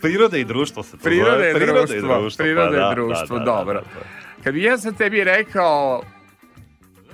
Priroda 0.00 0.36
i 0.36 0.44
društvo 0.44 0.82
se 0.82 0.90
to 0.90 0.98
Priroda 0.98 1.30
zove. 1.32 1.46
je 1.46 1.54
društvo. 1.54 2.28
Priroda 2.38 2.68
pa 2.68 2.74
je 2.74 2.80
da, 2.80 2.90
društvo, 2.90 3.38
da, 3.38 3.44
da, 3.44 3.44
dobro. 3.46 3.74
da, 3.74 3.80
da. 3.80 4.42
Kad 4.44 4.54
bi 4.54 4.62
ja 4.62 4.78
sad 4.78 4.96
tebi 4.96 5.24
rekao 5.24 6.02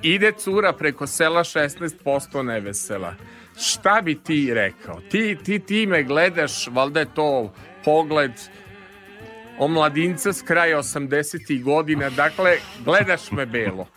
ide 0.03 0.33
cura 0.33 0.73
preko 0.73 1.07
sela 1.07 1.41
16% 1.41 2.43
nevesela, 2.43 3.15
šta 3.59 4.01
bi 4.03 4.15
ti 4.17 4.51
rekao? 4.53 5.01
Ti, 5.03 5.37
ti, 5.37 5.59
ti 5.59 5.87
me 5.87 6.03
gledaš, 6.03 6.67
valjda 6.69 7.01
je 7.01 7.15
to 7.15 7.53
pogled 7.85 8.33
omladinca 9.59 10.33
s 10.33 10.43
kraja 10.43 10.79
80. 10.79 11.29
godina, 11.63 12.11
dakle, 12.11 12.53
gledaš 12.81 13.31
me 13.31 13.47
belo. 13.47 13.87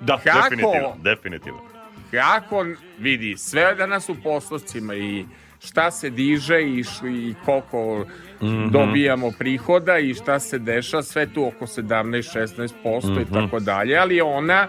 Da, 0.00 0.18
Kako? 0.18 0.38
definitivno, 0.40 0.96
definitivno. 0.98 1.60
Kako 2.10 2.66
vidi, 2.98 3.34
sve 3.38 3.62
je 3.62 3.74
danas 3.74 4.08
u 4.08 4.16
postocima 4.16 4.94
i 4.94 5.24
šta 5.60 5.90
se 5.90 6.10
diže 6.10 6.62
i, 6.62 6.80
š- 6.80 7.00
i 7.08 7.34
koliko 7.44 8.06
Mhm. 8.42 8.68
dobijamo 8.68 9.30
prihoda 9.30 9.98
i 9.98 10.14
šta 10.14 10.40
se 10.40 10.58
deša, 10.58 11.02
sve 11.02 11.26
tu 11.26 11.46
oko 11.46 11.66
17-16% 11.66 12.74
i 13.20 13.34
tako 13.34 13.60
dalje, 13.60 13.96
ali 13.96 14.20
ona 14.20 14.68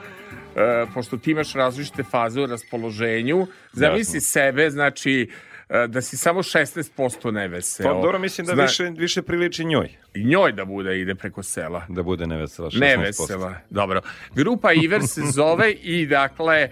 pošto 0.94 1.18
ti 1.18 1.32
imaš 1.32 1.54
različite 1.54 2.04
faze 2.04 2.42
u 2.42 2.46
raspoloženju, 2.46 3.48
zamisli 3.72 4.22
sebe, 4.22 4.70
znači 4.70 5.30
e, 5.32 5.55
da 5.88 6.02
si 6.02 6.18
samo 6.18 6.40
16% 6.40 7.32
neveseo. 7.32 7.84
Pa 7.86 7.94
dobro, 7.94 8.20
mislim 8.20 8.48
da 8.48 8.54
Zna- 8.54 8.62
više, 8.62 8.84
više 8.86 9.22
priliči 9.22 9.66
njoj 9.66 9.90
I 10.14 10.24
njoj 10.24 10.52
da 10.52 10.66
bude 10.66 11.00
ide 11.00 11.16
preko 11.16 11.44
sela. 11.44 11.86
da 11.90 12.04
bude 12.04 12.28
nevesela 12.28 12.70
16%. 12.70 12.80
Nevesela, 12.80 13.54
dobro. 13.70 14.02
Grupa 14.36 14.74
Iver 14.74 15.02
se 15.04 15.22
zove 15.34 15.72
i 15.72 16.06
dakle 16.06 16.56
e, 16.58 16.70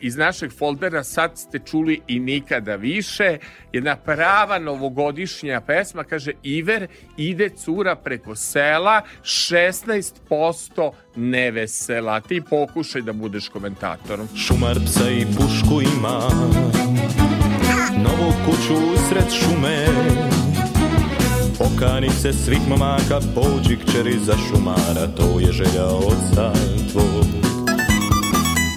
iz 0.00 0.16
našeg 0.16 0.52
foldera 0.52 1.04
sad 1.04 1.38
ste 1.38 1.58
čuli 1.58 2.00
i 2.06 2.20
nikada 2.20 2.76
više. 2.76 3.38
Jedna 3.72 3.96
prava 3.96 4.58
novogodišnja 4.58 5.60
pesma, 5.60 6.04
kaže 6.04 6.32
Iver 6.42 6.86
ide 7.16 7.48
cura 7.48 7.96
preko 7.96 8.34
sela 8.34 9.02
16% 9.22 10.92
nevesela. 11.16 12.20
Ti 12.20 12.42
pokušaj 12.50 13.02
da 13.02 13.12
budeš 13.12 13.48
komentatorom. 13.48 14.28
Šumar 14.36 14.76
psa 14.86 15.10
i 15.10 15.26
pušku 15.26 15.80
ima 15.96 16.20
Novu 18.02 18.32
kuću 18.44 18.74
usred 18.94 19.32
šume. 19.32 19.86
Okani 21.60 22.10
se 22.10 22.32
svih 22.32 22.68
momaka 22.68 23.20
Pođi 23.34 23.76
kćeri 23.76 24.18
za 24.18 24.34
šumara 24.36 25.06
To 25.16 25.40
je 25.40 25.52
želja 25.52 25.86
oca 25.86 26.52
tvog 26.92 27.26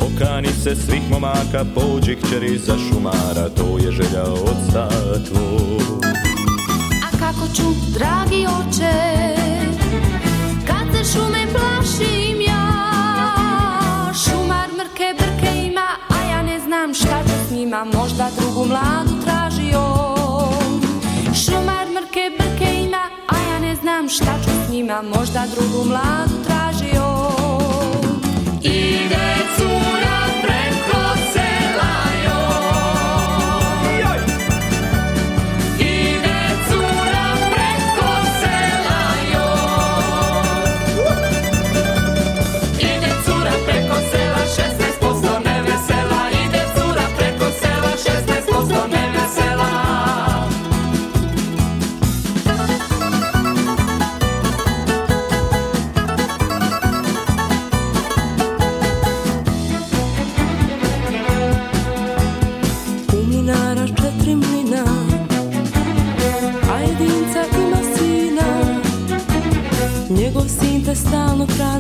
Okani 0.02 0.48
se 0.64 0.76
svih 0.76 1.02
momaka 1.10 1.66
Pođi 1.76 2.16
kćeri 2.16 2.58
za 2.58 2.74
šumara 2.78 3.50
To 3.58 3.78
je 3.78 3.92
želja 3.92 4.24
oca 4.24 4.90
tvog 5.28 6.06
A 7.04 7.18
kako 7.20 7.48
ću, 7.56 7.64
dragi 7.94 8.46
oče, 8.46 9.36
kad 10.68 10.96
se 10.96 11.14
šume 11.14 11.48
plašim 11.52 12.42
ja? 12.48 12.72
Šumar 14.26 14.70
mrke 14.78 15.14
brke 15.18 15.68
ima, 15.68 16.11
znam 16.72 16.94
šta 16.94 17.24
ću 17.24 17.48
s 17.48 17.52
njima, 17.52 17.84
možda 17.84 18.28
drugu 18.40 18.66
mladu 18.66 19.22
tražio. 19.24 19.82
Šumar 21.46 21.88
mrke 21.88 22.32
brke 22.38 22.84
ima, 22.84 23.04
a 23.28 23.36
ja 23.52 23.60
ne 23.60 23.76
znam 23.76 24.10
šta 24.10 24.34
ću 24.44 24.50
s 24.68 24.72
njima, 24.72 25.02
možda 25.02 25.44
drugu 25.56 25.90
mladu 25.90 26.44
tražio. 26.48 27.21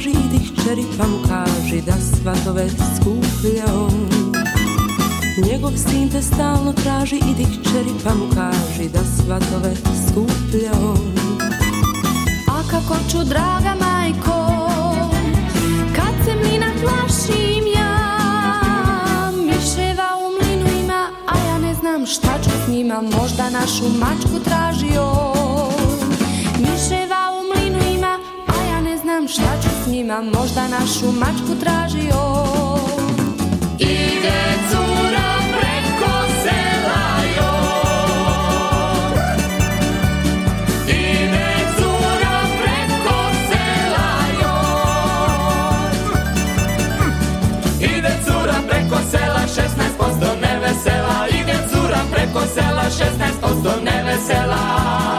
Traži 0.01 0.17
Idi 0.17 0.51
kćeri 0.51 0.83
pa 0.97 1.07
mu 1.07 1.17
kaži 1.27 1.81
Da 1.81 1.93
svatove 1.93 2.69
on. 3.73 4.09
Njegov 5.47 5.71
sin 5.75 6.09
te 6.09 6.21
stalno 6.21 6.73
traži 6.73 7.19
kćeri 7.45 7.91
pa 8.03 8.13
mu 8.13 8.25
kaži 8.35 8.89
Da 8.89 8.99
svatove 8.99 9.73
on. 10.83 11.13
A 12.47 12.61
kako 12.71 12.95
ću, 13.11 13.23
draga 13.23 13.75
majko, 13.79 14.69
kad 15.95 16.25
se 16.25 16.35
mlina 16.35 16.71
plašim 16.81 17.63
ja, 17.75 18.11
miševa 19.31 20.09
u 20.17 20.27
mlinu 20.31 20.83
ima, 20.83 21.09
a 21.27 21.47
ja 21.47 21.57
ne 21.57 21.73
znam 21.73 22.05
šta 22.05 22.39
ću 22.43 22.49
s 22.65 22.71
njima, 22.71 23.01
možda 23.01 23.49
našu 23.49 23.83
mačku 23.99 24.39
tražio. 24.43 25.40
Znam 29.21 29.27
šta 29.27 29.61
ću 29.61 29.69
s 29.83 29.87
njima, 29.87 30.21
možda 30.21 30.67
našu 30.67 31.11
mačku 31.11 31.55
tražio. 31.63 32.21
Ide 33.79 34.41
cura 34.71 35.31
preko 35.51 36.11
sela 36.43 37.03
joj, 37.37 38.57
Ide 40.87 41.49
cura 41.77 42.39
preko 42.61 43.17
sela 43.49 44.09
joj 44.41 45.93
Ide 47.97 48.13
cura 48.25 48.57
preko 48.69 48.97
sela 49.11 49.41
16% 49.47 50.41
nevesela. 50.41 51.27
Ide 51.29 51.57
cura 51.71 52.01
preko 52.11 52.41
sela 52.53 52.83
16% 52.83 53.83
nevesela 53.83 55.10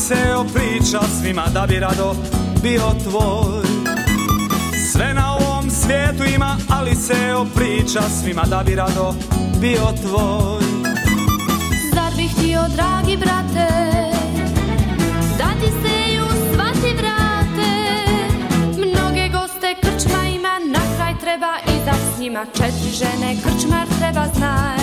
se 0.00 0.34
opriča 0.36 1.00
svima 1.20 1.46
da 1.54 1.66
bi 1.66 1.80
rado 1.80 2.14
bio 2.62 2.90
tvoj 3.04 3.62
Sve 4.92 5.14
na 5.14 5.36
ovom 5.36 5.70
svijetu 5.70 6.24
ima, 6.34 6.56
ali 6.68 6.94
se 6.94 7.34
opriča 7.34 8.00
svima 8.22 8.42
da 8.42 8.62
bi 8.66 8.74
rado 8.74 9.14
bio 9.60 9.86
tvoj 10.02 10.60
Zar 11.94 12.12
bih 12.16 12.30
htio, 12.36 12.60
dragi 12.76 13.16
brate, 13.16 13.68
da 15.38 15.50
ti 15.60 15.70
se 15.82 16.14
ju 16.14 16.24
svati 16.54 16.94
vrate? 16.94 17.72
Mnoge 18.76 19.28
goste 19.28 19.74
krčma 19.82 20.28
ima, 20.28 20.58
na 20.72 20.96
kraj 20.96 21.14
treba 21.20 21.52
izać 21.66 22.00
s 22.16 22.20
njima 22.20 22.46
četiri 22.54 22.90
žene, 22.90 23.36
krčmar 23.42 23.86
treba 23.98 24.26
znaj. 24.34 24.78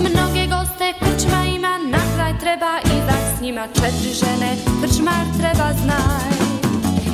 Mnoge 0.00 0.46
goste 0.46 0.92
krčma 0.98 1.44
ima, 1.44 1.78
na 1.90 1.98
kraj 2.16 2.38
treba 2.38 2.78
izać 2.84 3.27
s 3.38 3.40
njima 3.40 3.66
četiri 3.66 4.12
žene, 4.14 4.56
krčmar 4.82 5.24
treba 5.38 5.72
znaj. 5.72 6.30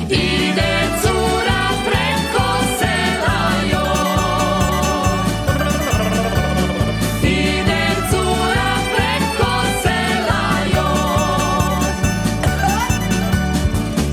Ide 0.09 0.73
cura 1.01 1.63
preko 1.85 2.47
sela 2.79 3.41
joj, 3.71 5.25
Ide 7.23 7.85
cura 8.09 8.73
preko 8.95 9.51
sela 9.83 10.43
joj 10.75 11.85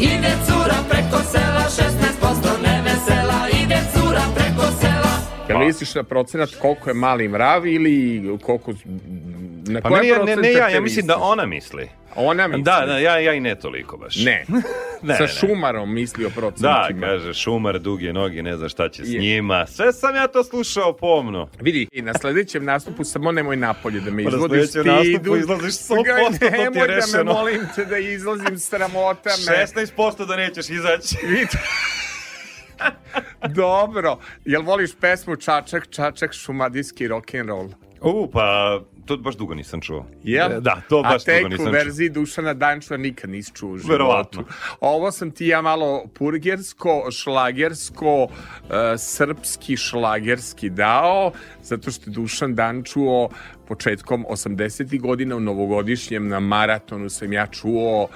Ide 0.00 0.32
cura 0.46 0.78
preko 0.88 1.22
sela 1.32 1.64
16% 1.68 2.62
nevesela. 2.62 3.48
Ide 3.64 3.80
cura 3.94 4.22
preko 4.34 4.66
sela. 4.80 5.14
Jel 5.48 5.58
misliš 5.58 5.94
na 5.94 6.02
procenat 6.02 6.50
koliko 6.60 6.90
je 6.90 6.94
mali 6.94 7.28
mrav 7.28 7.66
ili 7.66 8.22
koliko... 8.42 8.72
Na 9.72 9.80
Pa 9.80 9.88
koje 9.88 10.18
ne, 10.18 10.36
ne, 10.36 10.52
ja, 10.52 10.68
ja 10.68 10.80
mislim 10.80 11.06
da 11.06 11.16
ona 11.18 11.46
misli. 11.46 11.88
Ona 12.16 12.48
misli? 12.48 12.62
Da, 12.62 12.84
da, 12.86 12.98
ja, 12.98 13.18
ja 13.18 13.32
i 13.32 13.40
ne 13.40 13.54
toliko 13.54 13.96
baš. 13.96 14.16
Ne. 14.24 14.44
Ne, 15.02 15.16
Sa 15.16 15.22
ne. 15.22 15.28
šumarom 15.30 15.94
misli 15.94 16.24
o 16.24 16.28
Da, 16.28 16.34
procentima. 16.34 17.00
kaže, 17.02 17.34
šumar, 17.34 17.78
duge 17.78 18.12
noge, 18.12 18.42
ne 18.42 18.56
zna 18.56 18.68
šta 18.68 18.88
će 18.88 19.04
s 19.04 19.08
Je. 19.08 19.20
njima. 19.20 19.66
Sve 19.66 19.92
sam 19.92 20.14
ja 20.14 20.28
to 20.28 20.44
slušao 20.44 20.92
pomno. 20.92 21.48
Vidi, 21.60 21.88
i 21.92 22.02
na 22.02 22.14
sledećem 22.14 22.64
nastupu 22.64 23.04
samo 23.04 23.32
nemoj 23.32 23.56
napolje 23.56 24.00
da 24.00 24.10
me 24.10 24.22
na 24.22 24.28
izvodiš 24.28 24.70
sledećem 24.70 24.86
nastupu 24.86 25.18
stidu. 25.18 25.36
izlaziš 25.36 25.74
100%, 25.74 25.94
to 26.32 26.38
ti 26.38 26.44
je 26.44 26.50
Nemoj 26.52 26.72
da 26.72 26.80
me 26.80 26.86
rešeno. 26.88 27.24
molim 27.24 27.60
te 27.74 27.84
da 27.84 27.98
izlazim 27.98 28.58
sramota 28.58 29.30
me. 29.48 29.66
16% 29.86 30.26
da 30.26 30.36
nećeš 30.36 30.70
izaći. 30.70 31.16
Vidi. 31.28 31.58
Dobro. 33.48 34.18
Jel 34.44 34.62
voliš 34.62 34.90
pesmu 34.94 35.36
Čačak, 35.36 35.88
Čačak, 35.90 36.32
šumadijski 36.32 37.08
rock'n'roll? 37.08 37.72
U, 38.00 38.30
pa 38.30 38.80
to 39.04 39.16
baš 39.16 39.36
dugo 39.36 39.54
nisam 39.54 39.80
čuo. 39.80 40.06
Jel? 40.24 40.60
Da, 40.60 40.80
to 40.88 41.02
baš 41.02 41.22
A 41.22 41.24
tek 41.24 41.36
dugo 41.42 41.48
nisam 41.48 41.66
u 41.66 41.68
čuo. 41.68 41.72
verziji 41.72 42.08
Dušana 42.08 42.54
Dančeva 42.54 42.98
nikad 42.98 43.30
nisi 43.30 43.52
čuo 43.54 43.70
u 43.70 43.76
životu. 43.76 43.92
Verovatno. 43.92 44.44
Ovo 44.80 45.12
sam 45.12 45.30
ti 45.30 45.46
ja 45.46 45.60
malo 45.60 46.04
purgersko, 46.14 47.08
šlagersko, 47.10 48.28
e, 48.70 48.98
srpski 48.98 49.76
šlagerski 49.76 50.70
dao, 50.70 51.32
zato 51.62 51.90
što 51.90 52.10
je 52.10 52.14
Dušan 52.14 52.54
Dančuo 52.54 53.28
početkom 53.68 54.24
80. 54.28 55.00
godina 55.00 55.36
u 55.36 55.40
novogodišnjem 55.40 56.28
na 56.28 56.40
maratonu 56.40 57.08
sam 57.08 57.32
ja 57.32 57.46
čuo 57.46 58.04
e, 58.04 58.08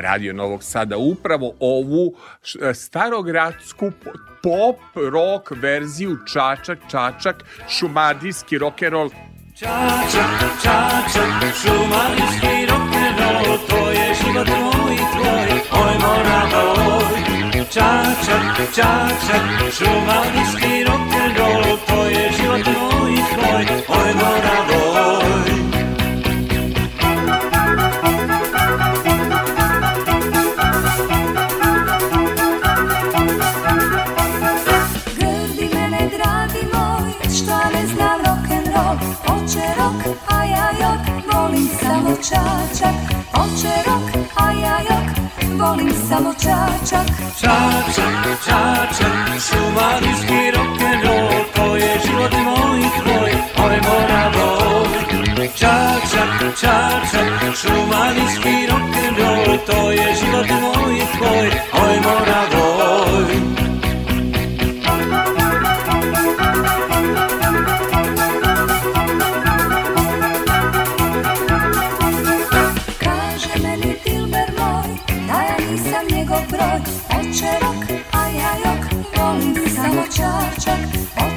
radio 0.00 0.32
Novog 0.32 0.62
Sada 0.62 0.96
upravo 0.96 1.52
ovu 1.60 2.14
e, 2.62 2.74
starogradsku 2.74 3.90
po- 4.04 4.10
pop 4.42 4.76
rock 5.12 5.50
verziju 5.50 6.16
Čačak, 6.32 6.78
Čačak, 6.90 7.44
šumadijski 7.68 8.58
rock'n'roll 9.64 10.04
Čačak, 10.14 10.40
čačak, 10.62 11.54
šumarijski 11.62 12.66
rock'n'roll, 12.68 13.58
to 13.68 13.90
je 13.90 14.14
život 14.14 14.48
moj 14.48 14.94
i 14.94 15.04
tvoj, 15.12 15.50
oj 15.82 15.94
mora 16.04 16.40
oj. 16.54 17.64
Čačak, 17.72 18.56
čačak, 18.76 19.46
šumarijski 19.72 20.84
rock'n'roll, 20.84 21.78
to 21.86 22.04
je 22.06 22.30
život 22.36 22.66
moj 22.66 23.12
i 23.12 23.22
tvoj, 23.34 23.66
oj 23.88 24.14
mora 24.14 24.56
oj. 24.68 25.53
Očerok, 39.84 40.16
ajajok, 40.28 41.00
volim 41.32 41.68
samo 41.80 42.16
čačak 42.16 42.96
Očerok, 43.42 44.04
ajajok, 44.34 45.06
volim 45.60 45.92
samo 46.08 46.32
čačak 46.32 47.06
Čačak, 47.40 48.24
čačak, 48.46 49.14
šumadijski 49.46 50.40
rock'n'roll 50.54 51.44
To 51.54 51.76
je 51.76 52.00
život 52.06 52.32
moj 52.44 52.80
i 52.80 52.88
tvoj, 53.02 53.32
moj 53.58 53.76
moravol 53.86 54.86
Čačak, 55.54 56.40
čačak, 56.60 57.56
šumadijski 57.60 58.56
rock'n'roll 58.70 59.58
To 59.66 59.90
je 59.90 60.08
život 60.14 60.48
moj 60.62 60.96
tvoj, 61.16 61.50
moj 61.72 61.96
moravol 62.00 62.73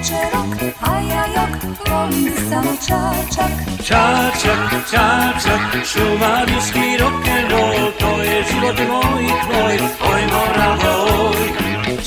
Oče 0.08 0.30
rock, 0.34 0.62
a 0.82 1.00
ja 1.00 1.24
jok, 1.36 1.54
volim 1.90 2.34
samo 2.50 2.72
čačak 2.88 3.52
Čačak, 3.88 4.72
čačak, 4.92 5.86
šumarijski 5.86 6.98
rock'n'roll, 7.00 7.92
to 8.00 8.24
je 8.24 8.44
život 8.44 8.80
moj 8.88 9.24
i 9.24 9.34
tvoj, 9.44 9.78
oj 10.12 10.22
mora 10.32 10.78
oj. 10.84 11.48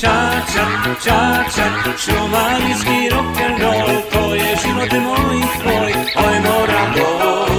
Čačak, 0.01 0.97
čačak, 1.03 1.97
šumarijski 1.97 3.09
rock'n'roll, 3.13 4.01
to 4.11 4.35
je 4.35 4.55
život 4.65 4.93
moj 5.03 5.37
i 5.37 5.59
tvoj, 5.61 5.93
oj 6.15 6.39
mora 6.39 7.50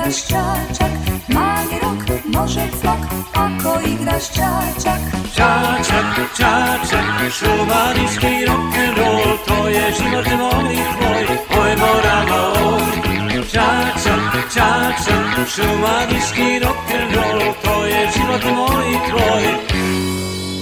igraš 0.00 0.26
čačak 0.26 0.92
Mali 1.28 1.76
rok, 1.82 2.24
može 2.24 2.60
cmok, 2.80 2.98
ako 3.34 3.80
igraš 3.88 4.26
čačak 4.34 5.00
Čačak, 5.36 6.16
čačak, 6.36 7.32
šumarijski 7.32 8.46
rock'n'roll, 8.48 9.38
to 9.46 9.68
je 9.68 9.92
život 9.98 10.26
moj 10.38 10.74
i 10.74 10.76
tvoj, 10.96 11.24
oj 11.62 11.76
mora 11.76 12.24
oj. 12.30 12.82
Čačak, 13.52 14.52
čačak, 14.54 15.48
šumarijski 15.48 16.60
rock'n'roll, 16.64 17.54
to 17.62 17.86
je 17.86 18.08
život 18.16 18.44
moj 18.56 18.90
i 18.90 18.98
tvoj, 19.10 19.44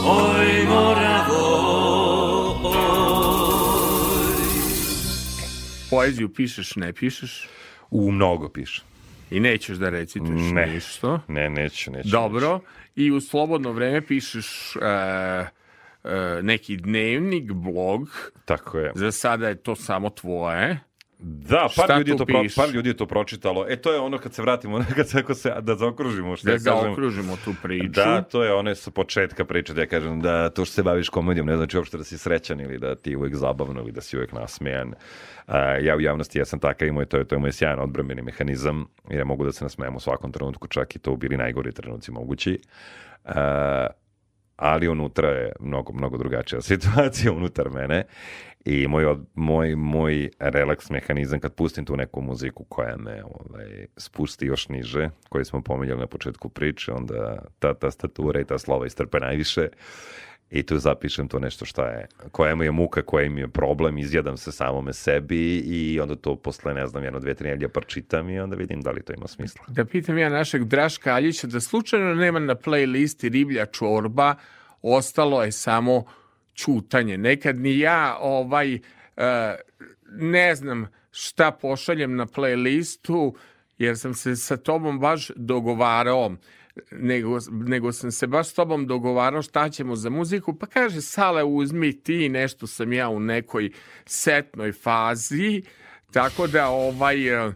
oj 0.04 0.66
mora 0.68 1.26
oj. 1.30 1.58
Poeziju 5.90 6.28
pišeš, 6.34 6.76
ne 6.76 6.92
pišeš? 6.92 7.48
U 7.90 8.12
mnogo 8.12 8.48
piše. 8.48 8.88
I 9.30 9.40
nećeš 9.40 9.76
da 9.76 9.88
recituješ 9.90 10.40
Ne. 10.52 10.66
ništa? 10.66 11.20
Ne, 11.28 11.50
neću, 11.50 11.90
neću. 11.90 12.08
Dobro. 12.08 12.60
I 12.96 13.10
u 13.10 13.20
slobodno 13.20 13.72
vreme 13.72 14.00
pišeš 14.00 14.76
e, 14.76 14.80
e, 14.80 15.46
neki 16.42 16.76
dnevnik, 16.76 17.52
blog. 17.52 18.08
Tako 18.44 18.78
je. 18.78 18.92
Za 18.94 19.12
sada 19.12 19.48
je 19.48 19.54
to 19.54 19.76
samo 19.76 20.10
tvoje. 20.10 20.80
Da, 21.20 21.68
par 21.76 21.98
ljudi, 21.98 22.16
to 22.16 22.26
pro, 22.26 22.42
par 22.56 22.70
ljudi 22.70 22.88
je 22.88 22.96
to 22.96 23.06
pročitalo. 23.06 23.66
E, 23.68 23.76
to 23.76 23.92
je 23.92 24.00
ono 24.00 24.18
kad 24.18 24.34
se 24.34 24.42
vratimo, 24.42 24.84
kad 24.96 25.08
se, 25.08 25.18
ako 25.18 25.34
se, 25.34 25.52
da 25.60 25.74
zaokružimo, 25.74 26.36
što 26.36 26.46
Da 26.46 26.52
ja 26.52 26.58
kažem. 26.58 26.80
zaokružimo 26.82 27.36
tu 27.44 27.54
priču. 27.62 27.88
Da, 27.88 28.22
to 28.22 28.44
je 28.44 28.54
one 28.54 28.74
sa 28.74 28.90
početka 28.90 29.44
priče, 29.44 29.74
da 29.74 29.80
ja 29.80 29.86
kažem 29.86 30.20
da 30.20 30.50
to 30.50 30.64
što 30.64 30.74
se 30.74 30.82
baviš 30.82 31.08
komedijom 31.08 31.46
ne 31.46 31.56
znači 31.56 31.76
uopšte 31.76 31.96
da 31.96 32.04
si 32.04 32.18
srećan 32.18 32.60
ili 32.60 32.78
da 32.78 32.94
ti 32.94 33.10
je 33.10 33.16
uvek 33.16 33.34
zabavno 33.34 33.80
ili 33.80 33.92
da 33.92 34.00
si 34.00 34.16
uvek 34.16 34.32
nasmejan. 34.32 34.92
A, 34.92 35.37
ja 35.82 35.96
u 35.96 36.00
javnosti 36.00 36.38
jesam 36.38 36.60
takav 36.60 36.88
i 36.88 36.92
moj, 36.92 37.06
to 37.06 37.16
je, 37.16 37.24
to 37.24 37.34
je 37.34 37.38
moj 37.38 37.52
sjajan 37.52 37.80
odbrambeni 37.80 38.22
mehanizam 38.22 38.86
jer 39.10 39.18
ja 39.18 39.24
mogu 39.24 39.44
da 39.44 39.52
se 39.52 39.64
nasmejem 39.64 39.96
u 39.96 40.00
svakom 40.00 40.32
trenutku, 40.32 40.68
čak 40.68 40.96
i 40.96 40.98
to 40.98 41.16
bili 41.16 41.36
najgori 41.36 41.72
trenuci 41.72 42.12
mogući. 42.12 42.60
A, 43.24 43.86
ali 44.56 44.88
unutra 44.88 45.28
je 45.28 45.52
mnogo, 45.60 45.92
mnogo 45.92 46.18
drugačija 46.18 46.60
situacija 46.70 47.32
unutar 47.32 47.70
mene 47.70 48.04
i 48.64 48.86
moj, 48.88 49.16
moj, 49.34 49.76
moj 49.76 50.30
relaks 50.38 50.90
mehanizam 50.90 51.40
kad 51.40 51.54
pustim 51.54 51.84
tu 51.84 51.96
neku 51.96 52.20
muziku 52.20 52.64
koja 52.64 52.96
me 52.96 53.22
ovaj, 53.24 53.86
spusti 53.96 54.46
još 54.46 54.68
niže, 54.68 55.10
koju 55.28 55.44
smo 55.44 55.62
pominjali 55.62 56.00
na 56.00 56.06
početku 56.06 56.48
priče, 56.48 56.92
onda 56.92 57.44
ta 57.58 57.74
tastatura 57.74 58.40
i 58.40 58.44
ta 58.44 58.58
slova 58.58 58.86
istrpe 58.86 59.20
najviše 59.20 59.68
i 60.50 60.62
tu 60.62 60.78
zapišem 60.78 61.28
to 61.28 61.38
nešto 61.38 61.64
šta 61.64 61.88
je, 61.88 62.06
koja 62.30 62.54
mi 62.54 62.64
je 62.64 62.70
muka, 62.70 63.02
koja 63.02 63.30
mi 63.30 63.40
je 63.40 63.48
problem, 63.48 63.98
izjadam 63.98 64.36
se 64.36 64.52
samome 64.52 64.92
sebi 64.92 65.56
i 65.56 66.00
onda 66.00 66.16
to 66.16 66.36
posle, 66.36 66.74
ne 66.74 66.86
znam, 66.86 67.04
jedno, 67.04 67.20
dve, 67.20 67.34
tri 67.34 67.48
nedelje 67.48 67.68
pročitam 67.68 68.30
i 68.30 68.40
onda 68.40 68.56
vidim 68.56 68.80
da 68.80 68.90
li 68.90 69.02
to 69.02 69.12
ima 69.12 69.26
smisla. 69.26 69.64
Da 69.68 69.84
pitam 69.84 70.18
ja 70.18 70.28
našeg 70.28 70.64
Draška 70.64 71.14
Aljića 71.14 71.46
da 71.46 71.60
slučajno 71.60 72.14
nema 72.14 72.38
na 72.38 72.54
playlisti 72.54 73.32
Riblja 73.32 73.66
čorba, 73.66 74.34
ostalo 74.82 75.44
je 75.44 75.52
samo 75.52 76.04
čutanje. 76.54 77.18
Nekad 77.18 77.58
ni 77.58 77.78
ja 77.78 78.16
ovaj 78.20 78.74
e, 78.74 78.80
ne 80.10 80.54
znam 80.54 80.86
šta 81.10 81.50
pošaljem 81.50 82.16
na 82.16 82.26
playlistu 82.26 83.34
jer 83.78 83.98
sam 83.98 84.14
se 84.14 84.36
sa 84.36 84.56
tobom 84.56 85.00
baš 85.00 85.30
dogovarao 85.36 86.36
nego, 86.90 87.38
nego 87.50 87.92
sam 87.92 88.12
se 88.12 88.26
baš 88.26 88.48
s 88.48 88.54
tobom 88.54 88.86
dogovarao 88.86 89.42
šta 89.42 89.68
ćemo 89.68 89.96
za 89.96 90.10
muziku, 90.10 90.54
pa 90.54 90.66
kaže 90.66 91.00
Sale 91.00 91.44
uzmi 91.44 91.92
ti, 92.02 92.28
nešto 92.28 92.66
sam 92.66 92.92
ja 92.92 93.08
u 93.08 93.20
nekoj 93.20 93.70
setnoj 94.06 94.72
fazi, 94.72 95.62
tako 96.12 96.46
da 96.46 96.68
ovaj 96.68 97.48
e, 97.48 97.52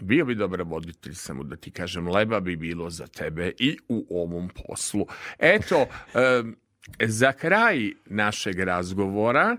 bio 0.00 0.24
bi 0.24 0.34
dobar 0.34 0.62
voditelj, 0.62 1.14
samo 1.14 1.44
da 1.44 1.56
ti 1.56 1.70
kažem, 1.70 2.08
leba 2.08 2.40
bi 2.40 2.56
bilo 2.56 2.90
za 2.90 3.06
tebe 3.06 3.52
i 3.58 3.76
u 3.88 4.06
ovom 4.10 4.48
poslu. 4.48 5.06
Eto, 5.38 5.86
em, 6.14 6.56
za 7.00 7.32
kraj 7.32 7.90
našeg 8.06 8.60
razgovora 8.60 9.56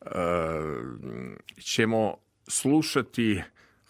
em, 0.00 1.36
ćemo 1.60 2.16
slušati, 2.48 3.42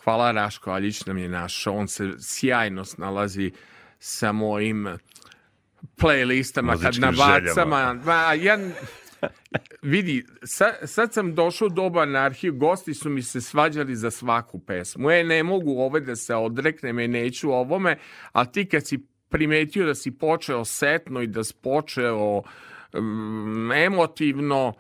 hvala 0.04 0.32
Raško 0.32 0.70
Aljić 0.70 1.06
nam 1.06 1.18
je 1.18 1.28
našao, 1.28 1.74
on 1.74 1.88
se 1.88 2.10
sjajno 2.18 2.84
snalazi 2.84 3.52
sa 4.00 4.32
mojim 4.32 4.88
playlistama 5.96 6.72
kad 6.72 6.82
Muzičkim 6.82 7.02
na 7.02 7.12
željama. 7.12 7.40
bacama. 7.40 7.94
Ma, 8.04 8.34
ja, 8.34 8.58
vidi, 9.82 10.24
sa, 10.44 10.86
sad 10.86 11.12
sam 11.12 11.34
došao 11.34 11.66
u 11.66 11.68
doba 11.68 12.04
na 12.04 12.18
arhiv, 12.18 12.54
gosti 12.54 12.94
su 12.94 13.10
mi 13.10 13.22
se 13.22 13.40
svađali 13.40 13.96
za 13.96 14.10
svaku 14.10 14.58
pesmu. 14.58 15.10
E, 15.10 15.24
ne 15.24 15.42
mogu 15.42 15.78
ove 15.78 16.00
da 16.00 16.16
se 16.16 16.34
odreknem, 16.34 16.98
e, 16.98 17.08
neću 17.08 17.52
ovome, 17.52 17.98
a 18.32 18.44
ti 18.44 18.68
kad 18.68 18.86
si 18.86 19.06
primetio 19.28 19.86
da 19.86 19.94
si 19.94 20.18
počeo 20.18 20.64
setno 20.64 21.22
i 21.22 21.26
da 21.26 21.44
si 21.44 21.54
počeo 21.62 22.42
mm, 22.94 23.72
emotivno, 23.72 24.72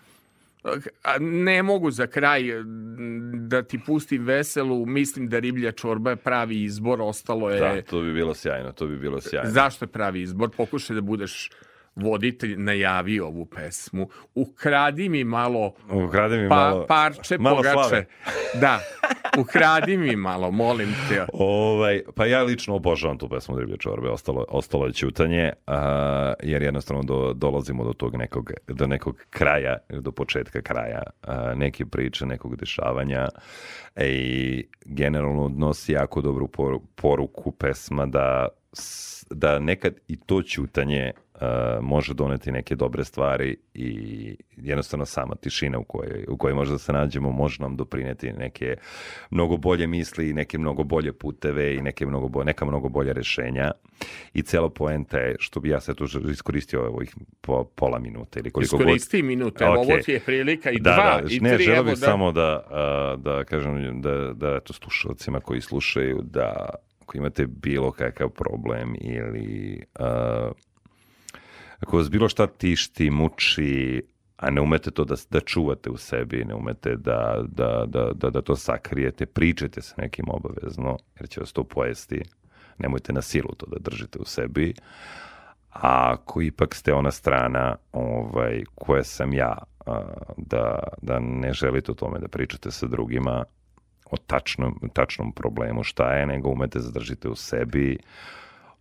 ne 1.20 1.62
mogu 1.62 1.90
za 1.90 2.06
kraj 2.06 2.42
mm, 2.42 3.48
da 3.48 3.62
ti 3.62 3.80
pustim 3.86 4.24
veselu, 4.24 4.86
mislim 4.86 5.28
da 5.28 5.38
riblja 5.38 5.72
čorba 5.72 6.10
je 6.10 6.16
pravi 6.16 6.62
izbor, 6.62 7.00
ostalo 7.02 7.50
je... 7.50 7.60
Da, 7.60 7.82
to 7.82 8.00
bi 8.00 8.12
bilo 8.12 8.34
sjajno, 8.34 8.72
to 8.72 8.86
bi 8.86 8.98
bilo 8.98 9.20
sjajno. 9.20 9.50
Zašto 9.50 9.84
je 9.84 9.88
pravi 9.88 10.22
izbor? 10.22 10.50
Pokušaj 10.56 10.94
da 10.94 11.00
budeš 11.00 11.50
voditelj 11.96 12.54
najavi 12.56 13.20
ovu 13.20 13.46
pesmu. 13.46 14.08
Ukradi 14.34 15.08
mi 15.08 15.24
malo, 15.24 15.74
Ukradi 15.90 16.38
mi 16.38 16.48
pa, 16.48 16.54
malo- 16.56 16.86
parče 16.86 17.38
malo 17.38 17.56
pogače. 17.56 17.72
slave. 17.72 18.06
Da, 18.60 18.80
ukradi 19.38 19.96
mi 19.96 20.16
malo, 20.16 20.50
molim 20.50 20.88
te. 21.08 21.24
Ovaj, 21.32 22.02
pa 22.14 22.26
ja 22.26 22.42
lično 22.42 22.74
obožavam 22.74 23.18
tu 23.18 23.28
pesmu 23.28 23.58
Riblje 23.58 23.76
čorbe, 23.76 24.08
ostalo, 24.10 24.44
ostalo 24.48 24.86
je 24.86 24.92
ćutanje, 24.92 25.52
a, 25.66 26.32
jer 26.42 26.62
jednostavno 26.62 27.02
do, 27.02 27.32
dolazimo 27.32 27.84
do 27.84 27.92
tog 27.92 28.16
nekog, 28.16 28.50
do 28.68 28.86
nekog 28.86 29.16
kraja, 29.30 29.76
do 29.88 30.12
početka 30.12 30.62
kraja 30.62 31.02
a, 31.22 31.54
neke 31.54 31.86
priče, 31.86 32.26
nekog 32.26 32.56
dešavanja 32.56 33.28
e, 33.96 34.08
i 34.08 34.66
generalno 34.84 35.48
nosi 35.56 35.92
jako 35.92 36.20
dobru 36.20 36.46
poru- 36.46 36.80
poruku 36.94 37.52
pesma 37.52 38.06
da, 38.06 38.48
da 39.30 39.58
nekad 39.58 39.94
i 40.08 40.16
to 40.16 40.42
ćutanje 40.42 41.12
a, 41.40 41.78
može 41.82 42.14
doneti 42.14 42.52
neke 42.52 42.74
dobre 42.74 43.04
stvari 43.04 43.56
i 43.74 44.36
jednostavno 44.56 45.06
sama 45.06 45.34
tišina 45.34 45.78
u 45.78 45.84
kojoj, 45.84 46.24
u 46.28 46.36
kojoj 46.36 46.54
možda 46.54 46.78
se 46.78 46.92
nađemo 46.92 47.30
može 47.30 47.62
nam 47.62 47.76
doprineti 47.76 48.32
neke 48.32 48.76
mnogo 49.30 49.56
bolje 49.56 49.86
misli 49.86 50.30
i 50.30 50.32
neke 50.32 50.58
mnogo 50.58 50.84
bolje 50.84 51.12
puteve 51.12 51.74
i 51.74 51.80
neke 51.82 52.06
mnogo 52.06 52.28
bo, 52.28 52.44
neka 52.44 52.64
mnogo 52.64 52.88
bolje 52.88 53.12
rešenja 53.12 53.70
i 54.34 54.42
cela 54.42 54.70
poenta 54.70 55.18
je 55.18 55.36
što 55.38 55.60
bi 55.60 55.68
ja 55.68 55.80
sad 55.80 55.96
tu 55.96 56.04
iskoristio 56.30 56.86
ovih 56.86 57.14
po, 57.40 57.64
pola 57.64 57.98
minuta 57.98 58.40
ili 58.40 58.50
koliko 58.50 58.76
Iskoristi 58.76 59.20
god. 59.20 59.26
minute, 59.28 59.64
evo, 59.64 59.74
ovo 59.74 59.96
ti 60.04 60.12
je 60.12 60.20
prilika 60.20 60.70
i 60.70 60.80
da, 60.80 60.92
dva, 60.94 61.20
da, 61.22 61.28
i 61.30 61.40
ne, 61.40 61.54
tri, 61.54 61.64
želeo 61.64 61.78
evo 61.78 61.84
bih 61.84 62.00
da- 62.00 62.06
samo 62.06 62.32
da, 62.32 62.62
a, 62.70 63.16
da 63.18 63.44
kažem 63.44 64.02
da, 64.02 64.32
da 64.32 64.56
eto, 64.56 64.72
slušalcima 64.72 65.40
koji 65.40 65.60
slušaju 65.60 66.20
da 66.22 66.70
ako 67.02 67.18
imate 67.18 67.46
bilo 67.46 67.90
kakav 67.92 68.28
problem 68.28 68.94
ili 69.00 69.82
a, 69.94 70.50
ako 71.80 71.96
vas 71.96 72.10
bilo 72.10 72.28
šta 72.28 72.46
tišti, 72.46 73.10
muči, 73.10 74.02
a 74.36 74.50
ne 74.50 74.60
umete 74.60 74.90
to 74.90 75.04
da, 75.04 75.14
da 75.30 75.40
čuvate 75.40 75.90
u 75.90 75.96
sebi, 75.96 76.44
ne 76.44 76.54
umete 76.54 76.96
da, 76.96 77.44
da, 77.48 77.84
da, 77.86 78.10
da, 78.14 78.30
da 78.30 78.42
to 78.42 78.56
sakrijete, 78.56 79.26
pričajte 79.26 79.82
sa 79.82 79.94
nekim 79.98 80.24
obavezno, 80.28 80.96
jer 81.20 81.28
će 81.28 81.40
vas 81.40 81.52
to 81.52 81.64
pojesti. 81.64 82.22
Nemojte 82.78 83.12
na 83.12 83.22
silu 83.22 83.54
to 83.56 83.66
da 83.66 83.78
držite 83.78 84.18
u 84.18 84.24
sebi. 84.24 84.74
A 85.70 86.12
ako 86.12 86.42
ipak 86.42 86.74
ste 86.74 86.94
ona 86.94 87.10
strana 87.10 87.76
ovaj, 87.92 88.62
koja 88.74 89.04
sam 89.04 89.32
ja, 89.32 89.58
da, 90.36 90.78
da 91.02 91.18
ne 91.18 91.52
želite 91.52 91.92
o 91.92 91.94
tome 91.94 92.18
da 92.18 92.28
pričate 92.28 92.70
sa 92.70 92.86
drugima 92.86 93.44
o 94.10 94.16
tačnom, 94.16 94.80
tačnom 94.92 95.32
problemu 95.32 95.84
šta 95.84 96.12
je, 96.12 96.26
nego 96.26 96.50
umete 96.50 96.80
zadržite 96.80 97.28
u 97.28 97.36
sebi, 97.36 97.98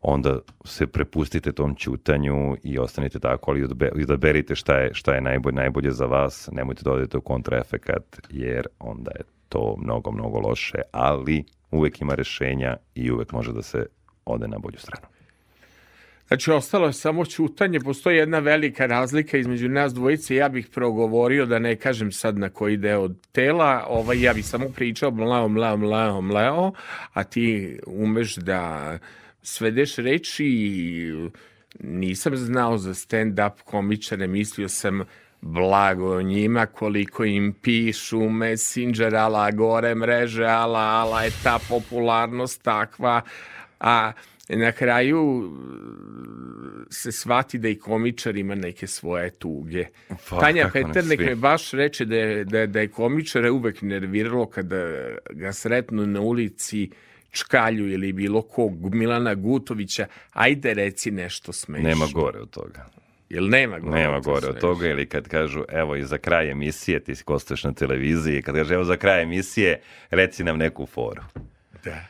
onda 0.02 0.40
se 0.66 0.88
prepustite 0.88 1.52
tom 1.52 1.76
ćutanju 1.76 2.58
i 2.64 2.80
ostanite 2.80 3.20
tako, 3.20 3.52
ali 3.52 4.04
odaberite 4.04 4.56
šta 4.56 4.78
je, 4.78 4.94
šta 4.94 5.14
je 5.14 5.22
najbolje, 5.22 5.56
najbolje 5.56 5.92
za 5.92 6.06
vas, 6.06 6.50
nemojte 6.52 6.82
da 6.84 6.92
odete 6.92 7.18
u 7.18 7.22
kontraefekat, 7.22 8.20
jer 8.30 8.68
onda 8.80 9.12
je 9.16 9.24
to 9.50 9.76
mnogo, 9.78 10.12
mnogo 10.12 10.40
loše, 10.40 10.78
ali 10.92 11.44
uvek 11.72 12.02
ima 12.02 12.16
rešenja 12.16 12.78
i 12.96 13.12
uvek 13.12 13.32
može 13.32 13.54
da 13.54 13.62
se 13.62 13.86
ode 14.26 14.48
na 14.48 14.58
bolju 14.58 14.80
stranu. 14.80 15.08
Znači, 16.28 16.52
ostalo 16.52 16.88
je 16.88 16.94
samo 16.94 17.26
ćutanje. 17.26 17.80
Postoji 17.80 18.18
jedna 18.18 18.40
velika 18.40 18.86
razlika 18.86 19.38
između 19.38 19.70
nas 19.70 19.94
dvojice. 19.94 20.36
Ja 20.36 20.50
bih 20.50 20.68
progovorio, 20.74 21.46
da 21.46 21.60
ne 21.60 21.76
kažem 21.76 22.12
sad 22.12 22.38
na 22.38 22.50
koji 22.50 22.78
deo 22.78 23.02
od 23.02 23.28
tela. 23.32 23.86
Ovaj, 23.88 24.22
ja 24.22 24.34
bih 24.34 24.46
samo 24.46 24.70
pričao 24.76 25.12
mlao, 25.12 25.48
mlao, 25.48 25.78
mlao, 25.78 26.22
mlao, 26.22 26.72
a 27.14 27.24
ti 27.24 27.80
umeš 27.86 28.36
da 28.36 28.98
svedeš 29.50 29.96
reči 29.96 30.46
i 30.46 31.14
nisam 31.80 32.38
znao 32.38 32.78
za 32.78 32.94
stand-up 32.94 33.62
komičare, 33.64 34.28
mislio 34.28 34.70
sam 34.70 35.04
blago 35.42 36.18
o 36.18 36.22
njima, 36.22 36.66
koliko 36.66 37.26
im 37.26 37.54
pišu 37.62 38.30
Messenger, 38.30 39.16
ala 39.16 39.52
gore 39.52 39.96
mreže, 39.96 40.46
ala, 40.46 40.80
ala 40.80 41.24
je 41.24 41.32
ta 41.44 41.60
popularnost 41.70 42.64
takva, 42.64 43.22
a 43.80 44.12
na 44.50 44.72
kraju 44.72 45.52
se 46.90 47.12
shvati 47.12 47.58
da 47.58 47.70
i 47.70 47.76
komičar 47.76 48.38
ima 48.38 48.56
neke 48.56 48.88
svoje 48.88 49.30
tuge. 49.30 49.86
Pa, 50.30 50.40
Tanja 50.40 50.70
Peternek 50.74 51.20
me 51.20 51.36
baš 51.36 51.72
reče 51.72 52.06
da 52.06 52.16
je, 52.16 52.44
da, 52.44 52.66
da 52.66 52.80
je 52.80 52.88
komičara 52.88 53.52
uvek 53.52 53.82
nerviralo 53.82 54.46
kada 54.46 54.88
ga 55.30 55.54
sretnu 55.54 56.06
na 56.06 56.22
ulici 56.22 56.90
Čkalju 57.32 57.92
ili 57.92 58.14
bilo 58.14 58.42
kog, 58.42 58.96
Milana 58.96 59.36
Gutovića, 59.36 60.06
ajde 60.32 60.74
reci 60.74 61.12
nešto 61.12 61.54
smešno. 61.54 61.90
Nema 61.90 62.06
gore 62.14 62.40
od 62.40 62.50
toga. 62.50 62.86
Jel 63.30 63.50
nema 63.50 63.80
gore? 63.80 64.02
Nema 64.02 64.20
gore 64.20 64.48
od 64.48 64.60
toga 64.60 64.88
ili 64.88 65.06
kad 65.06 65.28
kažu 65.28 65.64
evo 65.70 65.96
i 65.96 66.04
za 66.04 66.18
kraj 66.18 66.52
emisije, 66.52 67.00
ti 67.00 67.16
si 67.16 67.24
gostuješ 67.24 67.64
na 67.64 67.74
televiziji, 67.74 68.42
kad 68.42 68.56
kaže 68.56 68.74
evo 68.74 68.84
za 68.84 68.98
kraj 68.98 69.22
emisije, 69.24 69.82
reci 70.10 70.44
nam 70.44 70.58
neku 70.58 70.86
foru. 70.86 71.22
Da. 71.84 72.06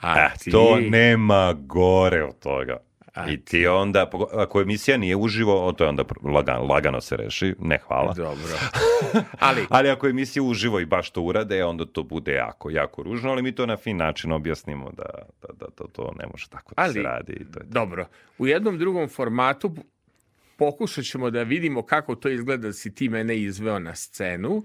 A, 0.00 0.28
ti- 0.30 0.50
to 0.50 0.78
nema 0.80 1.52
gore 1.52 2.24
od 2.24 2.38
toga. 2.38 2.76
A 3.14 3.30
I 3.30 3.36
ti 3.36 3.66
onda, 3.66 4.10
ako 4.32 4.60
emisija 4.60 4.96
nije 4.96 5.16
uživo, 5.16 5.72
to 5.72 5.84
je 5.84 5.88
onda 5.88 6.04
lagano, 6.22 6.64
lagano 6.64 7.00
se 7.00 7.16
reši, 7.16 7.54
ne 7.58 7.78
hvala. 7.78 8.14
Dobro. 8.14 8.52
Ali, 9.38 9.66
Ali 9.70 9.90
ako 9.90 10.08
emisija 10.08 10.42
uživo 10.42 10.80
i 10.80 10.86
baš 10.86 11.10
to 11.10 11.22
urade, 11.22 11.64
onda 11.64 11.84
to 11.86 12.02
bude 12.02 12.32
jako, 12.32 12.70
jako 12.70 13.02
ružno, 13.02 13.30
ali 13.30 13.42
mi 13.42 13.52
to 13.52 13.66
na 13.66 13.76
fin 13.76 13.96
način 13.96 14.32
objasnimo 14.32 14.90
da, 14.90 15.28
da, 15.42 15.48
da 15.60 15.66
to, 15.66 15.84
to 15.92 16.12
ne 16.18 16.26
može 16.32 16.48
tako 16.48 16.74
da 16.76 16.92
se 16.92 16.98
Ali, 16.98 17.02
radi. 17.02 17.32
I 17.32 17.52
to 17.52 17.60
je. 17.60 17.66
Dobro, 17.68 18.06
u 18.38 18.46
jednom 18.46 18.78
drugom 18.78 19.08
formatu 19.08 19.74
pokušat 20.56 21.04
ćemo 21.04 21.30
da 21.30 21.42
vidimo 21.42 21.82
kako 21.82 22.14
to 22.14 22.28
izgleda 22.28 22.66
da 22.66 22.72
si 22.72 22.94
ti 22.94 23.08
mene 23.08 23.38
izveo 23.38 23.78
na 23.78 23.94
scenu, 23.94 24.62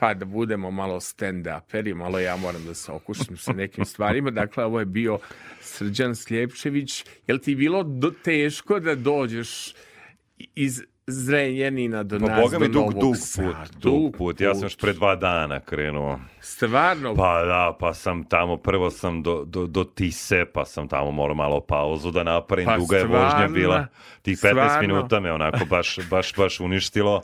pa 0.00 0.14
da 0.14 0.24
budemo 0.24 0.70
malo 0.70 1.00
stand-uperi, 1.00 1.94
malo 1.94 2.18
ja 2.18 2.36
moram 2.36 2.64
da 2.64 2.74
se 2.74 2.92
okušam 2.92 3.36
sa 3.36 3.52
nekim 3.52 3.84
stvarima. 3.84 4.30
Dakle, 4.30 4.64
ovo 4.64 4.80
je 4.80 4.86
bio 4.86 5.18
Srđan 5.60 6.16
Sljepčević. 6.16 7.04
Jel 7.26 7.38
ti 7.38 7.54
bilo 7.54 7.82
do, 7.82 8.10
teško 8.24 8.80
da 8.80 8.94
dođeš 8.94 9.74
iz 10.54 10.82
Zrenjanina 11.06 12.02
do 12.02 12.18
Pa 12.20 12.26
nas, 12.26 12.40
boga 12.40 12.58
mi 12.58 12.68
do 12.68 12.72
dug, 12.72 12.82
Novog 12.82 13.00
dug 13.00 13.16
Sada? 13.16 13.48
put, 13.48 13.82
dug 13.82 14.16
put. 14.16 14.40
Ja 14.40 14.54
sam 14.54 14.62
još 14.64 14.76
pre 14.76 14.92
dva 14.92 15.16
dana 15.16 15.60
krenuo. 15.60 16.18
Stvarno? 16.40 17.14
Pa 17.14 17.44
da, 17.44 17.76
pa 17.80 17.94
sam 17.94 18.24
tamo, 18.24 18.56
prvo 18.56 18.90
sam 18.90 19.22
do, 19.22 19.44
do, 19.44 19.66
do 19.66 19.84
Tise, 19.84 20.44
pa 20.44 20.64
sam 20.64 20.88
tamo 20.88 21.10
morao 21.10 21.34
malo 21.34 21.60
pauzu 21.60 22.10
da 22.10 22.22
napravim, 22.22 22.66
Pa 22.66 22.76
duga 22.76 22.96
je 22.96 23.04
vožnja 23.04 23.48
bila. 23.48 23.86
Tih 24.22 24.38
15 24.38 24.38
Stvarno? 24.50 24.80
minuta 24.80 25.20
me 25.20 25.32
onako 25.32 25.64
baš, 25.64 25.98
baš, 26.10 26.36
baš 26.36 26.60
uništilo. 26.60 27.22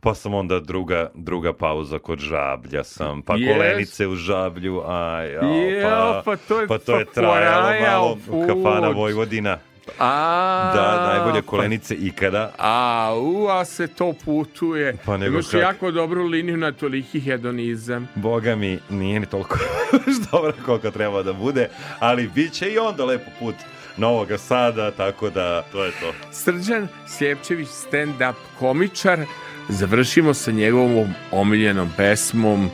Pa 0.00 0.14
sam 0.14 0.34
onda 0.34 0.60
druga, 0.60 1.10
druga 1.14 1.52
pauza 1.52 1.98
kod 1.98 2.18
žablja 2.18 2.84
sam, 2.84 3.22
pa 3.22 3.34
Jes. 3.36 3.56
kolenice 3.56 4.06
u 4.06 4.14
žablju, 4.14 4.82
aj, 4.86 5.32
jao, 5.32 6.12
pa, 6.14 6.22
pa 6.24 6.36
to 6.36 6.60
je 6.60 6.68
pa 6.68 6.78
to 6.78 6.98
je 6.98 7.04
trajalo 7.04 7.80
malo, 7.80 8.18
kafana 8.46 8.88
Vojvodina. 8.88 9.58
A, 9.98 10.72
Da, 10.74 11.06
najbolje 11.08 11.42
pa- 11.42 11.48
kolenice 11.48 11.94
ikada. 11.94 12.52
A, 12.58 13.12
u, 13.16 13.48
a 13.48 13.64
se 13.64 13.86
to 13.86 14.14
putuje. 14.24 14.96
Pa 15.04 15.16
nego 15.16 15.34
Imaš 15.34 15.46
kak- 15.46 15.60
jako 15.60 15.90
dobru 15.90 16.24
liniju 16.24 16.56
na 16.56 16.72
toliki 16.72 17.20
hedonizam. 17.20 18.08
Boga 18.14 18.56
mi, 18.56 18.78
nije 18.90 19.20
ni 19.20 19.26
toliko 19.26 19.58
dobro 20.32 20.52
koliko 20.64 20.90
treba 20.90 21.22
da 21.22 21.32
bude, 21.32 21.68
ali 21.98 22.28
bit 22.28 22.52
će 22.52 22.68
i 22.68 22.78
onda 22.78 23.04
lepo 23.04 23.30
put 23.38 23.54
Novoga 23.96 24.38
Sada, 24.38 24.90
tako 24.90 25.30
da 25.30 25.62
to 25.62 25.84
je 25.84 25.90
to. 25.90 26.12
Srđan 26.32 26.88
Sljepčević, 27.08 27.68
stand-up 27.68 28.34
komičar. 28.58 29.20
Završimo 29.68 30.34
sa 30.34 30.50
njegovom 30.50 31.08
omiljenom 31.32 31.90
pesmom 31.96 32.70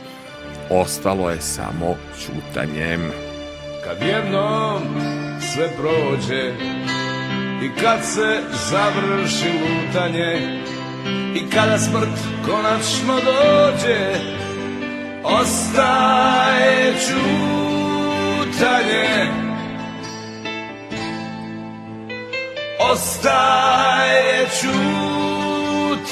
Ostalo 0.69 1.29
je 1.29 1.41
samo 1.41 1.95
čutanjem. 2.19 3.01
Kad 3.83 4.07
jednom 4.07 4.81
sve 5.53 5.69
prođe 5.77 6.53
i 7.65 7.69
kad 7.81 7.99
se 8.05 8.41
završi 8.69 9.49
lutanje 9.61 10.61
i 11.35 11.49
kada 11.49 11.77
smrt 11.77 12.19
konačno 12.45 13.15
dođe 13.15 14.15
ostaje 15.23 16.93
čutanje 17.07 18.05
ostaje 22.91 24.47
čutanje 24.61 26.09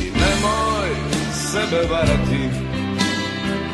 i 0.00 0.04
nemoj 0.04 0.90
sebe 1.32 1.80
varati 1.90 2.68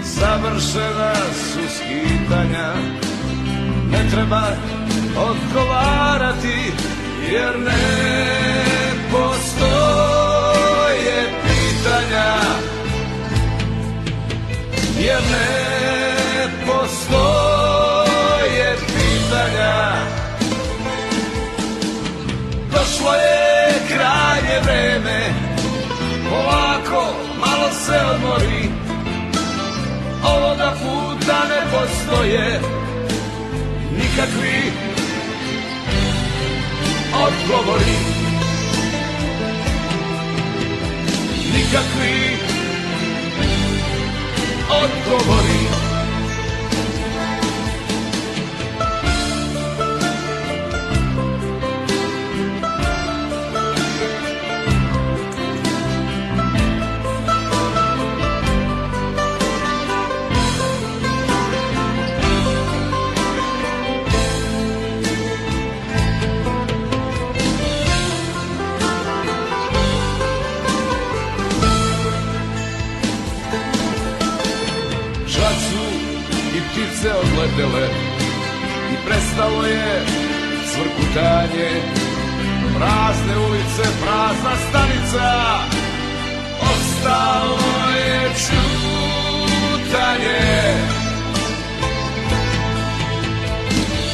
Završena 0.02 1.14
su 1.34 1.60
skitanja 1.76 2.68
ne 3.94 4.10
treba 4.10 4.42
odgovarati 5.16 6.72
jer 7.32 7.58
ne 7.58 7.86
postoje 9.10 11.18
pitanja. 11.44 12.34
Jer 14.98 15.22
ne 15.30 16.48
postoje 16.66 18.76
pitanja. 18.86 19.76
Došlo 22.72 23.14
je 23.14 23.72
krajnje 23.88 24.60
vreme 24.64 25.20
ovako 26.32 27.00
malo 27.40 27.68
se 27.86 27.98
odmori. 28.14 28.64
Ovoga 30.24 30.70
puta 30.82 31.38
ne 31.48 31.60
postoje 31.72 32.60
Nikakvi 34.14 34.72
odgovori 37.12 37.98
Nikakvi 41.52 42.38
odgovori 44.70 45.73
ptice 77.04 77.14
odletele 77.14 77.88
I 78.92 78.94
prestalo 79.06 79.66
je 79.66 80.04
cvrkutanje 80.72 81.70
Prazne 82.78 83.38
ulice, 83.38 83.82
prazna 84.02 84.56
stanica 84.68 85.28
Ostalo 86.60 87.58
je 87.96 88.20
čutanje. 88.46 90.42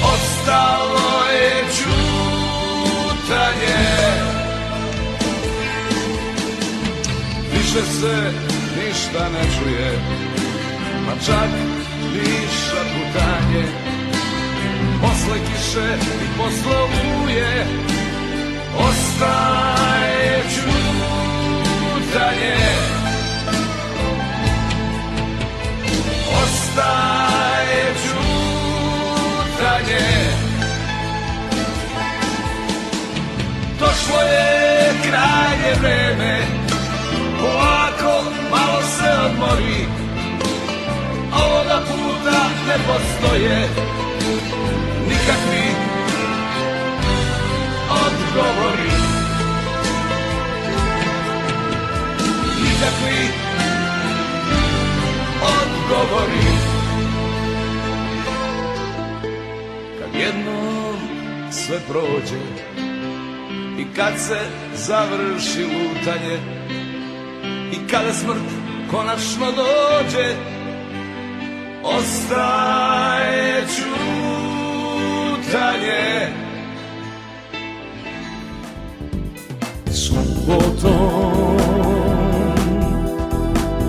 Ostalo 0.02 1.08
je 1.32 1.52
čutanje. 1.78 3.82
Više 7.52 7.82
se 8.00 8.16
ništa 8.76 9.22
ne 9.28 9.44
čuje 9.58 9.90
pa 11.06 11.12
čak 11.26 11.79
ni 12.12 12.32
šaputanje 12.60 13.64
Posle 15.00 15.38
kiše 15.46 15.88
i 16.24 16.26
posle 16.38 16.76
oluje 16.76 17.52
Ostaje 18.78 20.42
čutanje 20.54 22.56
Ostaje 26.42 27.84
čutanje 28.02 29.10
Došlo 33.80 34.22
je 34.22 34.92
krajnje 35.02 35.72
vreme. 35.80 36.38
Polako 37.40 38.30
malo 38.50 38.82
se 38.82 39.10
odmori 39.26 39.99
ovoga 41.44 41.78
puta 41.88 42.40
ne 42.68 42.76
postoje 42.86 43.68
nikakvi 45.08 45.66
odgovori. 47.90 48.90
Nikakvi 52.62 53.20
odgovori. 55.42 56.50
Kad 59.98 60.20
jednom 60.20 60.96
sve 61.50 61.78
prođe 61.88 62.40
i 63.78 63.94
kad 63.96 64.12
se 64.18 64.40
završi 64.74 65.62
lutanje 65.62 66.38
i 67.72 67.88
kada 67.90 68.12
smrt 68.12 68.42
konačno 68.90 69.46
dođe 69.46 70.34
ostaje 71.82 73.66
ciutanie. 73.76 75.20
Subotą, 79.90 80.94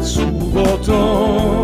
subotą. 0.01 1.60